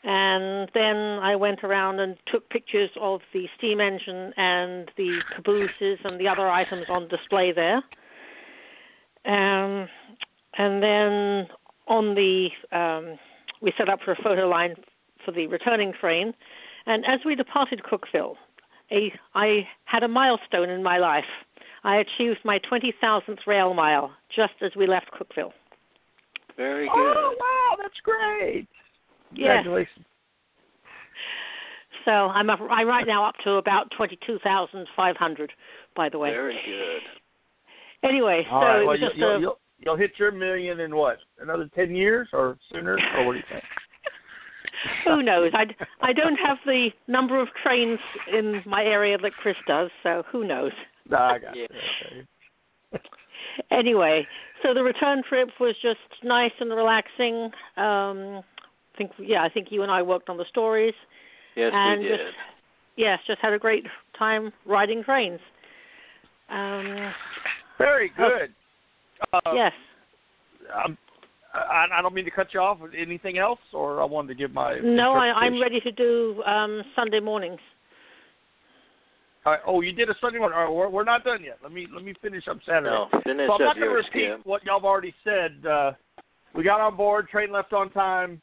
And 0.04 0.68
then 0.74 0.96
I 0.96 1.36
went 1.36 1.62
around 1.62 2.00
and 2.00 2.16
took 2.26 2.48
pictures 2.50 2.90
of 3.00 3.20
the 3.32 3.46
steam 3.56 3.80
engine 3.80 4.32
and 4.36 4.90
the 4.96 5.20
cabooses 5.34 6.00
and 6.04 6.20
the 6.20 6.26
other 6.26 6.50
items 6.50 6.86
on 6.88 7.08
display 7.08 7.52
there. 7.52 7.82
Um, 9.24 9.88
and 10.58 10.82
then 10.82 11.46
on 11.86 12.14
the, 12.14 12.48
um, 12.72 13.16
we 13.62 13.72
set 13.78 13.88
up 13.88 14.00
for 14.04 14.12
a 14.12 14.22
photo 14.22 14.48
line 14.48 14.74
for 15.24 15.32
the 15.32 15.46
returning 15.46 15.92
train. 15.98 16.34
And 16.86 17.04
as 17.06 17.20
we 17.24 17.34
departed 17.34 17.80
Cookeville, 17.90 18.34
a, 18.90 19.12
I 19.34 19.66
had 19.84 20.02
a 20.02 20.08
milestone 20.08 20.68
in 20.68 20.82
my 20.82 20.98
life. 20.98 21.24
I 21.84 21.96
achieved 21.96 22.40
my 22.44 22.58
20,000th 22.70 23.38
rail 23.46 23.72
mile 23.74 24.12
just 24.34 24.54
as 24.62 24.72
we 24.76 24.86
left 24.86 25.10
Cookeville. 25.12 25.52
very 26.56 26.88
oh, 26.92 26.96
good. 26.96 27.16
Oh 27.16 27.34
wow, 27.38 27.76
that's 27.80 27.94
great! 28.04 28.68
Yes. 29.34 29.64
So 32.04 32.10
I'm 32.10 32.50
up, 32.50 32.60
I'm 32.60 32.86
right 32.86 33.06
now 33.06 33.24
up 33.24 33.36
to 33.44 33.52
about 33.52 33.90
22,500, 33.96 35.52
by 35.94 36.08
the 36.08 36.18
way. 36.18 36.30
Very 36.30 36.58
good. 36.66 38.08
Anyway, 38.08 38.42
so 38.48 38.56
All 38.56 38.64
right. 38.64 38.80
it 38.80 38.84
Well, 38.84 38.86
was 38.86 39.00
you, 39.00 39.08
just 39.08 39.61
you'll, 39.84 39.94
a, 39.94 39.98
you'll 39.98 39.98
you'll 39.98 40.08
hit 40.08 40.18
your 40.18 40.32
million 40.32 40.80
in 40.80 40.96
what? 40.96 41.18
Another 41.40 41.68
ten 41.74 41.94
years 41.94 42.28
or 42.32 42.56
sooner? 42.72 42.98
Or 43.18 43.26
what 43.26 43.32
do 43.32 43.38
you 43.38 43.44
think? 43.50 43.64
who 45.04 45.22
knows? 45.22 45.52
I, 45.54 45.64
I 46.00 46.12
don't 46.12 46.36
have 46.36 46.58
the 46.66 46.88
number 47.08 47.40
of 47.40 47.48
trains 47.62 47.98
in 48.32 48.62
my 48.66 48.82
area 48.82 49.18
that 49.18 49.32
Chris 49.42 49.56
does, 49.66 49.90
so 50.02 50.22
who 50.30 50.46
knows? 50.46 50.72
Nah, 51.08 51.34
I 51.34 51.38
got 51.38 51.56
Yeah. 51.56 51.66
you. 51.70 52.24
Okay. 52.94 53.06
Anyway, 53.70 54.26
so 54.62 54.72
the 54.74 54.82
return 54.82 55.22
trip 55.28 55.48
was 55.58 55.74
just 55.82 55.98
nice 56.22 56.52
and 56.60 56.70
relaxing. 56.70 57.50
Um, 57.76 58.42
I 58.94 58.98
think 58.98 59.10
yeah, 59.18 59.42
I 59.42 59.48
think 59.48 59.68
you 59.70 59.82
and 59.82 59.90
I 59.90 60.02
worked 60.02 60.28
on 60.28 60.36
the 60.36 60.44
stories. 60.48 60.94
Yes, 61.54 61.72
and 61.74 62.00
we 62.02 62.08
did. 62.08 62.18
just 62.18 62.36
yes, 62.96 63.18
just 63.26 63.40
had 63.40 63.52
a 63.52 63.58
great 63.58 63.84
time 64.18 64.52
riding 64.66 65.02
trains. 65.04 65.40
Um, 66.50 67.12
Very 67.78 68.10
good. 68.16 68.54
Uh, 69.32 69.40
yes. 69.54 69.72
I'm, 70.74 70.96
I, 71.54 71.86
I 71.98 72.02
don't 72.02 72.14
mean 72.14 72.24
to 72.24 72.30
cut 72.30 72.48
you 72.54 72.60
off. 72.60 72.80
With 72.80 72.92
anything 72.96 73.38
else, 73.38 73.58
or 73.72 74.00
I 74.00 74.04
wanted 74.04 74.28
to 74.28 74.34
give 74.34 74.52
my 74.52 74.78
No, 74.82 75.12
I, 75.12 75.32
I'm 75.32 75.60
ready 75.60 75.80
to 75.80 75.92
do 75.92 76.42
um, 76.44 76.82
Sunday 76.96 77.20
mornings. 77.20 77.60
All 79.44 79.52
right. 79.52 79.62
Oh, 79.66 79.80
you 79.80 79.92
did 79.92 80.08
a 80.08 80.14
Sunday 80.20 80.38
morning. 80.38 80.56
All 80.56 80.64
right, 80.64 80.72
we're, 80.72 80.88
we're 80.88 81.04
not 81.04 81.24
done 81.24 81.42
yet. 81.44 81.58
Let 81.62 81.72
me 81.72 81.88
let 81.92 82.04
me 82.04 82.14
finish 82.22 82.46
up 82.48 82.58
Saturday. 82.64 82.90
No, 82.90 83.08
finish 83.24 83.48
so 83.48 83.54
I'm 83.54 83.60
not 83.60 83.76
going 83.76 83.88
to 83.88 83.94
repeat 83.94 84.12
Kim. 84.12 84.40
what 84.44 84.64
y'all 84.64 84.78
have 84.78 84.84
already 84.84 85.14
said. 85.24 85.66
Uh, 85.66 85.92
we 86.54 86.62
got 86.62 86.80
on 86.80 86.96
board, 86.96 87.28
train 87.28 87.50
left 87.50 87.72
on 87.72 87.90
time, 87.90 88.40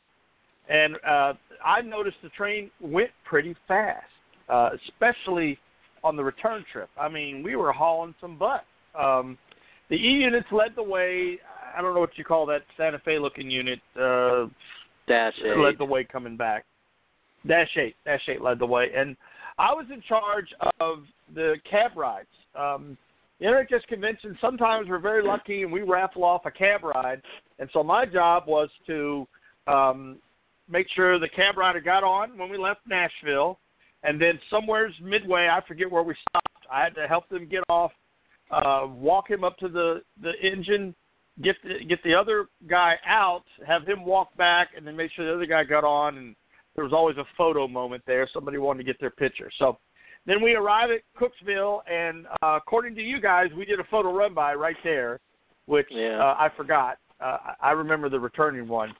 and 0.67 0.95
uh, 1.07 1.33
I 1.63 1.81
noticed 1.81 2.17
the 2.21 2.29
train 2.29 2.69
went 2.81 3.11
pretty 3.23 3.55
fast, 3.67 4.03
uh, 4.49 4.71
especially 4.87 5.57
on 6.03 6.15
the 6.15 6.23
return 6.23 6.65
trip. 6.71 6.89
I 6.99 7.07
mean, 7.07 7.43
we 7.43 7.55
were 7.55 7.71
hauling 7.71 8.15
some 8.19 8.37
butt. 8.37 8.65
Um, 8.99 9.37
the 9.89 9.95
E 9.95 10.11
units 10.11 10.47
led 10.51 10.71
the 10.75 10.83
way. 10.83 11.37
I 11.75 11.81
don't 11.81 11.93
know 11.93 11.99
what 11.99 12.17
you 12.17 12.23
call 12.23 12.45
that 12.47 12.61
Santa 12.77 12.99
Fe 12.99 13.19
looking 13.19 13.49
unit. 13.49 13.79
Uh, 13.99 14.45
Dash 15.07 15.33
eight. 15.43 15.57
led 15.57 15.77
the 15.77 15.85
way 15.85 16.03
coming 16.03 16.37
back. 16.37 16.65
Dash 17.47 17.69
Eight, 17.77 17.95
Dash 18.05 18.21
Eight 18.27 18.41
led 18.41 18.59
the 18.59 18.65
way, 18.65 18.87
and 18.95 19.15
I 19.57 19.73
was 19.73 19.85
in 19.91 20.01
charge 20.07 20.47
of 20.79 20.99
the 21.33 21.55
cab 21.69 21.91
rides. 21.95 22.27
Um, 22.55 22.97
the 23.39 23.45
NHS 23.45 23.87
convention. 23.87 24.37
Sometimes 24.41 24.89
we're 24.89 24.99
very 24.99 25.23
lucky 25.23 25.63
and 25.63 25.71
we 25.71 25.81
raffle 25.81 26.25
off 26.25 26.45
a 26.45 26.51
cab 26.51 26.83
ride, 26.83 27.21
and 27.57 27.69
so 27.71 27.83
my 27.83 28.05
job 28.05 28.43
was 28.47 28.69
to 28.87 29.27
um, 29.67 30.17
make 30.69 30.87
sure 30.95 31.19
the 31.19 31.29
cab 31.29 31.57
rider 31.57 31.79
got 31.79 32.03
on 32.03 32.37
when 32.37 32.49
we 32.49 32.57
left 32.57 32.81
Nashville, 32.87 33.57
and 34.03 34.21
then 34.21 34.39
somewhere's 34.49 34.93
midway, 35.01 35.47
I 35.47 35.61
forget 35.67 35.89
where 35.89 36.03
we 36.03 36.15
stopped. 36.29 36.65
I 36.71 36.83
had 36.83 36.95
to 36.95 37.07
help 37.07 37.29
them 37.29 37.47
get 37.49 37.63
off, 37.69 37.91
uh, 38.51 38.87
walk 38.89 39.29
him 39.29 39.43
up 39.43 39.57
to 39.57 39.67
the 39.67 40.01
the 40.21 40.31
engine, 40.41 40.95
get 41.41 41.55
the, 41.63 41.83
get 41.85 42.01
the 42.03 42.13
other 42.13 42.47
guy 42.69 42.95
out, 43.05 43.43
have 43.65 43.87
him 43.87 44.05
walk 44.05 44.35
back, 44.37 44.69
and 44.75 44.85
then 44.85 44.95
make 44.95 45.11
sure 45.11 45.25
the 45.25 45.33
other 45.33 45.45
guy 45.45 45.63
got 45.63 45.83
on. 45.83 46.17
And 46.17 46.35
there 46.75 46.83
was 46.83 46.93
always 46.93 47.17
a 47.17 47.25
photo 47.37 47.67
moment 47.67 48.03
there. 48.07 48.27
Somebody 48.33 48.57
wanted 48.57 48.79
to 48.79 48.83
get 48.85 48.99
their 48.99 49.11
picture. 49.11 49.51
So 49.57 49.77
then 50.25 50.41
we 50.41 50.53
arrive 50.55 50.89
at 50.91 51.01
Cooksville, 51.19 51.79
and 51.89 52.27
uh, 52.41 52.57
according 52.57 52.95
to 52.95 53.01
you 53.01 53.19
guys, 53.21 53.47
we 53.57 53.65
did 53.65 53.79
a 53.79 53.85
photo 53.85 54.13
run 54.13 54.33
by 54.33 54.53
right 54.53 54.75
there, 54.83 55.19
which 55.65 55.87
Yeah. 55.89 56.19
uh, 56.19 56.35
I 56.37 56.49
forgot. 56.55 56.97
Uh, 57.19 57.37
I 57.61 57.71
remember 57.71 58.09
the 58.09 58.19
returning 58.19 58.67
one. 58.67 58.93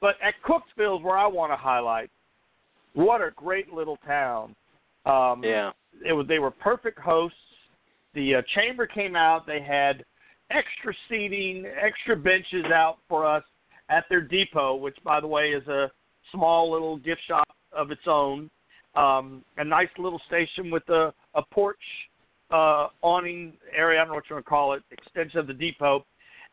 But 0.00 0.16
at 0.22 0.34
Cooksville 0.46 0.98
is 0.98 1.04
where 1.04 1.18
I 1.18 1.26
want 1.26 1.52
to 1.52 1.56
highlight. 1.56 2.10
What 2.94 3.20
a 3.20 3.30
great 3.36 3.72
little 3.72 3.98
town. 3.98 4.56
Um, 5.06 5.42
Yeah. 5.44 5.70
it 6.04 6.12
was 6.12 6.26
they 6.26 6.38
were 6.38 6.50
perfect 6.50 6.98
hosts. 6.98 7.36
The 8.14 8.36
uh, 8.36 8.42
chamber 8.54 8.86
came 8.86 9.16
out. 9.16 9.46
They 9.46 9.60
had 9.60 10.04
extra 10.50 10.92
seating, 11.08 11.64
extra 11.80 12.16
benches 12.16 12.64
out 12.72 12.98
for 13.08 13.26
us 13.26 13.44
at 13.88 14.04
their 14.08 14.20
depot, 14.20 14.76
which 14.76 14.96
by 15.04 15.20
the 15.20 15.26
way 15.26 15.50
is 15.50 15.66
a 15.68 15.90
small 16.32 16.70
little 16.70 16.96
gift 16.96 17.20
shop 17.26 17.48
of 17.72 17.90
its 17.90 18.02
own. 18.06 18.50
Um, 18.96 19.44
a 19.56 19.64
nice 19.64 19.88
little 19.98 20.20
station 20.26 20.70
with 20.70 20.88
a, 20.88 21.12
a 21.34 21.42
porch 21.52 21.78
uh, 22.50 22.88
awning 23.02 23.52
area. 23.76 24.00
I 24.00 24.04
don't 24.04 24.08
know 24.08 24.14
what 24.16 24.24
you 24.28 24.34
want 24.34 24.46
to 24.46 24.48
call 24.48 24.72
it. 24.72 24.82
Extension 24.90 25.38
of 25.38 25.46
the 25.46 25.54
depot. 25.54 26.04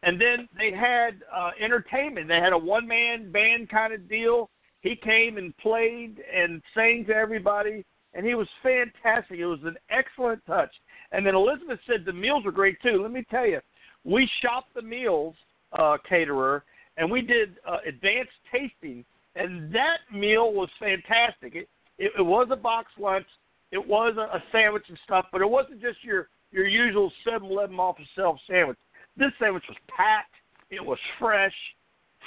And 0.04 0.22
then 0.22 0.48
they 0.56 0.72
had 0.72 1.24
uh, 1.36 1.52
entertainment. 1.60 2.28
They 2.28 2.36
had 2.36 2.54
a 2.54 2.58
one 2.58 2.88
man 2.88 3.32
band 3.32 3.70
kind 3.70 3.94
of 3.94 4.08
deal. 4.08 4.50
He 4.82 4.96
came 4.96 5.38
and 5.38 5.58
played 5.58 6.18
and 6.34 6.62
sang 6.76 7.06
to 7.08 7.14
everybody, 7.16 7.84
and 8.14 8.26
he 8.26 8.36
was 8.36 8.48
fantastic. 8.62 9.40
It 9.40 9.48
was 9.48 9.60
an 9.64 9.76
excellent 9.90 10.46
touch. 10.46 10.70
And 11.12 11.26
then 11.26 11.36
Elizabeth 11.36 11.80
said 11.88 12.06
the 12.06 12.14
meals 12.14 12.44
were 12.46 12.52
great 12.52 12.78
too. 12.82 13.02
Let 13.02 13.12
me 13.12 13.24
tell 13.30 13.46
you, 13.46 13.60
we 14.04 14.30
shopped 14.42 14.74
the 14.74 14.82
meals, 14.82 15.36
uh, 15.78 15.98
caterer, 16.08 16.64
and 16.98 17.10
we 17.10 17.22
did 17.22 17.58
uh, 17.68 17.78
advanced 17.88 18.32
tasting, 18.52 19.06
and 19.36 19.74
that 19.74 20.00
meal 20.12 20.54
was 20.54 20.70
fantastic. 20.80 21.56
It, 21.56 21.70
it, 21.98 22.12
it 22.18 22.22
was 22.22 22.48
a 22.52 22.56
box 22.56 22.88
lunch, 23.00 23.26
it 23.72 23.86
was 23.86 24.16
a, 24.18 24.38
a 24.38 24.44
sandwich 24.52 24.84
and 24.88 24.98
stuff, 25.04 25.26
but 25.32 25.42
it 25.42 25.50
wasn't 25.50 25.82
just 25.82 26.04
your 26.04 26.30
your 26.52 26.68
usual 26.68 27.12
Seven 27.26 27.50
Eleven 27.50 27.76
off 27.78 27.98
the 27.98 28.06
shelf 28.16 28.40
sandwich. 28.50 28.78
This 29.18 29.32
sandwich 29.40 29.64
was 29.68 29.78
packed. 29.88 30.34
It 30.70 30.84
was 30.84 30.98
fresh, 31.20 31.54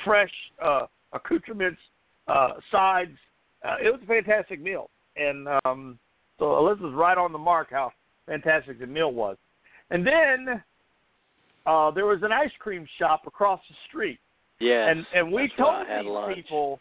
fresh 0.05 0.32
uh, 0.62 0.86
accoutrements, 1.12 1.81
uh, 2.28 2.52
sides. 2.70 3.16
Uh, 3.65 3.77
it 3.82 3.90
was 3.90 4.01
a 4.02 4.07
fantastic 4.07 4.61
meal, 4.61 4.90
and 5.16 5.48
um, 5.65 5.98
so 6.39 6.57
Elizabeth's 6.59 6.94
right 6.94 7.19
on 7.19 7.32
the 7.32 7.39
mark 7.39 7.69
how 7.70 7.93
fantastic 8.31 8.78
the 8.78 8.86
meal 8.86 9.12
was. 9.12 9.36
And 9.90 10.07
then 10.07 10.62
uh, 11.66 11.90
there 11.90 12.07
was 12.07 12.20
an 12.23 12.31
ice 12.32 12.52
cream 12.61 12.86
shop 12.98 13.23
across 13.27 13.61
the 13.69 13.74
street, 13.89 14.19
Yes. 14.61 14.89
and 14.90 15.07
and 15.15 15.32
we 15.32 15.51
told 15.59 15.86
these 15.86 16.07
lunch. 16.07 16.36
people, 16.36 16.78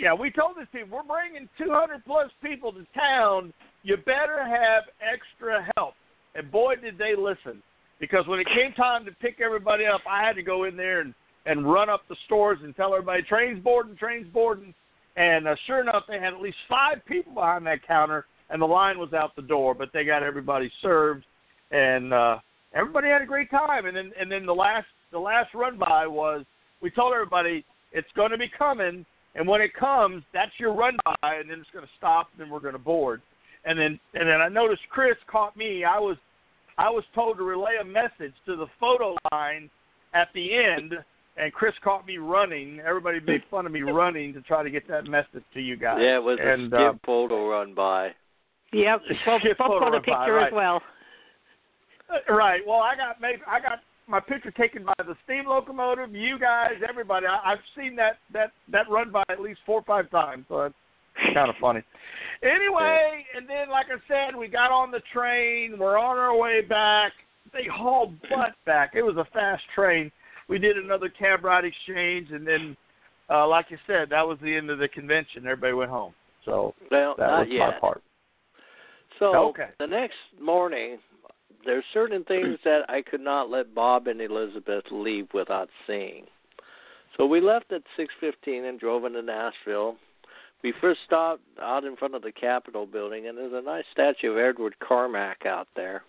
yeah, 0.00 0.14
we 0.14 0.30
told 0.30 0.56
these 0.56 0.66
people 0.72 0.96
we're 0.98 1.02
bringing 1.04 1.48
200 1.58 2.04
plus 2.04 2.30
people 2.42 2.72
to 2.72 2.84
town. 2.98 3.52
You 3.82 3.96
better 3.98 4.42
have 4.44 4.84
extra 5.02 5.68
help. 5.76 5.94
And 6.34 6.50
boy, 6.50 6.76
did 6.76 6.96
they 6.96 7.14
listen! 7.16 7.62
Because 8.00 8.26
when 8.26 8.40
it 8.40 8.46
came 8.48 8.72
time 8.72 9.04
to 9.04 9.12
pick 9.12 9.40
everybody 9.44 9.84
up, 9.86 10.00
I 10.08 10.22
had 10.26 10.34
to 10.36 10.42
go 10.42 10.64
in 10.64 10.76
there 10.76 11.00
and 11.00 11.14
and 11.44 11.70
run 11.70 11.90
up 11.90 12.02
the 12.08 12.16
stores 12.26 12.58
and 12.62 12.74
tell 12.74 12.94
everybody 12.94 13.22
trains 13.22 13.62
boarding, 13.62 13.96
trains 13.96 14.26
boarding. 14.32 14.72
And 15.16 15.46
uh, 15.46 15.56
sure 15.66 15.80
enough, 15.80 16.04
they 16.08 16.18
had 16.20 16.32
at 16.32 16.40
least 16.40 16.56
five 16.68 17.04
people 17.06 17.34
behind 17.34 17.66
that 17.66 17.86
counter, 17.86 18.24
and 18.52 18.62
the 18.62 18.66
line 18.66 18.98
was 18.98 19.12
out 19.12 19.34
the 19.34 19.42
door. 19.42 19.74
But 19.74 19.88
they 19.92 20.04
got 20.04 20.22
everybody 20.22 20.70
served, 20.80 21.24
and 21.72 22.12
uh, 22.12 22.38
everybody 22.74 23.08
had 23.08 23.22
a 23.22 23.26
great 23.26 23.50
time. 23.50 23.86
And 23.86 23.96
then 23.96 24.12
and 24.20 24.30
then 24.30 24.46
the 24.46 24.54
last 24.54 24.86
the 25.10 25.18
last 25.18 25.54
run 25.54 25.78
by 25.78 26.06
was 26.06 26.44
we 26.80 26.90
told 26.90 27.12
everybody 27.14 27.64
it's 27.92 28.08
going 28.14 28.30
to 28.30 28.38
be 28.38 28.50
coming, 28.56 29.04
and 29.34 29.48
when 29.48 29.60
it 29.60 29.74
comes, 29.74 30.22
that's 30.32 30.52
your 30.60 30.74
run 30.74 30.96
by, 31.04 31.34
and 31.36 31.50
then 31.50 31.58
it's 31.58 31.70
going 31.72 31.84
to 31.84 31.90
stop, 31.98 32.28
and 32.32 32.40
then 32.40 32.50
we're 32.50 32.60
going 32.60 32.74
to 32.74 32.78
board. 32.78 33.22
And 33.64 33.78
then 33.78 33.98
and 34.14 34.28
then 34.28 34.40
I 34.40 34.48
noticed 34.48 34.82
Chris 34.90 35.16
caught 35.30 35.56
me. 35.56 35.84
I 35.84 35.98
was 35.98 36.16
I 36.78 36.90
was 36.90 37.04
told 37.14 37.38
to 37.38 37.42
relay 37.42 37.76
a 37.80 37.84
message 37.84 38.34
to 38.46 38.56
the 38.56 38.66
photo 38.78 39.16
line 39.32 39.70
at 40.14 40.28
the 40.34 40.54
end, 40.54 40.94
and 41.36 41.52
Chris 41.52 41.72
caught 41.82 42.06
me 42.06 42.18
running. 42.18 42.80
Everybody 42.80 43.20
made 43.20 43.42
fun 43.50 43.66
of 43.66 43.72
me 43.72 43.82
running 43.82 44.34
to 44.34 44.42
try 44.42 44.62
to 44.62 44.70
get 44.70 44.86
that 44.88 45.06
message 45.06 45.44
to 45.54 45.60
you 45.60 45.76
guys. 45.76 45.98
Yeah, 46.00 46.16
it 46.16 46.22
was 46.22 46.38
and, 46.42 46.72
a 46.72 46.90
skip 46.90 47.00
photo 47.06 47.48
run 47.48 47.74
by. 47.74 48.10
Yep. 48.72 49.00
Skip 49.40 49.58
Bob 49.58 49.80
got 49.80 49.94
a 49.94 50.00
picture 50.00 50.34
right. 50.34 50.46
as 50.48 50.52
well. 50.52 50.82
Uh, 52.10 52.32
Right. 52.32 52.60
Well, 52.66 52.80
I 52.80 52.94
got. 52.94 53.16
I 53.46 53.60
got 53.60 53.80
my 54.06 54.20
picture 54.20 54.50
taken 54.50 54.84
by 54.84 54.94
the 54.98 55.14
steam 55.24 55.46
locomotive. 55.46 56.14
You 56.14 56.38
guys, 56.38 56.72
everybody. 56.86 57.26
I, 57.26 57.52
I've 57.52 57.64
seen 57.76 57.96
that 57.96 58.18
that 58.32 58.52
that 58.70 58.88
run 58.90 59.10
by 59.10 59.22
at 59.28 59.40
least 59.40 59.60
four 59.64 59.80
or 59.80 59.84
five 59.84 60.10
times. 60.10 60.44
So 60.48 60.58
that's 60.58 60.74
kind 61.34 61.48
of 61.48 61.56
funny. 61.60 61.82
Anyway, 62.42 63.24
and 63.36 63.48
then 63.48 63.70
like 63.70 63.86
I 63.86 63.98
said, 64.08 64.36
we 64.36 64.48
got 64.48 64.70
on 64.70 64.90
the 64.90 65.00
train. 65.12 65.78
We're 65.78 65.98
on 65.98 66.18
our 66.18 66.36
way 66.36 66.60
back. 66.62 67.12
They 67.52 67.66
hauled 67.72 68.20
butt 68.22 68.54
back. 68.66 68.92
It 68.94 69.02
was 69.02 69.16
a 69.16 69.26
fast 69.32 69.62
train. 69.74 70.10
We 70.48 70.58
did 70.58 70.76
another 70.76 71.08
cab 71.08 71.44
ride 71.44 71.64
exchange, 71.64 72.28
and 72.30 72.46
then, 72.46 72.76
uh, 73.30 73.46
like 73.46 73.66
you 73.70 73.78
said, 73.86 74.08
that 74.10 74.26
was 74.26 74.38
the 74.42 74.54
end 74.54 74.70
of 74.70 74.78
the 74.78 74.88
convention. 74.88 75.46
Everybody 75.46 75.72
went 75.72 75.90
home. 75.90 76.12
So 76.44 76.74
Well, 76.90 77.14
that 77.18 77.48
was 77.48 77.48
my 77.50 77.78
part. 77.78 78.02
So 79.22 79.48
Okay. 79.50 79.68
the 79.78 79.86
next 79.86 80.16
morning, 80.40 80.98
there's 81.64 81.84
certain 81.92 82.24
things 82.24 82.58
that 82.64 82.90
I 82.90 83.02
could 83.02 83.20
not 83.20 83.48
let 83.48 83.72
Bob 83.74 84.08
and 84.08 84.20
Elizabeth 84.20 84.84
leave 84.90 85.28
without 85.32 85.68
seeing. 85.86 86.26
So 87.16 87.26
we 87.26 87.40
left 87.40 87.72
at 87.72 87.82
6:15 87.96 88.68
and 88.68 88.80
drove 88.80 89.04
into 89.04 89.22
Nashville. 89.22 89.96
We 90.62 90.72
first 90.80 91.00
stopped 91.04 91.42
out 91.60 91.84
in 91.84 91.96
front 91.96 92.14
of 92.14 92.22
the 92.22 92.32
Capitol 92.32 92.86
building, 92.86 93.26
and 93.26 93.36
there's 93.36 93.52
a 93.52 93.62
nice 93.62 93.84
statue 93.92 94.32
of 94.32 94.38
Edward 94.38 94.78
Carmack 94.80 95.44
out 95.44 95.68
there, 95.74 96.02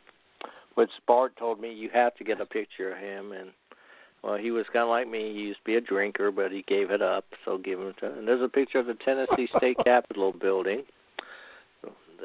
which 0.76 0.92
Bart 1.08 1.36
told 1.38 1.60
me 1.60 1.74
you 1.74 1.90
have 1.90 2.16
to 2.16 2.24
get 2.24 2.40
a 2.40 2.46
picture 2.46 2.94
of 2.94 2.98
him. 3.00 3.32
And 3.32 3.52
well, 4.24 4.38
he 4.38 4.52
was 4.52 4.66
kind 4.72 4.84
of 4.84 4.90
like 4.90 5.08
me. 5.08 5.34
He 5.34 5.40
used 5.40 5.60
to 5.60 5.66
be 5.66 5.76
a 5.76 5.82
drinker, 5.82 6.32
but 6.32 6.52
he 6.52 6.64
gave 6.68 6.90
it 6.90 7.02
up. 7.02 7.26
So 7.46 7.58
give 7.58 7.80
him 7.80 7.94
to. 8.00 8.14
And 8.14 8.28
there's 8.28 8.42
a 8.42 8.48
picture 8.48 8.80
of 8.80 8.86
the 8.86 8.96
Tennessee 8.96 9.50
State 9.58 9.78
Capitol 9.84 10.32
building. 10.32 10.84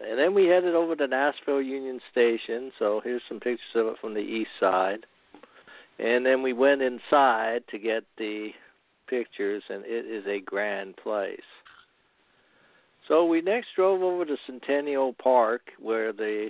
And 0.06 0.18
then 0.18 0.34
we 0.34 0.46
headed 0.46 0.74
over 0.74 0.94
to 0.96 1.06
Nashville 1.06 1.62
Union 1.62 2.00
Station. 2.10 2.70
So 2.78 3.00
here's 3.02 3.22
some 3.28 3.40
pictures 3.40 3.60
of 3.74 3.86
it 3.88 3.96
from 4.00 4.14
the 4.14 4.20
east 4.20 4.50
side. 4.60 5.06
And 5.98 6.24
then 6.24 6.42
we 6.42 6.52
went 6.52 6.82
inside 6.82 7.62
to 7.70 7.78
get 7.78 8.04
the 8.18 8.50
pictures, 9.08 9.62
and 9.68 9.84
it 9.84 10.06
is 10.06 10.24
a 10.26 10.40
grand 10.40 10.96
place. 10.96 11.40
So 13.08 13.24
we 13.24 13.40
next 13.40 13.68
drove 13.74 14.02
over 14.02 14.24
to 14.24 14.36
Centennial 14.46 15.14
Park, 15.14 15.62
where 15.80 16.12
the 16.12 16.48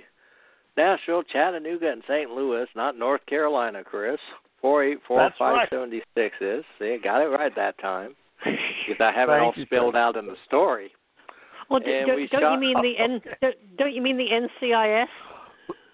Nashville, 0.76 1.22
Chattanooga, 1.22 1.90
and 1.90 2.02
St. 2.08 2.30
Louis, 2.30 2.66
not 2.74 2.98
North 2.98 3.24
Carolina, 3.26 3.82
Chris, 3.84 4.18
four 4.60 4.84
eight 4.84 4.98
four 5.06 5.18
That's 5.18 5.38
five 5.38 5.54
right. 5.54 5.68
is. 6.40 6.64
See, 6.78 6.94
I 6.94 6.98
got 7.02 7.22
it 7.22 7.26
right 7.28 7.54
that 7.56 7.78
time. 7.78 8.14
Because 8.88 9.04
I 9.04 9.18
have 9.18 9.28
it 9.28 9.32
all 9.32 9.52
you, 9.54 9.66
sir. 9.92 9.98
out 9.98 10.16
in 10.16 10.26
the 10.26 10.36
story. 10.46 10.90
Well, 11.70 11.80
do, 11.80 11.90
And 11.90 12.06
don't, 12.06 12.16
we 12.16 12.26
don't 12.28 12.40
shot- 12.40 12.52
you 12.54 12.60
mean 12.60 12.76
the 12.82 12.98
N? 12.98 13.20
Don't, 13.42 13.76
don't 13.76 13.94
you 13.94 14.02
mean 14.02 14.16
the 14.16 14.26
NCIS? 14.30 15.06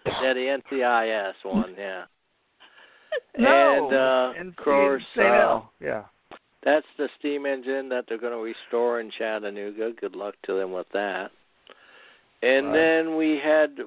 Yeah, 0.06 0.32
the 0.34 0.58
NCIS 0.72 1.32
one, 1.44 1.74
yeah. 1.78 2.04
No, 3.38 3.86
and 3.88 3.94
uh, 3.94 4.40
and 4.40 4.48
of 4.50 4.56
course, 4.64 5.02
uh, 5.18 5.60
yeah. 5.80 6.02
that's 6.64 6.86
the 6.98 7.08
steam 7.18 7.46
engine 7.46 7.88
that 7.90 8.04
they're 8.08 8.18
going 8.18 8.32
to 8.32 8.38
restore 8.38 9.00
in 9.00 9.10
Chattanooga. 9.16 9.92
Good 10.00 10.14
luck 10.16 10.34
to 10.46 10.54
them 10.54 10.72
with 10.72 10.86
that. 10.92 11.30
And 12.42 12.66
Right. 12.68 12.72
then 12.74 13.16
we 13.16 13.38
had 13.42 13.78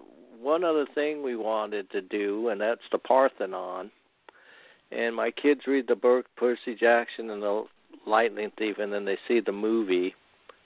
one 0.42 0.64
other 0.64 0.86
thing 0.96 1.24
we 1.24 1.36
wanted 1.36 1.90
to 1.92 2.02
do, 2.02 2.50
and 2.50 2.60
that's 2.62 2.82
the 2.92 2.98
Parthenon. 2.98 3.92
And 4.92 5.14
my 5.16 5.32
kids 5.32 5.62
read 5.68 5.88
the 5.88 5.96
book 5.96 6.26
Percy 6.38 6.74
Jackson 6.80 7.30
and 7.30 7.42
the 7.42 7.66
Lightning 8.06 8.52
Thief, 8.58 8.78
and 8.80 8.92
then 8.94 9.04
they 9.06 9.18
see 9.28 9.42
the 9.42 9.52
movie, 9.52 10.16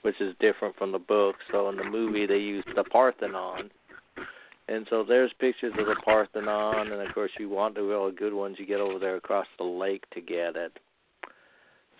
which 0.01 0.19
is 0.19 0.35
different 0.39 0.75
from 0.75 0.91
the 0.91 0.99
book. 0.99 1.35
So 1.51 1.69
in 1.69 1.77
the 1.77 1.83
movie, 1.83 2.25
they 2.25 2.37
use 2.37 2.65
the 2.75 2.83
Parthenon. 2.83 3.69
And 4.67 4.87
so 4.89 5.03
there's 5.03 5.31
pictures 5.39 5.73
of 5.77 5.85
the 5.85 5.95
Parthenon, 6.03 6.91
and 6.91 7.01
of 7.01 7.13
course, 7.13 7.31
you 7.39 7.49
want 7.49 7.75
the 7.75 7.83
really 7.83 8.13
good 8.13 8.33
ones, 8.33 8.55
you 8.57 8.65
get 8.65 8.79
over 8.79 8.99
there 8.99 9.17
across 9.17 9.47
the 9.57 9.65
lake 9.65 10.03
to 10.11 10.21
get 10.21 10.55
it. 10.55 10.77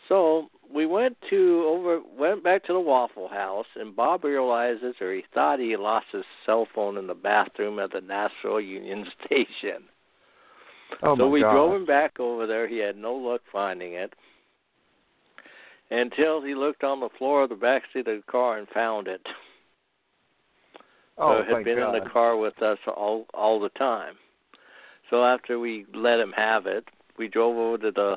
So 0.08 0.50
we 0.74 0.86
went 0.86 1.18
to 1.30 1.64
over 1.68 2.02
went 2.18 2.44
back 2.44 2.66
to 2.66 2.74
the 2.74 2.80
Waffle 2.80 3.28
House, 3.28 3.66
and 3.76 3.96
Bob 3.96 4.24
realizes, 4.24 4.96
or 5.02 5.14
he 5.14 5.24
thought 5.34 5.60
he 5.60 5.76
lost 5.76 6.08
his 6.12 6.24
cell 6.46 6.68
phone 6.74 6.98
in 6.98 7.08
the 7.08 7.14
bathroom 7.14 7.80
at 7.80 7.92
the 7.92 8.02
Nashville 8.02 8.62
Union 8.62 9.06
Station. 9.26 9.84
Oh 11.04 11.16
so 11.18 11.26
my 11.26 11.32
we 11.32 11.42
God. 11.42 11.54
drove 11.54 11.76
him 11.76 11.86
back 11.86 12.20
over 12.20 12.48
there. 12.48 12.68
He 12.68 12.78
had 12.78 12.98
no 12.98 13.14
luck 13.14 13.42
finding 13.52 13.94
it 13.94 14.14
until 15.92 16.42
he 16.42 16.56
looked 16.56 16.84
on 16.84 17.02
the 17.02 17.10
floor 17.18 17.44
of 17.44 17.50
the 17.50 17.56
back 17.56 17.84
seat 17.94 18.08
of 18.08 18.18
the 18.18 18.32
car 18.32 18.58
and 18.58 18.68
found 18.70 19.08
it. 19.08 19.22
Oh, 21.18 21.36
so 21.36 21.42
it 21.42 21.56
had 21.56 21.66
been 21.66 21.78
God. 21.78 21.96
in 21.96 22.04
the 22.04 22.10
car 22.10 22.38
with 22.38 22.60
us 22.62 22.80
all 22.88 23.26
all 23.34 23.60
the 23.60 23.70
time. 23.70 24.16
So 25.10 25.26
after 25.26 25.60
we 25.60 25.86
let 25.94 26.20
him 26.20 26.32
have 26.36 26.66
it, 26.66 26.86
we 27.18 27.28
drove 27.28 27.58
over 27.58 27.78
to 27.80 27.92
the 27.92 28.16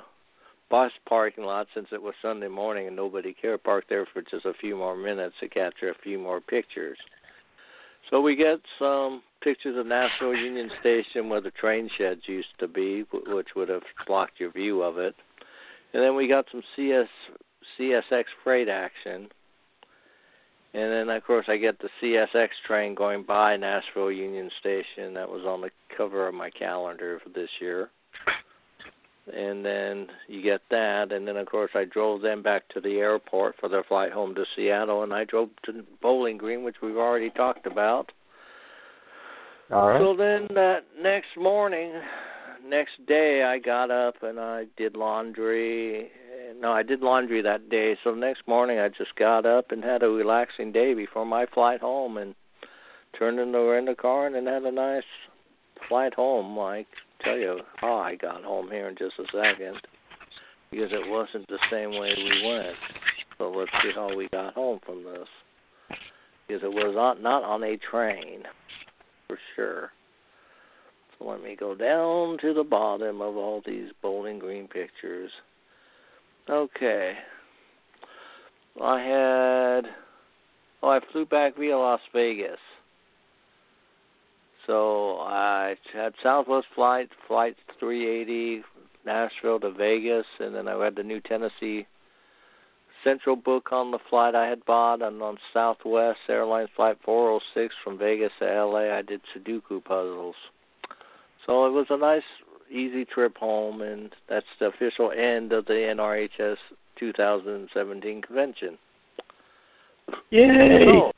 bus 0.71 0.93
parking 1.07 1.45
lot 1.45 1.67
since 1.75 1.89
it 1.93 2.01
was 2.01 2.15
Sunday 2.23 2.49
morning 2.49 2.87
and 2.87 2.97
nobody 2.97 3.35
cared. 3.35 3.65
Parked 3.65 3.89
there 3.89 4.07
for 4.13 4.23
just 4.23 4.47
a 4.47 4.55
few 4.61 4.77
more 4.77 4.97
minutes 4.97 5.35
to 5.41 5.49
capture 5.49 5.91
a 5.91 6.03
few 6.03 6.19
more 6.19 6.41
pictures. 6.41 6.97
So 8.11 8.21
we 8.21 8.37
get 8.37 8.61
some 8.79 9.23
pictures 9.43 9.77
of 9.77 9.87
Nashville 9.87 10.35
Union 10.35 10.71
Station 10.81 11.29
where 11.29 11.41
the 11.41 11.51
train 11.51 11.91
sheds 11.99 12.21
used 12.27 12.49
to 12.61 12.69
be, 12.69 13.05
which 13.13 13.49
would 13.57 13.69
have 13.69 13.83
blocked 14.07 14.39
your 14.39 14.53
view 14.53 14.83
of 14.83 14.99
it. 14.99 15.15
And 15.93 16.03
then 16.03 16.15
we 16.15 16.29
got 16.29 16.47
some 16.51 16.63
CS 16.77 17.09
CSX 17.78 18.24
freight 18.43 18.69
action. 18.69 19.28
And 20.74 20.93
then 20.93 21.09
of 21.09 21.24
course 21.24 21.47
I 21.49 21.57
get 21.57 21.78
the 21.78 21.89
CSX 22.03 22.49
train 22.66 22.95
going 22.95 23.23
by 23.23 23.57
Nashville 23.57 24.11
Union 24.11 24.51
Station. 24.61 25.15
That 25.15 25.28
was 25.28 25.45
on 25.47 25.61
the 25.61 25.70
cover 25.97 26.27
of 26.27 26.35
my 26.35 26.51
calendar 26.51 27.20
for 27.23 27.31
this 27.31 27.51
year. 27.61 27.91
And 29.32 29.65
then 29.65 30.09
you 30.28 30.43
get 30.43 30.61
that, 30.70 31.11
and 31.11 31.27
then 31.27 31.39
of 31.39 31.47
course 31.47 31.70
I 31.74 31.85
drove 31.85 32.20
them 32.20 32.43
back 32.43 32.69
to 32.74 32.81
the 32.81 32.97
airport 32.99 33.55
for 33.59 33.70
their 33.70 33.85
flight 33.85 34.12
home 34.12 34.35
to 34.35 34.45
Seattle, 34.55 35.03
and 35.03 35.15
I 35.15 35.24
drove 35.24 35.49
to 35.65 35.82
Bowling 36.03 36.36
Green, 36.36 36.62
which 36.62 36.77
we've 36.82 36.99
already 36.99 37.31
talked 37.31 37.66
about. 37.66 38.12
All 39.70 39.89
right. 39.89 39.99
So 39.99 40.15
then 40.15 40.47
that 40.55 40.81
next 41.01 41.39
morning, 41.39 41.95
next 42.66 42.93
day, 43.07 43.45
I 43.45 43.59
got 43.59 43.91
up 43.91 44.23
and 44.23 44.39
I 44.39 44.65
did 44.77 44.95
laundry. 44.95 46.11
No, 46.65 46.73
I 46.73 46.82
did 46.82 47.03
laundry 47.03 47.43
that 47.43 47.69
day. 47.69 47.95
So 48.03 48.15
next 48.15 48.49
morning, 48.49 48.78
I 48.78 48.89
just 48.89 49.15
got 49.16 49.45
up 49.45 49.70
and 49.70 49.85
had 49.85 50.03
a 50.03 50.09
relaxing 50.09 50.73
day 50.73 50.95
before 50.95 51.27
my 51.27 51.45
flight 51.53 51.82
home, 51.82 52.16
and 52.16 52.35
turned 53.19 53.39
in 53.39 53.53
the 53.53 53.59
rental 53.59 53.95
car 53.95 54.28
and 54.28 54.47
had 54.47 54.62
a 54.62 54.73
nice 54.73 55.05
flight 55.91 56.15
home. 56.15 56.59
I 56.59 56.86
tell 57.23 57.36
you 57.36 57.61
how 57.77 57.97
I 57.97 58.15
got 58.15 58.45
home 58.45 58.70
here 58.70 58.89
in 58.89 58.97
just 58.97 59.12
a 59.19 59.24
second 59.24 59.77
because 60.70 60.91
it 60.91 61.07
wasn't 61.07 61.47
the 61.49 61.59
same 61.70 61.91
way 61.91 62.15
we 62.16 62.49
went. 62.49 62.77
So 63.36 63.51
let's 63.51 63.70
see 63.82 63.91
how 63.95 64.16
we 64.16 64.31
got 64.31 64.55
home 64.55 64.81
from 64.86 65.05
this 65.05 65.28
because 66.49 66.62
it 66.62 66.73
was 66.73 66.95
not 66.95 67.20
not 67.20 67.45
on 67.45 67.62
a 67.62 67.77
train 67.77 68.45
for 69.27 69.39
sure. 69.55 69.91
So 71.19 71.27
let 71.27 71.43
me 71.43 71.57
go 71.61 71.74
down 71.74 72.39
to 72.41 72.55
the 72.55 72.65
bottom 72.65 73.20
of 73.20 73.36
all 73.36 73.61
these 73.66 73.91
Bowling 74.01 74.39
Green 74.39 74.66
pictures. 74.66 75.31
Okay. 76.49 77.15
I 78.83 79.01
had 79.01 79.83
oh 80.83 80.89
I 80.89 81.01
flew 81.12 81.25
back 81.25 81.57
via 81.57 81.79
Las 81.79 82.01
Vegas. 82.12 82.59
So 84.66 85.19
I 85.21 85.77
had 85.93 86.15
Southwest 86.23 86.66
flight, 86.75 87.11
flight 87.29 87.57
380, 87.79 88.62
Nashville 89.05 89.61
to 89.61 89.71
Vegas, 89.71 90.25
and 90.41 90.55
then 90.55 90.69
I 90.69 90.83
had 90.83 90.97
the 90.97 91.03
New 91.03 91.21
Tennessee 91.21 91.87
Central 93.03 93.37
book 93.37 93.71
on 93.71 93.91
the 93.91 93.99
flight 94.09 94.35
I 94.35 94.47
had 94.47 94.65
bought, 94.65 95.03
and 95.03 95.23
on 95.23 95.37
Southwest 95.53 96.21
Airlines 96.29 96.71
flight 96.75 96.97
406 97.05 97.75
from 97.85 97.99
Vegas 97.99 98.33
to 98.39 98.47
LA, 98.47 98.97
I 98.97 99.03
did 99.03 99.21
Sudoku 99.35 99.85
puzzles. 99.85 100.37
So 101.47 101.66
it 101.66 101.71
was 101.71 101.87
a 101.91 101.99
nice, 101.99 102.23
easy 102.75 103.05
trip 103.05 103.37
home, 103.37 103.83
and 103.83 104.11
that's 104.29 104.47
the 104.59 104.67
official 104.67 105.13
end 105.13 105.53
of 105.53 105.67
the 105.67 105.73
NRHS 105.73 106.57
2017 106.99 108.23
convention. 108.23 108.79
Yay! 110.31 110.87
So, 110.89 111.13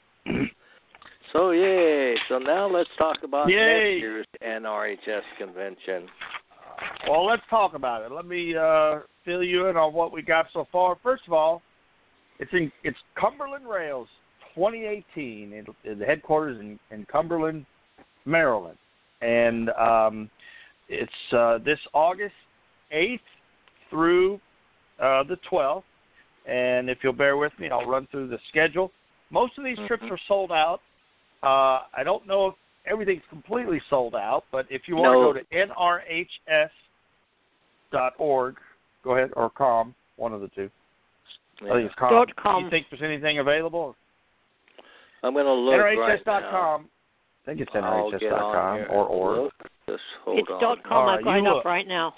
so 1.32 1.50
yay! 1.50 2.16
So 2.28 2.38
now 2.38 2.68
let's 2.68 2.90
talk 2.98 3.18
about 3.24 3.48
Yay. 3.48 3.56
next 3.56 4.00
year's 4.00 4.26
NRHS 4.42 5.22
convention. 5.38 6.08
Well, 7.08 7.24
let's 7.24 7.42
talk 7.48 7.74
about 7.74 8.02
it. 8.02 8.12
Let 8.12 8.26
me 8.26 8.54
uh, 8.56 9.00
fill 9.24 9.42
you 9.42 9.66
in 9.66 9.76
on 9.76 9.92
what 9.92 10.12
we 10.12 10.22
got 10.22 10.46
so 10.52 10.66
far. 10.70 10.96
First 11.02 11.22
of 11.26 11.32
all, 11.32 11.62
it's 12.38 12.52
in 12.52 12.70
it's 12.84 12.98
Cumberland 13.18 13.66
Rails 13.66 14.08
2018, 14.54 15.52
in, 15.52 15.66
in 15.90 15.98
the 15.98 16.04
headquarters 16.04 16.58
in, 16.60 16.78
in 16.90 17.06
Cumberland, 17.06 17.66
Maryland, 18.24 18.78
and 19.20 19.70
um, 19.70 20.30
it's 20.88 21.32
uh, 21.32 21.58
this 21.58 21.78
August 21.92 22.34
8th 22.94 23.20
through 23.90 24.40
uh, 25.00 25.22
the 25.24 25.36
12th. 25.50 25.82
And 26.46 26.88
if 26.88 26.98
you'll 27.02 27.12
bear 27.12 27.36
with 27.36 27.52
me, 27.58 27.68
I'll 27.70 27.86
run 27.86 28.06
through 28.10 28.28
the 28.28 28.38
schedule. 28.48 28.92
Most 29.30 29.58
of 29.58 29.64
these 29.64 29.78
trips 29.88 30.04
Mhm. 30.04 30.12
are 30.12 30.18
sold 30.28 30.52
out. 30.52 30.80
Uh, 31.42 31.82
I 31.92 32.04
don't 32.04 32.26
know 32.26 32.46
if 32.48 32.54
everything's 32.86 33.24
completely 33.28 33.80
sold 33.90 34.14
out, 34.14 34.44
but 34.52 34.66
if 34.70 34.86
you 34.86 34.94
want 34.96 35.14
No. 35.14 35.32
to 35.32 35.40
go 35.40 35.44
to 35.44 35.44
nrhs.org, 37.90 38.56
go 39.02 39.10
ahead, 39.16 39.32
or 39.36 39.50
com, 39.50 39.94
one 40.16 40.32
of 40.32 40.40
the 40.40 40.48
two. 40.48 40.70
I 41.62 41.68
think 41.68 41.86
it's 41.86 41.94
com. 41.96 42.10
Dot 42.12 42.28
Do 42.28 42.34
com. 42.34 42.64
you 42.64 42.70
think 42.70 42.88
there's 42.90 43.02
anything 43.02 43.38
available? 43.38 43.96
I'm 45.22 45.32
going 45.32 45.46
to 45.46 45.52
look 45.52 45.80
right 45.80 46.24
now. 46.24 46.86
NRHS.com. 47.46 47.54
I 47.54 47.54
think 47.54 47.60
it's 47.60 47.70
I'll 47.74 47.84
on 47.84 48.12
NRHS.com 48.12 48.76
here 48.76 48.86
or 48.90 49.02
and 49.02 49.40
org. 49.40 49.52
Just 49.88 50.02
hold 50.24 50.38
it's 50.38 50.48
on. 50.50 50.60
dot 50.60 50.82
com. 50.82 50.92
All 50.92 51.08
I've 51.08 51.16
right, 51.16 51.24
got 51.24 51.36
it 51.36 51.42
you 51.42 51.48
up 51.48 51.64
right 51.64 51.88
now. 51.88 52.14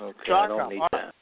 Okay, 0.00 0.18
Dot 0.28 0.44
I 0.44 0.48
don't 0.48 0.58
com. 0.60 0.68
need 0.70 0.78
All 0.78 0.88
right. 0.92 1.04
that. 1.06 1.14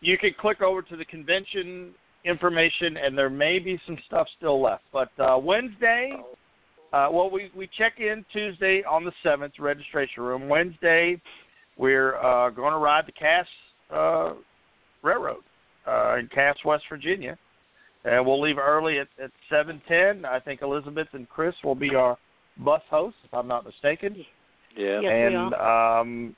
You 0.00 0.18
can 0.18 0.30
click 0.40 0.60
over 0.62 0.82
to 0.82 0.96
the 0.96 1.04
convention 1.04 1.94
information, 2.24 2.96
and 2.96 3.16
there 3.16 3.30
may 3.30 3.58
be 3.58 3.80
some 3.86 3.96
stuff 4.06 4.26
still 4.36 4.60
left. 4.60 4.84
But 4.92 5.10
uh, 5.18 5.38
Wednesday, 5.38 6.12
uh, 6.92 7.08
well, 7.10 7.30
we 7.30 7.50
we 7.56 7.68
check 7.78 7.94
in 7.98 8.24
Tuesday 8.32 8.82
on 8.88 9.04
the 9.04 9.12
seventh, 9.22 9.54
registration 9.58 10.22
room. 10.22 10.48
Wednesday, 10.48 11.20
we're 11.76 12.16
uh, 12.16 12.50
going 12.50 12.72
to 12.72 12.78
ride 12.78 13.04
the 13.06 13.12
Cass 13.12 13.46
uh, 13.92 14.34
Railroad 15.02 15.42
uh, 15.86 16.16
in 16.16 16.28
Cass, 16.28 16.56
West 16.64 16.84
Virginia, 16.88 17.38
and 18.04 18.24
we'll 18.24 18.40
leave 18.40 18.58
early 18.58 18.98
at 18.98 19.08
at 19.22 19.30
seven 19.50 19.80
ten. 19.88 20.24
I 20.24 20.40
think 20.40 20.62
Elizabeth 20.62 21.08
and 21.12 21.28
Chris 21.28 21.54
will 21.62 21.74
be 21.74 21.94
our 21.94 22.16
bus 22.58 22.82
hosts, 22.90 23.18
if 23.24 23.32
I'm 23.32 23.48
not 23.48 23.64
mistaken. 23.64 24.16
Yeah. 24.76 25.00
Yes, 25.00 25.02
we 25.02 25.08
and 25.10 25.54
um, 25.54 26.36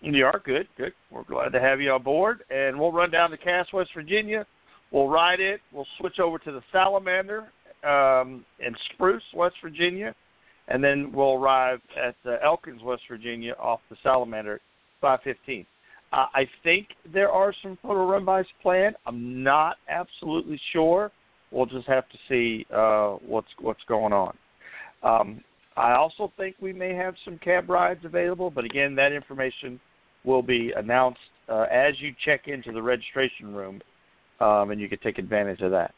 you 0.00 0.24
are 0.24 0.40
good, 0.44 0.66
good. 0.76 0.92
We're 1.10 1.24
glad 1.24 1.52
to 1.52 1.60
have 1.60 1.80
you 1.80 1.92
on 1.92 2.02
board, 2.02 2.42
and 2.50 2.78
we'll 2.78 2.92
run 2.92 3.10
down 3.10 3.30
to 3.30 3.36
Cass, 3.36 3.66
West 3.72 3.90
Virginia. 3.94 4.46
We'll 4.90 5.08
ride 5.08 5.40
it. 5.40 5.60
We'll 5.72 5.86
switch 5.98 6.18
over 6.18 6.38
to 6.38 6.52
the 6.52 6.62
Salamander 6.72 7.48
um, 7.84 8.44
in 8.60 8.74
Spruce, 8.92 9.22
West 9.34 9.56
Virginia, 9.62 10.14
and 10.68 10.82
then 10.82 11.12
we'll 11.12 11.34
arrive 11.34 11.80
at 11.96 12.14
uh, 12.26 12.36
Elkins, 12.44 12.82
West 12.82 13.02
Virginia, 13.08 13.54
off 13.60 13.80
the 13.90 13.96
Salamander 14.02 14.60
at 15.02 15.20
5:15. 15.24 15.66
Uh, 16.12 16.26
I 16.34 16.46
think 16.62 16.88
there 17.10 17.30
are 17.30 17.54
some 17.62 17.78
photo 17.82 18.06
run-bys 18.06 18.44
planned. 18.60 18.96
I'm 19.06 19.42
not 19.42 19.76
absolutely 19.88 20.60
sure. 20.72 21.10
We'll 21.50 21.66
just 21.66 21.88
have 21.88 22.08
to 22.10 22.18
see 22.28 22.66
uh, 22.74 23.16
what's 23.26 23.48
what's 23.60 23.82
going 23.88 24.12
on. 24.12 24.36
Um, 25.02 25.42
I 25.76 25.94
also 25.94 26.32
think 26.36 26.56
we 26.60 26.72
may 26.72 26.94
have 26.94 27.14
some 27.24 27.38
cab 27.38 27.70
rides 27.70 28.04
available, 28.04 28.50
but 28.50 28.64
again, 28.64 28.94
that 28.96 29.12
information 29.12 29.80
will 30.24 30.42
be 30.42 30.72
announced 30.76 31.20
uh, 31.48 31.66
as 31.70 31.94
you 31.98 32.14
check 32.24 32.46
into 32.46 32.72
the 32.72 32.82
registration 32.82 33.54
room, 33.54 33.80
um, 34.40 34.70
and 34.70 34.80
you 34.80 34.88
can 34.88 34.98
take 34.98 35.18
advantage 35.18 35.60
of 35.60 35.70
that. 35.70 35.94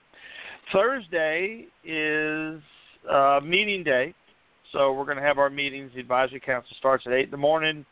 Thursday 0.73 1.67
is 1.85 2.61
uh, 3.11 3.41
meeting 3.43 3.85
day, 3.85 4.15
so 4.73 4.93
we're 4.93 5.05
going 5.05 5.17
to 5.17 5.23
have 5.23 5.39
our 5.39 5.51
meetings. 5.51 5.91
The 5.95 6.01
advisory 6.01 6.41
council 6.41 6.75
starts 6.79 7.05
at 7.07 7.13
eight 7.13 7.27
in 7.27 7.31
the 7.31 7.37
morning, 7.37 7.85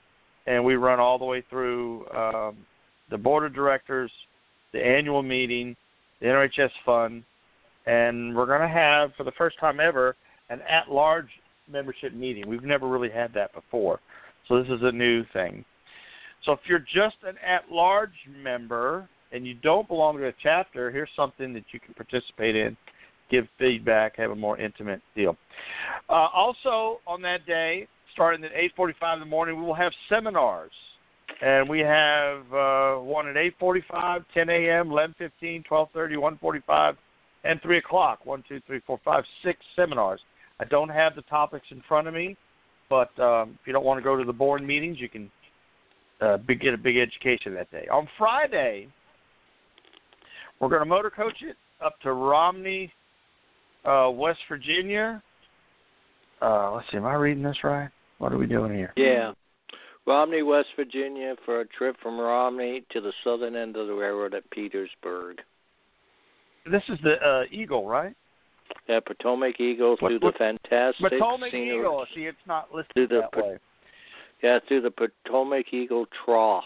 and 0.46 0.64
we 0.64 0.76
run 0.76 1.00
all 1.00 1.18
the 1.18 1.24
way 1.24 1.42
through 1.50 2.08
um, 2.10 2.56
the 3.10 3.18
board 3.18 3.44
of 3.44 3.54
directors, 3.54 4.10
the 4.72 4.84
annual 4.84 5.22
meeting, 5.22 5.76
the 6.20 6.26
NRHS 6.26 6.70
fund, 6.86 7.24
and 7.86 8.34
we're 8.34 8.46
going 8.46 8.60
to 8.60 8.68
have 8.68 9.10
for 9.16 9.24
the 9.24 9.32
first 9.32 9.58
time 9.58 9.80
ever 9.80 10.16
an 10.48 10.60
at-large 10.68 11.28
membership 11.70 12.14
meeting. 12.14 12.48
We've 12.48 12.62
never 12.62 12.88
really 12.88 13.10
had 13.10 13.32
that 13.34 13.52
before, 13.54 14.00
so 14.48 14.62
this 14.62 14.70
is 14.70 14.80
a 14.82 14.92
new 14.92 15.24
thing. 15.32 15.64
So 16.44 16.52
if 16.52 16.60
you're 16.66 16.80
just 16.80 17.16
an 17.24 17.36
at-large 17.46 18.10
member 18.42 19.08
and 19.32 19.46
you 19.46 19.54
don't 19.54 19.86
belong 19.86 20.18
to 20.18 20.26
a 20.26 20.32
chapter, 20.42 20.90
here's 20.90 21.08
something 21.14 21.52
that 21.54 21.64
you 21.72 21.80
can 21.80 21.94
participate 21.94 22.56
in, 22.56 22.76
give 23.30 23.46
feedback, 23.58 24.16
have 24.16 24.32
a 24.32 24.36
more 24.36 24.58
intimate 24.58 25.00
deal. 25.14 25.36
Uh, 26.08 26.28
also 26.34 27.00
on 27.06 27.22
that 27.22 27.46
day, 27.46 27.86
starting 28.12 28.44
at 28.44 28.52
8:45 28.52 29.14
in 29.14 29.20
the 29.20 29.26
morning, 29.26 29.56
we 29.56 29.64
will 29.64 29.74
have 29.74 29.92
seminars 30.08 30.72
and 31.40 31.68
we 31.68 31.80
have 31.80 32.40
uh, 32.52 32.96
one 32.96 33.26
at 33.26 33.36
8:45, 33.36 34.24
10 34.32 34.48
a.m., 34.48 34.88
11:15, 34.88 35.64
12:30, 35.66 36.38
1:45, 36.42 36.96
and 37.44 37.60
3 37.62 37.78
o'clock. 37.78 38.24
One, 38.24 38.44
two, 38.48 38.60
three, 38.66 38.80
four, 38.86 39.00
five, 39.04 39.24
six 39.44 39.58
seminars. 39.74 40.20
I 40.60 40.64
don't 40.64 40.88
have 40.88 41.14
the 41.14 41.22
topics 41.22 41.66
in 41.70 41.82
front 41.88 42.08
of 42.08 42.14
me, 42.14 42.36
but 42.88 43.16
um, 43.18 43.58
if 43.60 43.66
you 43.66 43.72
don't 43.72 43.84
want 43.84 43.98
to 43.98 44.04
go 44.04 44.16
to 44.16 44.24
the 44.24 44.32
board 44.32 44.62
meetings, 44.62 44.98
you 45.00 45.08
can 45.08 45.30
uh, 46.20 46.36
get 46.36 46.74
a 46.74 46.78
big 46.78 46.96
education 46.96 47.54
that 47.54 47.70
day. 47.70 47.86
On 47.90 48.08
Friday, 48.18 48.88
we're 50.60 50.68
going 50.68 50.82
to 50.82 50.86
motor 50.86 51.10
coach 51.10 51.36
it 51.42 51.56
up 51.84 51.98
to 52.02 52.12
Romney, 52.12 52.92
uh, 53.84 54.10
West 54.12 54.38
Virginia. 54.48 55.22
Uh, 56.40 56.72
let's 56.72 56.86
see, 56.90 56.96
am 56.96 57.06
I 57.06 57.14
reading 57.14 57.42
this 57.42 57.56
right? 57.64 57.90
What 58.18 58.32
are 58.32 58.38
we 58.38 58.46
doing 58.46 58.72
here? 58.72 58.92
Yeah. 58.96 59.32
Romney, 60.06 60.42
West 60.42 60.68
Virginia, 60.76 61.34
for 61.44 61.60
a 61.60 61.66
trip 61.66 61.96
from 62.02 62.18
Romney 62.18 62.84
to 62.90 63.00
the 63.00 63.12
southern 63.24 63.54
end 63.54 63.76
of 63.76 63.86
the 63.86 63.94
railroad 63.94 64.34
at 64.34 64.48
Petersburg. 64.50 65.38
This 66.70 66.82
is 66.88 66.98
the 67.02 67.14
uh, 67.14 67.42
Eagle, 67.50 67.86
right? 67.86 68.14
Yeah, 68.88 69.00
Potomac 69.00 69.60
Eagle 69.60 69.96
What- 69.96 70.10
through 70.10 70.18
what- 70.20 70.34
the 70.34 70.38
fantastic 70.38 71.10
Potomac 71.10 71.50
scenery. 71.50 71.78
Eagle. 71.78 72.06
See, 72.14 72.26
it's 72.26 72.46
not 72.46 72.74
listed 72.74 73.08
the 73.08 73.20
that 73.20 73.36
way. 73.36 73.58
Yeah, 74.42 74.58
through 74.60 74.80
the 74.80 74.90
Potomac 74.90 75.72
Eagle 75.72 76.06
Trough. 76.06 76.64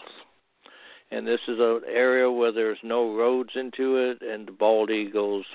And 1.11 1.25
this 1.25 1.39
is 1.47 1.59
an 1.59 1.83
area 1.87 2.29
where 2.29 2.51
there's 2.51 2.81
no 2.83 3.13
roads 3.15 3.55
into 3.55 3.97
it, 3.97 4.21
and 4.21 4.47
the 4.47 4.51
bald 4.51 4.89
eagles 4.89 5.45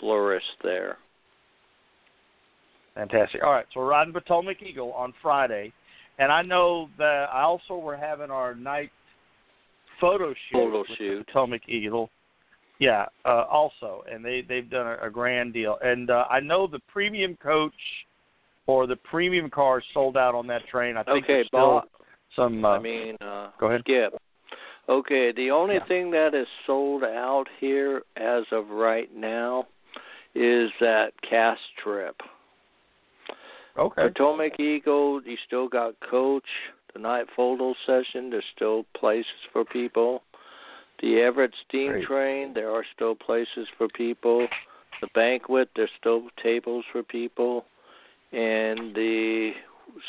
flourish 0.00 0.56
there. 0.62 0.98
Fantastic. 2.94 3.44
All 3.44 3.52
right, 3.52 3.66
so 3.72 3.80
we're 3.80 3.90
riding 3.90 4.12
Potomac 4.12 4.62
Eagle 4.62 4.92
on 4.94 5.12
Friday, 5.20 5.72
and 6.18 6.32
I 6.32 6.42
know 6.42 6.88
that 6.98 7.28
I 7.30 7.42
also 7.42 7.76
we're 7.76 7.94
having 7.96 8.30
our 8.30 8.54
night 8.54 8.90
photo 10.00 10.32
shoot. 10.32 10.52
Photo 10.52 10.84
shoot. 10.96 11.26
Potomac 11.26 11.68
Eagle. 11.68 12.10
Yeah, 12.78 13.06
uh, 13.24 13.44
also, 13.50 14.04
and 14.10 14.24
they 14.24 14.42
they've 14.46 14.68
done 14.68 14.86
a, 14.86 15.06
a 15.06 15.10
grand 15.10 15.54
deal, 15.54 15.78
and 15.82 16.10
uh, 16.10 16.24
I 16.28 16.40
know 16.40 16.66
the 16.66 16.80
premium 16.92 17.36
coach 17.42 17.72
or 18.66 18.86
the 18.86 18.96
premium 18.96 19.48
cars 19.48 19.84
sold 19.94 20.16
out 20.16 20.34
on 20.34 20.46
that 20.48 20.66
train. 20.68 20.96
I 20.96 21.02
think 21.04 21.24
Okay, 21.24 21.32
there's 21.34 21.46
still 21.46 21.80
Bob. 21.80 21.84
some. 22.34 22.64
Uh, 22.64 22.68
I 22.70 22.78
mean, 22.78 23.16
uh, 23.20 23.50
go 23.58 23.68
ahead. 23.68 23.80
Skip. 23.82 24.14
Okay, 24.88 25.32
the 25.32 25.50
only 25.50 25.76
Yeah. 25.76 25.84
thing 25.86 26.10
that 26.12 26.34
is 26.34 26.46
sold 26.66 27.02
out 27.02 27.46
here 27.58 28.02
as 28.16 28.44
of 28.52 28.70
right 28.70 29.12
now 29.14 29.66
is 30.34 30.70
that 30.80 31.12
Cass 31.22 31.58
trip. 31.82 32.20
okay. 33.78 34.02
Potomac 34.08 34.60
Eagle, 34.60 35.22
you 35.24 35.36
still 35.46 35.68
got 35.68 35.98
coach. 36.00 36.48
The 36.92 37.00
night 37.00 37.26
photo 37.34 37.74
session, 37.84 38.30
there's 38.30 38.44
still 38.54 38.84
places 38.94 39.32
for 39.52 39.64
people. 39.64 40.22
The 41.00 41.20
Everett 41.20 41.52
steam 41.68 41.92
Great. 41.92 42.04
train, 42.06 42.54
there 42.54 42.70
are 42.70 42.84
still 42.94 43.14
places 43.14 43.68
for 43.76 43.88
people. 43.88 44.46
The 45.00 45.08
banquet, 45.14 45.68
there's 45.76 45.90
still 45.98 46.22
tables 46.42 46.84
for 46.90 47.02
people. 47.02 47.66
And 48.32 48.94
the 48.94 49.52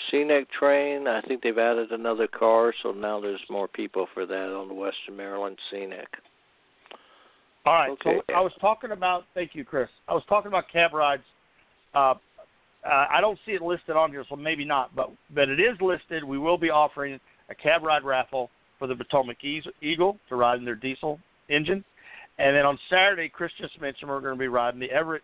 scenic 0.09 0.47
train, 0.51 1.07
I 1.07 1.21
think 1.21 1.43
they've 1.43 1.57
added 1.57 1.91
another 1.91 2.27
car, 2.27 2.73
so 2.81 2.91
now 2.91 3.19
there's 3.19 3.41
more 3.49 3.67
people 3.67 4.07
for 4.13 4.25
that 4.25 4.55
on 4.55 4.67
the 4.67 4.73
Western 4.73 5.17
Maryland 5.17 5.57
scenic. 5.69 6.07
All 7.65 7.73
right. 7.73 7.89
Okay. 7.91 8.21
So 8.27 8.33
I 8.33 8.39
was 8.39 8.53
talking 8.61 8.91
about. 8.91 9.25
Thank 9.33 9.53
you, 9.53 9.65
Chris. 9.65 9.89
I 10.07 10.13
was 10.13 10.23
talking 10.29 10.47
about 10.47 10.65
cab 10.71 10.93
rides. 10.93 11.23
Uh, 11.93 12.13
uh, 12.85 13.05
I 13.11 13.19
don't 13.19 13.37
see 13.45 13.51
it 13.51 13.61
listed 13.61 13.97
on 13.97 14.09
here, 14.09 14.23
so 14.29 14.37
maybe 14.37 14.63
not. 14.63 14.95
But 14.95 15.11
but 15.35 15.49
it 15.49 15.59
is 15.59 15.75
listed. 15.81 16.23
We 16.23 16.37
will 16.37 16.57
be 16.57 16.69
offering 16.69 17.19
a 17.49 17.55
cab 17.55 17.83
ride 17.83 18.05
raffle 18.05 18.49
for 18.79 18.87
the 18.87 18.95
Potomac 18.95 19.37
Eagle 19.81 20.17
to 20.29 20.35
ride 20.35 20.59
in 20.59 20.65
their 20.65 20.75
diesel 20.75 21.19
engine, 21.49 21.83
and 22.39 22.55
then 22.55 22.65
on 22.65 22.77
Saturday, 22.89 23.29
Chris 23.29 23.51
just 23.59 23.79
mentioned 23.81 24.09
we're 24.09 24.21
going 24.21 24.35
to 24.35 24.39
be 24.39 24.47
riding 24.47 24.79
the 24.79 24.91
Everett 24.91 25.23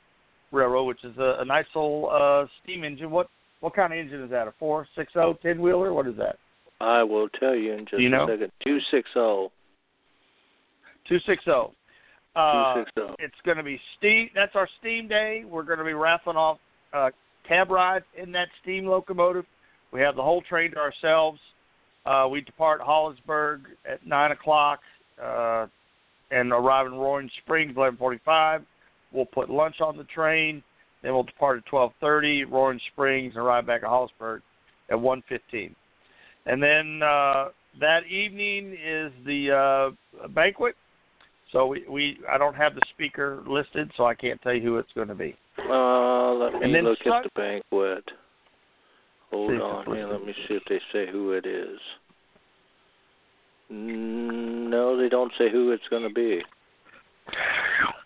Railroad, 0.51 0.85
which 0.85 1.03
is 1.03 1.17
a, 1.17 1.37
a 1.39 1.45
nice 1.45 1.65
old 1.75 2.11
uh, 2.11 2.45
steam 2.63 2.83
engine. 2.83 3.11
What 3.11 3.27
what 3.59 3.75
kind 3.75 3.93
of 3.93 3.99
engine 3.99 4.23
is 4.23 4.29
that? 4.31 4.47
A 4.47 4.53
four 4.59 4.87
six 4.95 5.13
zero 5.13 5.37
ten 5.41 5.61
wheeler? 5.61 5.93
What 5.93 6.07
is 6.07 6.15
that? 6.17 6.37
I 6.81 7.03
will 7.03 7.29
tell 7.29 7.55
you 7.55 7.73
in 7.73 7.85
just 7.85 8.01
you 8.01 8.09
know? 8.09 8.25
a 8.25 8.33
second. 8.33 8.51
Two 8.63 8.79
six 8.91 9.09
zero. 9.13 9.51
Two 11.07 11.17
six 11.25 11.43
zero. 11.45 11.73
Two 12.35 12.39
Uh. 12.39 12.83
It's 13.19 13.35
going 13.45 13.57
to 13.57 13.63
be 13.63 13.79
steam. 13.97 14.29
That's 14.35 14.55
our 14.55 14.67
steam 14.79 15.07
day. 15.07 15.43
We're 15.47 15.63
going 15.63 15.79
to 15.79 15.85
be 15.85 15.93
raffling 15.93 16.37
off 16.37 16.57
uh, 16.93 17.09
cab 17.47 17.69
rides 17.71 18.05
in 18.21 18.31
that 18.33 18.47
steam 18.61 18.85
locomotive. 18.85 19.45
We 19.91 20.01
have 20.01 20.15
the 20.15 20.23
whole 20.23 20.41
train 20.41 20.71
to 20.71 20.77
ourselves. 20.77 21.39
Uh, 22.05 22.27
we 22.29 22.41
depart 22.41 22.81
Hollidaysburg 22.81 23.61
at 23.89 24.05
nine 24.05 24.31
o'clock 24.31 24.79
uh, 25.23 25.67
and 26.31 26.51
arrive 26.51 26.87
in 26.87 26.93
Roaring 26.93 27.29
Springs 27.43 27.73
eleven 27.77 27.97
forty-five. 27.97 28.61
We'll 29.11 29.25
put 29.25 29.49
lunch 29.49 29.79
on 29.79 29.95
the 29.97 30.03
train. 30.05 30.63
Then 31.01 31.13
we'll 31.13 31.23
depart 31.23 31.59
at 31.59 31.65
twelve 31.65 31.93
thirty, 32.01 32.43
Roaring 32.43 32.79
Springs, 32.91 33.33
and 33.35 33.43
arrive 33.43 33.65
back 33.65 33.83
at 33.83 33.89
Hollidaysburg 33.89 34.41
at 34.89 34.99
one 34.99 35.23
fifteen. 35.29 35.75
And 36.45 36.61
then 36.61 37.01
uh, 37.01 37.49
that 37.79 38.05
evening 38.07 38.73
is 38.73 39.11
the 39.25 39.93
uh, 40.21 40.27
banquet. 40.29 40.75
So 41.53 41.67
we, 41.67 41.85
we 41.87 42.17
I 42.29 42.37
don't 42.37 42.55
have 42.55 42.75
the 42.75 42.81
speaker 42.93 43.43
listed, 43.47 43.91
so 43.95 44.05
I 44.05 44.15
can't 44.15 44.41
tell 44.41 44.53
you 44.53 44.61
who 44.61 44.77
it's 44.77 44.91
going 44.93 45.07
to 45.07 45.15
be. 45.15 45.35
Uh, 45.59 46.33
let 46.33 46.53
And 46.55 46.63
me 46.63 46.73
then 46.73 46.83
look 46.83 46.97
Sun- 47.03 47.13
at 47.13 47.23
the 47.23 47.29
banquet. 47.39 48.03
Hold 49.33 49.49
See 49.49 49.55
on 49.55 49.95
here. 49.95 50.07
Let 50.07 50.23
me 50.23 50.33
see 50.47 50.53
if 50.53 50.63
they 50.69 50.79
say 50.91 51.11
who 51.11 51.31
it 51.31 51.47
is. 51.47 51.79
No, 53.69 54.95
they 54.95 55.09
don't 55.09 55.31
say 55.39 55.49
who 55.51 55.71
it's 55.71 55.83
going 55.89 56.03
to 56.03 56.13
be. 56.13 56.41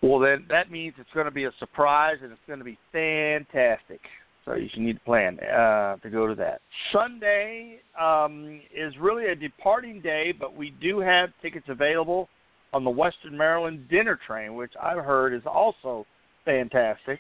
Well, 0.02 0.20
then 0.20 0.46
that 0.50 0.72
means 0.72 0.94
it's 0.98 1.10
going 1.14 1.26
to 1.26 1.32
be 1.32 1.44
a 1.44 1.52
surprise 1.60 2.18
and 2.24 2.32
it's 2.32 2.42
going 2.48 2.60
to 2.60 2.66
be 2.66 2.78
fantastic. 2.94 4.00
So 4.46 4.54
you 4.54 4.70
should 4.72 4.84
need 4.84 4.94
to 4.94 5.04
plan 5.04 5.38
uh, 5.42 5.98
to 5.98 6.10
go 6.10 6.28
to 6.28 6.36
that. 6.36 6.62
Sunday 6.94 7.80
um, 8.00 8.62
is 8.74 8.94
really 8.98 9.26
a 9.26 9.36
departing 9.36 10.00
day, 10.00 10.34
but 10.38 10.56
we 10.56 10.72
do 10.82 11.00
have 11.00 11.32
tickets 11.42 11.66
available 11.68 12.30
on 12.72 12.86
the 12.86 12.90
Western 12.90 13.38
Maryland 13.38 13.90
dinner 13.90 14.18
train, 14.26 14.56
which 14.56 14.72
I've 14.82 15.04
heard 15.04 15.34
is 15.34 15.42
also 15.46 16.06
fantastic. 16.46 17.20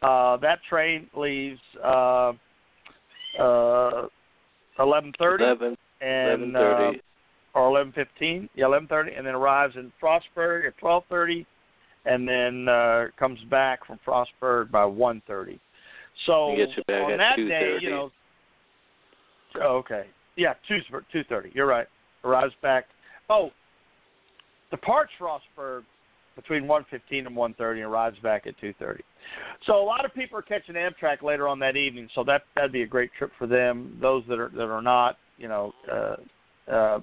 Uh, 0.00 0.38
that 0.38 0.60
train 0.70 1.08
leaves 1.14 1.60
uh, 1.84 2.32
uh, 3.38 4.08
11:30 4.78 5.40
Eleven, 5.40 5.76
and 6.00 6.54
eleven 6.54 6.56
uh, 6.56 7.58
or 7.58 7.68
eleven 7.68 7.92
fifteen, 7.92 8.48
yeah, 8.54 8.66
eleven 8.66 8.88
thirty, 8.88 9.12
and 9.14 9.26
then 9.26 9.34
arrives 9.34 9.76
in 9.76 9.92
Frostburg 10.02 10.66
at 10.66 10.76
twelve 10.78 11.04
thirty, 11.08 11.46
and 12.04 12.28
then 12.28 12.68
uh, 12.68 13.06
comes 13.18 13.38
back 13.50 13.86
from 13.86 13.98
Frostburg 14.06 14.70
by 14.70 14.84
one 14.84 15.22
thirty. 15.26 15.60
So 16.26 16.50
He 16.50 16.64
gets 16.64 16.72
you 16.76 16.94
on 16.94 17.12
at 17.12 17.18
that 17.18 17.36
day, 17.36 17.76
you 17.80 17.90
know, 17.90 18.10
oh, 19.62 19.76
okay, 19.78 20.04
yeah, 20.36 20.54
two 20.68 20.78
two 21.12 21.24
thirty. 21.28 21.50
You're 21.54 21.66
right. 21.66 21.86
Arrives 22.24 22.54
back. 22.62 22.86
Oh, 23.30 23.50
departs 24.70 25.12
Frostburg 25.20 25.82
between 26.36 26.66
one 26.66 26.84
fifteen 26.90 27.26
and 27.26 27.36
one 27.36 27.54
thirty, 27.54 27.80
and 27.80 27.90
arrives 27.90 28.18
back 28.22 28.46
at 28.46 28.58
two 28.60 28.72
thirty. 28.78 29.02
So 29.66 29.80
a 29.80 29.84
lot 29.84 30.04
of 30.04 30.14
people 30.14 30.38
are 30.38 30.42
catching 30.42 30.74
Amtrak 30.74 31.22
later 31.22 31.48
on 31.48 31.58
that 31.60 31.76
evening, 31.76 32.08
so 32.14 32.24
that 32.24 32.42
that'd 32.54 32.72
be 32.72 32.82
a 32.82 32.86
great 32.86 33.10
trip 33.18 33.30
for 33.38 33.46
them. 33.46 33.96
Those 34.00 34.24
that 34.28 34.38
are 34.38 34.50
that 34.50 34.68
are 34.68 34.82
not, 34.82 35.16
you 35.38 35.48
know, 35.48 35.72
uh, 35.90 36.16
uh, 36.70 37.00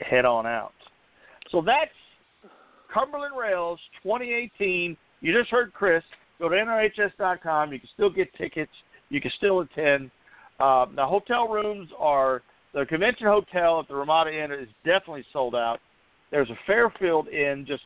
head 0.00 0.24
on 0.24 0.46
out. 0.46 0.72
So 1.50 1.62
that's 1.64 1.90
Cumberland 2.92 3.34
Rails 3.38 3.78
2018. 4.02 4.96
You 5.20 5.38
just 5.38 5.50
heard 5.50 5.72
Chris. 5.72 6.02
Go 6.38 6.48
to 6.48 6.56
NRHS.com. 6.56 7.72
You 7.72 7.78
can 7.78 7.88
still 7.92 8.10
get 8.10 8.32
tickets. 8.34 8.72
You 9.10 9.20
can 9.20 9.30
still 9.36 9.60
attend. 9.60 10.10
Uh, 10.58 10.86
the 10.94 11.04
hotel 11.04 11.48
rooms 11.48 11.88
are 11.98 12.42
the 12.72 12.86
convention 12.86 13.26
hotel 13.26 13.80
at 13.80 13.88
the 13.88 13.94
Ramada 13.94 14.30
Inn 14.32 14.52
is 14.52 14.68
definitely 14.84 15.24
sold 15.32 15.54
out. 15.54 15.78
There's 16.30 16.48
a 16.50 16.58
Fairfield 16.66 17.28
Inn 17.28 17.64
just 17.66 17.82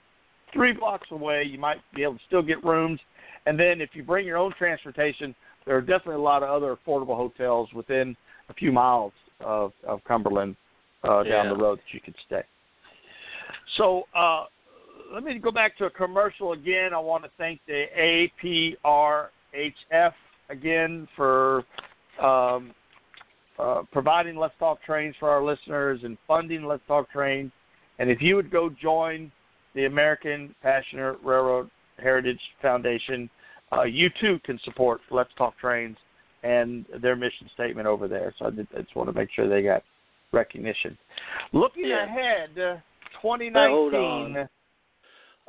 three 0.54 0.72
blocks 0.72 1.08
away. 1.10 1.42
You 1.44 1.58
might 1.58 1.78
be 1.94 2.02
able 2.02 2.14
to 2.14 2.20
still 2.26 2.42
get 2.42 2.64
rooms. 2.64 3.00
And 3.46 3.60
then 3.60 3.80
if 3.82 3.90
you 3.92 4.02
bring 4.02 4.26
your 4.26 4.38
own 4.38 4.54
transportation, 4.56 5.34
there 5.66 5.76
are 5.76 5.82
definitely 5.82 6.14
a 6.14 6.18
lot 6.18 6.42
of 6.42 6.48
other 6.48 6.76
affordable 6.76 7.16
hotels 7.16 7.68
within 7.74 8.16
a 8.48 8.54
few 8.54 8.72
miles 8.72 9.12
of, 9.40 9.72
of 9.86 10.02
Cumberland 10.04 10.56
uh, 11.02 11.22
down 11.24 11.46
Yeah. 11.46 11.48
the 11.50 11.56
road 11.56 11.78
that 11.78 11.92
you 11.92 12.00
could 12.00 12.14
stay. 12.26 12.42
So 13.76 14.04
uh, 14.14 14.44
let 15.12 15.22
me 15.24 15.38
go 15.38 15.50
back 15.50 15.76
to 15.78 15.84
a 15.86 15.90
commercial 15.90 16.52
again. 16.52 16.94
I 16.94 16.98
want 16.98 17.24
to 17.24 17.30
thank 17.36 17.60
the 17.66 17.84
APRHF 19.54 20.12
again 20.50 21.08
for 21.16 21.64
um, 22.22 22.72
uh, 23.58 23.82
providing 23.92 24.36
Let's 24.36 24.54
Talk 24.58 24.82
Trains 24.82 25.14
for 25.18 25.28
our 25.30 25.42
listeners 25.42 26.00
and 26.04 26.16
funding 26.26 26.64
Let's 26.64 26.82
Talk 26.86 27.10
Trains. 27.10 27.52
And 27.98 28.10
if 28.10 28.20
you 28.20 28.36
would 28.36 28.50
go 28.50 28.68
join 28.70 29.30
the 29.74 29.86
American 29.86 30.54
Passenger 30.62 31.16
Railroad 31.22 31.70
Heritage 31.98 32.40
Foundation, 32.62 33.28
uh, 33.72 33.82
you 33.82 34.10
too 34.20 34.38
can 34.44 34.58
support 34.64 35.00
Let's 35.10 35.30
Talk 35.36 35.58
Trains 35.58 35.96
and 36.42 36.84
their 37.00 37.16
mission 37.16 37.48
statement 37.54 37.86
over 37.86 38.06
there. 38.06 38.34
So 38.38 38.46
I, 38.46 38.50
did, 38.50 38.68
I 38.76 38.82
just 38.82 38.94
want 38.94 39.08
to 39.08 39.14
make 39.14 39.30
sure 39.34 39.48
they 39.48 39.62
got 39.62 39.82
recognition. 40.32 40.96
Looking 41.52 41.88
Yeah. 41.88 42.04
ahead, 42.04 42.58
uh, 42.58 42.76
2019. 43.22 44.48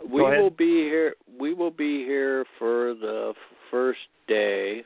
We 0.09 0.21
will 0.21 0.49
be 0.49 0.83
here. 0.83 1.15
We 1.39 1.53
will 1.53 1.71
be 1.71 2.03
here 2.03 2.45
for 2.59 2.93
the 2.95 3.33
first 3.71 3.99
day 4.27 4.83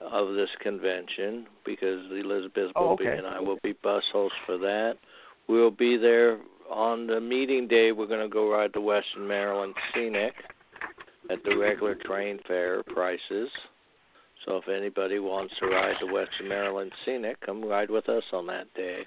of 0.00 0.34
this 0.34 0.50
convention 0.60 1.46
because 1.64 2.00
Elizabeth 2.10 2.72
Oh, 2.74 2.90
Bobby 2.90 3.06
okay. 3.06 3.18
and 3.18 3.26
I 3.26 3.38
will 3.40 3.58
be 3.62 3.72
bus 3.84 4.04
hosts 4.12 4.38
for 4.46 4.58
that. 4.58 4.98
We'll 5.46 5.70
be 5.70 5.96
there 5.96 6.38
on 6.70 7.06
the 7.06 7.20
meeting 7.20 7.68
day. 7.68 7.92
We're 7.92 8.06
going 8.06 8.28
to 8.28 8.32
go 8.32 8.50
ride 8.50 8.70
the 8.74 8.80
Western 8.80 9.26
Maryland 9.26 9.74
Scenic 9.94 10.34
at 11.30 11.42
the 11.44 11.56
regular 11.56 11.94
train 11.94 12.38
fare 12.46 12.82
prices. 12.82 13.48
So 14.44 14.56
if 14.56 14.68
anybody 14.68 15.18
wants 15.18 15.54
to 15.60 15.66
ride 15.66 15.96
the 16.00 16.12
Western 16.12 16.48
Maryland 16.48 16.92
Scenic, 17.04 17.40
come 17.40 17.64
ride 17.64 17.90
with 17.90 18.08
us 18.08 18.24
on 18.32 18.46
that 18.48 18.72
day. 18.74 19.02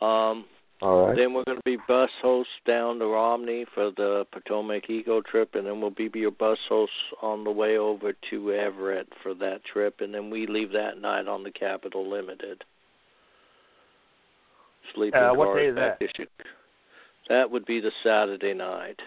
Um, 0.00 0.44
All 0.82 1.06
right. 1.06 1.16
then 1.16 1.32
we're 1.32 1.44
going 1.44 1.58
to 1.58 1.62
be 1.64 1.78
bus 1.88 2.10
hosts 2.20 2.52
down 2.66 2.98
to 2.98 3.06
Romney 3.06 3.64
for 3.74 3.90
the 3.96 4.26
Potomac 4.32 4.90
Eagle 4.90 5.22
trip, 5.22 5.54
and 5.54 5.66
then 5.66 5.80
we'll 5.80 5.90
be 5.90 6.10
your 6.14 6.30
bus 6.30 6.58
hosts 6.68 6.94
on 7.22 7.44
the 7.44 7.50
way 7.50 7.78
over 7.78 8.12
to 8.30 8.52
Everett 8.52 9.08
for 9.22 9.32
that 9.34 9.64
trip, 9.64 10.00
and 10.00 10.12
then 10.12 10.28
we 10.28 10.46
leave 10.46 10.72
that 10.72 11.00
night 11.00 11.26
on 11.26 11.42
the 11.42 11.52
Capital 11.52 12.08
Limited. 12.08 12.64
Sleeping 14.94 15.20
Uh, 15.20 15.34
what 15.34 15.54
day 15.56 15.66
is 15.66 15.74
that? 15.76 15.98
to 16.00 16.08
Chi- 16.08 16.26
That 17.28 17.50
would 17.50 17.64
be 17.64 17.80
the 17.80 17.92
Saturday 18.02 18.52
night. 18.54 19.00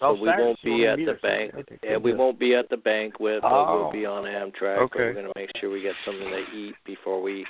Oh, 0.00 0.14
so 0.14 0.22
we 0.22 0.28
Saturday, 0.28 0.44
won't 0.44 0.62
be 0.62 0.86
at 0.86 0.98
the 0.98 1.14
bank. 1.22 1.80
Yeah, 1.82 1.96
we 1.96 2.12
won't 2.12 2.38
be 2.38 2.54
at 2.54 2.68
the 2.68 2.76
banquet, 2.76 3.42
but 3.42 3.50
Oh. 3.52 3.82
we'll 3.82 3.90
be 3.92 4.06
on 4.06 4.24
Amtrak. 4.24 4.78
Okay. 4.78 4.98
we're 5.00 5.12
going 5.12 5.26
to 5.26 5.32
make 5.36 5.50
sure 5.56 5.70
we 5.70 5.80
get 5.80 5.94
something 6.04 6.28
to 6.30 6.44
eat 6.54 6.74
before 6.84 7.20
we 7.20 7.46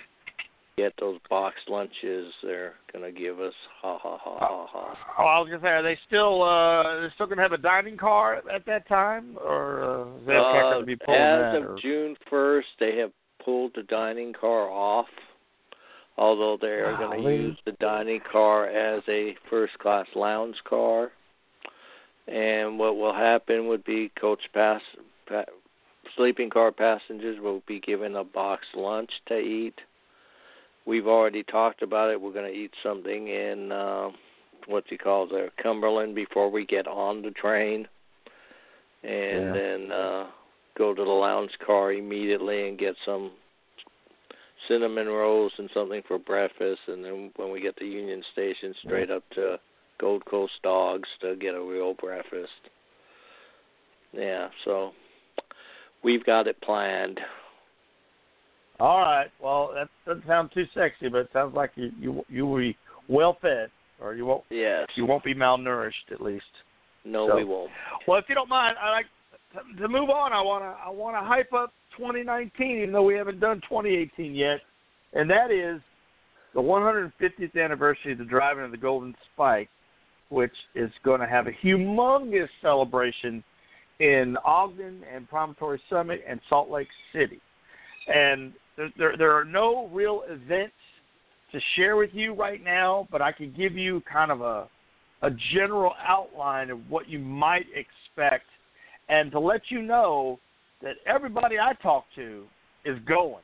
get 0.76 0.94
those 1.00 1.18
boxed 1.28 1.68
lunches 1.68 2.32
they're 2.42 2.74
going 2.92 3.04
to 3.04 3.10
give 3.10 3.40
us. 3.40 3.52
Ha 3.82 3.98
ha 3.98 4.16
ha 4.16 4.38
ha 4.38 4.66
ha. 4.66 5.14
Oh, 5.18 5.24
I 5.24 5.40
was 5.40 5.48
gonna 5.50 5.60
say, 5.60 5.68
are 5.70 5.82
they 5.82 5.96
still 6.06 6.40
uh 6.42 7.00
they're 7.00 7.10
still 7.16 7.26
gonna 7.26 7.42
have 7.42 7.52
a 7.52 7.58
dining 7.58 7.96
car 7.96 8.40
at 8.48 8.64
that 8.66 8.86
time, 8.86 9.36
or 9.44 9.82
uh, 9.82 10.18
is 10.20 10.26
that 10.26 10.36
Uh, 10.36 10.70
gonna 10.74 10.86
be 10.86 10.94
pulling 10.94 11.20
as 11.20 11.52
that? 11.54 11.62
of 11.62 11.70
or- 11.70 11.78
June 11.82 12.16
first, 12.30 12.68
they 12.78 12.96
have 12.96 13.10
pulled 13.44 13.74
the 13.74 13.82
dining 13.82 14.32
car 14.32 14.70
off. 14.70 15.08
Although 16.18 16.58
they 16.60 16.66
are 16.66 16.96
going 16.96 17.22
to 17.22 17.30
use 17.30 17.56
the 17.64 17.72
dining 17.80 18.20
car 18.30 18.66
as 18.66 19.04
a 19.08 19.36
first 19.48 19.78
class 19.78 20.06
lounge 20.16 20.56
car, 20.68 21.12
and 22.26 22.76
what 22.76 22.96
will 22.96 23.14
happen 23.14 23.68
would 23.68 23.84
be 23.84 24.10
coach 24.20 24.42
pass, 24.52 24.82
pa, 25.28 25.44
sleeping 26.16 26.50
car 26.50 26.72
passengers 26.72 27.38
will 27.40 27.62
be 27.68 27.78
given 27.78 28.16
a 28.16 28.24
boxed 28.24 28.74
lunch 28.74 29.10
to 29.28 29.38
eat. 29.38 29.80
We've 30.86 31.06
already 31.06 31.44
talked 31.44 31.82
about 31.82 32.10
it. 32.10 32.20
We're 32.20 32.32
going 32.32 32.52
to 32.52 32.58
eat 32.58 32.72
something 32.82 33.28
in 33.28 33.70
uh, 33.70 34.08
what 34.66 34.90
you 34.90 34.98
call 34.98 35.28
there 35.28 35.50
Cumberland 35.62 36.16
before 36.16 36.50
we 36.50 36.66
get 36.66 36.88
on 36.88 37.22
the 37.22 37.30
train, 37.30 37.86
and 39.04 39.44
Yeah. 39.44 39.52
then 39.52 39.92
uh, 39.92 40.26
go 40.76 40.94
to 40.94 41.04
the 41.04 41.10
lounge 41.10 41.52
car 41.64 41.92
immediately 41.92 42.68
and 42.68 42.76
get 42.76 42.96
some 43.04 43.30
cinnamon 44.68 45.06
rolls 45.08 45.52
and 45.58 45.68
something 45.74 46.02
for 46.06 46.18
breakfast, 46.18 46.80
and 46.86 47.04
then 47.04 47.30
when 47.36 47.50
we 47.50 47.60
get 47.60 47.76
to 47.78 47.84
Union 47.84 48.22
Station, 48.32 48.74
straight 48.84 49.10
up 49.10 49.24
to 49.34 49.58
Gold 50.00 50.24
Coast 50.26 50.52
Dogs 50.62 51.08
to 51.22 51.34
get 51.36 51.54
a 51.54 51.60
real 51.60 51.94
breakfast. 51.94 52.52
Yeah, 54.12 54.48
so 54.64 54.92
we've 56.02 56.24
got 56.24 56.46
it 56.46 56.60
planned. 56.60 57.20
All 58.80 58.98
right. 59.00 59.26
Well, 59.42 59.72
that 59.74 59.88
doesn't 60.06 60.26
sound 60.26 60.50
too 60.54 60.64
sexy, 60.74 61.08
but 61.08 61.18
it 61.18 61.30
sounds 61.32 61.54
like 61.54 61.72
you 61.74 61.90
you 61.98 62.24
you 62.28 62.46
will 62.46 62.58
be 62.58 62.76
well 63.08 63.36
fed, 63.42 63.70
or 64.00 64.14
you 64.14 64.24
won't 64.24 64.44
Yes. 64.50 64.86
you 64.94 65.04
won't 65.04 65.24
be 65.24 65.34
malnourished 65.34 66.12
at 66.12 66.20
least. 66.20 66.44
No, 67.04 67.28
So- 67.28 67.36
we 67.36 67.44
won't. 67.44 67.70
Well, 68.06 68.18
if 68.18 68.28
you 68.28 68.34
don't 68.34 68.48
mind, 68.48 68.76
I 68.80 68.90
like 68.90 69.06
to- 69.52 69.80
to 69.80 69.88
move 69.88 70.10
on. 70.10 70.32
I 70.32 70.40
want 70.40 70.62
to 70.64 70.80
I 70.84 70.88
want 70.88 71.16
to 71.16 71.26
hype 71.26 71.52
up 71.52 71.72
2019, 71.96 72.78
even 72.78 72.92
though 72.92 73.02
we 73.02 73.14
haven't 73.14 73.40
done 73.40 73.60
2018 73.62 74.34
yet, 74.34 74.60
and 75.14 75.28
that 75.30 75.50
is 75.50 75.80
the 76.54 76.60
150th 76.62 77.56
anniversary 77.62 78.12
of 78.12 78.18
the 78.18 78.24
driving 78.24 78.64
of 78.64 78.70
the 78.70 78.76
Golden 78.76 79.14
Spike, 79.32 79.68
which 80.30 80.54
is 80.74 80.90
going 81.02 81.20
to 81.20 81.26
have 81.26 81.46
a 81.46 81.52
humongous 81.52 82.48
celebration 82.60 83.42
in 84.00 84.36
Ogden 84.44 85.02
and 85.12 85.28
Promontory 85.28 85.80
Summit 85.90 86.22
and 86.26 86.40
Salt 86.48 86.70
Lake 86.70 86.88
City, 87.12 87.40
and 88.06 88.52
there 88.76 88.92
there, 88.96 89.16
there 89.16 89.32
are 89.32 89.44
no 89.44 89.88
real 89.88 90.22
events 90.28 90.74
to 91.52 91.60
share 91.76 91.96
with 91.96 92.10
you 92.12 92.34
right 92.34 92.62
now, 92.62 93.08
but 93.10 93.22
I 93.22 93.32
can 93.32 93.52
give 93.52 93.74
you 93.76 94.02
kind 94.10 94.30
of 94.30 94.40
a 94.40 94.68
a 95.22 95.30
general 95.52 95.94
outline 96.06 96.70
of 96.70 96.78
what 96.88 97.08
you 97.08 97.18
might 97.18 97.66
expect 97.74 98.44
and 99.08 99.30
to 99.32 99.40
let 99.40 99.62
you 99.68 99.82
know 99.82 100.38
that 100.82 100.96
everybody 101.06 101.58
I 101.58 101.72
talk 101.82 102.04
to 102.16 102.44
is 102.84 102.98
going. 103.06 103.42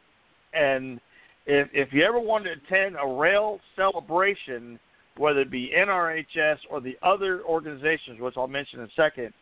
And 0.52 1.00
if 1.46 1.68
if 1.72 1.92
you 1.92 2.04
ever 2.04 2.20
want 2.20 2.44
to 2.44 2.52
attend 2.52 2.96
a 3.02 3.06
rail 3.06 3.60
celebration, 3.76 4.78
whether 5.16 5.40
it 5.40 5.50
be 5.50 5.72
NRHS 5.76 6.58
or 6.70 6.80
the 6.80 6.96
other 7.02 7.42
organizations, 7.42 8.20
which 8.20 8.34
I'll 8.36 8.46
mention 8.46 8.80
in 8.80 8.86
a 8.86 8.88
second, 8.96 9.32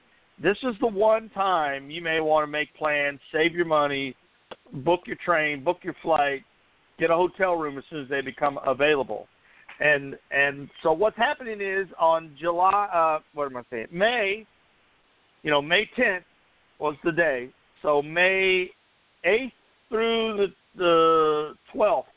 this 0.43 0.57
is 0.62 0.74
the 0.81 0.86
one 0.86 1.28
time 1.31 1.90
you 1.90 2.03
may 2.03 2.20
want 2.20 2.44
to 2.44 2.51
make 2.51 2.74
plans, 2.74 3.20
save 3.32 3.53
your 3.53 3.66
money, 3.66 4.16
book 4.85 5.01
your 5.07 5.16
train, 5.24 5.62
book 5.62 5.78
your 5.82 5.94
flight, 6.03 6.43
get 6.99 7.11
a 7.11 7.15
hotel 7.15 7.55
room 7.57 7.78
as 7.78 7.85
soon 7.90 8.03
as 8.03 8.09
they 8.09 8.20
become 8.20 8.59
available. 8.66 9.28
And 9.81 10.16
and 10.31 10.69
so 10.82 10.93
what's 10.93 11.16
happening 11.16 11.61
is 11.61 11.86
on 11.99 12.35
July 12.40 12.89
uh 12.93 13.20
what 13.35 13.47
am 13.47 13.57
I 13.57 13.62
saying? 13.70 13.86
May, 13.90 14.47
you 15.43 15.51
know, 15.51 15.62
May 15.62 15.89
tenth 15.97 16.24
was 16.78 16.97
the 17.05 17.12
day. 17.12 17.51
So 17.82 18.02
May 18.02 18.70
eighth 19.24 19.52
through 19.89 20.36
the 20.36 20.47
the 20.77 21.55
twelfth, 21.73 22.09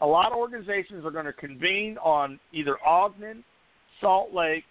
a 0.00 0.06
lot 0.06 0.32
of 0.32 0.38
organizations 0.38 1.04
are 1.04 1.10
going 1.10 1.26
to 1.26 1.32
convene 1.32 1.98
on 1.98 2.40
either 2.52 2.78
Ogden, 2.86 3.44
Salt 4.00 4.32
Lake, 4.32 4.64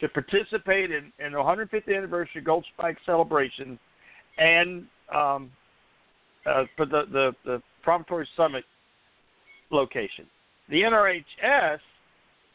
to 0.00 0.08
participate 0.08 0.90
in, 0.90 1.12
in 1.18 1.32
the 1.32 1.38
150th 1.38 1.94
anniversary 1.94 2.40
Gold 2.40 2.64
Spike 2.74 2.96
celebration, 3.04 3.78
and 4.38 4.86
um, 5.14 5.50
uh, 6.46 6.64
for 6.76 6.86
the 6.86 7.02
the 7.12 7.32
the 7.44 7.62
Promontory 7.82 8.28
Summit 8.36 8.64
location. 9.70 10.26
The 10.70 10.82
NRHS 10.82 11.78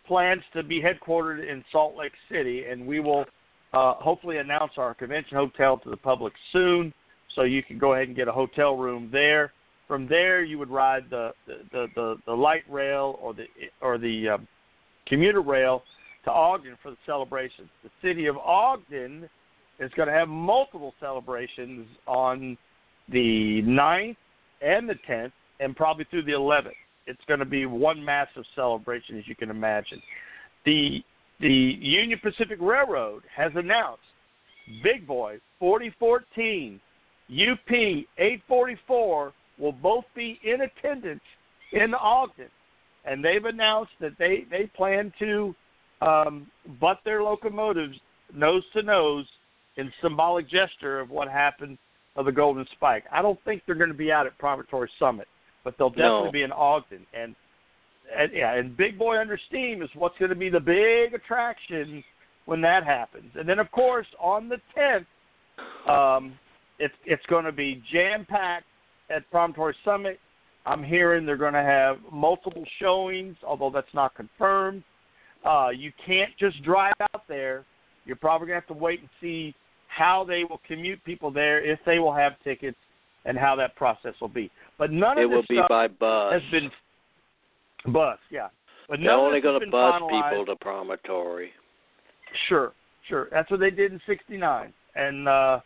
plans 0.08 0.44
to 0.54 0.64
be 0.64 0.82
headquartered 0.82 1.48
in 1.50 1.64
Salt 1.72 1.96
Lake 1.96 2.12
City, 2.32 2.66
and 2.70 2.86
we 2.86 3.00
will 3.00 3.26
uh, 3.74 3.96
hopefully 3.96 4.38
announce 4.38 4.74
our 4.78 4.94
convention 4.94 5.38
hotel 5.38 5.78
to 5.80 5.90
the 5.90 5.98
public 5.98 6.34
soon, 6.52 6.94
so 7.36 7.44
you 7.44 7.64
can 7.64 7.78
go 7.78 7.94
ahead 7.94 8.08
and 8.08 8.16
get 8.16 8.28
a 8.28 8.32
hotel 8.32 8.78
room 8.78 9.10
there. 9.12 9.52
From 9.88 10.08
there, 10.08 10.44
you 10.44 10.58
would 10.60 10.70
ride 10.70 11.04
the 11.10 11.32
the, 11.48 11.88
the, 11.96 12.16
the 12.26 12.34
light 12.34 12.64
rail 12.70 13.18
or 13.22 13.34
the 13.34 13.46
or 13.82 13.98
the 13.98 14.30
um, 14.30 14.48
commuter 15.08 15.42
rail 15.42 15.84
to 16.26 16.32
Ogden 16.32 16.78
for 16.82 16.92
the 16.92 16.98
celebrations. 17.06 17.70
The 17.84 17.90
city 18.02 18.28
of 18.28 18.38
Ogden 18.38 19.30
is 19.80 19.92
going 19.96 20.08
to 20.08 20.14
have 20.14 20.30
multiple 20.30 20.94
celebrations 21.00 21.88
on 22.08 22.58
the 23.10 23.62
9th 23.64 24.16
and 24.62 24.88
the 24.88 24.96
10th, 25.10 25.34
and 25.60 25.76
probably 25.76 26.06
through 26.10 26.24
the 26.24 26.32
11th. 26.32 26.72
It's 27.06 27.22
going 27.28 27.40
to 27.40 27.46
be 27.46 27.66
one 27.66 28.04
massive 28.04 28.44
celebration, 28.56 29.18
as 29.18 29.28
you 29.28 29.36
can 29.36 29.50
imagine. 29.50 30.02
The 30.66 31.04
the 31.40 31.50
Union 31.50 32.20
Pacific 32.22 32.58
Railroad 32.62 33.24
has 33.36 33.52
announced 33.56 34.04
Big 34.84 35.06
Boy 35.06 35.40
4014, 35.60 36.80
UP 37.30 37.72
844 37.72 39.34
will 39.58 39.72
both 39.72 40.06
be 40.16 40.40
in 40.44 40.62
attendance 40.62 41.22
in 41.72 41.94
Ogden, 41.94 42.50
and 43.06 43.24
they've 43.24 43.46
announced 43.46 43.92
that 44.00 44.14
they 44.18 44.46
they 44.50 44.68
plan 44.76 45.12
to 45.20 45.56
um, 46.02 46.48
butt 46.80 47.00
their 47.06 47.24
locomotives 47.24 47.98
nose 48.34 48.64
to 48.74 48.82
nose 48.82 49.26
in 49.78 49.92
symbolic 50.02 50.50
gesture 50.50 51.00
of 51.00 51.10
what 51.10 51.28
happened 51.28 51.78
of 52.16 52.26
the 52.26 52.32
Golden 52.32 52.66
Spike. 52.74 53.06
I 53.12 53.22
don't 53.22 53.40
think 53.44 53.64
they're 53.66 53.76
going 53.76 53.90
to 53.90 53.96
be 53.96 54.12
out 54.12 54.28
at 54.28 54.38
Promontory 54.38 54.90
Summit, 55.00 55.28
but 55.64 55.76
they'll 55.78 55.90
definitely 55.90 56.26
No. 56.26 56.32
be 56.32 56.44
in 56.44 56.52
Ogden. 56.52 57.06
And, 57.14 57.36
and 58.18 58.32
yeah, 58.34 58.56
and 58.56 58.76
Big 58.76 58.98
Boy 58.98 59.20
Under 59.20 59.40
Steam 59.48 59.82
is 59.82 59.90
what's 59.96 60.18
going 60.18 60.30
to 60.30 60.36
be 60.36 60.50
the 60.50 60.60
big 60.60 61.14
attraction 61.14 62.04
when 62.46 62.62
that 62.62 62.84
happens. 62.84 63.32
And 63.36 63.48
then 63.48 63.60
of 63.60 63.72
course 63.72 64.08
on 64.20 64.50
the 64.50 64.58
10th, 64.78 65.06
um, 65.90 66.34
it's 66.80 66.94
it's 67.06 67.26
going 67.28 67.46
to 67.46 67.52
be 67.52 67.84
jam 67.92 68.26
packed 68.28 68.66
at 69.10 69.30
Promontory 69.32 69.76
Summit. 69.86 70.20
I'm 70.66 70.84
hearing 70.84 71.26
they're 71.26 71.38
going 71.38 71.54
to 71.54 71.64
have 71.64 71.98
multiple 72.12 72.64
showings, 72.80 73.36
although 73.46 73.70
that's 73.70 73.94
not 73.94 74.16
confirmed. 74.16 74.84
Uh, 75.46 75.70
you 75.76 75.92
can't 76.06 76.32
just 76.40 76.64
drive 76.64 76.94
out 77.14 77.24
there. 77.28 77.66
You're 78.06 78.16
probably 78.16 78.48
going 78.48 78.62
to 78.62 78.68
have 78.68 78.78
to 78.78 78.82
wait 78.82 79.02
and 79.02 79.10
see 79.20 79.54
how 79.88 80.24
they 80.24 80.44
will 80.44 80.62
commute 80.66 81.04
people 81.04 81.32
there, 81.32 81.64
if 81.64 81.80
they 81.86 82.00
will 82.00 82.14
have 82.14 82.34
tickets, 82.44 82.78
and 83.26 83.38
how 83.38 83.56
that 83.58 83.76
process 83.76 84.14
will 84.22 84.30
be. 84.30 84.50
But 84.78 84.92
none 84.92 85.18
it 85.18 85.26
of 85.26 85.30
this 85.30 85.36
will 85.36 85.46
be 85.50 85.56
stuff 85.58 85.70
by 85.70 85.88
bus. 85.88 86.34
has 86.34 86.42
been 86.52 86.72
bus, 87.88 88.18
yeah. 88.32 88.48
But 88.90 89.00
They're 89.00 89.12
only 89.12 89.40
going 89.40 89.60
to 89.62 89.68
bus 89.70 90.02
finalized. 90.02 90.32
people 90.32 90.46
to 90.48 90.56
Promontory. 90.58 91.52
Sure, 92.50 92.74
sure. 93.08 93.28
That's 93.32 93.50
what 93.50 93.60
they 93.60 93.70
did 93.70 93.92
in 93.92 94.02
'69, 94.06 94.74
and 94.96 95.28
uh, 95.28 95.60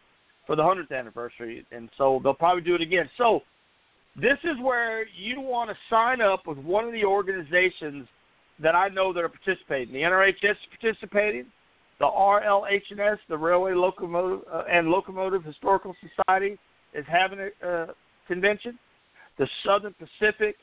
for 0.46 0.56
the 0.56 0.64
hundredth 0.64 0.92
anniversary, 0.92 1.66
and 1.72 1.90
so 1.98 2.20
they'll 2.24 2.34
probably 2.34 2.64
do 2.64 2.76
it 2.76 2.82
again. 2.82 3.10
So 3.18 3.42
this 4.16 4.38
is 4.44 4.60
where 4.62 5.06
you 5.16 5.40
want 5.42 5.70
to 5.70 5.76
sign 5.90 6.22
up 6.22 6.48
with 6.48 6.58
one 6.58 6.86
of 6.86 6.92
the 6.92 7.06
organizations 7.06 8.08
that 8.60 8.76
I 8.76 8.88
know 8.88 9.14
that 9.14 9.24
are 9.24 9.30
participating. 9.30 9.94
The 9.94 10.02
NRHS 10.02 10.52
is 10.52 10.58
participating. 10.80 11.46
The 12.00 12.06
RLHNS, 12.06 13.18
the 13.30 13.38
Railway 13.38 13.74
Locomotive 13.74 14.42
uh, 14.52 14.64
and 14.72 14.90
Locomotive 14.90 15.44
Historical 15.44 15.96
Society, 16.02 16.58
is 16.94 17.06
having 17.08 17.40
a 17.40 17.68
uh, 17.68 17.88
convention. 18.28 18.78
The 19.38 19.48
Southern 19.66 19.94
Pacific 19.94 20.56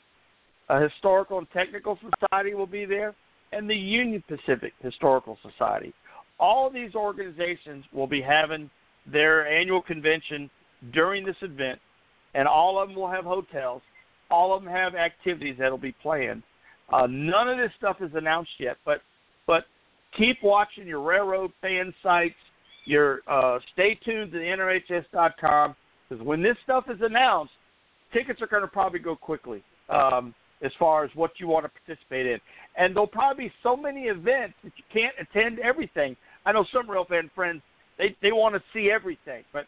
uh, 0.69 0.81
Historical 0.81 1.39
and 1.39 1.51
Technical 1.51 1.99
Society 1.99 2.55
will 2.55 2.67
be 2.67 2.85
there, 2.85 3.15
and 3.53 3.69
the 3.69 3.77
Union 3.77 4.23
Pacific 4.27 4.73
Historical 4.81 5.39
Society. 5.43 5.93
All 6.39 6.71
these 6.71 6.95
organizations 6.95 7.85
will 7.93 8.07
be 8.07 8.21
having 8.21 8.71
their 9.11 9.47
annual 9.47 9.83
convention 9.83 10.51
during 10.93 11.25
this 11.25 11.37
event, 11.43 11.79
and 12.35 12.49
all 12.49 12.79
of 12.79 12.89
them 12.89 12.97
will 12.97 13.11
have 13.11 13.25
hotels. 13.25 13.83
All 14.31 14.55
of 14.55 14.65
them 14.65 14.73
have 14.73 14.95
activities 14.95 15.57
that'll 15.59 15.79
be 15.79 15.95
planned. 16.03 16.43
Uh, 16.93 17.07
none 17.09 17.49
of 17.49 17.57
this 17.57 17.71
stuff 17.79 17.97
is 18.01 18.11
announced 18.15 18.51
yet, 18.59 18.77
but 18.85 19.01
but 19.47 19.65
keep 20.17 20.43
watching 20.43 20.87
your 20.87 21.01
railroad 21.01 21.53
fan 21.61 21.95
sites. 22.03 22.35
Your 22.87 23.21
uh, 23.27 23.59
stay 23.73 23.99
tuned 24.05 24.33
to 24.33 24.39
the 24.39 24.45
NRHS.com 24.45 25.75
because 26.09 26.25
when 26.25 26.43
this 26.43 26.57
stuff 26.65 26.85
is 26.91 26.99
announced, 27.01 27.53
tickets 28.13 28.43
are 28.43 28.47
going 28.47 28.63
to 28.63 28.69
probably 28.69 28.99
go 28.99 29.17
quickly 29.17 29.63
um, 29.89 30.35
as 30.65 30.73
far 30.79 31.05
as 31.05 31.11
what 31.15 31.33
you 31.39 31.47
want 31.47 31.65
to 31.65 31.71
participate 31.85 32.27
in. 32.27 32.41
And 32.77 32.95
there'll 32.95 33.07
probably 33.07 33.47
be 33.47 33.53
so 33.63 33.77
many 33.77 34.05
events 34.05 34.55
that 34.65 34.73
you 34.77 34.85
can't 34.93 35.15
attend 35.21 35.59
everything. 35.61 36.17
I 36.47 36.53
know 36.53 36.65
some 36.73 36.91
rail 36.91 37.05
fan 37.09 37.31
friends 37.35 37.63
they 37.99 38.17
they 38.23 38.33
want 38.33 38.55
to 38.55 38.63
see 38.73 38.91
everything, 38.91 39.45
but 39.53 39.67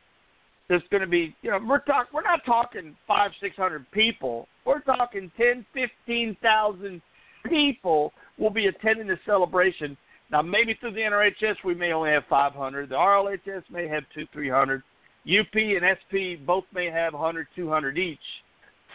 there's 0.69 0.83
going 0.91 1.03
to 1.03 1.07
be 1.07 1.35
you 1.43 1.51
know 1.51 1.59
we're 1.67 1.81
talk 1.81 2.09
we're 2.13 2.23
not 2.23 2.45
talking 2.45 2.97
five 3.07 3.31
six 3.41 3.57
hundred 3.57 3.91
people. 3.93 4.49
We're 4.65 4.81
talking 4.81 5.31
ten 5.37 5.65
fifteen 5.73 6.37
thousand 6.43 7.03
people 7.49 8.13
will 8.39 8.51
be 8.51 8.67
attending 8.67 9.07
the 9.07 9.19
celebration. 9.25 9.97
Now 10.31 10.43
maybe 10.43 10.77
through 10.81 10.93
the 10.93 11.01
NRHS 11.01 11.57
we 11.65 11.75
may 11.75 11.93
only 11.93 12.11
have 12.11 12.25
500. 12.29 12.89
The 12.89 12.97
RLHS 12.97 13.63
may 13.71 13.87
have 13.87 14.03
two 14.15 14.27
300. 14.33 14.83
UP 15.27 15.55
and 15.55 15.85
SP 15.87 16.45
both 16.45 16.65
may 16.73 16.91
have 16.91 17.13
100 17.13 17.47
200 17.55 17.99
each 17.99 18.19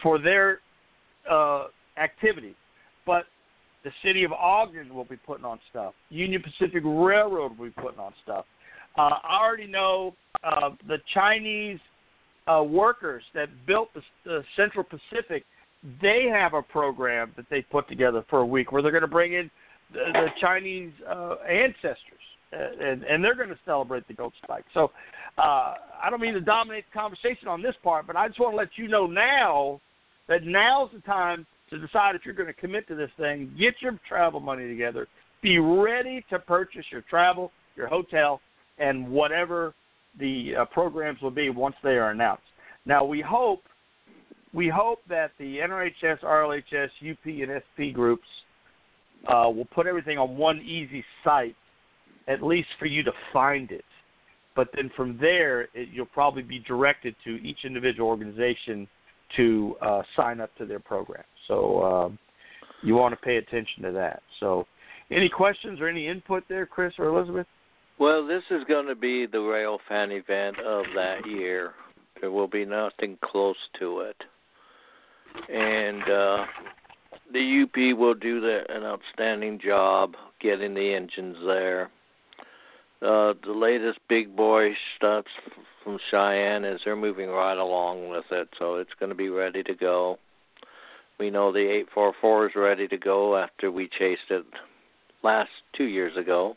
for 0.02 0.18
their 0.18 0.60
uh, 1.30 1.66
activities. 1.96 2.54
But 3.06 3.24
the 3.84 3.90
city 4.04 4.24
of 4.24 4.32
Ogden 4.32 4.94
will 4.94 5.04
be 5.04 5.16
putting 5.16 5.44
on 5.44 5.58
stuff. 5.70 5.94
Union 6.10 6.42
Pacific 6.42 6.82
Railroad 6.84 7.58
will 7.58 7.66
be 7.66 7.72
putting 7.72 7.98
on 7.98 8.12
stuff. 8.22 8.44
Uh, 8.96 9.10
I 9.24 9.40
already 9.42 9.66
know 9.66 10.14
uh, 10.44 10.70
the 10.86 10.98
Chinese 11.14 11.78
uh, 12.46 12.62
workers 12.62 13.22
that 13.34 13.48
built 13.66 13.88
the, 13.94 14.02
the 14.24 14.44
Central 14.56 14.84
Pacific. 14.84 15.44
They 16.00 16.28
have 16.30 16.54
a 16.54 16.62
program 16.62 17.32
that 17.36 17.46
they 17.50 17.62
put 17.62 17.88
together 17.88 18.24
for 18.30 18.40
a 18.40 18.46
week 18.46 18.70
where 18.70 18.82
they're 18.82 18.92
going 18.92 19.02
to 19.02 19.08
bring 19.08 19.32
in 19.32 19.50
the, 19.92 20.00
the 20.12 20.26
Chinese 20.40 20.92
uh, 21.08 21.36
ancestors, 21.48 21.96
and, 22.52 23.02
and 23.02 23.24
they're 23.24 23.34
going 23.34 23.48
to 23.48 23.58
celebrate 23.64 24.06
the 24.06 24.14
gold 24.14 24.32
Spike. 24.44 24.64
So 24.74 24.90
uh, 25.38 25.74
I 26.02 26.08
don't 26.10 26.20
mean 26.20 26.34
to 26.34 26.40
dominate 26.40 26.84
the 26.92 26.98
conversation 26.98 27.48
on 27.48 27.62
this 27.62 27.74
part, 27.82 28.06
but 28.06 28.16
I 28.16 28.28
just 28.28 28.38
want 28.38 28.52
to 28.52 28.56
let 28.56 28.68
you 28.76 28.88
know 28.88 29.06
now 29.06 29.80
that 30.28 30.44
now's 30.44 30.90
the 30.94 31.00
time 31.00 31.46
to 31.72 31.78
decide 31.78 32.14
if 32.14 32.22
you're 32.24 32.34
going 32.34 32.46
to 32.46 32.52
commit 32.52 32.86
to 32.88 32.94
this 32.94 33.10
thing. 33.16 33.52
Get 33.58 33.74
your 33.80 33.98
travel 34.08 34.40
money 34.40 34.68
together. 34.68 35.08
Be 35.42 35.58
ready 35.58 36.24
to 36.30 36.38
purchase 36.38 36.84
your 36.92 37.00
travel, 37.02 37.50
your 37.76 37.88
hotel, 37.88 38.40
and 38.78 39.08
whatever 39.08 39.74
the 40.20 40.52
uh, 40.60 40.64
programs 40.66 41.20
will 41.20 41.30
be 41.30 41.50
once 41.50 41.74
they 41.82 41.96
are 41.96 42.10
announced. 42.10 42.42
Now 42.84 43.04
we 43.04 43.20
hope 43.20 43.62
we 44.54 44.68
hope 44.68 44.98
that 45.08 45.30
the 45.38 45.58
NRHS, 45.58 46.22
RLHS, 46.22 46.90
UP, 47.10 47.24
and 47.24 47.62
SP 47.64 47.94
groups 47.94 48.26
uh, 49.26 49.48
will 49.48 49.68
put 49.74 49.86
everything 49.86 50.18
on 50.18 50.36
one 50.36 50.58
easy 50.58 51.02
site, 51.24 51.56
at 52.28 52.42
least 52.42 52.68
for 52.78 52.84
you 52.84 53.02
to 53.02 53.12
find 53.32 53.70
it. 53.70 53.84
But 54.54 54.68
then 54.76 54.90
from 54.94 55.16
there, 55.18 55.62
it, 55.72 55.88
you'll 55.90 56.04
probably 56.04 56.42
be 56.42 56.58
directed 56.58 57.14
to 57.24 57.36
each 57.42 57.60
individual 57.64 58.10
organization 58.10 58.86
to 59.36 59.76
uh, 59.80 60.02
sign 60.14 60.40
up 60.42 60.54
to 60.56 60.66
their 60.66 60.80
program. 60.80 61.24
So 61.48 61.82
um, 61.82 62.18
you 62.82 62.94
want 62.94 63.12
to 63.14 63.20
pay 63.24 63.36
attention 63.36 63.82
to 63.84 63.92
that. 63.92 64.22
So, 64.40 64.66
any 65.10 65.28
questions 65.28 65.80
or 65.80 65.88
any 65.88 66.08
input 66.08 66.44
there, 66.48 66.66
Chris 66.66 66.94
or 66.98 67.06
Elizabeth? 67.06 67.46
Well, 67.98 68.26
this 68.26 68.42
is 68.50 68.64
going 68.66 68.86
to 68.86 68.94
be 68.94 69.26
the 69.26 69.40
rail 69.40 69.78
fan 69.88 70.10
event 70.10 70.58
of 70.60 70.84
that 70.94 71.26
year. 71.26 71.72
There 72.20 72.30
will 72.30 72.48
be 72.48 72.64
nothing 72.64 73.18
close 73.22 73.56
to 73.78 74.00
it, 74.00 74.16
and 75.48 76.02
uh, 76.02 76.44
the 77.32 77.64
UP 77.64 77.98
will 77.98 78.14
do 78.14 78.40
the, 78.40 78.62
an 78.68 78.84
outstanding 78.84 79.60
job 79.62 80.14
getting 80.40 80.74
the 80.74 80.94
engines 80.94 81.36
there. 81.46 81.90
Uh, 83.02 83.34
the 83.44 83.52
latest 83.52 83.98
big 84.08 84.36
boy 84.36 84.70
stuff 84.96 85.24
from 85.82 85.98
Cheyenne 86.10 86.64
is 86.64 86.80
they're 86.84 86.94
moving 86.94 87.28
right 87.28 87.58
along 87.58 88.08
with 88.08 88.24
it, 88.30 88.48
so 88.58 88.76
it's 88.76 88.92
going 89.00 89.10
to 89.10 89.16
be 89.16 89.28
ready 89.28 89.62
to 89.64 89.74
go. 89.74 90.18
We 91.22 91.30
know 91.30 91.52
the 91.52 91.60
844 91.60 92.46
is 92.48 92.52
ready 92.56 92.88
to 92.88 92.98
go 92.98 93.36
after 93.36 93.70
we 93.70 93.88
chased 93.96 94.28
it 94.30 94.44
last 95.22 95.50
two 95.72 95.84
years 95.84 96.16
ago, 96.16 96.56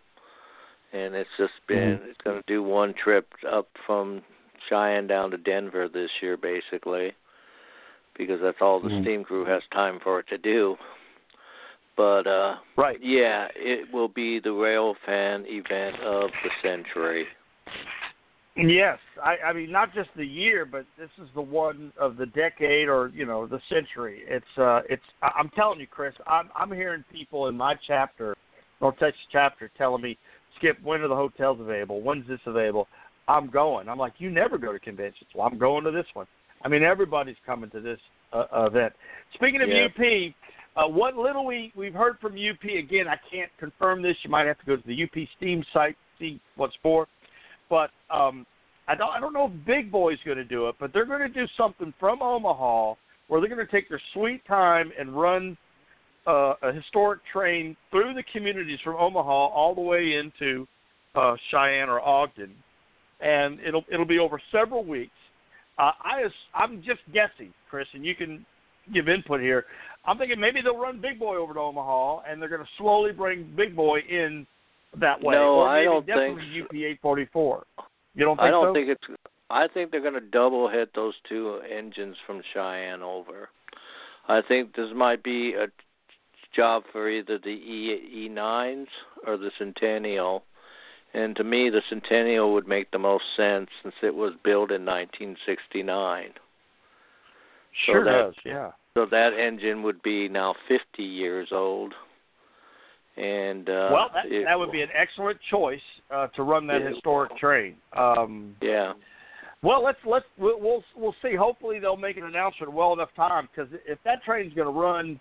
and 0.92 1.14
it's 1.14 1.30
just 1.38 1.54
been 1.68 2.00
Mm-hmm. 2.00 2.10
it's 2.10 2.22
going 2.24 2.38
to 2.38 2.44
do 2.48 2.64
one 2.64 2.96
trip 2.96 3.28
up 3.48 3.68
from 3.86 4.24
Cheyenne 4.68 5.06
down 5.06 5.30
to 5.30 5.38
Denver 5.38 5.88
this 5.88 6.10
year, 6.20 6.36
basically, 6.36 7.14
because 8.18 8.42
that's 8.42 8.60
all 8.60 8.80
the 8.80 8.90
Mhm. 8.90 9.04
steam 9.04 9.24
crew 9.24 9.46
has 9.46 9.62
time 9.68 10.00
for 10.00 10.18
it 10.22 10.28
to 10.30 10.40
do. 10.40 10.80
But 11.96 12.26
uh 12.26 12.58
Right. 12.76 13.00
yeah, 13.00 13.50
it 13.56 13.94
will 13.94 14.08
be 14.08 14.40
the 14.40 14.52
rail 14.52 14.96
fan 15.06 15.46
event 15.46 16.00
of 16.00 16.32
the 16.44 16.50
century. 16.64 17.28
Yes, 18.58 19.00
I, 19.22 19.36
I 19.48 19.54
mean 19.54 19.70
not 19.70 19.94
just 19.94 20.10
the 20.16 20.26
year, 20.26 20.66
but 20.66 20.86
this 20.98 21.10
is 21.22 21.28
the 21.36 21.42
one 21.42 21.92
of 22.00 22.16
the 22.16 22.26
decade 22.28 22.88
or 22.88 23.12
you 23.14 23.26
know 23.26 23.46
the 23.46 23.60
century. 23.70 24.22
It's 24.28 24.46
uh, 24.58 24.82
it's 24.90 25.04
I'm 25.22 25.50
telling 25.50 25.82
you, 25.82 25.88
Chris. 25.88 26.14
I'm 26.26 26.50
I'm 26.56 26.72
hearing 26.72 27.04
people 27.12 27.48
in 27.48 27.58
my 27.58 27.76
chapter, 27.86 28.36
North 28.80 28.98
Texas 28.98 29.22
chapter, 29.30 29.70
telling 29.78 30.02
me, 30.02 30.18
Skip, 30.58 30.78
when 30.84 31.02
are 31.02 31.10
the 31.10 31.16
hotels 31.16 31.60
available? 31.60 32.02
When's 32.02 32.28
this 32.30 32.40
available? 32.46 32.88
I'm 33.28 33.50
going. 33.50 33.90
I'm 33.90 33.98
like, 33.98 34.14
you 34.20 34.30
never 34.30 34.58
go 34.58 34.72
to 34.72 34.80
conventions. 34.80 35.30
Well, 35.36 35.48
I'm 35.48 35.58
going 35.58 35.84
to 35.84 35.92
this 35.92 36.06
one. 36.14 36.28
I 36.64 36.70
mean, 36.70 36.84
everybody's 36.84 37.36
coming 37.46 37.70
to 37.72 37.82
this 37.82 38.00
uh, 38.32 38.46
event. 38.68 38.94
Speaking 39.34 39.64
of 39.64 39.70
Yeah. 39.70 39.88
UP, 39.88 40.34
uh, 40.78 40.88
what 40.88 41.18
little 41.18 41.46
we 41.46 41.74
we've 41.76 41.94
heard 41.94 42.20
from 42.22 42.34
UP 42.34 42.64
again, 42.64 43.10
I 43.10 43.18
can't 43.30 43.52
confirm 43.60 44.02
this. 44.02 44.16
You 44.24 44.30
might 44.30 44.48
have 44.48 44.60
to 44.60 44.66
go 44.66 44.78
to 44.78 44.88
the 44.88 45.04
UP 45.04 45.28
Steam 45.36 45.62
site 45.74 45.98
see 46.20 46.40
what's 46.56 46.76
for. 46.82 47.08
But 47.70 47.90
um, 48.10 48.46
I 48.88 48.96
don't 48.96 49.10
I 49.10 49.20
don't 49.20 49.34
know 49.34 49.46
if 49.46 49.66
Big 49.66 49.92
Boy's 49.92 50.20
going 50.26 50.38
to 50.38 50.44
do 50.44 50.68
it, 50.70 50.76
but 50.80 50.94
they're 50.94 51.06
going 51.06 51.22
to 51.22 51.30
do 51.30 51.46
something 51.58 51.94
from 52.00 52.22
Omaha 52.22 52.94
where 53.28 53.42
they're 53.42 53.50
going 53.50 53.66
to 53.66 53.72
take 53.72 53.90
their 53.90 54.02
sweet 54.14 54.46
time 54.46 54.92
and 55.00 55.20
run 55.20 55.58
uh, 56.28 56.54
a 56.62 56.72
historic 56.72 57.22
train 57.32 57.76
through 57.92 58.14
the 58.14 58.24
communities 58.32 58.80
from 58.84 58.96
Omaha 58.96 59.32
all 59.32 59.74
the 59.74 59.82
way 59.82 60.14
into 60.14 60.68
uh, 61.16 61.36
Cheyenne 61.52 61.90
or 61.90 62.02
Ogden, 62.02 62.54
and 63.22 63.60
it'll 63.60 63.84
it'll 63.92 64.06
be 64.06 64.20
over 64.20 64.40
several 64.52 64.84
weeks. 64.84 65.12
Uh, 65.78 65.92
I 66.02 66.24
I'm 66.54 66.78
just 66.78 67.02
guessing, 67.14 67.54
Chris, 67.70 67.88
and 67.94 68.06
you 68.06 68.16
can 68.16 68.46
give 68.94 69.10
input 69.10 69.42
here. 69.42 69.66
I'm 70.06 70.18
thinking 70.18 70.40
maybe 70.40 70.62
they'll 70.62 70.78
run 70.78 71.02
Big 71.02 71.20
Boy 71.20 71.38
over 71.38 71.54
to 71.54 71.60
Omaha, 71.60 72.22
and 72.30 72.42
they're 72.42 72.50
going 72.50 72.62
to 72.62 72.70
slowly 72.78 73.12
bring 73.12 73.52
Big 73.56 73.76
Boy 73.76 74.00
in 74.10 74.46
that 75.00 75.22
way. 75.22 75.36
No, 75.36 75.56
or 75.60 75.68
I 75.70 75.84
don't 75.84 76.06
definitely 76.06 76.44
think- 76.54 76.66
UP 76.66 76.74
844. 76.76 77.66
You 78.16 78.26
don't 78.26 78.38
think 78.38 78.48
I 78.48 78.52
don't 78.52 78.70
so? 78.70 78.74
think 78.74 78.90
it's. 78.90 79.04
I 79.50 79.68
think 79.68 79.92
they're 79.92 80.02
going 80.02 80.14
to 80.14 80.22
double 80.22 80.68
head 80.70 80.88
those 80.96 81.14
two 81.30 81.60
engines 81.70 82.16
from 82.26 82.42
Cheyenne 82.54 83.04
over. 83.04 83.50
I 84.28 84.42
think 84.42 84.76
this 84.76 84.90
might 84.96 85.22
be 85.24 85.54
a 85.54 85.68
job 86.56 86.84
for 86.92 87.10
either 87.10 87.38
the 87.38 87.50
E 87.50 88.28
E9s 88.32 88.88
or 89.28 89.38
the 89.38 89.52
Centennial. 89.58 90.44
And 91.14 91.36
to 91.36 91.44
me, 91.44 91.70
the 91.70 91.82
Centennial 91.90 92.54
would 92.54 92.68
make 92.68 92.90
the 92.92 92.98
most 93.00 93.24
sense 93.38 93.70
since 93.84 93.94
it 94.02 94.16
was 94.16 94.34
built 94.44 94.72
in 94.72 94.84
1969. 94.86 96.34
so 96.34 97.92
sure 97.92 98.04
that- 98.04 98.12
does. 98.12 98.36
Yeah. 98.44 98.72
So 98.96 99.06
that 99.06 99.34
engine 99.34 99.84
would 99.84 100.02
be 100.02 100.30
now 100.30 100.54
50 100.70 101.04
years 101.04 101.50
old. 101.52 101.94
And 103.18 103.70
uh, 103.70 103.90
well, 103.94 104.10
that 104.14 104.26
that 104.46 104.60
would 104.60 104.72
be 104.72 104.82
an 104.82 104.90
excellent 104.94 105.40
choice 105.50 105.80
uh, 106.12 106.28
to 106.28 106.44
run 106.44 106.68
that 106.68 106.82
it- 106.82 106.94
historic 106.94 107.36
train. 107.38 107.76
Um, 107.96 108.56
yeah. 108.62 108.94
Well, 109.62 109.84
let's 109.84 109.98
let's 110.06 110.26
we'll 110.38 110.60
we'll, 110.60 110.84
we'll 110.98 111.16
see. 111.22 111.34
Hopefully, 111.34 111.80
they'll 111.80 111.96
make 111.96 112.18
an 112.18 112.26
announcement 112.26 112.72
well 112.72 112.94
enough 112.94 113.10
time 113.16 113.48
because 113.54 113.72
if 113.88 113.98
that 114.04 114.22
train's 114.24 114.54
going 114.54 114.68
to 114.68 114.80
run, 114.80 115.20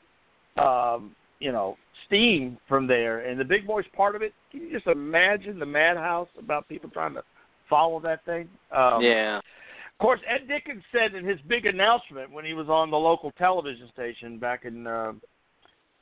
um, 0.58 1.14
you 1.38 1.52
know, 1.52 1.76
steam 2.06 2.58
from 2.68 2.86
there, 2.86 3.20
and 3.20 3.38
the 3.38 3.44
big 3.44 3.66
boys 3.66 3.84
part 3.96 4.16
of 4.16 4.22
it, 4.22 4.34
can 4.50 4.62
you 4.62 4.72
just 4.72 4.88
imagine 4.88 5.58
the 5.58 5.66
madhouse 5.66 6.28
about 6.38 6.68
people 6.68 6.90
trying 6.90 7.14
to 7.14 7.22
follow 7.70 8.00
that 8.00 8.24
thing? 8.24 8.48
Um, 8.70 9.00
yeah. 9.02 9.38
Of 9.38 9.98
course, 9.98 10.20
Ed 10.28 10.48
Dickens 10.48 10.82
said 10.90 11.14
in 11.14 11.24
his 11.24 11.38
big 11.48 11.66
announcement 11.66 12.30
when 12.32 12.44
he 12.44 12.52
was 12.52 12.68
on 12.68 12.90
the 12.90 12.96
local 12.96 13.30
television 13.38 13.88
station 13.92 14.38
back 14.38 14.64
in 14.64 14.86
uh, 14.86 15.12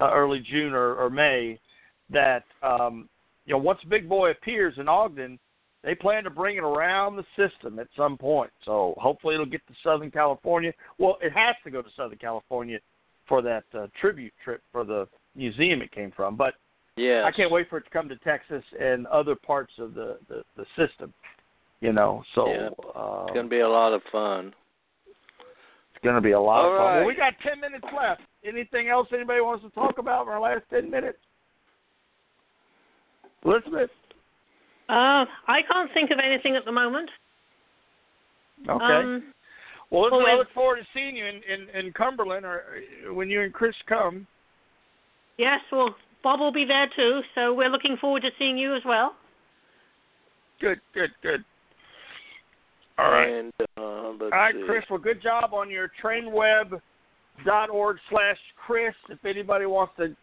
uh, 0.00 0.10
early 0.10 0.42
June 0.50 0.72
or, 0.72 0.94
or 0.94 1.10
May 1.10 1.60
that 2.12 2.44
um, 2.62 3.08
you 3.46 3.52
know 3.52 3.58
once 3.58 3.80
Big 3.88 4.08
Boy 4.08 4.30
appears 4.30 4.74
in 4.78 4.88
Ogden, 4.88 5.38
they 5.84 5.94
plan 5.94 6.22
to 6.24 6.30
bring 6.30 6.56
it 6.56 6.62
around 6.64 7.16
the 7.16 7.24
system 7.36 7.78
at 7.78 7.88
some 7.96 8.16
point. 8.16 8.50
So 8.64 8.94
hopefully 8.98 9.34
it'll 9.34 9.46
get 9.46 9.66
to 9.66 9.74
Southern 9.82 10.10
California. 10.10 10.72
Well, 10.98 11.18
it 11.20 11.32
has 11.32 11.56
to 11.64 11.70
go 11.70 11.82
to 11.82 11.88
Southern 11.96 12.18
California 12.18 12.78
for 13.28 13.42
that 13.42 13.64
uh, 13.74 13.86
tribute 14.00 14.32
trip 14.44 14.62
for 14.72 14.84
the 14.84 15.08
museum 15.34 15.80
it 15.82 15.90
came 15.92 16.12
from. 16.14 16.36
But 16.36 16.54
yeah, 16.96 17.24
I 17.24 17.32
can't 17.32 17.50
wait 17.50 17.68
for 17.70 17.78
it 17.78 17.84
to 17.84 17.90
come 17.90 18.08
to 18.08 18.16
Texas 18.16 18.62
and 18.78 19.06
other 19.06 19.34
parts 19.34 19.72
of 19.78 19.94
the 19.94 20.18
the, 20.28 20.42
the 20.56 20.66
system. 20.76 21.12
You 21.80 21.92
know, 21.92 22.22
so 22.36 22.46
Yeah. 22.46 22.68
uh, 22.94 23.24
It's 23.26 23.34
gonna 23.34 23.48
be 23.48 23.60
a 23.60 23.68
lot 23.68 23.92
of 23.92 24.02
fun. 24.12 24.54
it's 25.94 26.04
going 26.04 26.14
to 26.14 26.20
be 26.20 26.30
a 26.32 26.40
lot 26.40 26.64
All 26.64 26.72
of 26.72 26.78
fun. 26.78 26.86
right. 26.86 26.96
Well, 26.98 27.06
we 27.06 27.14
got 27.16 27.32
ten 27.42 27.60
minutes 27.60 27.84
left. 27.96 28.20
Anything 28.44 28.88
else 28.88 29.08
anybody 29.12 29.40
wants 29.40 29.64
to 29.64 29.70
talk 29.70 29.98
about 29.98 30.22
in 30.26 30.28
our 30.32 30.40
last 30.40 30.62
ten 30.70 30.88
minutes? 30.90 31.18
Elizabeth. 33.44 33.90
Uh, 34.88 35.24
I 35.48 35.60
can't 35.70 35.90
think 35.94 36.10
of 36.10 36.18
anything 36.18 36.56
at 36.56 36.64
the 36.64 36.72
moment. 36.72 37.10
Okay. 38.68 38.84
Um, 38.84 39.22
well, 39.90 40.04
listen, 40.04 40.18
well, 40.18 40.26
I 40.26 40.34
look 40.34 40.52
forward 40.54 40.76
to 40.76 40.86
seeing 40.94 41.16
you 41.16 41.26
in, 41.26 41.36
in, 41.36 41.68
in 41.86 41.92
Cumberland 41.92 42.44
or 42.44 42.62
uh, 43.08 43.14
when 43.14 43.28
you 43.28 43.42
and 43.42 43.52
Chris 43.52 43.74
come. 43.88 44.26
yes, 45.38 45.60
well, 45.70 45.94
Bob 46.22 46.40
will 46.40 46.52
be 46.52 46.64
there 46.64 46.88
too, 46.94 47.20
so 47.34 47.52
we're 47.52 47.68
looking 47.68 47.96
forward 48.00 48.22
to 48.22 48.30
seeing 48.38 48.56
you 48.56 48.74
as 48.74 48.82
well. 48.86 49.16
Good, 50.60 50.80
good, 50.94 51.10
good. 51.22 51.44
All 52.98 53.10
right. 53.10 53.28
And, 53.28 53.52
uh, 53.76 53.80
All 53.80 54.16
right, 54.30 54.54
see. 54.54 54.62
Chris. 54.66 54.84
Well, 54.88 55.00
good 55.00 55.22
job 55.22 55.52
on 55.52 55.68
your 55.70 55.90
trainweb.org 56.02 57.96
slash 58.10 58.38
Chris. 58.64 58.94
If 59.08 59.24
anybody 59.24 59.66
wants 59.66 59.94
to 59.98 60.14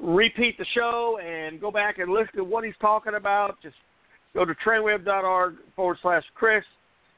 repeat 0.00 0.58
the 0.58 0.66
show 0.74 1.18
and 1.24 1.60
go 1.60 1.70
back 1.70 1.98
and 1.98 2.12
listen 2.12 2.36
to 2.36 2.44
what 2.44 2.64
he's 2.64 2.74
talking 2.80 3.14
about, 3.14 3.60
just 3.62 3.76
go 4.34 4.44
to 4.44 4.54
trainweb.org 4.66 5.56
forward 5.74 5.98
slash 6.02 6.24
Chris. 6.34 6.64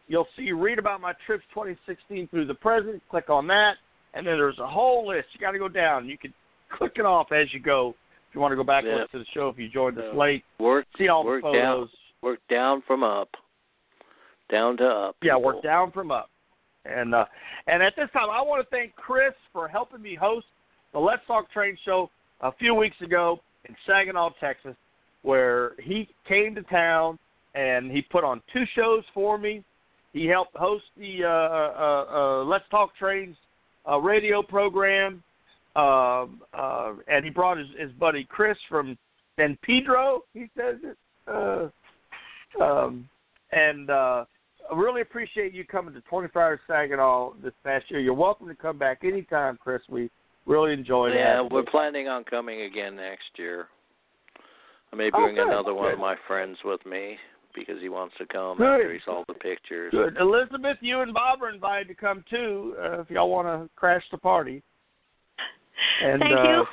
You'll 0.08 0.26
see, 0.36 0.52
read 0.52 0.78
about 0.78 1.00
my 1.00 1.12
trips 1.26 1.44
2016 1.54 2.28
through 2.28 2.46
the 2.46 2.54
present. 2.54 3.02
Click 3.10 3.30
on 3.30 3.46
that. 3.48 3.74
And 4.14 4.26
then 4.26 4.36
there's 4.36 4.58
a 4.58 4.66
whole 4.66 5.06
list. 5.06 5.28
You 5.34 5.40
got 5.40 5.52
to 5.52 5.58
go 5.58 5.68
down. 5.68 6.08
You 6.08 6.18
can 6.18 6.34
click 6.76 6.92
it 6.96 7.04
off 7.04 7.30
as 7.32 7.52
you 7.52 7.60
go 7.60 7.94
if 8.28 8.34
you 8.34 8.40
want 8.40 8.52
to 8.52 8.56
go 8.56 8.64
back 8.64 8.84
and 8.84 8.92
listen 8.92 9.08
to 9.12 9.18
the 9.18 9.24
show 9.34 9.48
if 9.48 9.58
you 9.58 9.68
joined 9.68 9.98
us 9.98 10.14
late. 10.14 10.44
Work 10.58 10.86
See 10.98 11.08
all 11.08 11.22
the 11.22 11.28
work 11.28 11.42
photos. 11.42 11.62
down 11.62 11.88
work 12.22 12.40
down 12.48 12.82
from 12.86 13.02
up. 13.02 13.28
Down 14.50 14.76
to 14.78 14.84
up. 14.84 15.16
Yeah, 15.22 15.36
work 15.36 15.62
down 15.62 15.92
from 15.92 16.10
up. 16.10 16.30
And 16.84 17.14
uh, 17.14 17.24
and 17.66 17.82
at 17.82 17.94
this 17.96 18.08
time, 18.12 18.30
I 18.30 18.40
want 18.40 18.64
to 18.64 18.70
thank 18.70 18.94
Chris 18.94 19.34
for 19.52 19.68
helping 19.68 20.00
me 20.00 20.14
host 20.14 20.46
the 20.92 20.98
Let's 20.98 21.22
Talk 21.26 21.50
Train 21.52 21.76
Show 21.84 22.10
a 22.40 22.52
few 22.52 22.74
weeks 22.74 22.96
ago 23.02 23.40
in 23.68 23.76
Saginaw, 23.86 24.30
Texas, 24.40 24.74
where 25.22 25.72
he 25.82 26.08
came 26.26 26.54
to 26.54 26.62
town 26.62 27.18
and 27.54 27.90
he 27.90 28.02
put 28.02 28.24
on 28.24 28.40
two 28.52 28.64
shows 28.74 29.02
for 29.12 29.38
me. 29.38 29.64
He 30.12 30.26
helped 30.26 30.56
host 30.56 30.84
the 30.96 31.24
uh, 31.24 31.28
uh, 31.28 32.06
uh, 32.10 32.44
Let's 32.44 32.64
Talk 32.70 32.96
Trains 32.96 33.36
uh, 33.88 33.98
radio 33.98 34.42
program, 34.42 35.22
um, 35.76 36.42
uh, 36.52 36.94
and 37.08 37.24
he 37.24 37.30
brought 37.30 37.58
his, 37.58 37.68
his 37.78 37.92
buddy 37.92 38.24
Chris 38.24 38.58
from 38.68 38.98
San 39.36 39.56
Pedro. 39.62 40.22
He 40.34 40.50
says 40.56 40.76
it. 40.82 40.96
Uh, 41.28 41.68
um, 42.62 43.08
and 43.52 43.90
uh, 43.90 44.24
I 44.70 44.76
really 44.76 45.00
appreciate 45.00 45.52
you 45.52 45.64
coming 45.64 45.94
to 45.94 46.00
24 46.02 46.42
Hours 46.42 46.60
Saginaw 46.66 47.34
this 47.42 47.52
past 47.64 47.90
year. 47.90 48.00
You're 48.00 48.14
welcome 48.14 48.48
to 48.48 48.54
come 48.54 48.78
back 48.78 49.00
anytime, 49.04 49.58
Chris. 49.62 49.82
We 49.88 50.10
really 50.46 50.72
enjoyed 50.72 51.14
Yeah, 51.14 51.40
it. 51.40 51.44
Yeah, 51.44 51.48
we're 51.50 51.64
planning 51.64 52.08
on 52.08 52.24
coming 52.24 52.62
again 52.62 52.96
next 52.96 53.30
year. 53.36 53.68
I 54.92 54.96
may 54.96 55.10
Oh, 55.12 55.20
bring 55.22 55.36
good, 55.36 55.46
another 55.46 55.74
one 55.74 55.92
of 55.92 55.98
my 55.98 56.16
friends 56.26 56.58
with 56.64 56.84
me 56.84 57.16
because 57.54 57.80
he 57.80 57.88
wants 57.88 58.14
to 58.18 58.26
come 58.26 58.58
Good. 58.58 58.64
after 58.80 58.92
he 58.92 59.00
saw 59.04 59.24
the 59.28 59.34
pictures. 59.34 59.92
Good. 59.92 60.16
Elizabeth, 60.18 60.78
you 60.80 61.00
and 61.00 61.12
Bob 61.14 61.42
are 61.42 61.50
invited 61.50 61.88
to 61.88 61.94
come 61.94 62.24
too 62.30 62.76
uh, 62.80 63.00
if 63.00 63.10
y'all 63.10 63.30
want 63.30 63.46
to 63.46 63.68
crash 63.76 64.04
the 64.10 64.18
party. 64.18 64.62
And, 66.04 66.20
Thank 66.20 66.38
uh, 66.38 66.42
you. 66.42 66.64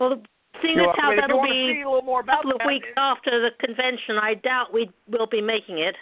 Well, 0.00 0.22
seeing 0.62 0.76
you're 0.76 0.88
as 0.90 0.96
how 0.98 1.10
welcome. 1.10 1.24
And 1.24 1.32
if 1.32 1.36
you 1.36 1.74
that'll 1.74 1.74
be 1.76 1.82
a 1.82 1.88
little 1.88 2.02
more 2.02 2.20
a 2.20 2.24
couple 2.24 2.52
of 2.52 2.58
that, 2.58 2.66
weeks 2.66 2.88
after 2.96 3.30
the 3.42 3.50
convention, 3.64 4.16
I 4.16 4.34
doubt 4.34 4.72
we 4.72 4.90
will 5.08 5.26
be 5.26 5.42
making 5.42 5.78
it. 5.78 5.94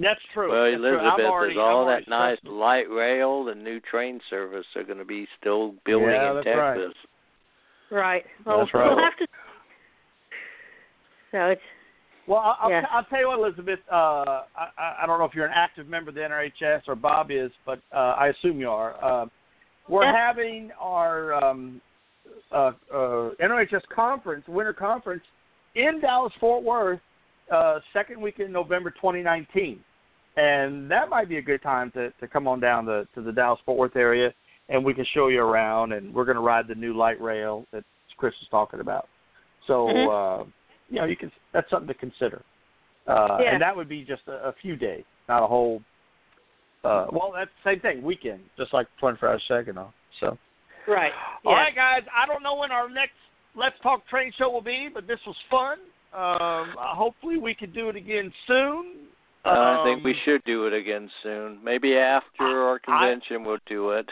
That's 0.00 0.20
true. 0.32 0.50
Well, 0.52 0.70
That's 0.70 0.80
true. 0.80 0.98
Elizabeth, 0.98 1.26
already, 1.26 1.54
there's 1.54 1.64
all 1.64 1.86
that 1.86 2.08
nice 2.08 2.38
stressing. 2.38 2.58
light 2.58 2.88
rail, 2.90 3.44
the 3.44 3.54
new 3.54 3.80
train 3.80 4.20
service 4.30 4.64
are 4.76 4.84
going 4.84 4.98
to 4.98 5.04
be 5.04 5.26
still 5.40 5.74
building 5.84 6.10
Yeah, 6.10 6.30
in 6.30 6.36
that's 6.36 6.46
right. 6.56 6.74
Texas. 6.78 6.94
Right. 7.90 8.24
Well, 8.46 8.58
That's 8.58 8.74
right. 8.74 8.86
we'll 8.94 8.98
have 9.02 9.16
to. 9.18 9.26
So 11.32 11.38
it's 11.46 11.60
Well, 12.26 12.38
I'll, 12.38 12.72
I'll, 12.72 12.82
I'll 12.92 13.04
tell 13.04 13.20
you 13.20 13.28
what, 13.28 13.38
Elizabeth. 13.38 13.80
Uh, 13.90 13.94
I, 13.94 14.44
I- 14.78 14.96
I 15.02 15.06
don't 15.06 15.18
know 15.18 15.24
if 15.24 15.34
you're 15.34 15.46
an 15.46 15.52
active 15.54 15.88
member 15.88 16.10
of 16.10 16.14
the 16.14 16.20
NRHS 16.20 16.82
or 16.86 16.94
Bob 16.94 17.30
is, 17.30 17.50
but 17.66 17.80
uh, 17.92 18.14
I 18.18 18.28
assume 18.28 18.60
you 18.60 18.70
are. 18.70 19.02
Uh, 19.04 19.26
we're 19.88 20.04
Yeah. 20.04 20.12
having 20.28 20.70
our 20.78 21.32
um, 21.42 21.80
uh, 22.52 22.72
uh, 22.92 23.30
NRHS 23.42 23.82
conference, 23.94 24.44
winter 24.48 24.72
conference, 24.74 25.22
in 25.74 26.00
Dallas 26.00 26.32
Fort 26.40 26.62
Worth, 26.62 27.00
uh, 27.50 27.78
second 27.94 28.20
week 28.20 28.38
in 28.38 28.52
November 28.52 28.90
2019, 28.90 29.80
and 30.38 30.90
that 30.90 31.08
might 31.08 31.28
be 31.28 31.38
a 31.38 31.42
good 31.42 31.62
time 31.62 31.90
to, 31.92 32.10
to 32.12 32.28
come 32.28 32.46
on 32.46 32.60
down 32.60 32.84
to, 32.86 33.06
to 33.14 33.22
the 33.22 33.32
Dallas 33.32 33.60
Fort 33.66 33.78
Worth 33.78 33.96
area, 33.96 34.32
and 34.68 34.84
we 34.84 34.94
can 34.94 35.06
show 35.14 35.28
you 35.28 35.40
around, 35.42 35.92
and 35.92 36.14
we're 36.14 36.24
going 36.24 36.36
to 36.36 36.42
ride 36.42 36.68
the 36.68 36.74
new 36.74 36.94
light 36.96 37.20
rail 37.20 37.66
that 37.72 37.84
Chris 38.16 38.34
was 38.40 38.48
talking 38.50 38.80
about. 38.80 39.08
So. 39.66 39.86
Mhm. 39.86 40.42
Uh, 40.42 40.44
you 40.90 40.98
know, 40.98 41.04
you 41.04 41.16
can. 41.16 41.30
That's 41.52 41.68
something 41.70 41.88
to 41.88 41.94
consider. 41.94 42.42
Uh, 43.06 43.38
Yeah. 43.40 43.52
And 43.52 43.62
that 43.62 43.76
would 43.76 43.88
be 43.88 44.04
just 44.04 44.22
a, 44.26 44.48
a 44.48 44.54
few 44.60 44.76
days, 44.76 45.04
not 45.28 45.42
a 45.42 45.46
whole. 45.46 45.82
Uh, 46.84 47.06
well, 47.12 47.32
that's 47.34 47.50
the 47.64 47.72
same 47.72 47.80
thing, 47.80 48.02
weekend, 48.02 48.40
just 48.56 48.72
like 48.72 48.86
24 49.00 49.28
hours 49.28 49.42
Saginaw. 49.48 49.90
So, 50.20 50.38
right. 50.86 51.12
all 51.44 51.52
yeah. 51.52 51.58
right, 51.58 51.74
guys. 51.74 52.02
I 52.16 52.26
don't 52.26 52.42
know 52.42 52.56
when 52.56 52.70
our 52.70 52.88
next 52.88 53.14
Let's 53.54 53.76
Talk 53.82 54.06
Train 54.08 54.32
show 54.38 54.48
will 54.50 54.62
be, 54.62 54.88
but 54.92 55.06
this 55.06 55.18
was 55.26 55.36
fun. 55.50 55.78
Um, 56.14 56.74
hopefully, 56.78 57.36
we 57.38 57.54
could 57.54 57.74
do 57.74 57.88
it 57.88 57.96
again 57.96 58.32
soon. 58.46 59.08
Uh, 59.44 59.48
I 59.80 59.84
think 59.84 60.04
we 60.04 60.12
Um, 60.12 60.20
should 60.24 60.44
do 60.44 60.66
it 60.66 60.72
again 60.72 61.10
soon. 61.22 61.62
Maybe 61.62 61.96
after 61.96 62.44
our 62.44 62.78
convention 62.78 63.44
we'll 63.44 63.58
do 63.66 63.90
it. 63.90 64.10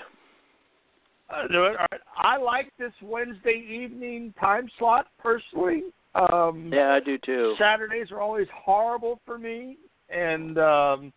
uh, 1.29 1.47
do 1.49 1.65
it. 1.65 1.77
All 1.77 1.87
right. 1.91 2.01
I 2.17 2.37
like 2.37 2.73
this 2.79 2.93
Wednesday 3.03 3.59
evening 3.69 4.33
time 4.41 4.69
slot 4.79 5.09
personally. 5.19 5.83
Um, 6.15 6.73
Yeah, 6.73 6.93
I 6.95 7.01
do 7.01 7.19
too. 7.19 7.55
Saturdays 7.59 8.11
are 8.13 8.21
always 8.21 8.47
horrible 8.55 9.21
for 9.27 9.37
me, 9.37 9.77
and 10.09 10.57
um, 10.59 11.13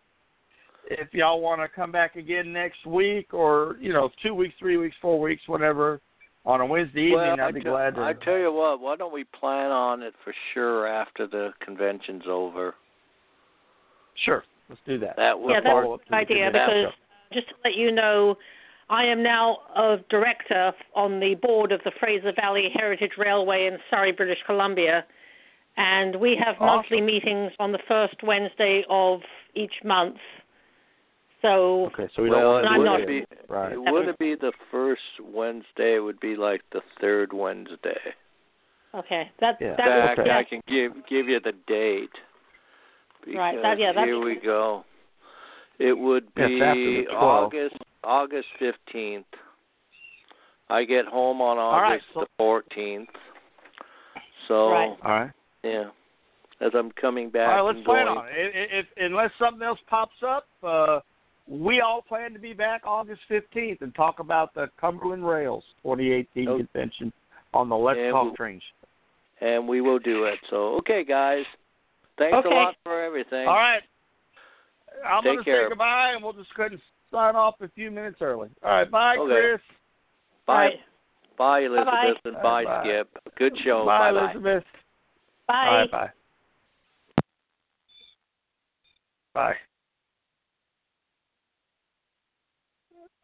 if 0.86 1.14
y'all 1.14 1.40
want 1.40 1.60
to 1.62 1.68
come 1.68 1.92
back 1.92 2.16
again 2.16 2.52
next 2.52 2.84
week, 2.84 3.32
or 3.32 3.76
you 3.80 3.92
know, 3.92 4.10
two 4.22 4.34
weeks, 4.34 4.54
three 4.58 4.76
weeks, 4.76 4.96
four 5.00 5.20
weeks, 5.20 5.42
whatever, 5.46 6.00
on 6.44 6.60
a 6.60 6.66
Wednesday 6.66 7.02
evening, 7.04 7.16
well, 7.18 7.32
I'd 7.34 7.40
I 7.40 7.50
be 7.52 7.60
tell- 7.62 7.72
glad 7.72 7.94
to. 7.94 8.00
I 8.02 8.12
tell 8.12 8.36
you 8.38 8.52
what, 8.52 8.80
why 8.80 8.96
don't 8.96 9.12
we 9.12 9.24
plan 9.24 9.70
on 9.70 10.02
it 10.02 10.14
for 10.24 10.34
sure 10.52 10.86
after 10.88 11.26
the 11.28 11.52
convention's 11.64 12.24
over? 12.28 12.74
Sure, 14.24 14.44
let's 14.68 14.80
do 14.86 14.98
that. 14.98 15.16
That 15.16 15.38
would 15.38 15.50
Yeah, 15.50 15.60
that's 15.60 15.72
follow 15.72 15.94
up 15.94 16.00
a 16.02 16.04
good 16.08 16.14
idea 16.14 16.44
convention. 16.50 16.80
because 16.86 16.94
just 17.32 17.48
to 17.48 17.54
let 17.64 17.74
you 17.74 17.90
know, 17.92 18.36
I 18.88 19.04
am 19.04 19.22
now 19.22 19.58
a 19.76 19.98
director 20.08 20.72
on 20.94 21.20
the 21.20 21.34
board 21.36 21.70
of 21.72 21.80
the 21.84 21.92
Fraser 22.00 22.32
Valley 22.34 22.68
Heritage 22.74 23.12
Railway 23.18 23.66
in 23.66 23.78
Surrey, 23.90 24.10
British 24.12 24.38
Columbia, 24.46 25.04
and 25.76 26.16
we 26.16 26.36
have 26.44 26.56
Awesome. 26.56 26.66
monthly 26.66 27.00
meetings 27.00 27.52
on 27.60 27.70
the 27.72 27.78
first 27.86 28.16
Wednesday 28.24 28.84
of 28.90 29.20
each 29.54 29.74
month. 29.84 30.16
So 31.42 31.86
Okay, 31.86 32.08
so 32.14 32.22
we 32.22 32.30
well, 32.30 32.54
don't 32.60 32.64
it 32.64 32.68
I'm 32.68 32.84
not- 32.84 33.00
wouldn't 33.00 33.08
do 33.08 33.14
be 33.14 33.18
it. 33.34 33.44
right. 33.48 33.72
it 33.72 33.78
wouldn't 33.80 34.18
be 34.18 34.34
the 34.34 34.52
first 34.70 35.20
Wednesday, 35.20 35.94
it 35.94 36.00
would 36.00 36.20
be 36.20 36.36
like 36.36 36.60
the 36.70 36.82
third 37.00 37.32
Wednesday. 37.32 37.98
okay, 38.94 39.30
that 39.38 39.56
Yeah. 39.60 39.70
In 39.70 39.76
that 39.76 39.86
fact, 40.08 40.18
okay. 40.18 40.30
I 40.32 40.44
can 40.44 40.60
give 40.66 41.06
give 41.06 41.28
you 41.28 41.38
the 41.40 41.52
date. 41.66 42.10
Right, 43.26 43.52
Because 43.52 43.62
that- 43.62 43.78
yeah, 43.78 43.92
that's- 43.92 44.06
here 44.06 44.18
we 44.20 44.36
go. 44.36 44.84
It 45.78 45.96
would 45.96 46.34
be 46.34 46.60
after 46.62 46.74
the 46.74 47.04
12th. 47.06 47.12
August 47.46 47.76
August 48.02 48.48
fifteenth. 48.58 49.26
I 50.68 50.84
get 50.84 51.06
home 51.06 51.40
on 51.40 51.56
right, 51.58 51.92
August 51.94 52.06
so- 52.14 52.20
the 52.20 52.26
fourteenth. 52.38 53.08
So 54.48 54.70
Right. 54.70 54.96
All 55.02 55.10
right. 55.10 55.30
yeah. 55.62 55.90
as 56.62 56.74
I'm 56.74 56.90
coming 56.92 57.30
back. 57.30 57.48
All 57.48 57.54
right, 57.66 57.74
let's 57.74 57.84
plan 57.86 58.06
on 58.06 58.26
it. 58.28 58.32
If, 58.36 58.70
if, 58.70 58.86
unless 58.98 59.30
something 59.38 59.62
else 59.66 59.80
pops 59.86 60.22
up, 60.22 60.46
uh, 60.62 61.00
we 61.48 61.80
all 61.80 62.02
plan 62.02 62.34
to 62.34 62.38
be 62.38 62.52
back 62.52 62.82
August 62.84 63.22
15th 63.30 63.80
and 63.80 63.94
talk 63.94 64.18
about 64.20 64.52
the 64.52 64.68
Cumberland 64.78 65.26
Rails 65.26 65.64
2018 65.82 66.48
Oh. 66.48 66.56
convention 66.58 67.14
on 67.54 67.70
the 67.70 67.76
Let's 67.76 67.98
And 67.98 68.12
Talk 68.12 68.24
we- 68.32 68.36
Train 68.36 68.60
Show. 68.60 69.46
and 69.46 69.66
we 69.66 69.80
will 69.80 69.98
do 69.98 70.24
it. 70.24 70.38
So, 70.50 70.74
okay, 70.76 71.02
guys. 71.02 71.46
Thanks 72.20 72.36
Okay. 72.36 72.54
a 72.54 72.54
lot 72.54 72.76
for 72.84 73.02
everything. 73.02 73.48
All 73.48 73.54
right. 73.54 73.82
I'm 75.06 75.22
Take 75.22 75.32
going 75.32 75.38
to 75.38 75.44
care. 75.44 75.64
say 75.64 75.68
goodbye, 75.70 76.12
and 76.14 76.22
we'll 76.22 76.34
just 76.34 76.54
go 76.54 76.64
ahead 76.64 76.72
and 76.72 76.80
sign 77.10 77.34
off 77.34 77.54
a 77.62 77.68
few 77.70 77.90
minutes 77.90 78.18
early. 78.20 78.50
All 78.62 78.70
right, 78.70 78.90
bye, 78.90 79.16
Okay. 79.16 79.32
Chris. 79.32 79.60
Bye. 80.46 80.54
Right. 80.54 80.74
Bye, 81.38 81.60
Elizabeth, 81.60 81.86
Bye-bye. 81.86 82.14
and 82.26 82.34
bye, 82.42 82.64
Bye-bye. 82.64 82.82
Skip. 82.84 83.18
Good 83.38 83.56
show. 83.64 83.86
bye, 83.86 84.10
Bye-bye. 84.12 84.24
Elizabeth. 84.32 84.64
Bye. 85.48 85.54
All 85.66 85.74
right, 85.74 85.90
bye. 85.90 86.10
Bye. 89.32 89.54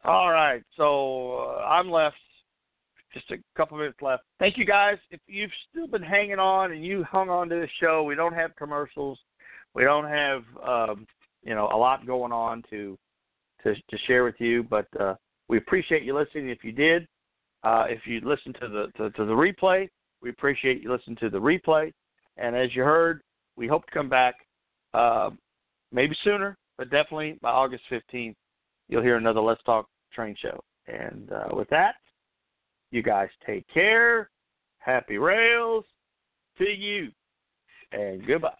All 0.05 0.31
right, 0.31 0.63
so 0.75 1.57
uh, 1.59 1.65
I'm 1.65 1.91
left. 1.91 2.15
Just 3.17 3.31
a 3.31 3.37
couple 3.55 3.77
minutes 3.77 3.97
left. 4.01 4.23
Thank 4.37 4.57
you 4.57 4.65
guys. 4.65 4.97
If 5.09 5.19
you've 5.27 5.51
still 5.69 5.87
been 5.87 6.03
hanging 6.03 6.39
on 6.39 6.71
and 6.71 6.85
you 6.85 7.03
hung 7.03 7.29
on 7.29 7.49
to 7.49 7.55
the 7.55 7.67
show, 7.79 8.03
we 8.03 8.13
don't 8.13 8.33
have 8.33 8.55
commercials. 8.55 9.17
We 9.73 9.83
don't 9.83 10.07
have 10.07 10.43
um, 10.65 11.07
you 11.43 11.55
know 11.55 11.69
a 11.73 11.77
lot 11.77 12.05
going 12.05 12.31
on 12.31 12.63
to 12.69 12.97
to 13.63 13.73
to 13.73 13.97
share 14.05 14.23
with 14.23 14.39
you, 14.39 14.63
but 14.63 14.85
uh, 14.99 15.15
we 15.47 15.57
appreciate 15.57 16.03
you 16.03 16.15
listening. 16.15 16.49
If 16.49 16.63
you 16.63 16.71
did, 16.71 17.07
uh, 17.63 17.85
if 17.89 18.05
you 18.05 18.21
listened 18.21 18.57
to 18.61 18.67
the 18.67 18.87
to, 18.97 19.09
to 19.11 19.25
the 19.25 19.33
replay, 19.33 19.89
we 20.21 20.29
appreciate 20.29 20.83
you 20.83 20.91
listening 20.91 21.17
to 21.17 21.29
the 21.29 21.39
replay. 21.39 21.91
And 22.37 22.55
as 22.55 22.75
you 22.75 22.83
heard, 22.83 23.21
we 23.55 23.67
hope 23.67 23.85
to 23.87 23.91
come 23.91 24.09
back 24.09 24.35
uh, 24.93 25.31
maybe 25.91 26.15
sooner, 26.23 26.55
but 26.77 26.91
definitely 26.91 27.39
by 27.41 27.49
August 27.49 27.83
15th, 27.91 28.35
you'll 28.89 29.01
hear 29.01 29.17
another 29.17 29.41
Let's 29.41 29.63
Talk 29.63 29.87
Train 30.13 30.35
Show. 30.39 30.59
And 30.87 31.31
uh, 31.31 31.55
with 31.55 31.67
that, 31.69 31.95
you 32.91 33.03
guys 33.03 33.29
take 33.45 33.65
care. 33.73 34.29
Happy 34.79 35.17
rails 35.17 35.85
to 36.57 36.65
you. 36.65 37.11
And 37.91 38.25
goodbye. 38.25 38.53